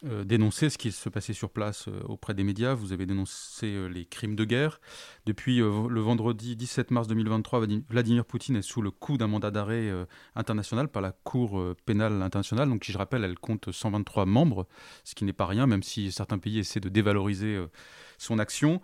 euh, 0.04 0.24
dénoncé 0.24 0.70
ce 0.70 0.78
qui 0.78 0.92
se 0.92 1.08
passait 1.08 1.32
sur 1.32 1.50
place 1.50 1.86
euh, 1.88 2.00
auprès 2.04 2.34
des 2.34 2.44
médias. 2.44 2.74
Vous 2.74 2.92
avez 2.92 3.06
dénoncé 3.06 3.88
les 3.88 4.04
crimes 4.04 4.36
de 4.36 4.44
guerre. 4.44 4.80
Depuis 5.26 5.58
le 5.58 6.00
vendredi 6.00 6.56
17 6.56 6.90
mars 6.90 7.08
2023, 7.08 7.66
Vladimir 7.88 8.24
Poutine 8.24 8.56
est 8.56 8.62
sous 8.62 8.82
le 8.82 8.90
coup 8.90 9.18
d'un 9.18 9.26
mandat 9.26 9.50
d'arrêt 9.50 9.90
international 10.34 10.88
par 10.88 11.02
la 11.02 11.12
Cour 11.12 11.62
pénale 11.84 12.22
internationale. 12.22 12.68
Donc, 12.68 12.82
qui, 12.82 12.92
je 12.92 12.98
rappelle, 12.98 13.24
elle 13.24 13.38
compte 13.38 13.70
123 13.70 14.26
membres, 14.26 14.66
ce 15.04 15.14
qui 15.14 15.24
n'est 15.24 15.32
pas 15.32 15.46
rien, 15.46 15.66
même 15.66 15.82
si 15.82 16.10
certains 16.12 16.38
pays 16.38 16.58
essaient 16.58 16.80
de 16.80 16.88
dévaloriser 16.88 17.62
son 18.16 18.38
action. 18.38 18.80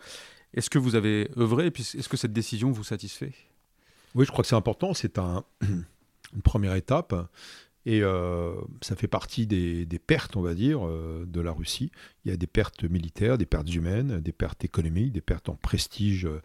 Est-ce 0.52 0.70
que 0.70 0.78
vous 0.78 0.94
avez 0.94 1.30
œuvré? 1.36 1.66
Est-ce 1.66 2.08
que 2.08 2.16
cette 2.16 2.32
décision 2.32 2.70
vous 2.70 2.84
satisfait? 2.84 3.32
Oui, 4.14 4.24
je 4.24 4.30
crois 4.30 4.42
que 4.42 4.48
c'est 4.48 4.56
important. 4.56 4.94
C'est 4.94 5.18
un, 5.18 5.44
une 5.62 6.42
première 6.42 6.74
étape. 6.74 7.14
Et 7.86 8.00
euh, 8.02 8.54
ça 8.80 8.96
fait 8.96 9.08
partie 9.08 9.46
des, 9.46 9.86
pertes, 9.98 10.36
on 10.36 10.42
va 10.42 10.54
dire, 10.54 10.86
euh, 10.86 11.24
de 11.26 11.40
la 11.40 11.52
Russie. 11.52 11.90
Il 12.24 12.30
y 12.30 12.34
a 12.34 12.36
des 12.36 12.46
pertes 12.46 12.84
militaires, 12.84 13.36
des 13.36 13.46
pertes 13.46 13.72
humaines, 13.72 14.20
des 14.20 14.32
pertes 14.32 14.64
économiques, 14.64 15.12
des 15.12 15.20
pertes 15.20 15.50
en 15.50 15.54
prestige 15.54 16.24
euh, 16.24 16.40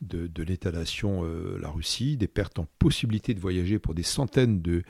de, 0.00 0.42
l'État-nation, 0.42 1.24
la 1.60 1.68
Russie, 1.68 2.16
des 2.16 2.26
pertes 2.26 2.58
en 2.58 2.66
possibilité 2.78 3.34
de 3.34 3.40
voyager 3.40 3.78
pour 3.78 3.94
des 3.94 4.02
centaines 4.02 4.62
de 4.62 4.82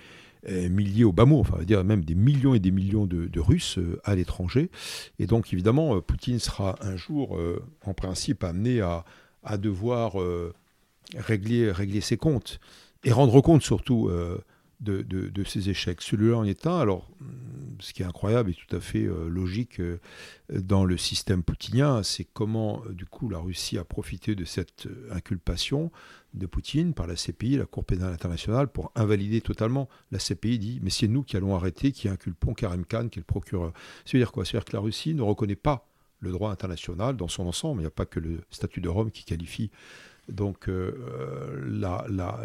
milliers 0.48 1.04
au 1.04 1.12
bas 1.12 1.26
mot, 1.26 1.40
enfin, 1.40 1.54
on 1.56 1.58
va 1.58 1.64
dire 1.64 1.84
même 1.84 2.04
des 2.04 2.14
millions 2.14 2.54
et 2.54 2.60
des 2.60 2.70
millions 2.70 3.06
de, 3.06 3.40
Russes 3.40 3.80
à 4.04 4.14
l'étranger. 4.14 4.70
Et 5.18 5.26
donc, 5.26 5.52
évidemment, 5.52 6.00
Poutine 6.00 6.38
sera 6.38 6.76
un 6.80 6.96
jour, 6.96 7.36
en 7.84 7.92
principe, 7.92 8.44
amené 8.44 8.80
à, 8.80 9.04
devoir 9.58 10.14
régler 11.16 12.00
ses 12.00 12.16
comptes 12.16 12.60
et 13.02 13.10
rendre 13.10 13.40
compte 13.40 13.62
surtout 13.62 14.08
de, 14.80 15.44
ces 15.44 15.68
échecs. 15.68 16.00
Celui-là 16.00 16.38
en 16.38 16.44
est 16.44 16.66
un. 16.66 16.78
Alors, 16.78 17.08
ce 17.80 17.92
qui 17.92 18.02
est 18.02 18.06
incroyable 18.06 18.50
et 18.50 18.54
tout 18.54 18.74
à 18.74 18.80
fait 18.80 19.04
euh, 19.04 19.28
logique 19.28 19.80
euh, 19.80 19.98
dans 20.50 20.84
le 20.84 20.96
système 20.96 21.42
poutinien, 21.42 22.02
c'est 22.02 22.24
comment, 22.24 22.82
euh, 22.84 22.92
du 22.92 23.06
coup, 23.06 23.28
la 23.28 23.38
Russie 23.38 23.78
a 23.78 23.84
profité 23.84 24.34
de 24.34 24.44
cette 24.44 24.88
inculpation 25.10 25.90
de 26.34 26.46
Poutine 26.46 26.94
par 26.94 27.06
la 27.06 27.14
CPI, 27.14 27.56
la 27.56 27.66
Cour 27.66 27.84
pénale 27.84 28.12
internationale, 28.12 28.68
pour 28.68 28.92
invalider 28.94 29.40
totalement. 29.40 29.88
La 30.12 30.18
CPI 30.18 30.58
dit 30.58 30.80
Mais 30.82 30.90
c'est 30.90 31.08
nous 31.08 31.22
qui 31.22 31.36
allons 31.36 31.54
arrêter, 31.54 31.92
qui 31.92 32.08
inculpons 32.08 32.54
Karim 32.54 32.84
Khan, 32.84 33.08
qui 33.08 33.18
est 33.18 33.22
le 33.22 33.24
procureur. 33.24 33.72
Ça 34.04 34.12
veut 34.12 34.18
dire 34.18 34.32
quoi? 34.32 34.44
Ça 34.44 34.52
veut 34.52 34.58
dire 34.60 34.64
que 34.64 34.76
la 34.76 34.80
Russie 34.80 35.14
ne 35.14 35.22
reconnaît 35.22 35.56
pas 35.56 35.86
le 36.20 36.32
droit 36.32 36.50
international 36.50 37.16
dans 37.16 37.28
son 37.28 37.46
ensemble. 37.46 37.80
Il 37.80 37.84
n'y 37.84 37.88
a 37.88 37.90
pas 37.90 38.06
que 38.06 38.20
le 38.20 38.42
statut 38.50 38.80
de 38.80 38.88
Rome 38.88 39.10
qui 39.10 39.24
qualifie 39.24 39.70
donc 40.30 40.68
euh, 40.68 40.92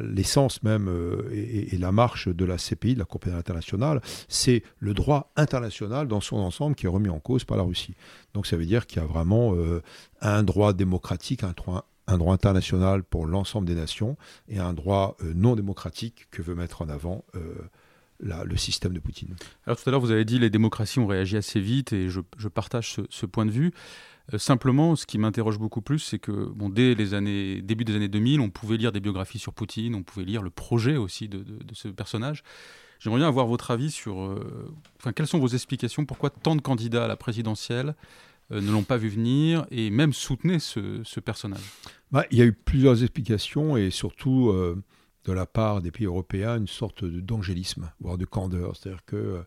l'essence 0.02 0.64
même 0.64 0.88
euh, 0.88 1.30
et, 1.32 1.78
la 1.78 1.92
marche 1.92 2.28
de 2.28 2.46
la 2.46 2.58
CPI, 2.58 2.96
de 2.96 3.00
la 3.00 3.06
Cour 3.06 3.20
pénale 3.20 3.40
internationale, 3.40 4.02
c'est 4.28 4.64
le 4.80 4.94
droit 4.94 5.32
international 5.36 6.08
dans 6.08 6.22
son 6.22 6.38
ensemble 6.38 6.76
qui 6.76 6.86
est 6.86 6.90
remis 6.90 7.10
en 7.10 7.20
cause 7.20 7.44
par 7.44 7.58
la 7.58 7.64
Russie. 7.64 7.96
Donc 8.34 8.48
ça 8.48 8.58
veut 8.58 8.66
dire 8.66 8.88
qu'il 8.88 9.02
y 9.02 9.06
a 9.06 9.08
vraiment 9.08 9.56
euh, 9.56 9.82
un 10.22 10.44
droit 10.44 10.74
démocratique, 10.74 11.44
un 11.44 11.52
droit, 11.52 11.90
un 12.08 12.18
droit 12.18 12.34
international 12.34 13.04
pour 13.04 13.26
l'ensemble 13.26 13.68
des 13.68 13.76
nations 13.76 14.18
et 14.48 14.60
un 14.60 14.74
droit 14.74 15.18
non 15.34 15.56
démocratique 15.56 16.28
que 16.32 16.42
veut 16.42 16.56
mettre 16.56 16.82
en 16.82 16.90
avant 16.90 17.26
le 18.20 18.58
système 18.58 18.94
de 18.94 19.00
Poutine. 19.00 19.36
Alors 19.66 19.82
tout 19.82 19.90
à 19.90 19.92
l'heure, 19.92 20.00
vous 20.00 20.12
avez 20.12 20.26
dit 20.26 20.40
les 20.40 20.50
démocraties 20.50 21.00
ont 21.00 21.08
réagi 21.08 21.38
assez 21.38 21.60
vite 21.60 21.94
et 21.94 22.10
je, 22.10 22.48
partage 22.48 22.98
ce, 23.10 23.26
point 23.26 23.46
de 23.46 23.52
vue. 23.52 23.72
Euh, 24.34 24.38
simplement, 24.38 24.96
ce 24.96 25.06
qui 25.06 25.18
m'interroge 25.18 25.60
beaucoup 25.60 25.82
plus, 25.82 26.00
c'est 26.00 26.20
que 26.20 26.32
bon, 26.32 26.70
dès 26.70 26.96
les 26.96 27.14
années, 27.14 27.62
début 27.62 27.86
des 27.86 27.96
années 27.96 28.08
2000, 28.08 28.42
on 28.42 28.50
pouvait 28.50 28.78
lire 28.78 28.92
des 28.92 29.00
biographies 29.00 29.40
sur 29.40 29.54
Poutine, 29.54 29.96
on 29.96 30.04
pouvait 30.04 30.26
lire 30.26 30.42
le 30.42 30.50
projet 30.50 30.98
aussi 30.98 31.28
de, 31.28 31.44
ce 31.74 31.88
personnage. 31.90 32.44
J'aimerais 33.00 33.20
bien 33.20 33.28
avoir 33.28 33.46
votre 33.46 33.72
avis 33.72 33.92
sur, 33.92 34.22
euh, 34.22 34.74
enfin, 35.00 35.12
quelles 35.12 35.28
sont 35.28 35.40
vos 35.40 35.48
explications, 35.48 36.06
pourquoi 36.06 36.30
tant 36.30 36.56
de 36.56 36.62
candidats 36.62 37.06
à 37.06 37.08
la 37.08 37.18
présidentielle 37.18 37.94
euh, 38.52 38.62
ne 38.62 38.72
l'ont 38.72 38.84
pas 38.84 38.98
vu 38.98 39.10
venir 39.10 39.66
et 39.70 39.90
même 39.90 40.14
soutenaient 40.14 40.60
ce, 40.60 41.20
personnage? 41.20 41.62
Bah, 42.12 42.26
Il 42.32 42.38
y 42.38 42.42
a 42.42 42.46
eu 42.46 42.54
plusieurs 42.54 43.04
explications 43.04 43.78
et 43.78 43.92
surtout 43.92 44.54
de 45.26 45.34
la 45.34 45.46
part 45.46 45.82
des 45.82 45.92
pays 45.92 46.06
européens 46.06 46.58
une 46.58 46.68
sorte 46.68 47.04
d'angélisme, 47.04 47.92
voire 48.00 48.18
de 48.18 48.26
candeur. 48.26 48.76
C'est-à-dire 48.76 49.04
que 49.06 49.16
euh, 49.16 49.42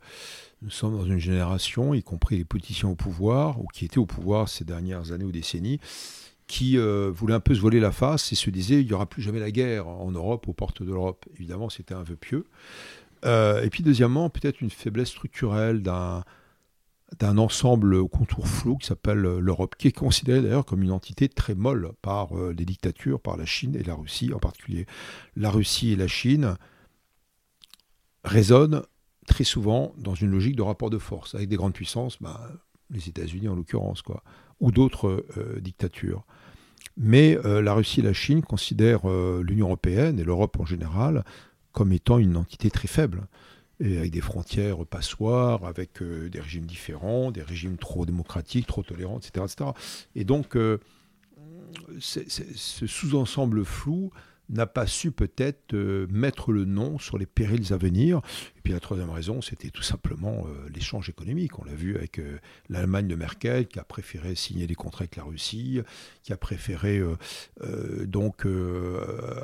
nous 0.63 0.71
sommes 0.71 0.97
dans 0.97 1.05
une 1.05 1.19
génération, 1.19 1.95
y 1.95 2.03
compris 2.03 2.37
les 2.37 2.45
politiciens 2.45 2.89
au 2.89 2.95
pouvoir, 2.95 3.61
ou 3.61 3.67
qui 3.73 3.85
étaient 3.85 3.99
au 3.99 4.07
pouvoir 4.07 4.49
ces 4.49 4.65
dernières 4.65 5.13
années 5.13 5.25
ou 5.25 5.33
décennies, 5.33 5.81
qui 6.47 6.79
euh, 6.79 7.11
voulaient 7.15 7.35
un 7.35 7.41
peu 7.41 7.55
se 7.55 7.61
voler 7.61 7.79
la 7.79 7.93
face 7.93 8.33
et 8.33 8.35
se 8.35 8.51
disaient 8.51 8.81
il 8.81 8.87
n'y 8.87 8.93
aura 8.93 9.07
plus 9.07 9.23
jamais 9.23 9.41
la 9.41 9.51
guerre 9.51 9.87
en 9.87 10.11
Europe, 10.11 10.49
aux 10.49 10.53
portes 10.53 10.83
de 10.83 10.91
l'Europe. 10.91 11.27
Évidemment, 11.37 11.71
c'était 11.71 11.95
un 11.95 12.03
vœu 12.03 12.17
pieux. 12.17 12.45
Euh, 13.25 13.63
et 13.63 13.71
puis, 13.71 13.83
deuxièmement, 13.83 14.31
peut-être 14.31 14.61
une 14.61 14.71
faiblesse 14.71 15.09
structurelle 15.09 15.83
d'un 15.83 16.25
d'un 17.17 17.39
ensemble 17.39 18.07
contour 18.09 18.47
flou 18.47 18.77
qui 18.77 18.87
s'appelle 18.87 19.25
euh, 19.25 19.41
l'Europe, 19.41 19.75
qui 19.79 19.89
est 19.89 19.93
considérée 19.93 20.43
d'ailleurs 20.43 20.67
comme 20.67 20.83
une 20.83 20.93
entité 20.93 21.29
très 21.29 21.55
molle 21.55 21.93
par 22.03 22.37
euh, 22.37 22.55
les 22.57 22.65
dictatures, 22.65 23.21
par 23.21 23.37
la 23.37 23.47
Chine 23.47 23.75
et 23.75 23.83
la 23.83 23.95
Russie 23.95 24.33
en 24.35 24.39
particulier. 24.39 24.87
La 25.35 25.51
Russie 25.51 25.93
et 25.93 25.97
la 25.97 26.09
Chine 26.09 26.57
résonnent 28.25 28.83
très 29.27 29.45
souvent 29.45 29.95
dans 29.99 30.15
une 30.15 30.31
logique 30.31 30.57
de 30.57 30.63
rapport 30.63 30.91
de 30.91 30.99
force, 30.99 31.35
avec 31.35 31.49
des 31.49 31.57
grandes 31.57 31.73
puissances, 31.73 32.21
bah, 32.21 32.41
les 32.91 33.09
États-Unis 33.09 33.49
en 33.49 33.55
l'occurrence, 33.55 34.03
quoi, 34.03 34.23
ou 34.61 34.71
d'autres 34.71 35.25
euh, 35.37 35.61
dictatures. 35.61 36.25
Mais 37.01 37.39
la 37.45 37.75
Russie 37.75 38.01
et 38.01 38.03
la 38.03 38.13
Chine 38.13 38.43
considèrent 38.43 39.07
l'Union 39.09 39.67
européenne 39.67 40.19
et 40.19 40.25
l'Europe 40.25 40.59
en 40.59 40.65
général 40.65 41.25
comme 41.71 41.93
étant 41.93 42.19
une 42.19 42.37
entité 42.37 42.71
très 42.71 42.89
faible 42.89 43.29
et 43.81 43.99
avec 43.99 44.11
des 44.11 44.21
frontières 44.21 44.85
passoires, 44.87 45.65
avec 45.65 46.03
euh, 46.03 46.29
des 46.29 46.41
régimes 46.41 46.67
différents, 46.67 47.31
des 47.31 47.43
régimes 47.43 47.77
trop 47.77 48.07
démocratiques, 48.07 48.67
trop 48.67 48.83
tolérants, 48.83 49.19
etc. 49.19 49.47
etc. 49.47 49.71
Et 50.15 50.25
donc, 50.25 50.57
euh, 50.57 50.79
ce 52.01 52.87
sous-ensemble 52.87 53.65
flou 53.65 54.11
n'a 54.51 54.67
pas 54.67 54.87
su 54.87 55.13
peut-être 55.13 55.75
euh, 55.75 56.07
mettre 56.11 56.53
le 56.53 56.65
nom 56.65 56.99
sur 56.99 57.19
les 57.19 57.27
périls 57.27 57.73
à 57.73 57.77
venir. 57.77 58.23
Et 58.57 58.61
puis 58.63 58.73
la 58.73 58.81
troisième 58.81 59.11
raison, 59.11 59.43
c'était 59.43 59.69
tout 59.69 59.83
simplement 59.83 60.47
l'échange 60.75 61.09
économique. 61.09 61.59
On 61.59 61.65
l'a 61.65 61.75
vu 61.75 61.97
avec 61.97 62.21
l'Allemagne 62.69 63.07
de 63.07 63.15
Merkel, 63.15 63.69
qui 63.69 63.79
a 63.79 63.85
préféré 63.85 64.35
signer 64.35 64.67
des 64.67 64.75
contrats 64.75 65.03
avec 65.03 65.17
la 65.17 65.25
Russie, 65.25 65.83
qui 66.23 66.33
a 66.33 66.37
préféré 66.37 67.03
donc 68.07 68.47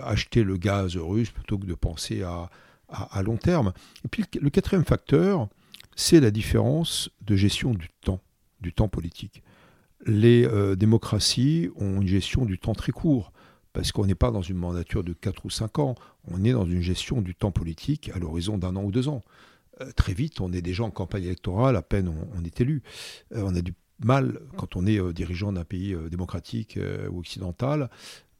acheter 0.02 0.42
le 0.42 0.56
gaz 0.56 0.96
russe 0.96 1.30
plutôt 1.30 1.58
que 1.58 1.66
de 1.66 1.74
penser 1.74 2.22
à 2.22 2.50
à, 2.94 3.22
long 3.22 3.36
terme. 3.36 3.72
Et 4.04 4.08
puis 4.08 4.24
le 4.40 4.50
quatrième 4.50 4.84
facteur, 4.84 5.48
c'est 5.96 6.20
la 6.20 6.30
différence 6.30 7.10
de 7.22 7.36
gestion 7.36 7.74
du 7.74 7.88
temps, 8.00 8.20
du 8.60 8.72
temps 8.72 8.88
politique. 8.88 9.42
Les 10.06 10.46
euh, 10.46 10.76
démocraties 10.76 11.70
ont 11.76 12.00
une 12.00 12.08
gestion 12.08 12.44
du 12.44 12.58
temps 12.58 12.74
très 12.74 12.92
court, 12.92 13.32
parce 13.72 13.90
qu'on 13.90 14.06
n'est 14.06 14.14
pas 14.14 14.30
dans 14.30 14.42
une 14.42 14.56
mandature 14.56 15.02
de 15.02 15.12
4 15.12 15.46
ou 15.46 15.50
5 15.50 15.78
ans, 15.78 15.94
on 16.28 16.44
est 16.44 16.52
dans 16.52 16.66
une 16.66 16.82
gestion 16.82 17.20
du 17.20 17.34
temps 17.34 17.50
politique 17.50 18.10
à 18.14 18.18
l'horizon 18.18 18.58
d'un 18.58 18.76
an 18.76 18.84
ou 18.84 18.90
deux 18.90 19.08
ans. 19.08 19.22
Euh, 19.80 19.90
très 19.96 20.14
vite, 20.14 20.40
on 20.40 20.52
est 20.52 20.62
déjà 20.62 20.84
en 20.84 20.90
campagne 20.90 21.24
électorale, 21.24 21.76
à 21.76 21.82
peine 21.82 22.12
on, 22.36 22.44
est 22.44 22.60
élu. 22.60 22.82
Euh, 23.34 23.42
on 23.44 23.54
a 23.54 23.60
du 23.60 23.74
mal, 24.00 24.40
quand 24.56 24.76
on 24.76 24.86
est 24.86 25.00
dirigeant 25.12 25.52
d'un 25.52 25.64
pays 25.64 25.96
démocratique 26.10 26.78
ou 27.10 27.20
occidental, 27.20 27.88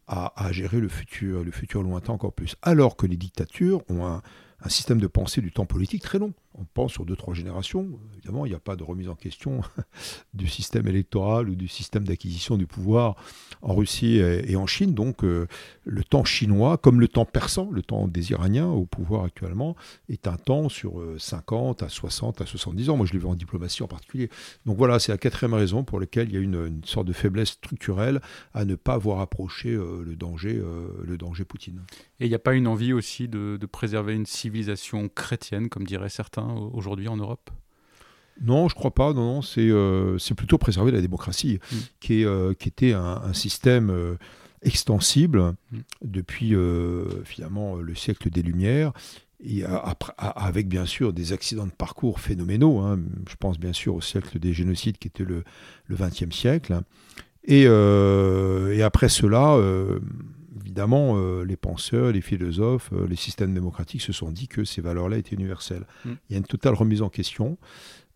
à, 0.07 0.53
gérer 0.53 0.81
le 0.81 0.89
futur, 0.89 1.45
le 1.45 1.51
futur 1.51 1.83
lointain 1.83 2.13
encore 2.13 2.33
plus. 2.33 2.57
Alors 2.63 2.97
que 2.97 3.07
les 3.07 3.17
dictatures 3.17 3.83
ont 3.89 4.05
un, 4.07 4.23
un 4.65 4.69
système 4.69 5.01
de 5.01 5.07
pensée 5.07 5.41
du 5.41 5.53
temps 5.53 5.67
politique 5.67 6.03
très 6.03 6.19
long. 6.19 6.33
On 6.57 6.65
pense 6.65 6.93
sur 6.93 7.05
deux, 7.05 7.17
trois 7.17 7.35
générations. 7.35 7.99
Évidemment, 8.13 8.47
il 8.47 8.51
n'y 8.51 8.55
a 8.55 8.61
pas 8.61 8.77
de 8.77 8.85
remise 8.85 9.09
en 9.09 9.17
question 9.17 9.61
du 10.35 10.47
système 10.47 10.87
électoral 10.87 11.49
ou 11.49 11.57
du 11.57 11.67
système 11.67 12.05
d'acquisition 12.05 12.57
du 12.57 12.67
pouvoir 12.67 13.17
en 13.61 13.75
Russie 13.75 14.19
et 14.19 14.55
en 14.55 14.67
Chine. 14.67 14.95
Donc, 14.95 15.25
euh, 15.25 15.49
le 15.85 16.05
temps 16.05 16.25
chinois, 16.25 16.79
comme 16.79 17.01
le 17.01 17.09
temps 17.09 17.25
persan, 17.25 17.71
le 17.73 17.83
temps 17.83 18.07
des 18.07 18.31
Iraniens 18.31 18.69
au 18.69 18.85
pouvoir 18.87 19.25
actuellement, 19.25 19.75
est 20.09 20.29
un 20.29 20.37
temps 20.37 20.69
sur 20.69 21.03
50 21.19 21.83
euh, 21.83 21.87
à 21.87 21.89
60 21.89 22.41
à 22.41 22.47
70 22.47 22.91
ans. 22.91 22.97
Moi, 22.97 23.07
je 23.07 23.13
l'ai 23.13 23.19
vu 23.19 23.27
en 23.27 23.35
diplomatie 23.35 23.83
en 23.83 23.89
particulier. 23.89 24.31
Donc 24.65 24.77
voilà, 24.77 25.01
c'est 25.01 25.11
la 25.11 25.19
quatrième 25.19 25.55
raison 25.55 25.83
pour 25.83 25.99
laquelle 25.99 26.29
il 26.29 26.35
y 26.35 26.39
a 26.39 26.41
une, 26.41 26.83
sorte 26.85 27.07
de 27.07 27.13
faiblesse 27.13 27.51
structurelle 27.51 28.21
à 28.53 28.65
ne 28.65 28.77
pas 28.77 28.97
voir 28.97 29.21
approcher 29.21 29.71
euh, 29.71 30.03
le, 30.05 30.15
danger, 30.15 30.63
le 31.03 31.19
danger 31.19 31.45
Poutine. 31.45 31.83
Et 32.21 32.27
il 32.27 32.29
n'y 32.29 32.35
a 32.35 32.39
pas 32.39 32.55
une 32.55 32.69
envie 32.69 32.93
aussi 32.93 33.27
de, 33.27 33.59
de 33.61 33.67
préserver 33.67 34.15
une 34.15 34.27
civilisation 34.27 35.09
chrétienne, 35.09 35.69
comme 35.69 35.85
diraient 35.85 36.09
certains 36.09 36.44
aujourd'hui 36.73 37.09
en 37.09 37.17
Europe? 37.17 37.51
Non, 38.41 38.69
je 38.69 38.75
crois 38.75 38.93
pas. 38.93 39.13
Non, 39.13 39.43
c'est 39.43 39.69
euh, 39.69 40.19
plutôt 40.37 40.59
préserver 40.59 40.91
la 40.91 41.01
démocratie, 41.01 41.61
mm. 41.71 41.77
qui, 42.01 42.23
est, 42.23 42.25
euh, 42.25 42.55
qui 42.55 42.69
était 42.69 42.93
un, 42.93 43.33
système 43.33 43.91
euh, 43.91 44.17
extensible 44.63 45.55
mm. 45.71 45.79
depuis 46.03 46.55
finalement 47.25 47.77
le 47.77 47.95
siècle 47.95 48.31
des 48.31 48.43
Lumières, 48.43 48.93
et 49.47 49.63
avec 50.17 50.69
bien 50.69 50.87
sûr 50.87 51.13
des 51.13 51.33
accidents 51.33 51.67
de 51.67 51.73
parcours 51.73 52.19
phénoménaux. 52.19 52.79
Hein. 52.79 53.01
Je 53.29 53.37
pense 53.37 53.59
bien 53.59 53.75
sûr 53.75 53.95
au 53.95 54.01
siècle 54.01 54.39
des 54.39 54.55
génocides 54.55 54.97
qui 54.97 55.09
était 55.09 55.25
le 55.25 55.45
XXe 55.91 56.35
siècle. 56.35 56.81
Et, 57.45 57.65
et, 57.65 58.83
après 58.83 59.11
cela, 59.11 59.59
évidemment, 60.75 61.17
euh, 61.17 61.45
les 61.45 61.57
penseurs, 61.57 62.11
les 62.11 62.21
philosophes, 62.21 62.91
euh, 62.93 63.07
les 63.07 63.15
systèmes 63.15 63.55
démocratiques 63.55 64.03
se 64.03 64.13
sont 64.13 64.33
dit 64.33 64.49
que 64.49 64.65
ces 64.65 64.81
valeurs-là 64.81 65.19
étaient 65.19 65.37
universelles. 65.37 65.87
Mm. 66.05 66.11
Il 66.29 66.33
y 66.33 66.35
a 66.35 66.39
une 66.39 66.45
totale 66.45 66.75
remise 66.75 67.01
en 67.01 67.09
question. 67.09 67.59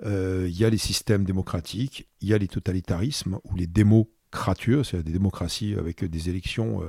Euh, 0.05 0.47
il 0.49 0.59
y 0.59 0.65
a 0.65 0.71
les 0.71 0.79
systèmes 0.79 1.23
démocratiques, 1.23 2.09
il 2.21 2.29
y 2.29 2.35
a 2.35 2.39
les 2.39 2.49
totalitarismes 2.49 3.39
ou 3.45 3.55
les 3.55 3.69
démocratures, 3.69 4.85
c'est-à-dire 4.85 5.07
des 5.07 5.13
démocraties 5.13 5.77
avec 5.79 6.05
des 6.05 6.29
élections 6.31 6.83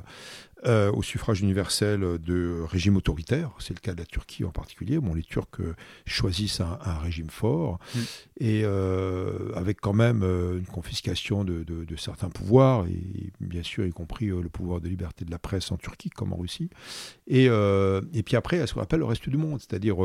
euh, 0.66 0.92
au 0.92 1.02
suffrage 1.02 1.42
universel 1.42 2.02
de 2.20 2.62
régimes 2.68 2.98
autoritaires. 2.98 3.52
C'est 3.60 3.74
le 3.74 3.80
cas 3.80 3.94
de 3.94 4.00
la 4.00 4.06
Turquie 4.06 4.44
en 4.44 4.52
particulier. 4.52 5.00
Bon, 5.00 5.14
les 5.14 5.24
Turcs 5.24 5.48
euh, 5.62 5.74
choisissent 6.06 6.60
un, 6.60 6.78
régime 7.02 7.30
fort 7.30 7.80
mm. 7.96 8.00
et 8.42 8.62
euh, 8.66 9.54
avec 9.56 9.80
quand 9.80 9.94
même 9.94 10.22
une 10.22 10.66
confiscation 10.66 11.46
de, 11.46 11.66
certains 11.98 12.30
pouvoirs, 12.30 12.86
et 12.88 13.32
bien 13.40 13.64
sûr 13.64 13.86
y 13.86 13.92
compris 13.92 14.28
le 14.28 14.50
pouvoir 14.50 14.82
de 14.82 14.90
liberté 14.90 15.26
de 15.26 15.32
la 15.32 15.40
presse 15.40 15.72
en 15.72 15.78
Turquie 15.78 16.10
comme 16.10 16.34
en 16.34 16.38
Russie. 16.38 16.70
Et, 17.28 17.46
et 17.46 18.24
puis 18.24 18.36
après, 18.36 18.60
a 18.60 18.68
ce 18.68 18.74
qu'on 18.74 18.82
appelle 18.82 19.00
le 19.00 19.06
reste 19.06 19.30
du 19.30 19.38
monde, 19.38 19.60
c'est-à-dire 19.60 19.98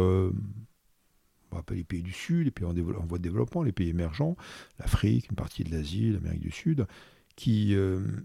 les 1.70 1.84
pays 1.84 2.02
du 2.02 2.12
Sud, 2.12 2.44
les 2.44 2.50
pays 2.50 2.66
en, 2.66 2.70
en 2.70 3.07
voie 3.07 3.18
de 3.18 3.22
développement, 3.22 3.62
les 3.62 3.72
pays 3.72 3.88
émergents, 3.88 4.36
l'Afrique, 4.78 5.28
une 5.30 5.36
partie 5.36 5.64
de 5.64 5.70
l'Asie, 5.70 6.11
l'Amérique 6.11 6.40
du 6.40 6.50
Sud, 6.50 6.86
qui 7.37 7.76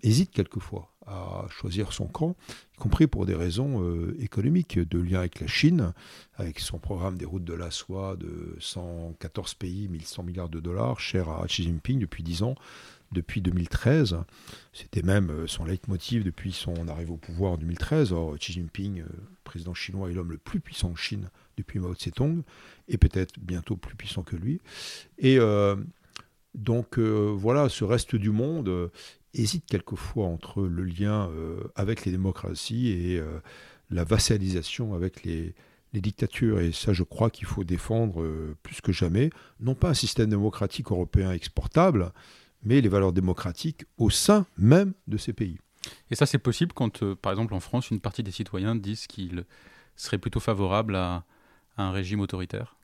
hésitent 0.03 0.31
quelquefois 0.31 0.91
à 1.09 1.45
choisir 1.49 1.91
son 1.91 2.07
camp, 2.07 2.35
y 2.75 2.77
compris 2.77 3.07
pour 3.07 3.25
des 3.25 3.33
raisons 3.33 3.83
euh, 3.83 4.15
économiques, 4.19 4.77
de 4.77 4.99
lien 4.99 5.19
avec 5.19 5.39
la 5.39 5.47
Chine, 5.47 5.93
avec 6.35 6.59
son 6.59 6.77
programme 6.77 7.17
des 7.17 7.25
routes 7.25 7.43
de 7.43 7.53
la 7.53 7.71
soie 7.71 8.15
de 8.15 8.55
114 8.59 9.55
pays, 9.55 9.87
1100 9.87 10.23
milliards 10.23 10.49
de 10.49 10.59
dollars, 10.59 10.99
cher 10.99 11.29
à 11.29 11.45
Xi 11.47 11.63
Jinping 11.63 11.99
depuis 11.99 12.23
10 12.23 12.43
ans, 12.43 12.55
depuis 13.11 13.41
2013. 13.41 14.17
C'était 14.71 15.01
même 15.01 15.31
euh, 15.31 15.47
son 15.47 15.65
leitmotiv 15.65 16.23
depuis 16.23 16.51
son 16.51 16.87
arrivée 16.87 17.11
au 17.11 17.17
pouvoir 17.17 17.53
en 17.53 17.57
2013. 17.57 18.13
Or, 18.13 18.37
Xi 18.37 18.53
Jinping, 18.53 19.01
euh, 19.01 19.05
président 19.43 19.73
chinois, 19.73 20.11
est 20.11 20.13
l'homme 20.13 20.31
le 20.31 20.37
plus 20.37 20.59
puissant 20.59 20.91
en 20.91 20.95
Chine 20.95 21.29
depuis 21.57 21.79
Mao 21.79 21.93
Tse-tung, 21.93 22.43
et 22.87 22.97
peut-être 22.97 23.33
bientôt 23.39 23.75
plus 23.75 23.95
puissant 23.95 24.23
que 24.23 24.37
lui. 24.37 24.61
Et 25.17 25.39
donc 26.55 26.97
voilà, 26.99 27.69
ce 27.69 27.83
reste 27.83 28.15
du 28.15 28.31
monde, 28.31 28.91
hésite 29.33 29.65
quelquefois 29.65 30.25
entre 30.25 30.63
le 30.63 30.83
lien 30.83 31.29
euh, 31.29 31.63
avec 31.75 32.05
les 32.05 32.11
démocraties 32.11 32.89
et 32.89 33.19
euh, 33.19 33.39
la 33.89 34.03
vassalisation 34.03 34.93
avec 34.93 35.23
les, 35.23 35.53
dictatures. 35.93 36.59
Et 36.59 36.71
ça, 36.71 36.93
je 36.93 37.01
crois 37.01 37.31
qu'il 37.31 37.47
faut 37.47 37.63
défendre 37.63 38.21
euh, 38.21 38.55
plus 38.61 38.79
que 38.79 38.91
jamais, 38.91 39.31
non 39.59 39.73
pas 39.73 39.89
un 39.89 39.93
système 39.95 40.29
démocratique 40.29 40.91
européen 40.91 41.31
exportable, 41.31 42.11
mais 42.63 42.79
les 42.81 42.89
valeurs 42.89 43.11
démocratiques 43.11 43.85
au 43.97 44.11
sein 44.11 44.45
même 44.57 44.93
de 45.07 45.17
ces 45.17 45.33
pays. 45.33 45.57
Et 46.11 46.15
ça, 46.15 46.27
c'est 46.27 46.37
possible 46.37 46.73
quand, 46.73 47.15
par 47.15 47.31
exemple, 47.31 47.55
en 47.55 47.59
France, 47.59 47.89
une 47.89 47.99
partie 47.99 48.21
des 48.21 48.31
citoyens 48.31 48.75
disent 48.75 49.07
qu'ils 49.07 49.45
seraient 49.95 50.19
plutôt 50.19 50.39
favorables 50.39 50.95
à 50.95 51.23
un 51.77 51.91
régime 51.91 52.19
autoritaire? 52.19 52.75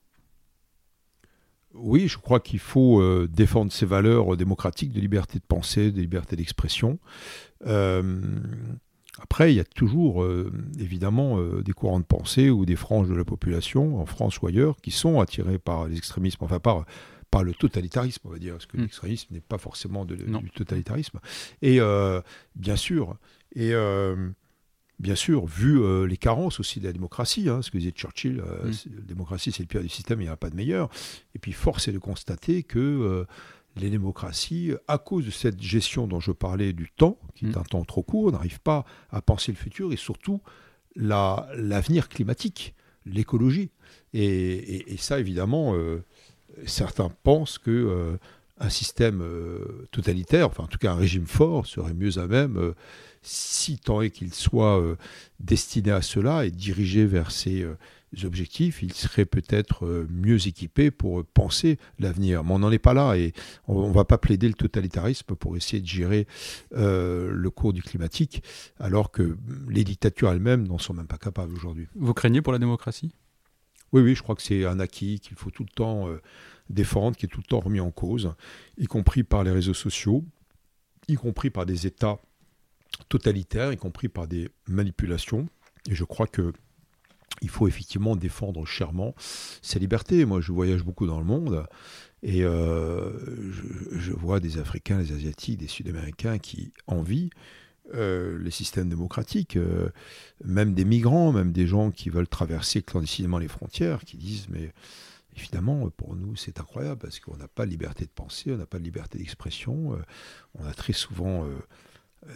Oui, 1.77 2.07
je 2.07 2.17
crois 2.17 2.39
qu'il 2.39 2.59
faut 2.59 3.01
euh, 3.01 3.27
défendre 3.31 3.71
ces 3.71 3.85
valeurs 3.85 4.35
démocratiques 4.37 4.91
de 4.91 4.99
liberté 4.99 5.39
de 5.39 5.43
pensée, 5.47 5.91
de 5.91 6.01
liberté 6.01 6.35
d'expression. 6.35 6.99
Euh, 7.65 8.21
après, 9.19 9.53
il 9.53 9.55
y 9.55 9.59
a 9.59 9.63
toujours, 9.63 10.23
euh, 10.23 10.51
évidemment, 10.79 11.39
des 11.61 11.71
courants 11.71 11.99
de 11.99 12.05
pensée 12.05 12.49
ou 12.49 12.65
des 12.65 12.75
franges 12.75 13.07
de 13.07 13.15
la 13.15 13.23
population, 13.23 13.99
en 13.99 14.05
France 14.05 14.41
ou 14.41 14.47
ailleurs, 14.47 14.77
qui 14.81 14.91
sont 14.91 15.19
attirés 15.21 15.57
par 15.57 15.87
les 15.87 15.97
extrémismes, 15.97 16.43
enfin 16.43 16.59
par, 16.59 16.85
par 17.31 17.43
le 17.43 17.53
totalitarisme, 17.53 18.21
on 18.25 18.31
va 18.31 18.39
dire, 18.39 18.53
parce 18.53 18.65
que 18.65 18.77
hmm. 18.77 18.81
l'extrémisme 18.81 19.33
n'est 19.33 19.41
pas 19.41 19.57
forcément 19.57 20.05
du 20.05 20.51
totalitarisme. 20.53 21.19
Et 21.61 21.79
bien 22.55 22.75
sûr, 22.75 23.15
et 23.55 23.73
bien 24.99 25.15
sûr, 25.15 25.45
vu 25.45 25.81
euh, 25.81 26.05
les 26.05 26.17
carences 26.17 26.59
aussi 26.59 26.79
de 26.79 26.85
la 26.85 26.93
démocratie, 26.93 27.49
hein, 27.49 27.61
ce 27.61 27.71
que 27.71 27.77
disait 27.77 27.91
Churchill, 27.91 28.39
euh, 28.39 28.67
mm. 28.67 28.95
la 28.95 29.01
démocratie 29.01 29.51
c'est 29.51 29.63
le 29.63 29.67
pire 29.67 29.81
du 29.81 29.89
système, 29.89 30.21
il 30.21 30.25
n'y 30.25 30.29
en 30.29 30.33
a 30.33 30.37
pas 30.37 30.49
de 30.49 30.55
meilleur. 30.55 30.89
Et 31.33 31.39
puis 31.39 31.51
force 31.51 31.87
est 31.87 31.91
de 31.91 31.99
constater 31.99 32.63
que 32.63 32.79
euh, 32.79 33.25
les 33.75 33.89
démocraties, 33.89 34.71
à 34.87 34.97
cause 34.97 35.25
de 35.25 35.31
cette 35.31 35.61
gestion 35.61 36.07
dont 36.07 36.19
je 36.19 36.31
parlais 36.31 36.71
du 36.73 36.89
temps, 36.95 37.17
qui 37.35 37.45
est 37.45 37.55
mm. 37.55 37.59
un 37.59 37.63
temps 37.63 37.83
trop 37.83 38.03
court, 38.03 38.31
n'arrivent 38.31 38.61
pas 38.61 38.85
à 39.11 39.21
penser 39.21 39.51
le 39.51 39.57
futur 39.57 39.91
et 39.91 39.97
surtout 39.97 40.41
l'avenir 40.95 42.07
climatique, 42.07 42.73
l'écologie. 43.05 43.69
Et, 44.13 44.95
ça, 44.97 45.19
évidemment, 45.19 45.75
certains 46.65 47.09
pensent 47.23 47.57
que 47.57 48.17
un 48.59 48.69
système 48.69 49.21
totalitaire, 49.91 50.47
enfin 50.47 50.63
en 50.63 50.67
tout 50.67 50.77
cas 50.77 50.93
un 50.93 50.95
régime 50.95 51.25
fort, 51.25 51.65
serait 51.65 51.93
mieux 51.93 52.17
à 52.17 52.27
même 52.27 52.73
si 53.25 53.77
tant 53.77 54.01
est 54.01 54.11
qu'il 54.11 54.33
soit 54.33 54.79
euh, 54.79 54.95
destiné 55.39 55.91
à 55.91 56.01
cela 56.01 56.45
et 56.45 56.51
dirigé 56.51 57.05
vers 57.05 57.31
ces 57.31 57.63
euh, 57.63 57.75
objectifs, 58.23 58.83
il 58.83 58.93
serait 58.93 59.25
peut-être 59.25 59.85
euh, 59.85 60.07
mieux 60.09 60.47
équipé 60.47 60.91
pour 60.91 61.25
penser 61.25 61.79
l'avenir. 61.99 62.43
Mais 62.43 62.51
on 62.51 62.59
n'en 62.59 62.71
est 62.71 62.79
pas 62.79 62.93
là 62.93 63.15
et 63.15 63.33
on 63.67 63.89
ne 63.89 63.93
va 63.93 64.05
pas 64.05 64.19
plaider 64.19 64.47
le 64.47 64.53
totalitarisme 64.53 65.35
pour 65.35 65.57
essayer 65.57 65.81
de 65.81 65.87
gérer 65.87 66.27
le 66.71 67.49
cours 67.49 67.73
du 67.73 67.81
climatique, 67.81 68.43
alors 68.79 69.11
que 69.11 69.37
les 69.67 69.83
dictatures 69.83 70.29
elles-mêmes 70.29 70.67
n'en 70.67 70.77
sont 70.77 70.93
même 70.93 71.07
pas 71.07 71.17
capables 71.17 71.53
aujourd'hui. 71.53 71.87
Vous 71.95 72.13
craignez 72.13 72.41
pour 72.41 72.53
la 72.53 72.59
démocratie? 72.59 73.11
Oui, 73.91 74.01
oui, 74.01 74.15
je 74.15 74.21
crois 74.21 74.35
que 74.35 74.41
c'est 74.41 74.65
un 74.65 74.79
acquis 74.79 75.19
qu'il 75.19 75.35
faut 75.35 75.49
tout 75.49 75.63
le 75.63 75.73
temps 75.73 76.07
défendre, 76.69 77.17
qui 77.17 77.25
est 77.25 77.29
tout 77.29 77.41
le 77.41 77.47
temps 77.47 77.59
remis 77.59 77.79
en 77.79 77.91
cause, 77.91 78.33
y 78.77 78.85
compris 78.85 79.23
par 79.23 79.43
les 79.43 79.51
réseaux 79.51 79.73
sociaux, 79.73 80.23
y 81.07 81.15
compris 81.15 81.49
par 81.49 81.65
des 81.65 81.87
États 81.87 82.19
totalitaire, 83.09 83.71
y 83.71 83.77
compris 83.77 84.07
par 84.07 84.27
des 84.27 84.49
manipulations. 84.67 85.47
Et 85.89 85.95
je 85.95 86.03
crois 86.03 86.27
que 86.27 86.53
il 87.41 87.49
faut 87.49 87.67
effectivement 87.67 88.15
défendre 88.15 88.65
chèrement 88.65 89.13
ces 89.61 89.79
libertés. 89.79 90.25
Moi, 90.25 90.41
je 90.41 90.51
voyage 90.51 90.83
beaucoup 90.83 91.05
dans 91.05 91.19
le 91.19 91.25
monde 91.25 91.65
et 92.23 92.43
euh, 92.43 93.11
je, 93.91 94.11
vois 94.13 94.39
des 94.39 94.57
Africains, 94.57 94.99
des 94.99 95.11
Asiatiques, 95.11 95.59
des 95.59 95.67
Sud-Américains 95.67 96.39
qui 96.39 96.71
envient 96.87 97.29
euh, 97.93 98.39
les 98.39 98.51
systèmes 98.51 98.89
démocratiques, 98.89 99.57
euh, 99.57 99.89
même 100.43 100.73
des 100.73 100.85
migrants, 100.85 101.31
même 101.31 101.51
des 101.51 101.67
gens 101.67 101.91
qui 101.91 102.09
veulent 102.09 102.27
traverser 102.27 102.81
clandestinement 102.81 103.37
les 103.37 103.47
frontières, 103.47 104.03
qui 104.05 104.17
disent 104.17 104.47
mais 104.49 104.73
évidemment 105.37 105.89
pour 105.91 106.15
nous 106.15 106.35
c'est 106.35 106.59
incroyable 106.59 107.01
parce 107.01 107.19
qu'on 107.19 107.37
n'a 107.37 107.47
pas 107.47 107.65
de 107.65 107.71
liberté 107.71 108.05
de 108.05 108.09
penser, 108.09 108.51
on 108.51 108.57
n'a 108.57 108.65
pas 108.65 108.79
de 108.79 108.85
liberté 108.85 109.19
d'expression, 109.19 109.99
on 110.57 110.65
a 110.65 110.73
très 110.73 110.93
souvent 110.93 111.45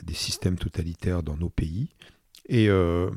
des 0.03 0.13
systèmes 0.13 0.57
totalitaires 0.57 1.23
dans 1.23 1.37
nos 1.37 1.49
pays. 1.49 1.89
Et 2.49 2.67
euh, 2.67 3.09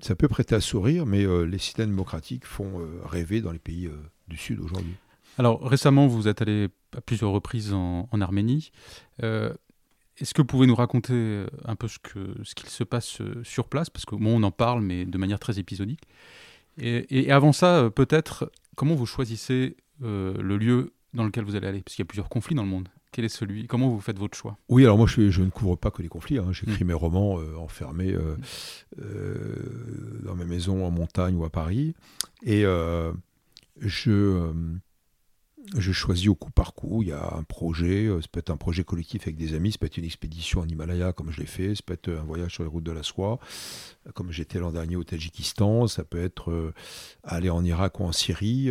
ça 0.00 0.16
peut 0.16 0.28
prêter 0.28 0.54
à 0.54 0.60
sourire, 0.60 1.04
mais 1.04 1.24
euh, 1.24 1.42
les 1.42 1.58
systèmes 1.58 1.90
démocratiques 1.90 2.46
font 2.46 2.80
euh, 2.80 3.00
rêver 3.04 3.42
dans 3.42 3.52
les 3.52 3.58
pays 3.58 3.88
du 4.28 4.36
Sud 4.36 4.60
aujourd'hui. 4.60 4.94
Alors 5.38 5.62
récemment, 5.62 6.06
vous 6.06 6.26
êtes 6.26 6.40
allé 6.40 6.68
à 6.96 7.02
plusieurs 7.02 7.30
reprises 7.30 7.72
en, 7.72 8.08
Arménie. 8.20 8.72
Est-ce 9.20 10.34
que 10.34 10.42
vous 10.42 10.46
pouvez 10.46 10.66
nous 10.66 10.74
raconter 10.74 11.46
un 11.64 11.74
peu 11.74 11.88
ce 11.88 11.98
qu'il 11.98 12.34
ce 12.44 12.70
se 12.70 12.84
passe 12.84 13.18
sur 13.42 13.68
place? 13.68 13.88
Parce 13.88 14.04
que 14.04 14.14
bon, 14.14 14.40
on 14.40 14.42
en 14.42 14.50
parle, 14.50 14.82
mais 14.82 15.04
de 15.04 15.18
manière 15.18 15.38
très 15.38 15.58
épisodique. 15.58 16.02
Et, 16.78 17.24
et 17.24 17.30
avant 17.30 17.52
ça, 17.52 17.90
peut-être, 17.94 18.52
comment 18.76 18.94
vous 18.94 19.06
choisissez 19.06 19.76
le 20.00 20.56
lieu 20.56 20.92
dans 21.14 21.24
lequel 21.24 21.44
vous 21.44 21.56
allez 21.56 21.66
aller? 21.66 21.82
Parce 21.82 21.96
qu'il 21.96 22.02
y 22.02 22.06
a 22.06 22.08
plusieurs 22.08 22.28
conflits 22.28 22.54
dans 22.54 22.62
le 22.64 22.68
monde. 22.68 22.88
Quel 23.12 23.26
est 23.26 23.28
celui 23.28 23.66
Comment 23.66 23.90
vous 23.90 24.00
faites 24.00 24.18
votre 24.18 24.36
choix? 24.36 24.56
Oui, 24.70 24.84
alors 24.84 24.96
moi 24.96 25.06
je, 25.06 25.30
je, 25.30 25.42
ne 25.42 25.50
couvre 25.50 25.76
pas 25.76 25.90
que 25.90 26.00
les 26.00 26.08
conflits. 26.08 26.38
Hein. 26.38 26.50
J'écris 26.50 26.82
mm. 26.82 26.86
mes 26.86 26.94
romans 26.94 27.38
euh, 27.38 27.56
enfermés 27.56 28.12
euh, 28.12 28.36
euh, 29.00 30.22
dans 30.24 30.34
ma 30.34 30.46
maison 30.46 30.86
en 30.86 30.90
montagne 30.90 31.36
ou 31.36 31.44
à 31.44 31.50
Paris. 31.50 31.94
Et 32.42 32.62
je, 33.80 34.52
je 35.76 35.92
choisis 35.92 36.28
au 36.28 36.34
coup 36.34 36.50
par 36.50 36.72
coup. 36.72 37.02
Il 37.02 37.08
y 37.08 37.12
a 37.12 37.36
un 37.36 37.42
projet, 37.42 38.08
ça 38.22 38.28
peut 38.32 38.40
être 38.40 38.50
un 38.50 38.56
projet 38.56 38.82
collectif 38.82 39.22
avec 39.22 39.36
des 39.36 39.54
amis, 39.54 39.72
ça 39.72 39.78
peut 39.78 39.86
être 39.86 39.98
une 39.98 40.04
expédition 40.04 40.60
en 40.60 40.66
Himalaya 40.66 41.12
comme 41.12 41.30
je 41.30 41.40
l'ai 41.40 41.46
fait, 41.46 41.74
ça 41.74 41.82
peut 41.84 41.94
être 41.94 42.08
un 42.08 42.24
voyage 42.24 42.54
sur 42.54 42.62
les 42.62 42.68
routes 42.68 42.84
de 42.84 42.92
la 42.92 43.02
soie, 43.02 43.38
comme 44.14 44.32
j'étais 44.32 44.58
l'an 44.58 44.72
dernier 44.72 44.96
au 44.96 45.04
Tadjikistan, 45.04 45.86
ça 45.86 46.04
peut 46.04 46.22
être 46.22 46.72
aller 47.22 47.50
en 47.50 47.64
Irak 47.64 48.00
ou 48.00 48.04
en 48.04 48.12
Syrie 48.12 48.70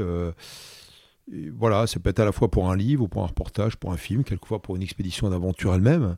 voilà, 1.53 1.87
ça 1.87 1.99
peut 1.99 2.09
être 2.09 2.19
à 2.19 2.25
la 2.25 2.31
fois 2.31 2.49
pour 2.49 2.69
un 2.69 2.75
livre, 2.75 3.03
ou 3.03 3.07
pour 3.07 3.23
un 3.23 3.27
reportage, 3.27 3.77
pour 3.77 3.91
un 3.91 3.97
film, 3.97 4.23
quelquefois 4.23 4.61
pour 4.61 4.75
une 4.75 4.81
expédition 4.81 5.29
d'aventure 5.29 5.73
elle-même, 5.73 6.17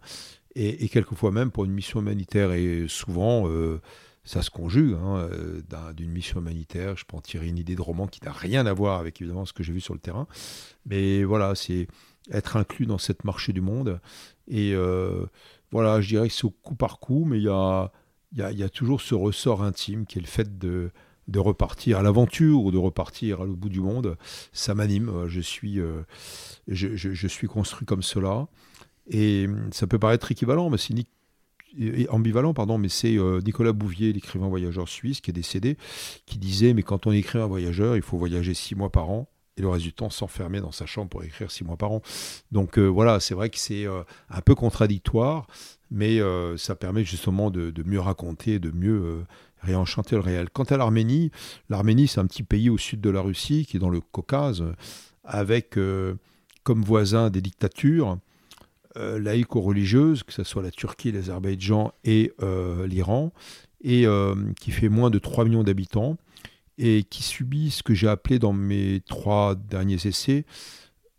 et, 0.56 0.88
quelquefois 0.90 1.32
même 1.32 1.52
pour 1.52 1.66
une 1.66 1.72
mission 1.72 2.00
humanitaire. 2.00 2.52
Et 2.54 2.86
souvent, 2.88 3.48
euh, 3.48 3.82
ça 4.24 4.42
se 4.42 4.50
conjugue. 4.50 4.94
Hein, 4.94 5.30
euh, 5.32 5.94
d'une 5.94 6.12
mission 6.12 6.40
humanitaire, 6.40 6.96
je 6.96 7.06
peux 7.06 7.18
en 7.18 7.22
tirer 7.22 7.48
une 7.48 7.58
idée 7.58 7.76
de 7.76 7.82
roman 7.82 8.08
qui 8.08 8.24
n'a 8.24 8.32
rien 8.32 8.66
à 8.66 8.74
voir 8.74 9.00
avec 9.00 9.22
évidemment 9.22 9.46
ce 9.46 9.54
que 9.54 9.64
j'ai 9.64 9.74
vu 9.74 9.82
sur 9.82 9.94
le 9.94 10.00
terrain. 10.00 10.28
Mais 10.86 11.24
voilà, 11.24 11.56
c'est 11.56 11.88
être 12.32 12.56
inclus 12.58 12.86
dans 12.86 12.98
cette 12.98 13.24
marché 13.24 13.54
du 13.54 13.62
monde. 13.62 14.00
Et 14.48 14.74
euh, 14.74 15.26
voilà, 15.72 16.02
je 16.02 16.10
dirais 16.10 16.28
que 16.28 16.34
c'est 16.34 16.46
au 16.46 16.52
coup 16.52 16.76
par 16.76 17.00
coup, 17.00 17.26
mais 17.26 17.38
il 17.38 17.44
y 17.44 17.50
a, 17.50 17.92
y 18.36 18.64
a 18.64 18.70
toujours 18.70 19.02
ce 19.02 19.16
ressort 19.16 19.64
intime 19.64 20.06
qui 20.06 20.20
est 20.20 20.22
le 20.22 20.28
fait 20.28 20.58
de 20.58 20.92
de 21.28 21.40
repartir 21.40 21.98
à 21.98 22.02
l'aventure 22.02 22.64
ou 22.64 22.72
de 22.72 22.78
repartir 22.78 23.42
à 23.42 23.46
l'autre 23.46 23.60
bout 23.60 23.70
du 23.70 23.82
monde, 23.82 24.18
ça 24.52 24.74
m'anime. 24.76 25.10
Euh, 25.10 25.28
je 25.28 25.42
suis, 25.42 25.80
euh, 25.80 26.02
je, 26.68 27.28
suis 27.28 27.48
construit 27.48 27.86
comme 27.86 28.04
cela. 28.04 28.48
Et 29.10 29.46
hum, 29.48 29.70
ça 29.72 29.88
peut 29.88 30.00
paraître 30.00 30.32
équivalent, 30.32 30.70
mais 30.70 30.78
c'est 30.78 30.94
ambivalent, 32.10 32.54
pardon, 32.54 32.78
mais 32.78 32.90
c'est 32.90 33.18
euh, 33.18 33.42
Nicolas 33.42 33.74
Bouvier, 33.74 34.14
l'écrivain 34.14 34.48
voyageur 34.48 34.88
suisse, 34.88 35.22
qui 35.22 35.32
est 35.32 35.34
décédé, 35.34 35.78
qui 36.26 36.38
disait 36.38 36.74
Mais 36.74 36.84
quand 36.84 37.08
on 37.08 37.12
écrit 37.12 37.40
un 37.40 37.48
voyageur, 37.48 37.96
il 37.96 38.02
faut 38.02 38.18
voyager 38.18 38.54
six 38.54 38.76
mois 38.76 38.92
par 38.92 39.10
an 39.10 39.28
et 39.56 39.62
le 39.62 39.70
reste 39.70 39.84
du 39.84 39.94
temps 39.94 40.10
s'enfermer 40.10 40.62
dans 40.62 40.72
sa 40.72 40.88
chambre 40.88 41.10
pour 41.10 41.24
écrire 41.24 41.52
six 41.52 41.64
mois 41.64 41.78
par 41.78 41.92
an. 41.92 42.02
Donc 42.52 42.80
voilà, 42.80 43.20
c'est 43.20 43.36
vrai 43.36 43.52
que 43.52 43.60
c'est 43.60 43.86
un 43.86 44.42
peu 44.42 44.56
contradictoire, 44.56 45.46
mais 45.92 46.20
ça 46.58 46.74
permet 46.74 47.04
justement 47.04 47.52
de, 47.52 47.70
de, 47.70 47.84
mieux 47.84 48.00
raconter, 48.00 48.58
de 48.58 48.72
mieux 48.72 49.24
réenchanter 49.64 50.16
le 50.16 50.22
réel. 50.22 50.50
Quant 50.50 50.64
à 50.64 50.78
l'Arménie, 50.78 51.32
l'Arménie 51.70 52.08
c'est 52.08 52.20
un 52.20 52.28
petit 52.28 52.44
pays 52.44 52.70
au 52.70 52.78
sud 52.78 53.02
de 53.02 53.10
la 53.10 53.22
Russie 53.22 53.66
qui 53.66 53.78
est 53.78 53.80
dans 53.80 53.90
le 53.90 54.02
Caucase, 54.02 54.64
avec 55.24 55.78
euh, 55.78 56.16
comme 56.64 56.82
voisins 56.82 57.30
des 57.30 57.42
dictatures 57.42 58.18
euh, 58.98 59.20
laïco-religieuses, 59.20 60.24
que 60.24 60.34
ce 60.34 60.44
soit 60.44 60.62
la 60.62 60.72
Turquie, 60.72 61.12
l'Azerbaïdjan 61.12 61.94
et 62.04 62.34
euh, 62.42 62.86
l'Iran, 62.88 63.34
et 63.86 64.06
qui 64.62 64.72
fait 64.72 64.88
moins 64.88 65.10
de 65.10 65.20
3 65.20 65.44
millions 65.44 65.64
d'habitants, 65.64 66.16
et 66.78 67.04
qui 67.04 67.22
subit 67.22 67.70
ce 67.70 67.84
que 67.84 67.94
j'ai 67.94 68.08
appelé 68.08 68.40
dans 68.40 68.54
mes 68.54 69.02
trois 69.06 69.56
derniers 69.56 70.08
essais, 70.08 70.46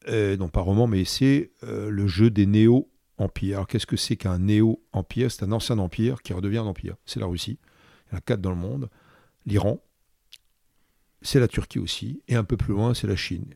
non 0.09 0.49
pas 0.49 0.63
romans 0.63 0.87
mais 0.87 1.03
essais, 1.03 1.51
le 1.61 2.07
jeu 2.07 2.31
des 2.31 2.47
néo-empires. 2.47 3.59
Alors 3.59 3.67
qu'est-ce 3.67 3.87
que 3.87 3.99
c'est 3.99 4.17
qu'un 4.17 4.39
néo-empire? 4.39 5.31
C'est 5.31 5.45
un 5.45 5.53
ancien 5.53 5.77
empire 5.79 6.23
qui 6.23 6.33
redevient 6.33 6.57
un 6.57 6.65
empire. 6.65 6.97
C'est 7.05 7.21
la 7.21 7.27
Russie 7.27 7.59
il 8.15 8.19
y 8.19 8.23
quatre 8.23 8.41
dans 8.41 8.51
le 8.51 8.57
monde, 8.57 8.89
l'Iran, 9.47 9.83
c'est 11.23 11.41
la 11.41 11.49
Turquie 11.49 11.79
aussi, 11.79 12.23
et 12.29 12.37
un 12.37 12.45
peu 12.45 12.57
plus 12.57 12.75
loin, 12.75 12.95
c'est 12.95 13.07
la 13.07 13.17
Chine. 13.17 13.55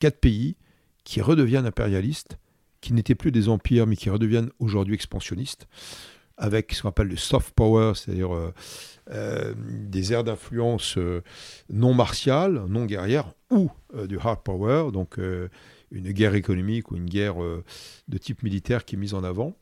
Quatre 0.00 0.20
pays 0.20 0.56
qui 1.04 1.20
redeviennent 1.20 1.66
impérialistes, 1.66 2.38
qui 2.80 2.92
n'étaient 2.92 3.14
plus 3.14 3.32
des 3.32 3.48
empires, 3.48 3.86
mais 3.86 3.96
qui 3.96 4.10
redeviennent 4.10 4.50
aujourd'hui 4.58 4.94
expansionnistes, 4.94 5.66
avec 6.36 6.72
ce 6.72 6.82
qu'on 6.82 6.88
appelle 6.88 7.08
le 7.08 7.16
soft 7.16 7.52
power, 7.54 7.92
c'est-à-dire 7.94 8.34
euh, 8.34 8.54
euh, 9.10 9.54
des 9.56 10.12
aires 10.12 10.24
d'influence 10.24 10.96
euh, 10.96 11.22
non 11.68 11.94
martiales, 11.94 12.64
non 12.68 12.86
guerrières, 12.86 13.32
ou 13.50 13.70
du 14.06 14.18
hard 14.18 14.42
power, 14.42 14.92
donc 14.92 15.18
une 15.90 16.12
guerre 16.12 16.34
économique 16.34 16.90
ou 16.90 16.96
une 16.96 17.06
guerre 17.06 17.36
de 17.36 18.18
type 18.18 18.42
militaire 18.42 18.84
qui 18.84 18.96
est 18.96 18.98
mise 18.98 19.14
en 19.14 19.24
avant. 19.24 19.56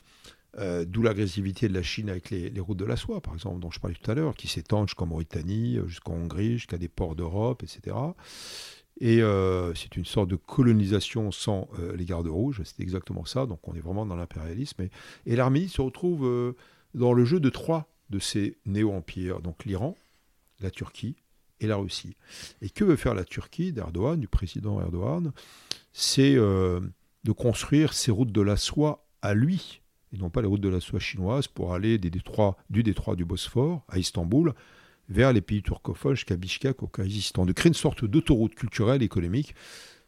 Euh, 0.58 0.86
d'où 0.86 1.02
l'agressivité 1.02 1.68
de 1.68 1.74
la 1.74 1.82
Chine 1.82 2.08
avec 2.08 2.30
les, 2.30 2.60
routes 2.60 2.78
de 2.78 2.86
la 2.86 2.96
soie, 2.96 3.20
par 3.20 3.34
exemple, 3.34 3.60
dont 3.60 3.70
je 3.70 3.78
parlais 3.78 3.96
tout 4.00 4.10
à 4.10 4.14
l'heure, 4.14 4.34
qui 4.34 4.48
s'étendent 4.48 4.88
jusqu'en 4.88 5.06
Mauritanie, 5.06 5.76
euh, 5.76 5.86
jusqu'en 5.86 6.14
Hongrie, 6.14 6.54
jusqu'à 6.54 6.78
des 6.78 6.88
ports 6.88 7.14
d'Europe, 7.14 7.62
etc. 7.62 7.94
Et 8.98 9.20
euh, 9.22 9.74
c'est 9.74 9.96
une 9.96 10.06
sorte 10.06 10.30
de 10.30 10.36
colonisation 10.36 11.30
sans 11.30 11.68
les 11.94 12.06
gardes 12.06 12.28
rouges, 12.28 12.62
c'est 12.64 12.80
exactement 12.80 13.26
ça, 13.26 13.44
donc 13.44 13.68
on 13.68 13.74
est 13.74 13.80
vraiment 13.80 14.06
dans 14.06 14.16
l'impérialisme. 14.16 14.82
Et, 14.82 14.90
et 15.26 15.36
l'Arménie 15.36 15.68
se 15.68 15.82
retrouve 15.82 16.54
dans 16.94 17.12
le 17.12 17.24
jeu 17.26 17.38
de 17.38 17.50
trois 17.50 17.92
de 18.08 18.18
ces 18.18 18.56
néo-empires, 18.64 19.40
donc 19.40 19.66
l'Iran, 19.66 19.94
la 20.60 20.70
Turquie 20.70 21.16
et 21.60 21.66
la 21.66 21.76
Russie. 21.76 22.16
Et 22.62 22.70
que 22.70 22.84
veut 22.84 22.96
faire 22.96 23.14
la 23.14 23.24
Turquie 23.24 23.72
d'Erdogan, 23.72 24.18
du 24.18 24.28
président 24.28 24.80
Erdogan? 24.80 25.32
C'est 25.92 26.36
de 26.36 27.32
construire 27.36 27.92
ces 27.92 28.10
routes 28.10 28.32
de 28.32 28.40
la 28.40 28.56
soie 28.56 29.06
à 29.20 29.34
lui, 29.34 29.82
et 30.16 30.18
non 30.18 30.30
pas 30.30 30.40
les 30.40 30.46
routes 30.46 30.60
de 30.60 30.68
la 30.68 30.80
soie 30.80 31.00
chinoise 31.00 31.46
pour 31.48 31.74
aller 31.74 31.98
du 31.98 32.10
détroit 32.10 32.56
du 33.16 33.24
Bosphore 33.24 33.84
à 33.88 33.98
Istanbul 33.98 34.54
vers 35.08 35.32
les 35.32 35.40
pays 35.40 35.62
turcophones 35.62 36.16
jusqu'à 36.16 36.36
Bishkek 36.36 36.82
au 36.82 36.88
Kyrgyzstan, 36.88 37.46
de 37.46 37.52
créer 37.52 37.68
une 37.68 37.74
sorte 37.74 38.04
d'autoroute 38.04 38.54
culturelle 38.54 39.02
et 39.02 39.04
économique, 39.04 39.54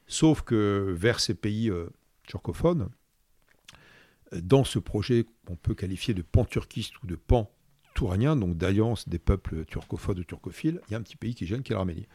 sauf 0.07 0.43
que 0.43 0.95
vers 0.97 1.21
ces 1.21 1.35
pays 1.35 1.71
euh, 1.71 1.89
turcophones, 2.27 2.89
dans 4.33 4.65
ce 4.65 4.79
projet 4.79 5.27
qu'on 5.47 5.57
peut 5.57 5.75
qualifier 5.75 6.15
de 6.15 6.23
pan-turquiste 6.23 7.03
ou 7.03 7.07
de 7.07 7.15
donc 8.37 8.57
d'alliance 8.57 9.09
des 9.09 9.19
peuples 9.19 9.65
turcophones 9.65 10.21
ou 10.21 10.25
turcophiles, 10.25 10.81
il 10.89 10.93
y 10.93 10.95
a 10.95 10.99
un 10.99 11.03
petit 11.03 11.17
pays 11.17 11.35
qui 11.35 11.47
gêne, 11.47 11.63
qui 11.63 11.73
est 11.73 11.77
l'Arménie. 11.77 12.07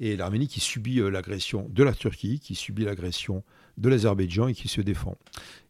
Et 0.00 0.16
l'Arménie 0.16 0.48
qui 0.48 0.60
subit 0.60 1.00
euh, 1.00 1.08
l'agression 1.08 1.68
de 1.70 1.82
la 1.82 1.92
Turquie, 1.92 2.38
qui 2.38 2.54
subit 2.54 2.84
l'agression 2.84 3.42
de 3.76 3.88
l'Azerbaïdjan 3.88 4.48
et 4.48 4.54
qui 4.54 4.68
se 4.68 4.80
défend. 4.80 5.16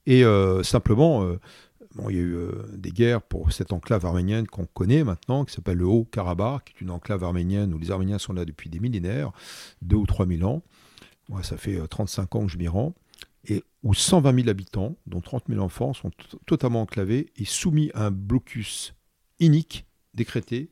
Et 0.07 0.25
euh, 0.25 0.63
simplement, 0.63 1.25
euh, 1.25 1.41
bon, 1.95 2.11
il 2.11 2.17
y 2.17 2.19
a 2.19 2.23
eu 2.23 2.37
des 2.75 2.91
guerres 2.91 3.23
pour 3.23 3.53
cette 3.53 3.73
enclave 3.73 4.05
arménienne 4.05 4.47
qu'on 4.47 4.67
connaît 4.67 5.05
maintenant, 5.05 5.45
qui 5.45 5.55
s'appelle 5.55 5.79
le 5.79 5.87
Haut-Karabakh, 5.87 6.65
qui 6.65 6.73
est 6.77 6.81
une 6.81 6.91
enclave 6.91 7.25
arménienne 7.25 7.73
où 7.73 7.79
les 7.79 7.91
Arméniens 7.91 8.19
sont 8.19 8.35
là 8.35 8.45
depuis 8.45 8.69
des 8.69 8.81
millénaires, 8.81 9.33
deux 9.81 9.97
ou 9.97 10.07
trois 10.07 10.27
mille 10.27 10.45
ans. 10.45 10.63
Moi, 11.31 11.43
ça 11.43 11.57
fait 11.57 11.79
35 11.89 12.35
ans 12.35 12.47
que 12.47 12.53
je 12.53 12.59
m'y 12.59 12.69
rends. 12.69 12.95
Et 13.47 13.63
où 13.83 13.93
120 13.93 14.35
000 14.35 14.49
habitants, 14.49 14.97
dont 15.07 15.21
30 15.21 15.45
000 15.49 15.61
enfants, 15.63 15.93
sont 15.93 16.11
totalement 16.47 16.83
enclavés 16.83 17.31
et 17.37 17.45
soumis 17.45 17.91
à 17.95 18.07
un 18.07 18.11
blocus 18.11 18.94
inique 19.41 19.87
décrété 20.15 20.71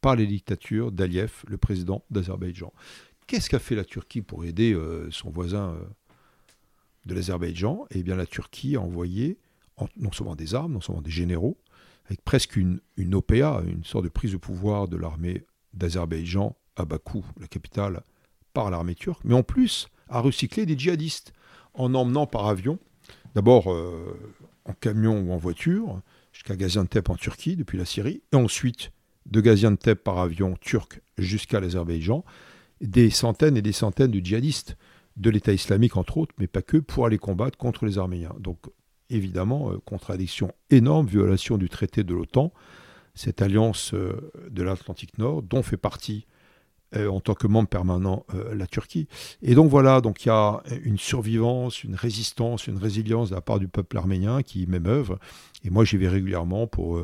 par 0.00 0.16
les 0.16 0.26
dictatures 0.26 0.92
d'Aliyev, 0.92 1.44
le 1.46 1.56
président 1.56 2.04
d'Azerbaïdjan. 2.10 2.72
Qu'est-ce 3.26 3.48
qu'a 3.48 3.58
fait 3.58 3.74
la 3.76 3.84
Turquie 3.84 4.22
pour 4.22 4.44
aider 4.44 4.76
son 5.10 5.30
voisin 5.30 5.78
de 7.06 7.14
l'Azerbaïdjan, 7.14 7.86
eh 7.90 8.02
bien 8.02 8.16
la 8.16 8.26
Turquie 8.26 8.76
a 8.76 8.80
envoyé 8.80 9.38
non 9.96 10.12
seulement 10.12 10.36
des 10.36 10.54
armes, 10.54 10.72
non 10.72 10.80
seulement 10.80 11.02
des 11.02 11.10
généraux, 11.10 11.56
avec 12.06 12.22
presque 12.22 12.56
une, 12.56 12.80
une 12.96 13.14
OPA, 13.14 13.62
une 13.66 13.84
sorte 13.84 14.04
de 14.04 14.08
prise 14.08 14.32
de 14.32 14.36
pouvoir 14.36 14.88
de 14.88 14.96
l'armée 14.96 15.44
d'Azerbaïdjan 15.74 16.56
à 16.76 16.84
Bakou, 16.84 17.24
la 17.40 17.48
capitale, 17.48 18.02
par 18.52 18.70
l'armée 18.70 18.94
turque, 18.94 19.24
mais 19.24 19.34
en 19.34 19.42
plus 19.42 19.88
a 20.08 20.20
recyclé 20.20 20.66
des 20.66 20.78
djihadistes 20.78 21.32
en 21.74 21.94
emmenant 21.94 22.26
par 22.26 22.46
avion, 22.46 22.78
d'abord 23.34 23.72
euh, 23.72 24.18
en 24.64 24.74
camion 24.74 25.20
ou 25.20 25.32
en 25.32 25.38
voiture, 25.38 26.00
jusqu'à 26.42 26.56
Gaziantep 26.56 27.08
en 27.08 27.14
Turquie, 27.14 27.54
depuis 27.54 27.78
la 27.78 27.84
Syrie, 27.84 28.22
et 28.32 28.36
ensuite 28.36 28.90
de 29.26 29.40
Gaziantep 29.40 30.02
par 30.02 30.18
avion 30.18 30.56
turc 30.60 31.00
jusqu'à 31.16 31.60
l'Azerbaïdjan, 31.60 32.24
des 32.80 33.10
centaines 33.10 33.56
et 33.56 33.62
des 33.62 33.70
centaines 33.70 34.10
de 34.10 34.18
djihadistes 34.18 34.76
de 35.16 35.30
l'État 35.30 35.52
islamique, 35.52 35.96
entre 35.96 36.18
autres, 36.18 36.34
mais 36.38 36.48
pas 36.48 36.62
que, 36.62 36.78
pour 36.78 37.06
aller 37.06 37.18
combattre 37.18 37.56
contre 37.56 37.86
les 37.86 37.96
Arméniens. 37.96 38.34
Donc, 38.40 38.58
évidemment, 39.08 39.70
euh, 39.70 39.78
contradiction 39.84 40.50
énorme, 40.70 41.06
violation 41.06 41.58
du 41.58 41.68
traité 41.68 42.02
de 42.02 42.12
l'OTAN, 42.12 42.52
cette 43.14 43.40
alliance 43.40 43.94
euh, 43.94 44.32
de 44.50 44.64
l'Atlantique 44.64 45.18
Nord, 45.18 45.42
dont 45.42 45.62
fait 45.62 45.76
partie 45.76 46.26
en 46.96 47.20
tant 47.20 47.34
que 47.34 47.46
membre 47.46 47.68
permanent 47.68 48.24
la 48.52 48.66
Turquie. 48.66 49.08
Et 49.42 49.54
donc 49.54 49.70
voilà, 49.70 50.00
donc 50.00 50.24
il 50.24 50.28
y 50.28 50.30
a 50.30 50.62
une 50.84 50.98
survivance, 50.98 51.84
une 51.84 51.94
résistance, 51.94 52.66
une 52.66 52.78
résilience 52.78 53.30
de 53.30 53.34
la 53.34 53.40
part 53.40 53.58
du 53.58 53.68
peuple 53.68 53.96
arménien 53.96 54.42
qui 54.42 54.66
m'émeuve. 54.66 55.16
Et 55.64 55.70
moi, 55.70 55.84
j'y 55.84 55.96
vais 55.96 56.08
régulièrement 56.08 56.66
pour 56.66 57.00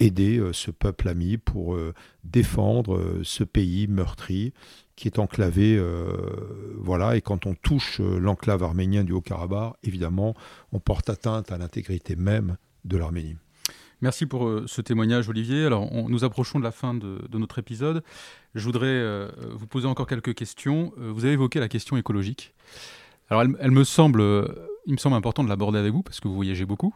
aider 0.00 0.42
ce 0.52 0.70
peuple 0.70 1.08
ami, 1.08 1.38
pour 1.38 1.76
défendre 2.24 3.20
ce 3.22 3.44
pays 3.44 3.86
meurtri 3.86 4.52
qui 4.96 5.08
est 5.08 5.18
enclavé, 5.18 5.76
euh, 5.76 6.76
voilà, 6.78 7.16
et 7.16 7.20
quand 7.20 7.46
on 7.46 7.54
touche 7.54 8.00
euh, 8.00 8.18
l'enclave 8.18 8.62
arménienne 8.62 9.06
du 9.06 9.12
Haut-Karabakh, 9.12 9.74
évidemment, 9.82 10.34
on 10.72 10.78
porte 10.78 11.10
atteinte 11.10 11.50
à 11.50 11.58
l'intégrité 11.58 12.16
même 12.16 12.56
de 12.84 12.96
l'Arménie. 12.96 13.36
Merci 14.04 14.26
pour 14.26 14.46
euh, 14.46 14.64
ce 14.66 14.82
témoignage, 14.82 15.30
Olivier. 15.30 15.64
Alors, 15.64 15.90
nous 15.90 16.24
approchons 16.24 16.58
de 16.58 16.64
la 16.64 16.72
fin 16.72 16.92
de, 16.92 17.26
notre 17.32 17.58
épisode. 17.58 18.04
Je 18.54 18.62
voudrais 18.62 19.02
vous 19.52 19.66
poser 19.66 19.86
encore 19.86 20.06
quelques 20.06 20.34
questions. 20.34 20.92
vous 20.98 21.24
avez 21.24 21.32
évoqué 21.32 21.58
la 21.58 21.68
question 21.68 21.96
écologique. 21.96 22.52
Alors, 23.30 23.42
elle, 23.58 23.70
me 23.70 23.82
semble 23.82 24.20
il 24.84 24.92
me 24.92 24.98
semble 24.98 25.16
important 25.16 25.42
de 25.42 25.48
l'aborder 25.48 25.78
avec 25.78 25.90
vous 25.90 26.02
parce 26.02 26.20
que 26.20 26.28
vous 26.28 26.34
voyagez 26.34 26.66
beaucoup. 26.66 26.94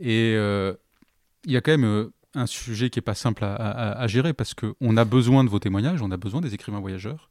Et 0.00 0.34
il 0.34 1.50
y 1.50 1.56
a 1.56 1.62
quand 1.62 1.78
même 1.78 2.10
un 2.34 2.46
sujet 2.46 2.90
qui 2.90 2.98
n'est 2.98 3.02
pas 3.02 3.14
simple 3.14 3.42
à, 3.42 4.06
gérer 4.06 4.34
parce 4.34 4.52
qu'on 4.52 4.96
a 4.98 5.06
besoin 5.06 5.44
de 5.44 5.48
vos 5.48 5.60
témoignages, 5.60 6.02
on 6.02 6.10
a 6.10 6.18
besoin 6.18 6.42
des 6.42 6.52
écrivains 6.52 6.80
voyageurs. 6.80 7.30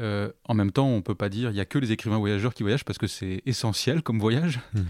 en 0.00 0.54
même 0.54 0.70
temps, 0.70 0.86
on 0.86 0.96
ne 0.96 1.02
peut 1.02 1.14
pas 1.14 1.30
dire 1.30 1.48
il 1.48 1.54
n'y 1.54 1.60
a 1.60 1.64
que 1.64 1.78
les 1.78 1.92
écrivains 1.92 2.18
voyageurs 2.18 2.52
qui 2.52 2.62
voyagent 2.62 2.84
parce 2.84 2.98
que 2.98 3.06
c'est 3.06 3.40
essentiel 3.46 4.02
comme 4.02 4.18
voyage. 4.18 4.60
Hmm. 4.74 4.82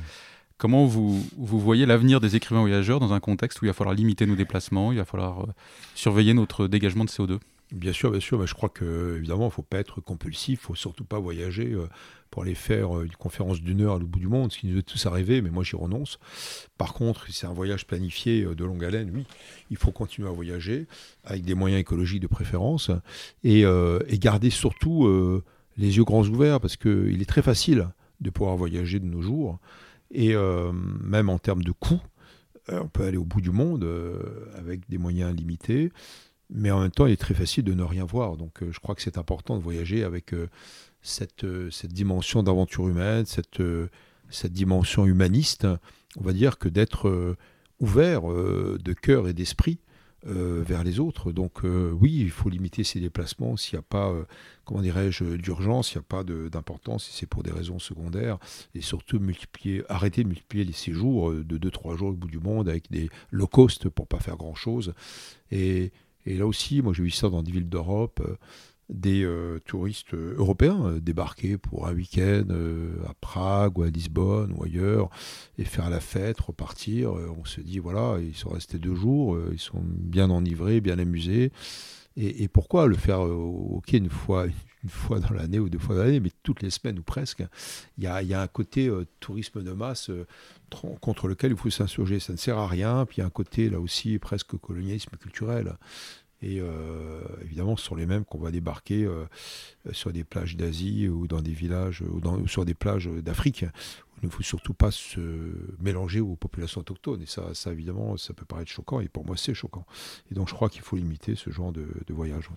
Comment 0.63 0.87
vous, 0.87 1.21
vous 1.37 1.59
voyez 1.59 1.87
l'avenir 1.87 2.21
des 2.21 2.37
écrivains 2.37 2.61
voyageurs 2.61 3.01
dans 3.01 3.13
un 3.13 3.19
contexte 3.19 3.61
où 3.61 3.65
il 3.65 3.69
va 3.69 3.75
falloir 3.75 3.97
limiter 3.97 4.27
nos 4.27 4.37
déplacements, 4.37 4.93
il 4.93 4.99
va 4.99 5.05
falloir 5.05 5.49
surveiller 5.97 6.35
notre 6.35 6.69
dégagement 6.69 7.05
de 7.05 7.11
CO2 7.11 7.41
Bien 7.73 7.93
sûr, 7.93 8.13
bien 8.13 8.21
sûr. 8.21 8.39
Mais 8.39 8.47
je 8.47 8.55
crois 8.55 8.69
que 8.69 9.17
évidemment, 9.17 9.43
il 9.43 9.47
ne 9.47 9.51
faut 9.51 9.63
pas 9.63 9.79
être 9.79 10.01
compulsif. 10.01 10.61
Il 10.63 10.65
faut 10.65 10.77
surtout 10.77 11.03
pas 11.03 11.19
voyager 11.19 11.73
euh, 11.73 11.89
pour 12.31 12.45
aller 12.45 12.55
faire 12.55 12.97
euh, 12.97 13.07
une 13.07 13.17
conférence 13.17 13.61
d'une 13.61 13.81
heure 13.81 13.95
à 13.95 13.99
l'autre 13.99 14.13
bout 14.13 14.21
du 14.21 14.29
monde, 14.29 14.53
ce 14.53 14.59
qui 14.59 14.69
nous 14.69 14.79
est 14.79 14.85
tous 14.85 15.05
arrivé. 15.05 15.43
Mais 15.43 15.51
moi, 15.51 15.65
j'y 15.65 15.75
renonce. 15.75 16.21
Par 16.79 16.95
contre, 16.95 17.27
si 17.27 17.33
c'est 17.33 17.49
un 17.49 17.53
voyage 17.53 17.85
planifié 17.85 18.45
euh, 18.45 18.55
de 18.55 18.65
longue 18.65 18.85
haleine, 18.85 19.11
oui, 19.13 19.25
il 19.73 19.77
faut 19.77 19.91
continuer 19.91 20.29
à 20.29 20.33
voyager 20.33 20.87
avec 21.25 21.45
des 21.45 21.57
moyens 21.57 21.81
écologiques 21.81 22.23
de 22.23 22.29
préférence 22.29 22.93
et 23.43 23.65
garder 24.13 24.51
surtout 24.51 25.09
les 25.77 25.97
yeux 25.97 26.05
grands 26.05 26.25
ouverts 26.25 26.61
parce 26.61 26.77
qu'il 26.77 27.21
est 27.21 27.29
très 27.29 27.43
facile 27.43 27.89
de 28.21 28.31
pouvoir 28.31 28.57
voyager 28.57 29.01
de 29.01 29.07
nos 29.07 29.23
jours 29.23 29.59
et 30.13 30.35
même 31.03 31.29
en 31.29 31.39
termes 31.39 31.63
de 31.63 31.73
coûts. 31.73 32.01
On 32.69 32.89
peut 32.89 33.05
aller 33.05 33.17
au 33.17 33.25
bout 33.25 33.41
du 33.41 33.51
monde 33.51 33.89
avec 34.57 34.89
des 34.89 34.99
moyens 34.99 35.35
limités 35.35 35.91
mais 36.55 36.71
en 36.71 36.81
même 36.81 36.91
temps, 36.91 37.07
il 37.07 37.13
est 37.13 37.21
très 37.21 37.35
facile 37.35 37.65
de 37.65 37.73
ne 37.73 37.83
rien 37.83 38.05
voir. 38.05 38.37
Donc, 38.37 38.63
euh, 38.63 38.71
je 38.71 38.79
crois 38.79 38.95
que 38.95 39.03
c'est 39.03 39.19
important 39.19 39.57
de 39.57 39.63
voyager 39.63 40.05
avec 40.05 40.35
euh, 40.35 40.49
cette, 41.01 41.45
euh, 41.45 41.71
cette 41.71 41.93
dimension 41.93 42.43
d'aventure 42.43 42.89
humaine, 42.89 43.25
cette, 43.25 43.63
cette 44.29 44.53
dimension 44.53 45.07
humaniste. 45.07 45.67
On 46.19 46.25
va 46.25 46.33
dire 46.33 46.59
que 46.59 46.69
d'être 46.69 47.37
ouvert 47.81 48.23
de 48.23 48.93
cœur 48.93 49.29
et 49.29 49.33
d'esprit 49.33 49.79
vers 50.25 50.85
les 50.85 51.01
autres. 51.01 51.33
Donc, 51.33 51.61
oui, 51.65 52.19
il 52.21 52.31
faut 52.31 52.49
limiter 52.49 52.85
ses 52.85 53.01
déplacements 53.01 53.57
s'il 53.57 53.77
n'y 53.77 53.81
a 53.81 53.83
pas, 53.83 54.15
comment 54.65 54.81
dirais-je, 54.81 55.37
d'urgence, 55.37 55.89
s'il 55.89 55.99
n'y 55.99 56.05
a 56.05 56.09
pas 56.09 56.25
d'importance, 56.25 57.05
si 57.05 57.13
c'est 57.17 57.27
pour 57.27 57.43
des 57.43 57.51
raisons 57.51 57.79
secondaires. 57.79 58.39
Et 58.75 58.81
surtout, 58.81 59.19
multiplier, 59.19 59.83
arrêter 59.89 60.23
de 60.23 60.29
multiplier 60.29 60.65
les 60.65 60.73
séjours 60.73 61.33
de 61.33 61.59
2-3 61.59 61.97
jours 61.97 62.09
au 62.11 62.13
bout 62.13 62.29
du 62.29 62.39
monde 62.39 62.69
avec 62.69 62.91
des 62.91 63.09
low 63.31 63.47
cost 63.47 63.89
pour 63.89 64.07
pas 64.07 64.21
faire 64.21 64.37
grand-chose. 64.37 64.95
Et 65.51 65.93
et 66.27 66.37
là 66.37 66.47
aussi, 66.47 66.83
moi 66.83 66.93
j'ai 66.93 67.03
vu 67.03 67.11
ça 67.11 67.29
dans 67.29 67.43
des 67.43 67.51
villes 67.51 67.69
d'Europe, 67.69 68.21
euh, 68.25 68.37
des 68.89 69.25
euh, 69.25 69.59
touristes 69.67 70.15
euh, 70.15 70.35
européens 70.37 70.99
débarquer 71.01 71.57
pour 71.57 71.87
un 71.87 71.95
week-end 71.95 72.45
à 73.09 73.15
Prague 73.15 73.79
ou 73.79 73.83
à 73.83 73.91
Lisbonne 73.91 74.53
ou 74.57 74.65
ailleurs 74.65 75.11
et 75.59 75.65
faire 75.65 75.91
la 75.91 76.01
fête, 76.01 76.41
repartir. 76.41 77.13
on 77.13 77.45
se 77.45 77.61
dit, 77.61 77.79
voilà, 77.79 78.19
ils 78.21 78.35
sont 78.35 78.51
restés 78.51 78.79
deux 78.79 78.95
jours, 78.95 79.39
ils 79.53 79.59
sont 79.59 79.83
bien 79.83 80.31
enivrés, 80.31 80.81
bien 80.81 80.99
amusés. 80.99 81.53
Et, 82.17 82.47
pourquoi 82.49 82.87
le 82.87 82.97
faire 82.97 83.21
ok 83.21 83.93
une 83.95 84.11
fois, 84.11 84.47
une 84.85 84.91
fois 84.91 85.19
dans 85.19 85.33
l'année 85.33 85.59
ou 85.59 85.71
deux 85.71 85.79
fois 85.79 85.97
dans 85.97 86.05
l'année, 86.05 86.21
mais 86.21 86.33
toutes 86.43 86.63
les 86.63 86.71
semaines 86.71 86.99
ou 86.99 87.03
presque? 87.03 87.43
Il 87.97 88.05
y 88.05 88.07
a, 88.07 88.23
y 88.23 88.35
a, 88.35 88.43
un 88.43 88.49
côté 88.49 88.91
tourisme 89.21 89.63
de 89.63 89.73
masse 89.73 90.11
contre 91.01 91.29
lequel 91.29 91.53
il 91.53 91.57
faut 91.57 91.71
s'insurger. 91.71 92.21
Ça 92.21 92.33
ne 92.33 92.39
sert 92.39 92.59
à 92.59 92.67
rien. 92.67 93.07
Puis 93.07 93.19
il 93.19 93.21
y 93.21 93.23
a 93.23 93.27
un 93.27 93.31
côté 93.31 93.71
là 93.71 93.81
aussi 93.81 94.19
presque 94.19 94.57
colonialisme 94.59 95.17
culturel. 95.17 95.77
Et 96.43 96.61
euh, 96.61 97.21
évidemment, 97.43 97.77
ce 97.77 97.85
sont 97.87 97.95
les 97.95 98.07
mêmes 98.07 98.25
qu'on 98.25 98.39
va 98.39 98.51
débarquer 98.51 99.05
euh, 99.05 99.25
sur 99.93 100.13
des 100.13 100.25
plages 100.25 100.57
d'Asie 100.57 101.09
ou 101.09 101.29
dans 101.29 101.41
des 101.41 101.53
villages 101.53 102.03
ou, 102.03 102.49
sur 102.49 102.65
des 102.65 102.75
plages 102.75 103.07
d'Afrique. 103.07 103.65
Il 104.23 104.27
ne 104.27 104.31
faut 104.31 104.43
surtout 104.43 104.75
pas 104.75 104.91
se 104.91 105.21
mélanger 105.81 106.21
aux 106.21 106.37
populations 106.37 106.81
autochtones. 106.81 107.23
Et 107.23 107.27
ça, 107.27 107.53
évidemment, 107.67 108.17
ça 108.17 108.35
peut 108.35 108.45
paraître 108.45 108.71
choquant. 108.71 109.01
Et 109.01 109.09
pour 109.09 109.25
moi, 109.25 109.37
c'est 109.37 109.55
choquant. 109.55 109.87
Et 110.31 110.35
donc, 110.35 110.49
je 110.49 110.55
crois 110.55 110.69
qu'il 110.69 110.83
faut 110.83 110.97
limiter 110.97 111.35
ce 111.35 111.51
genre 111.51 111.73
de, 111.73 111.87
voyage. 112.11 112.49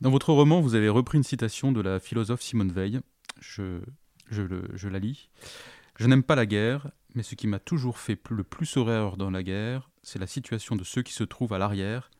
Dans 0.00 0.10
votre 0.10 0.32
roman, 0.32 0.60
vous 0.60 0.74
avez 0.74 0.88
repris 0.88 1.18
une 1.18 1.24
citation 1.24 1.72
de 1.72 1.80
la 1.80 2.00
philosophe 2.00 2.42
Simone 2.42 2.72
Veil. 2.72 3.00
Je 3.40 3.80
la 4.88 4.98
lis. 4.98 5.30
Je 5.96 6.06
n'aime 6.06 6.22
pas 6.22 6.36
la 6.36 6.46
guerre, 6.46 6.90
mais 7.14 7.24
ce 7.24 7.34
qui 7.34 7.48
m'a 7.48 7.58
toujours 7.58 7.98
fait 7.98 8.18
le 8.30 8.44
plus 8.44 8.76
horreur 8.76 9.16
dans 9.16 9.30
la 9.30 9.42
guerre, 9.42 9.90
c'est 10.02 10.20
la 10.20 10.28
situation 10.28 10.76
de 10.76 10.84
ceux 10.84 11.02
qui 11.02 11.12
se 11.12 11.24
trouvent 11.24 11.52
à 11.52 11.58
l'arrière 11.58 12.10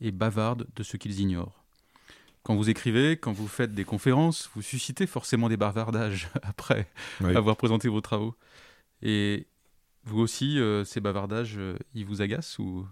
et 0.00 0.10
bavardent 0.10 0.66
de 0.76 0.82
ce 0.82 0.96
qu'ils 0.96 1.20
ignorent. 1.20 1.64
Quand 2.42 2.56
vous 2.56 2.70
écrivez, 2.70 3.16
quand 3.18 3.32
vous 3.32 3.48
faites 3.48 3.74
des 3.74 3.84
conférences, 3.84 4.48
vous 4.54 4.62
suscitez 4.62 5.06
forcément 5.06 5.48
des 5.48 5.56
bavardages 5.56 6.30
après 6.42 6.88
avoir 7.20 7.56
présenté 7.56 7.88
vos 7.88 8.00
travaux. 8.00 8.34
Et 9.02 9.46
vous 10.04 10.20
aussi, 10.20 10.58
euh, 10.58 10.84
ces 10.84 11.00
bavardages, 11.00 11.56
euh, 11.58 11.76
ils 11.94 12.06
vous 12.06 12.22
agacent 12.22 12.58
ou? 12.58 12.86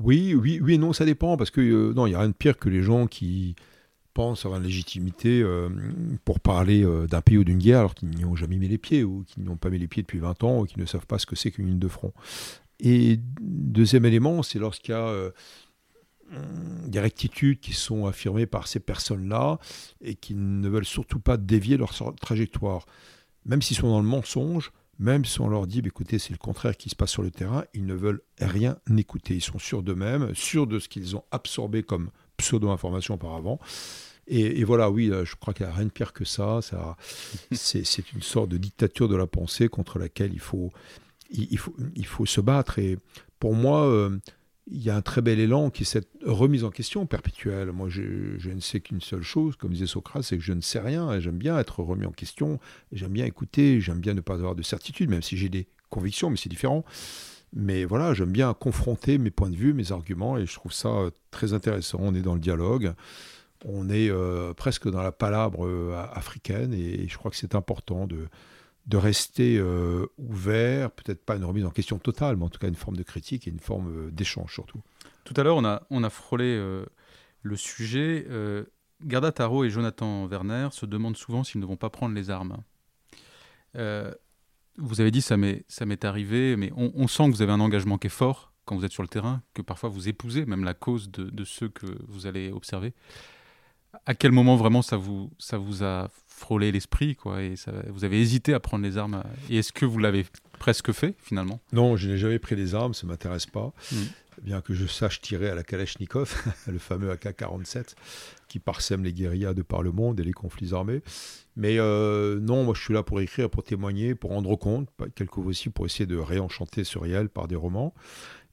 Oui, 0.00 0.34
oui, 0.34 0.58
oui 0.60 0.78
non, 0.78 0.92
ça 0.92 1.04
dépend 1.04 1.36
parce 1.36 1.50
que 1.50 1.60
euh, 1.60 1.92
non, 1.94 2.06
il 2.06 2.10
y 2.10 2.14
a 2.14 2.18
rien 2.18 2.28
de 2.28 2.34
pire 2.34 2.58
que 2.58 2.68
les 2.68 2.82
gens 2.82 3.06
qui 3.06 3.54
pensent 4.14 4.44
avoir 4.44 4.60
une 4.60 4.66
légitimité 4.66 5.44
pour 6.24 6.40
parler 6.40 6.84
d'un 7.08 7.20
pays 7.20 7.38
ou 7.38 7.44
d'une 7.44 7.58
guerre 7.58 7.78
alors 7.78 7.94
qu'ils 7.94 8.10
n'y 8.10 8.24
ont 8.24 8.34
jamais 8.34 8.56
mis 8.56 8.66
les 8.66 8.76
pieds 8.76 9.04
ou 9.04 9.22
qu'ils 9.24 9.44
n'y 9.44 9.48
ont 9.48 9.56
pas 9.56 9.70
mis 9.70 9.78
les 9.78 9.86
pieds 9.86 10.02
depuis 10.02 10.18
20 10.18 10.42
ans 10.42 10.60
ou 10.60 10.64
qu'ils 10.64 10.80
ne 10.80 10.86
savent 10.86 11.06
pas 11.06 11.20
ce 11.20 11.26
que 11.26 11.36
c'est 11.36 11.52
qu'une 11.52 11.68
ligne 11.68 11.78
de 11.78 11.86
front. 11.86 12.12
Et 12.80 13.20
deuxième 13.40 14.04
élément, 14.04 14.42
c'est 14.42 14.58
lorsqu'il 14.58 14.92
y 14.92 14.98
a 14.98 15.30
des 16.86 17.00
rectitudes 17.00 17.60
qui 17.60 17.72
sont 17.72 18.06
affirmées 18.06 18.46
par 18.46 18.68
ces 18.68 18.80
personnes-là 18.80 19.58
et 20.00 20.14
qui 20.14 20.34
ne 20.34 20.68
veulent 20.68 20.84
surtout 20.84 21.20
pas 21.20 21.36
dévier 21.36 21.76
leur 21.76 21.92
trajectoire. 22.20 22.86
Même 23.46 23.62
s'ils 23.62 23.76
sont 23.76 23.88
dans 23.88 24.00
le 24.00 24.06
mensonge, 24.06 24.72
même 24.98 25.24
si 25.24 25.40
on 25.40 25.48
leur 25.48 25.66
dit, 25.66 25.80
bah, 25.80 25.88
écoutez, 25.88 26.18
c'est 26.18 26.32
le 26.32 26.38
contraire 26.38 26.76
qui 26.76 26.90
se 26.90 26.94
passe 26.94 27.10
sur 27.10 27.22
le 27.22 27.30
terrain, 27.30 27.64
ils 27.72 27.86
ne 27.86 27.94
veulent 27.94 28.20
rien 28.38 28.76
écouter. 28.96 29.34
Ils 29.34 29.40
sont 29.40 29.58
sûrs 29.58 29.82
d'eux-mêmes, 29.82 30.34
sûrs 30.34 30.66
de 30.66 30.78
ce 30.78 30.88
qu'ils 30.88 31.16
ont 31.16 31.24
absorbé 31.30 31.82
comme 31.82 32.10
pseudo-information 32.36 33.14
auparavant. 33.14 33.58
Et, 34.26 34.62
voilà, 34.62 34.90
oui, 34.90 35.10
je 35.24 35.34
crois 35.34 35.52
qu'il 35.54 35.66
n'y 35.66 35.72
a 35.72 35.74
rien 35.74 35.86
de 35.86 35.90
pire 35.90 36.12
que 36.12 36.24
ça. 36.24 36.60
ça 36.62 36.96
c'est 37.52 38.12
une 38.12 38.22
sorte 38.22 38.50
de 38.50 38.58
dictature 38.58 39.08
de 39.08 39.16
la 39.16 39.26
pensée 39.26 39.68
contre 39.68 39.98
laquelle 39.98 40.32
il 40.32 40.38
faut, 40.38 40.70
il, 41.30 41.58
faut, 41.58 41.74
il 41.96 42.06
faut 42.06 42.26
se 42.26 42.40
battre. 42.40 42.78
Et 42.78 42.96
pour 43.40 43.54
moi, 43.54 43.86
euh, 43.86 44.18
il 44.70 44.82
y 44.82 44.90
a 44.90 44.96
un 44.96 45.02
très 45.02 45.20
bel 45.20 45.40
élan 45.40 45.70
qui 45.70 45.82
est 45.82 45.86
cette 45.86 46.08
remise 46.24 46.64
en 46.64 46.70
question 46.70 47.04
perpétuelle. 47.06 47.72
Moi, 47.72 47.88
je, 47.88 48.02
ne 48.48 48.60
sais 48.60 48.80
qu'une 48.80 49.00
seule 49.00 49.22
chose, 49.22 49.56
comme 49.56 49.72
disait 49.72 49.86
Socrate, 49.86 50.22
c'est 50.22 50.38
que 50.38 50.44
je 50.44 50.52
ne 50.52 50.60
sais 50.60 50.78
rien. 50.78 51.18
J'aime 51.18 51.38
bien 51.38 51.58
être 51.58 51.80
remis 51.80 52.06
en 52.06 52.12
question. 52.12 52.60
J'aime 52.92 53.12
bien 53.12 53.24
écouter. 53.24 53.80
J'aime 53.80 53.98
bien 53.98 54.14
ne 54.14 54.20
pas 54.20 54.34
avoir 54.34 54.54
de 54.54 54.62
certitude, 54.62 55.10
même 55.10 55.22
si 55.22 55.36
j'ai 55.36 55.48
des 55.48 55.66
convictions, 55.90 56.30
mais 56.30 56.36
c'est 56.36 56.48
différent. 56.48 56.84
Mais 57.52 57.84
voilà, 57.84 58.14
j'aime 58.14 58.30
bien 58.30 58.54
confronter 58.54 59.18
mes 59.18 59.30
points 59.30 59.50
de 59.50 59.56
vue, 59.56 59.74
mes 59.74 59.90
arguments, 59.90 60.38
et 60.38 60.46
je 60.46 60.54
trouve 60.54 60.72
ça 60.72 60.88
euh, 60.88 61.10
très 61.32 61.52
intéressant. 61.52 61.98
On 62.00 62.14
est 62.14 62.22
dans 62.22 62.34
le 62.34 62.40
dialogue, 62.40 62.94
on 63.64 63.90
est 63.90 64.08
euh, 64.08 64.54
presque 64.54 64.88
dans 64.88 65.02
la 65.02 65.10
palabre 65.10 65.66
euh, 65.66 65.92
africaine, 66.12 66.72
et, 66.72 67.08
je 67.08 67.18
crois 67.18 67.30
que 67.30 67.36
c'est 67.36 67.56
important 67.56 68.06
de, 68.06 68.28
de 68.90 68.96
rester 68.96 69.62
ouvert, 70.18 70.90
peut-être 70.90 71.24
pas 71.24 71.36
une 71.36 71.44
remise 71.44 71.64
en 71.64 71.70
question 71.70 71.98
totale, 71.98 72.36
mais 72.36 72.44
en 72.44 72.48
tout 72.48 72.58
cas 72.58 72.68
une 72.68 72.74
forme 72.74 72.96
de 72.96 73.02
critique 73.02 73.46
et 73.46 73.50
une 73.50 73.60
forme 73.60 74.10
d'échange 74.10 74.52
surtout. 74.52 74.80
Tout 75.24 75.34
à 75.36 75.42
l'heure, 75.42 75.56
on 75.56 75.64
a, 75.64 75.82
on 75.90 76.02
a 76.02 76.10
frôlé 76.10 76.60
le 77.42 77.56
sujet. 77.56 78.26
Garda 79.02 79.32
Taro 79.32 79.64
et 79.64 79.70
Jonathan 79.70 80.26
Werner 80.26 80.68
se 80.72 80.86
demandent 80.86 81.16
souvent 81.16 81.44
s'ils 81.44 81.60
ne 81.60 81.66
vont 81.66 81.76
pas 81.76 81.88
prendre 81.88 82.14
les 82.14 82.30
armes. 82.30 82.58
Vous 84.80 85.00
avez 85.00 85.10
dit 85.10 85.20
ça 85.20 85.36
m'est 85.36 86.04
arrivé, 86.04 86.56
mais 86.56 86.72
on, 86.74 87.06
sent 87.06 87.26
que 87.26 87.36
vous 87.36 87.42
avez 87.42 87.52
un 87.52 87.60
engagement 87.60 87.98
qui 87.98 88.06
est 88.06 88.10
fort 88.10 88.52
quand 88.64 88.76
vous 88.76 88.84
êtes 88.84 88.92
sur 88.92 89.02
le 89.02 89.08
terrain, 89.08 89.42
que 89.52 89.62
parfois 89.62 89.88
vous 89.88 90.08
épousez 90.08 90.46
même 90.46 90.64
la 90.64 90.74
cause 90.74 91.10
de, 91.10 91.44
ceux 91.44 91.68
que 91.68 91.86
vous 92.08 92.26
allez 92.26 92.50
observer. 92.50 92.94
À 94.06 94.14
quel 94.14 94.32
moment 94.32 94.56
vraiment 94.56 94.82
ça 94.82 94.96
vous 94.96 95.30
ça 95.38 95.58
vous 95.58 95.82
a 95.82 96.08
frôlé 96.28 96.72
l'esprit 96.72 97.16
quoi 97.16 97.42
et 97.42 97.56
ça, 97.56 97.72
vous 97.88 98.04
avez 98.04 98.20
hésité 98.20 98.54
à 98.54 98.60
prendre 98.60 98.84
les 98.84 98.96
armes 98.96 99.22
et 99.50 99.58
est-ce 99.58 99.72
que 99.72 99.84
vous 99.84 99.98
l'avez 99.98 100.24
presque 100.58 100.92
fait 100.92 101.14
finalement? 101.18 101.60
Non, 101.72 101.96
je 101.96 102.08
n'ai 102.08 102.16
jamais 102.16 102.38
pris 102.38 102.54
les 102.54 102.74
armes, 102.74 102.94
ça 102.94 103.06
m'intéresse 103.06 103.46
pas. 103.46 103.72
Hmm. 103.90 104.04
Bien 104.42 104.62
que 104.62 104.72
je 104.72 104.86
sache 104.86 105.20
tirer 105.20 105.50
à 105.50 105.54
la 105.54 105.62
Kalachnikov, 105.64 106.34
le 106.66 106.78
fameux 106.78 107.10
AK-47 107.10 107.94
qui 108.48 108.58
parsème 108.58 109.04
les 109.04 109.12
guérillas 109.12 109.54
de 109.54 109.62
par 109.62 109.82
le 109.82 109.92
monde 109.92 110.18
et 110.18 110.24
les 110.24 110.32
conflits 110.32 110.72
armés. 110.72 111.02
Mais 111.56 111.78
euh, 111.78 112.40
non, 112.40 112.64
moi 112.64 112.74
je 112.74 112.82
suis 112.82 112.94
là 112.94 113.02
pour 113.02 113.20
écrire, 113.20 113.50
pour 113.50 113.64
témoigner, 113.64 114.14
pour 114.14 114.30
rendre 114.30 114.56
compte, 114.56 114.88
quelquefois 115.14 115.46
aussi 115.46 115.68
pour 115.68 115.84
essayer 115.84 116.06
de 116.06 116.16
réenchanter 116.16 116.84
ce 116.84 116.98
réel 116.98 117.28
par 117.28 117.48
des 117.48 117.56
romans. 117.56 117.94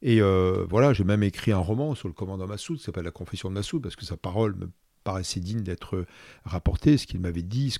Et 0.01 0.21
euh, 0.21 0.65
voilà, 0.69 0.93
j'ai 0.93 1.03
même 1.03 1.23
écrit 1.23 1.51
un 1.51 1.57
roman 1.57 1.95
sur 1.95 2.07
le 2.07 2.13
commandant 2.13 2.47
Massoud, 2.47 2.77
qui 2.77 2.83
s'appelle 2.83 3.05
La 3.05 3.11
Confession 3.11 3.49
de 3.49 3.55
Massoud, 3.55 3.81
parce 3.81 3.95
que 3.95 4.05
sa 4.05 4.17
parole 4.17 4.55
me 4.55 4.69
paraissait 5.07 5.39
digne 5.39 5.61
d'être 5.61 6.05
rapportée, 6.43 6.97
ce 6.97 7.07
qu'il 7.07 7.21
m'avait 7.21 7.41
dit, 7.41 7.71
ce, 7.71 7.79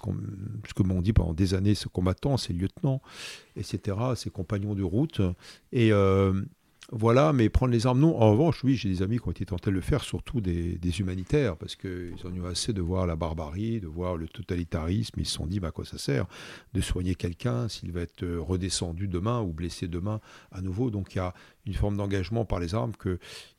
ce 0.66 0.74
que 0.74 0.82
m'ont 0.82 1.02
dit 1.02 1.12
pendant 1.12 1.34
des 1.34 1.56
années 1.56 1.76
ses 1.76 1.90
combattants, 1.90 2.38
ses 2.38 2.54
lieutenants, 2.54 3.02
etc., 3.58 3.98
ses 4.16 4.30
compagnons 4.30 4.76
de 4.76 4.84
route. 4.84 5.20
Et 5.74 5.92
euh, 5.92 6.42
Voilà, 6.94 7.34
mais 7.34 7.50
prendre 7.50 7.74
les 7.74 7.86
armes, 7.86 8.00
non. 8.00 8.18
En 8.18 8.32
revanche, 8.32 8.64
oui, 8.64 8.78
j'ai 8.78 8.88
des 8.88 9.02
amis 9.02 9.18
qui 9.18 9.28
ont 9.28 9.32
été 9.32 9.46
tentés 9.46 9.72
de 9.72 9.76
le 9.76 9.82
faire, 9.82 10.04
surtout 10.04 10.40
des, 10.40 11.00
humanitaires, 11.00 11.58
parce 11.58 11.76
qu'ils 11.76 12.16
ont 12.24 12.34
eu 12.34 12.46
assez 12.46 12.72
de 12.72 12.82
voir 12.82 13.06
la 13.06 13.18
barbarie, 13.18 13.82
de 13.82 13.88
voir 13.88 14.16
le 14.16 14.30
totalitarisme. 14.30 15.20
Ils 15.20 15.26
se 15.26 15.34
sont 15.34 15.48
dit, 15.48 15.60
bah, 15.60 15.68
à 15.68 15.72
quoi 15.72 15.84
ça 15.84 15.98
sert 15.98 16.28
de 16.74 16.80
soigner 16.80 17.16
quelqu'un 17.16 17.68
s'il 17.68 17.92
va 17.92 18.02
être 18.02 18.26
redescendu 18.26 19.10
demain 19.10 19.42
ou 19.42 19.52
blessé 19.52 19.90
demain 19.90 20.22
à 20.54 20.62
nouveau? 20.62 20.90
Donc 20.90 21.14
il 21.14 21.18
y 21.18 21.20
a 21.22 21.34
une 21.66 21.74
forme 21.74 21.98
d'engagement 21.98 22.46
par 22.46 22.62
les 22.62 22.74
armes 22.74 22.94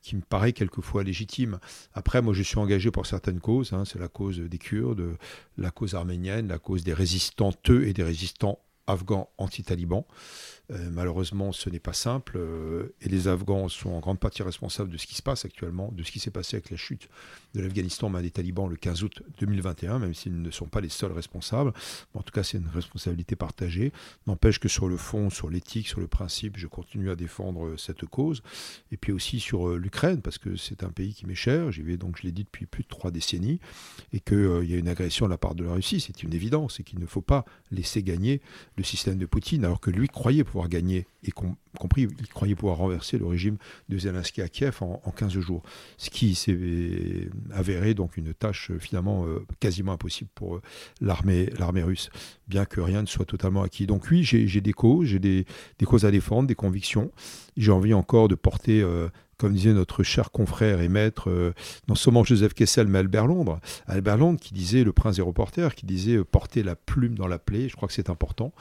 qui 0.00 0.16
me 0.16 0.22
paraît 0.22 0.54
quelquefois 0.54 1.04
légitime. 1.04 1.58
Après, 1.92 2.22
moi, 2.22 2.32
je 2.32 2.42
suis 2.42 2.58
engagé 2.58 2.90
pour 2.90 3.04
certaines 3.04 3.40
causes. 3.40 3.74
Hein. 3.74 3.84
c'est 3.84 3.98
la 3.98 4.08
cause 4.08 4.38
des 4.38 4.58
Kurdes, 4.58 5.18
la 5.58 5.70
cause 5.70 5.94
arménienne, 5.94 6.48
la 6.48 6.58
cause 6.58 6.82
des 6.82 6.94
résistantes 6.94 7.68
et 7.68 7.92
des 7.92 8.04
résistants 8.04 8.58
afghans 8.86 9.28
anti-talibans. 9.36 10.06
Euh, 10.70 10.90
malheureusement, 10.92 11.52
ce 11.52 11.70
n'est 11.70 11.78
pas 11.78 11.94
simple 11.94 12.36
euh, 12.36 12.94
et 13.00 13.08
les 13.08 13.26
Afghans 13.26 13.70
sont 13.70 13.88
en 13.90 14.00
grande 14.00 14.20
partie 14.20 14.42
responsables 14.42 14.90
de 14.90 14.98
ce 14.98 15.06
qui 15.06 15.14
se 15.14 15.22
passe 15.22 15.46
actuellement, 15.46 15.90
de 15.92 16.02
ce 16.02 16.12
qui 16.12 16.20
s'est 16.20 16.30
passé 16.30 16.56
avec 16.56 16.70
la 16.70 16.76
chute 16.76 17.08
de 17.54 17.62
l'Afghanistan 17.62 18.10
main 18.10 18.20
des 18.20 18.30
talibans 18.30 18.68
le 18.68 18.76
15 18.76 19.02
août 19.02 19.22
2021, 19.40 19.98
même 19.98 20.12
s'ils 20.12 20.42
ne 20.42 20.50
sont 20.50 20.66
pas 20.66 20.82
les 20.82 20.90
seuls 20.90 21.12
responsables. 21.12 21.72
en 22.12 22.22
tout 22.22 22.32
cas, 22.32 22.42
c'est 22.42 22.58
une 22.58 22.68
responsabilité 22.68 23.34
partagée. 23.34 23.92
N'empêche 24.26 24.58
que 24.58 24.68
sur 24.68 24.88
le 24.88 24.98
fond, 24.98 25.30
sur 25.30 25.48
l'éthique, 25.48 25.88
sur 25.88 26.00
le 26.00 26.06
principe, 26.06 26.58
je 26.58 26.66
continue 26.66 27.10
à 27.10 27.16
défendre 27.16 27.64
euh, 27.64 27.76
cette 27.78 28.04
cause. 28.04 28.42
Et 28.92 28.98
puis 28.98 29.12
aussi 29.12 29.40
sur 29.40 29.70
l'Ukraine, 29.70 30.20
parce 30.20 30.36
que 30.36 30.56
c'est 30.56 30.84
un 30.84 30.90
pays 30.90 31.14
qui 31.14 31.24
m'est 31.24 31.34
cher. 31.34 31.72
J'y 31.72 31.82
vais 31.82 31.96
donc, 31.96 32.18
je 32.18 32.24
l'ai 32.24 32.32
dit, 32.32 32.44
depuis 32.44 32.66
plus 32.66 32.82
de 32.82 32.88
trois 32.88 33.10
décennies, 33.10 33.58
et 34.12 34.20
qu'il 34.20 34.64
y 34.64 34.74
a 34.74 34.76
une 34.76 34.88
agression 34.88 35.24
de 35.24 35.30
la 35.30 35.38
part 35.38 35.54
de 35.54 35.64
la 35.64 35.72
Russie. 35.72 36.00
C'est 36.00 36.22
une 36.22 36.34
évidence, 36.34 36.78
et 36.80 36.82
qu'il 36.82 36.98
ne 36.98 37.06
faut 37.06 37.22
pas 37.22 37.46
laisser 37.70 38.02
gagner 38.02 38.42
le 38.76 38.84
système 38.84 39.16
de 39.16 39.24
Poutine, 39.24 39.64
alors 39.64 39.80
que 39.80 39.90
lui 39.90 40.08
croyait 40.08 40.44
pouvoir 40.44 40.57
gagner, 40.66 41.06
y 41.22 41.30
compris, 41.30 42.08
il 42.18 42.28
croyait 42.28 42.56
pouvoir 42.56 42.78
renverser 42.78 43.18
le 43.18 43.26
régime 43.26 43.58
de 43.88 43.98
Zelensky 43.98 44.42
à 44.42 44.48
Kiev 44.48 44.78
en, 44.80 44.98
15 45.14 45.38
jours. 45.38 45.62
Ce 45.98 46.10
qui 46.10 46.34
s'est 46.34 47.28
avéré 47.52 47.94
donc 47.94 48.16
une 48.16 48.34
tâche 48.34 48.70
euh, 48.70 48.78
finalement 48.78 49.26
euh, 49.26 49.46
quasiment 49.60 49.92
impossible 49.92 50.30
pour 50.34 50.56
euh, 50.56 50.62
l'armée, 51.00 51.48
russe, 51.82 52.10
bien 52.48 52.64
que 52.64 52.80
rien 52.80 53.02
ne 53.02 53.06
soit 53.06 53.26
totalement 53.26 53.62
acquis. 53.62 53.86
Donc 53.86 54.08
oui, 54.10 54.24
j'ai, 54.24 54.60
des 54.60 54.72
causes, 54.72 55.06
j'ai 55.06 55.20
des, 55.20 55.46
causes 55.84 56.04
à 56.04 56.10
défendre, 56.10 56.48
des 56.48 56.56
convictions. 56.56 57.12
J'ai 57.56 57.70
envie 57.70 57.94
encore 57.94 58.26
de 58.26 58.34
porter 58.34 58.82
comme 59.38 59.54
disait 59.54 59.72
notre 59.72 60.02
cher 60.02 60.32
confrère 60.32 60.80
et 60.80 60.88
maître, 60.88 61.30
euh, 61.30 61.54
non 61.88 61.94
seulement 61.94 62.24
Joseph 62.24 62.54
Kessel, 62.54 62.88
mais 62.88 62.98
Albert 62.98 63.28
Londres. 63.28 63.60
Albert 63.86 64.18
Londres 64.18 64.40
qui 64.40 64.52
disait, 64.52 64.82
le 64.82 64.92
prince 64.92 65.16
des 65.16 65.22
reporters, 65.22 65.74
qui 65.76 65.86
disait 65.86 66.16
euh, 66.16 66.24
porter 66.24 66.64
la 66.64 66.74
plume 66.74 67.14
dans 67.14 67.28
la 67.28 67.38
plaie. 67.38 67.68
Je 67.68 67.76
crois 67.76 67.86
que 67.86 67.94
c'est 67.94 68.10
important. 68.10 68.52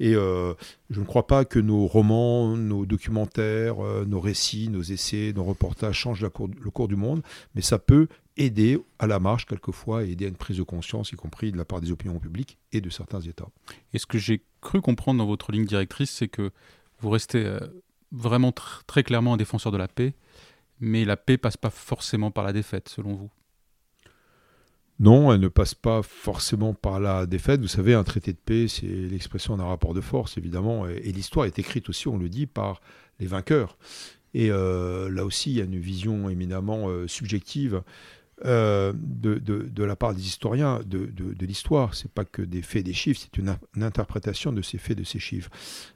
Et 0.00 0.14
euh, 0.14 0.54
je 0.90 1.00
ne 1.00 1.04
crois 1.04 1.26
pas 1.26 1.44
que 1.44 1.58
nos 1.58 1.86
romans, 1.86 2.56
nos 2.56 2.86
documentaires, 2.86 3.76
nos 4.06 4.20
récits, 4.20 4.68
nos 4.68 4.82
essais, 4.82 5.32
nos 5.34 5.44
reportages 5.44 5.96
changent 5.96 6.22
le 6.22 6.70
cours 6.70 6.88
du 6.88 6.96
monde, 6.96 7.22
mais 7.54 7.62
ça 7.62 7.78
peut 7.78 8.06
aider 8.36 8.80
à 9.00 9.08
la 9.08 9.18
marche 9.18 9.46
quelquefois 9.46 10.04
et 10.04 10.10
aider 10.12 10.26
à 10.26 10.28
une 10.28 10.36
prise 10.36 10.58
de 10.58 10.62
conscience, 10.62 11.10
y 11.10 11.16
compris 11.16 11.50
de 11.50 11.56
la 11.56 11.64
part 11.64 11.80
des 11.80 11.90
opinions 11.90 12.20
publiques 12.20 12.58
et 12.72 12.80
de 12.80 12.90
certains 12.90 13.20
États. 13.20 13.48
Et 13.92 13.98
ce 13.98 14.06
que 14.06 14.18
j'ai 14.18 14.42
cru 14.60 14.80
comprendre 14.80 15.18
dans 15.18 15.26
votre 15.26 15.50
ligne 15.50 15.66
directrice, 15.66 16.10
c'est 16.10 16.28
que 16.28 16.52
vous 17.00 17.10
restez 17.10 17.58
vraiment 18.12 18.52
très 18.86 19.02
clairement 19.02 19.34
un 19.34 19.36
défenseur 19.36 19.72
de 19.72 19.78
la 19.78 19.88
paix, 19.88 20.14
mais 20.80 21.04
la 21.04 21.16
paix 21.16 21.38
passe 21.38 21.56
pas 21.56 21.70
forcément 21.70 22.30
par 22.30 22.44
la 22.44 22.52
défaite, 22.52 22.88
selon 22.88 23.14
vous? 23.14 23.30
Non, 25.00 25.32
elle 25.32 25.40
ne 25.40 25.48
passe 25.48 25.74
pas 25.74 26.02
forcément 26.02 26.74
par 26.74 26.98
la 26.98 27.26
défaite. 27.26 27.60
Vous 27.60 27.68
savez, 27.68 27.94
un 27.94 28.02
traité 28.02 28.32
de 28.32 28.38
paix, 28.38 28.66
c'est 28.66 28.86
l'expression 28.86 29.56
d'un 29.56 29.64
rapport 29.64 29.94
de 29.94 30.00
force, 30.00 30.36
évidemment. 30.36 30.88
Et, 30.88 31.12
l'histoire 31.12 31.46
est 31.46 31.58
écrite 31.58 31.88
aussi, 31.88 32.08
on 32.08 32.18
le 32.18 32.28
dit, 32.28 32.46
par 32.46 32.80
les 33.20 33.26
vainqueurs. 33.26 33.78
Et 34.34 34.50
euh, 34.50 35.08
là 35.08 35.24
aussi, 35.24 35.50
il 35.50 35.56
y 35.56 35.60
a 35.60 35.64
une 35.64 35.78
vision 35.78 36.28
éminemment 36.28 36.88
euh, 36.88 37.06
subjective 37.06 37.82
euh, 38.44 38.92
de, 38.94 39.82
la 39.84 39.96
part 39.96 40.14
des 40.14 40.26
historiens 40.26 40.80
de, 40.84 41.08
l'histoire. 41.44 41.94
C'est 41.94 42.10
pas 42.10 42.24
que 42.24 42.42
des 42.42 42.62
faits, 42.62 42.84
des 42.84 42.92
chiffres, 42.92 43.20
c'est 43.22 43.40
une, 43.40 43.56
interprétation 43.80 44.52
de 44.52 44.62
ces 44.62 44.78
faits, 44.78 44.98
de 44.98 45.04
ces 45.04 45.20
chiffres. 45.20 45.50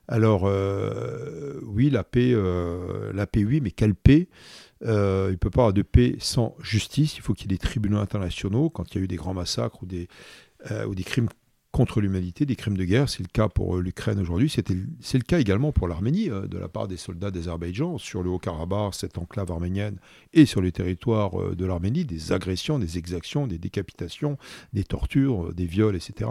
Alors, 0.06 0.44
oui, 1.62 1.90
la 1.90 2.04
paix, 2.04 2.36
la 3.12 3.26
paix, 3.26 3.44
oui, 3.44 3.60
mais 3.60 3.72
quelle 3.72 3.96
paix? 3.96 4.28
Il 4.82 4.88
ne 4.88 5.36
peut 5.36 5.50
pas 5.50 5.62
avoir 5.62 5.72
de 5.72 5.82
paix 5.82 6.16
sans 6.18 6.56
justice. 6.60 7.16
Il 7.16 7.20
faut 7.22 7.34
qu'il 7.34 7.50
y 7.50 7.54
ait 7.54 7.56
des 7.56 7.64
tribunaux 7.64 7.98
internationaux. 7.98 8.70
Quand 8.70 8.94
il 8.94 8.98
y 8.98 9.00
a 9.00 9.04
eu 9.04 9.08
des 9.08 9.16
grands 9.16 9.34
massacres 9.34 9.82
ou 9.82 9.86
des, 9.86 10.08
ou 10.86 10.94
des 10.94 11.04
crimes 11.04 11.28
contre 11.72 12.02
l'humanité, 12.02 12.44
des 12.44 12.54
crimes 12.54 12.76
de 12.76 12.84
guerre. 12.84 13.08
C'est 13.08 13.22
le 13.22 13.28
cas 13.32 13.48
pour 13.48 13.76
euh, 13.76 13.80
l'Ukraine 13.80 14.20
aujourd'hui. 14.20 14.50
C'est 14.50 15.18
le 15.18 15.24
cas 15.24 15.40
également 15.40 15.72
pour 15.72 15.88
l'Arménie, 15.88 16.30
euh, 16.30 16.46
de 16.46 16.58
la 16.58 16.68
part 16.68 16.86
des 16.86 16.98
soldats 16.98 17.30
d'Azerbaïdjan, 17.30 17.96
sur 17.96 18.22
le 18.22 18.28
Haut-Karabakh, 18.28 18.94
cette 18.94 19.16
enclave 19.16 19.50
arménienne, 19.50 19.96
et 20.34 20.44
sur 20.44 20.60
le 20.60 20.70
territoire 20.70 21.40
euh, 21.40 21.56
de 21.56 21.64
l'Arménie, 21.64 22.04
des 22.04 22.32
agressions, 22.32 22.78
des 22.78 22.98
exactions, 22.98 23.46
des 23.46 23.56
décapitations, 23.56 24.36
des 24.74 24.84
tortures, 24.84 25.54
des 25.54 25.64
viols, 25.64 25.96
etc. 25.96 26.30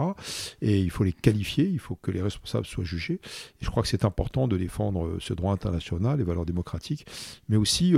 Et 0.62 0.80
il 0.80 0.90
faut 0.90 1.02
les 1.02 1.12
qualifier, 1.12 1.64
il 1.64 1.80
faut 1.80 1.96
que 1.96 2.12
les 2.12 2.22
responsables 2.22 2.66
soient 2.66 2.84
jugés. 2.84 3.20
Et 3.60 3.64
je 3.64 3.70
crois 3.70 3.82
que 3.82 3.88
c'est 3.88 4.04
important 4.04 4.46
de 4.46 4.56
défendre 4.56 5.16
ce 5.18 5.34
droit 5.34 5.52
international, 5.52 6.18
les 6.18 6.24
valeurs 6.24 6.46
démocratiques, 6.46 7.04
mais 7.48 7.56
aussi, 7.56 7.94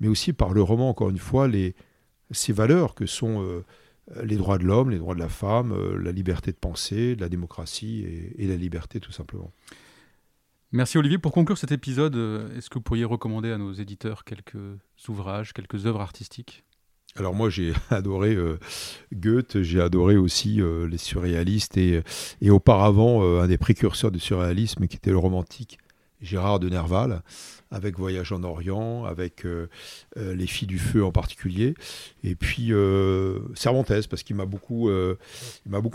mais 0.00 0.08
aussi 0.08 0.32
par 0.32 0.52
le 0.52 0.62
roman, 0.62 0.88
encore 0.88 1.10
une 1.10 1.18
fois, 1.18 1.46
les, 1.46 1.74
ces 2.32 2.52
valeurs 2.52 2.94
que 2.94 3.06
sont 3.06 3.62
les 4.22 4.36
droits 4.36 4.58
de 4.58 4.64
l'homme, 4.64 4.90
les 4.90 4.98
droits 4.98 5.14
de 5.14 5.20
la 5.20 5.28
femme, 5.28 5.72
euh, 5.72 5.98
la 5.98 6.12
liberté 6.12 6.52
de 6.52 6.56
penser, 6.56 7.16
la 7.16 7.28
démocratie 7.28 8.04
et, 8.38 8.46
la 8.46 8.56
liberté 8.56 9.00
tout 9.00 9.12
simplement. 9.12 9.52
Merci 10.72 10.98
Olivier. 10.98 11.18
Pour 11.18 11.32
conclure 11.32 11.56
cet 11.56 11.72
épisode, 11.72 12.16
euh, 12.16 12.56
est-ce 12.56 12.68
que 12.68 12.74
vous 12.74 12.82
pourriez 12.82 13.04
recommander 13.04 13.50
à 13.50 13.58
nos 13.58 13.72
éditeurs 13.72 14.24
quelques 14.24 14.56
ouvrages, 15.08 15.52
quelques 15.52 15.86
œuvres 15.86 16.00
artistiques? 16.00 16.64
Alors 17.16 17.34
moi 17.34 17.48
j'ai 17.48 17.72
adoré 17.90 18.36
Goethe, 19.12 19.62
j'ai 19.62 19.80
adoré 19.80 20.16
aussi 20.16 20.60
les 20.88 20.98
surréalistes 20.98 21.76
et, 21.76 22.02
et 22.40 22.50
auparavant 22.50 23.40
un 23.40 23.46
des 23.46 23.58
précurseurs 23.58 24.10
du 24.10 24.18
surréalisme 24.18 24.88
qui 24.88 24.96
était 24.96 25.12
le 25.12 25.18
romantique 25.18 25.78
Gérard 26.24 26.58
de 26.58 26.68
Nerval, 26.68 27.22
avec 27.70 27.98
Voyage 27.98 28.32
en 28.32 28.42
Orient, 28.42 29.04
avec 29.04 29.44
euh, 29.44 29.68
euh, 30.16 30.34
Les 30.34 30.46
Filles 30.46 30.68
du 30.68 30.78
Feu 30.78 31.04
en 31.04 31.12
particulier, 31.12 31.74
et 32.22 32.34
puis 32.34 32.72
euh, 32.72 33.40
Cervantes, 33.54 34.06
parce 34.08 34.22
qu'il 34.22 34.36
m'a 34.36 34.46
beaucoup, 34.46 34.88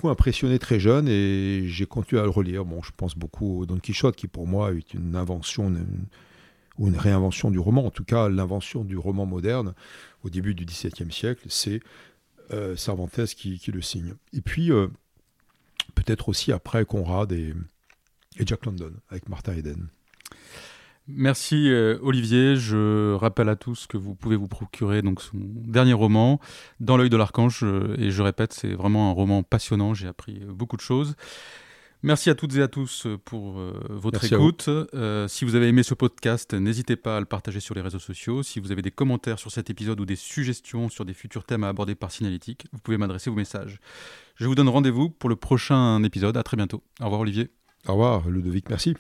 impressionné 0.04 0.60
très 0.60 0.80
jeune, 0.80 1.08
et 1.08 1.64
j'ai 1.68 1.86
continué 1.86 2.22
à 2.22 2.26
le 2.26 2.30
relire. 2.30 2.64
Je 2.84 2.92
pense 2.96 3.16
beaucoup 3.16 3.62
au 3.62 3.66
Don 3.66 3.80
Quichotte, 3.80 4.16
qui 4.16 4.28
pour 4.28 4.48
moi 4.48 4.74
est 4.74 4.94
une 4.94 5.16
invention, 5.16 5.74
ou 6.78 6.88
une 6.88 6.98
réinvention 6.98 7.50
du 7.52 7.60
roman, 7.60 7.86
en 7.86 7.92
tout 7.92 8.06
cas 8.06 8.30
l'invention 8.30 8.84
du 8.84 8.98
roman 8.98 9.26
moderne 9.26 9.74
au 10.24 10.30
début 10.30 10.54
du 10.54 10.66
XVIIe 10.66 11.12
siècle, 11.12 11.46
c'est 11.50 11.82
Cervantes 12.76 13.26
qui, 13.36 13.60
qui, 13.60 13.72
le 13.72 13.82
signe. 13.82 14.16
Et 14.34 14.42
puis, 14.42 14.70
peut-être 15.94 16.30
aussi 16.30 16.52
après 16.52 16.84
Conrad 16.86 17.32
et, 17.32 17.54
et 18.38 18.46
Jack 18.46 18.66
London, 18.66 18.94
avec 19.10 19.30
Martha 19.30 19.56
Eden. 19.56 19.90
Merci 21.12 21.70
euh, 21.70 21.98
Olivier. 22.02 22.56
Je 22.56 23.14
rappelle 23.14 23.50
à 23.50 23.56
tous 23.56 23.88
que 23.88 23.98
vous 23.98 24.16
pouvez 24.16 24.36
vous 24.36 24.48
procurer 24.48 25.02
donc 25.02 25.22
son 25.22 25.38
dernier 25.38 25.94
roman, 25.94 26.40
Dans 26.80 26.98
l'œil 26.98 27.10
de 27.10 27.18
l'archange. 27.18 27.62
Euh, 27.64 27.96
et 27.98 28.12
je 28.12 28.22
répète, 28.22 28.54
c'est 28.54 28.74
vraiment 28.74 29.10
un 29.10 29.14
roman 29.14 29.42
passionnant. 29.42 29.94
J'ai 29.94 30.08
appris 30.08 30.42
euh, 30.44 30.54
beaucoup 30.54 30.78
de 30.78 30.82
choses. 30.82 31.16
Merci 32.04 32.30
à 32.30 32.36
toutes 32.36 32.56
et 32.56 32.62
à 32.62 32.70
tous 32.70 33.08
pour 33.26 33.60
votre 33.90 34.24
écoute. 34.24 34.70
si 35.28 35.44
vous 35.44 35.56
avez 35.56 35.68
aimé 35.68 35.84
ce 35.84 35.94
podcast, 35.94 36.54
n'hésitez 36.54 36.96
pas 36.96 37.18
à 37.18 37.20
le 37.20 37.26
partager 37.26 37.60
sur 37.60 37.76
les 37.76 37.82
réseaux 37.82 38.00
sociaux. 38.00 38.42
Si 38.42 38.62
vous 38.62 38.72
avez 38.72 38.82
des 38.82 38.92
commentaires 38.92 39.38
sur 39.38 39.52
cet 39.52 39.70
épisode 39.70 40.00
ou 40.00 40.06
des 40.06 40.16
suggestions 40.16 40.88
sur 40.88 41.04
des 41.04 41.14
futurs 41.14 41.44
thèmes 41.44 41.66
à 41.66 41.68
aborder 41.68 41.96
par 41.96 42.10
Signalétique, 42.10 42.68
vous 42.72 42.80
pouvez 42.80 42.96
m'adresser 42.96 43.30
vos 43.30 43.36
messages. 43.36 43.82
Je 44.36 44.48
vous 44.48 44.56
donne 44.56 44.70
rendez-vous 44.70 45.10
pour 45.10 45.30
le 45.30 45.36
prochain 45.36 46.02
épisode. 46.02 46.38
À 46.38 46.44
très 46.44 46.56
bientôt. 46.56 46.84
Au 47.02 47.06
revoir 47.06 47.20
Olivier. 47.20 47.50
Au 47.86 47.92
revoir 47.92 48.30
Ludovic, 48.30 48.70
merci. 48.70 48.96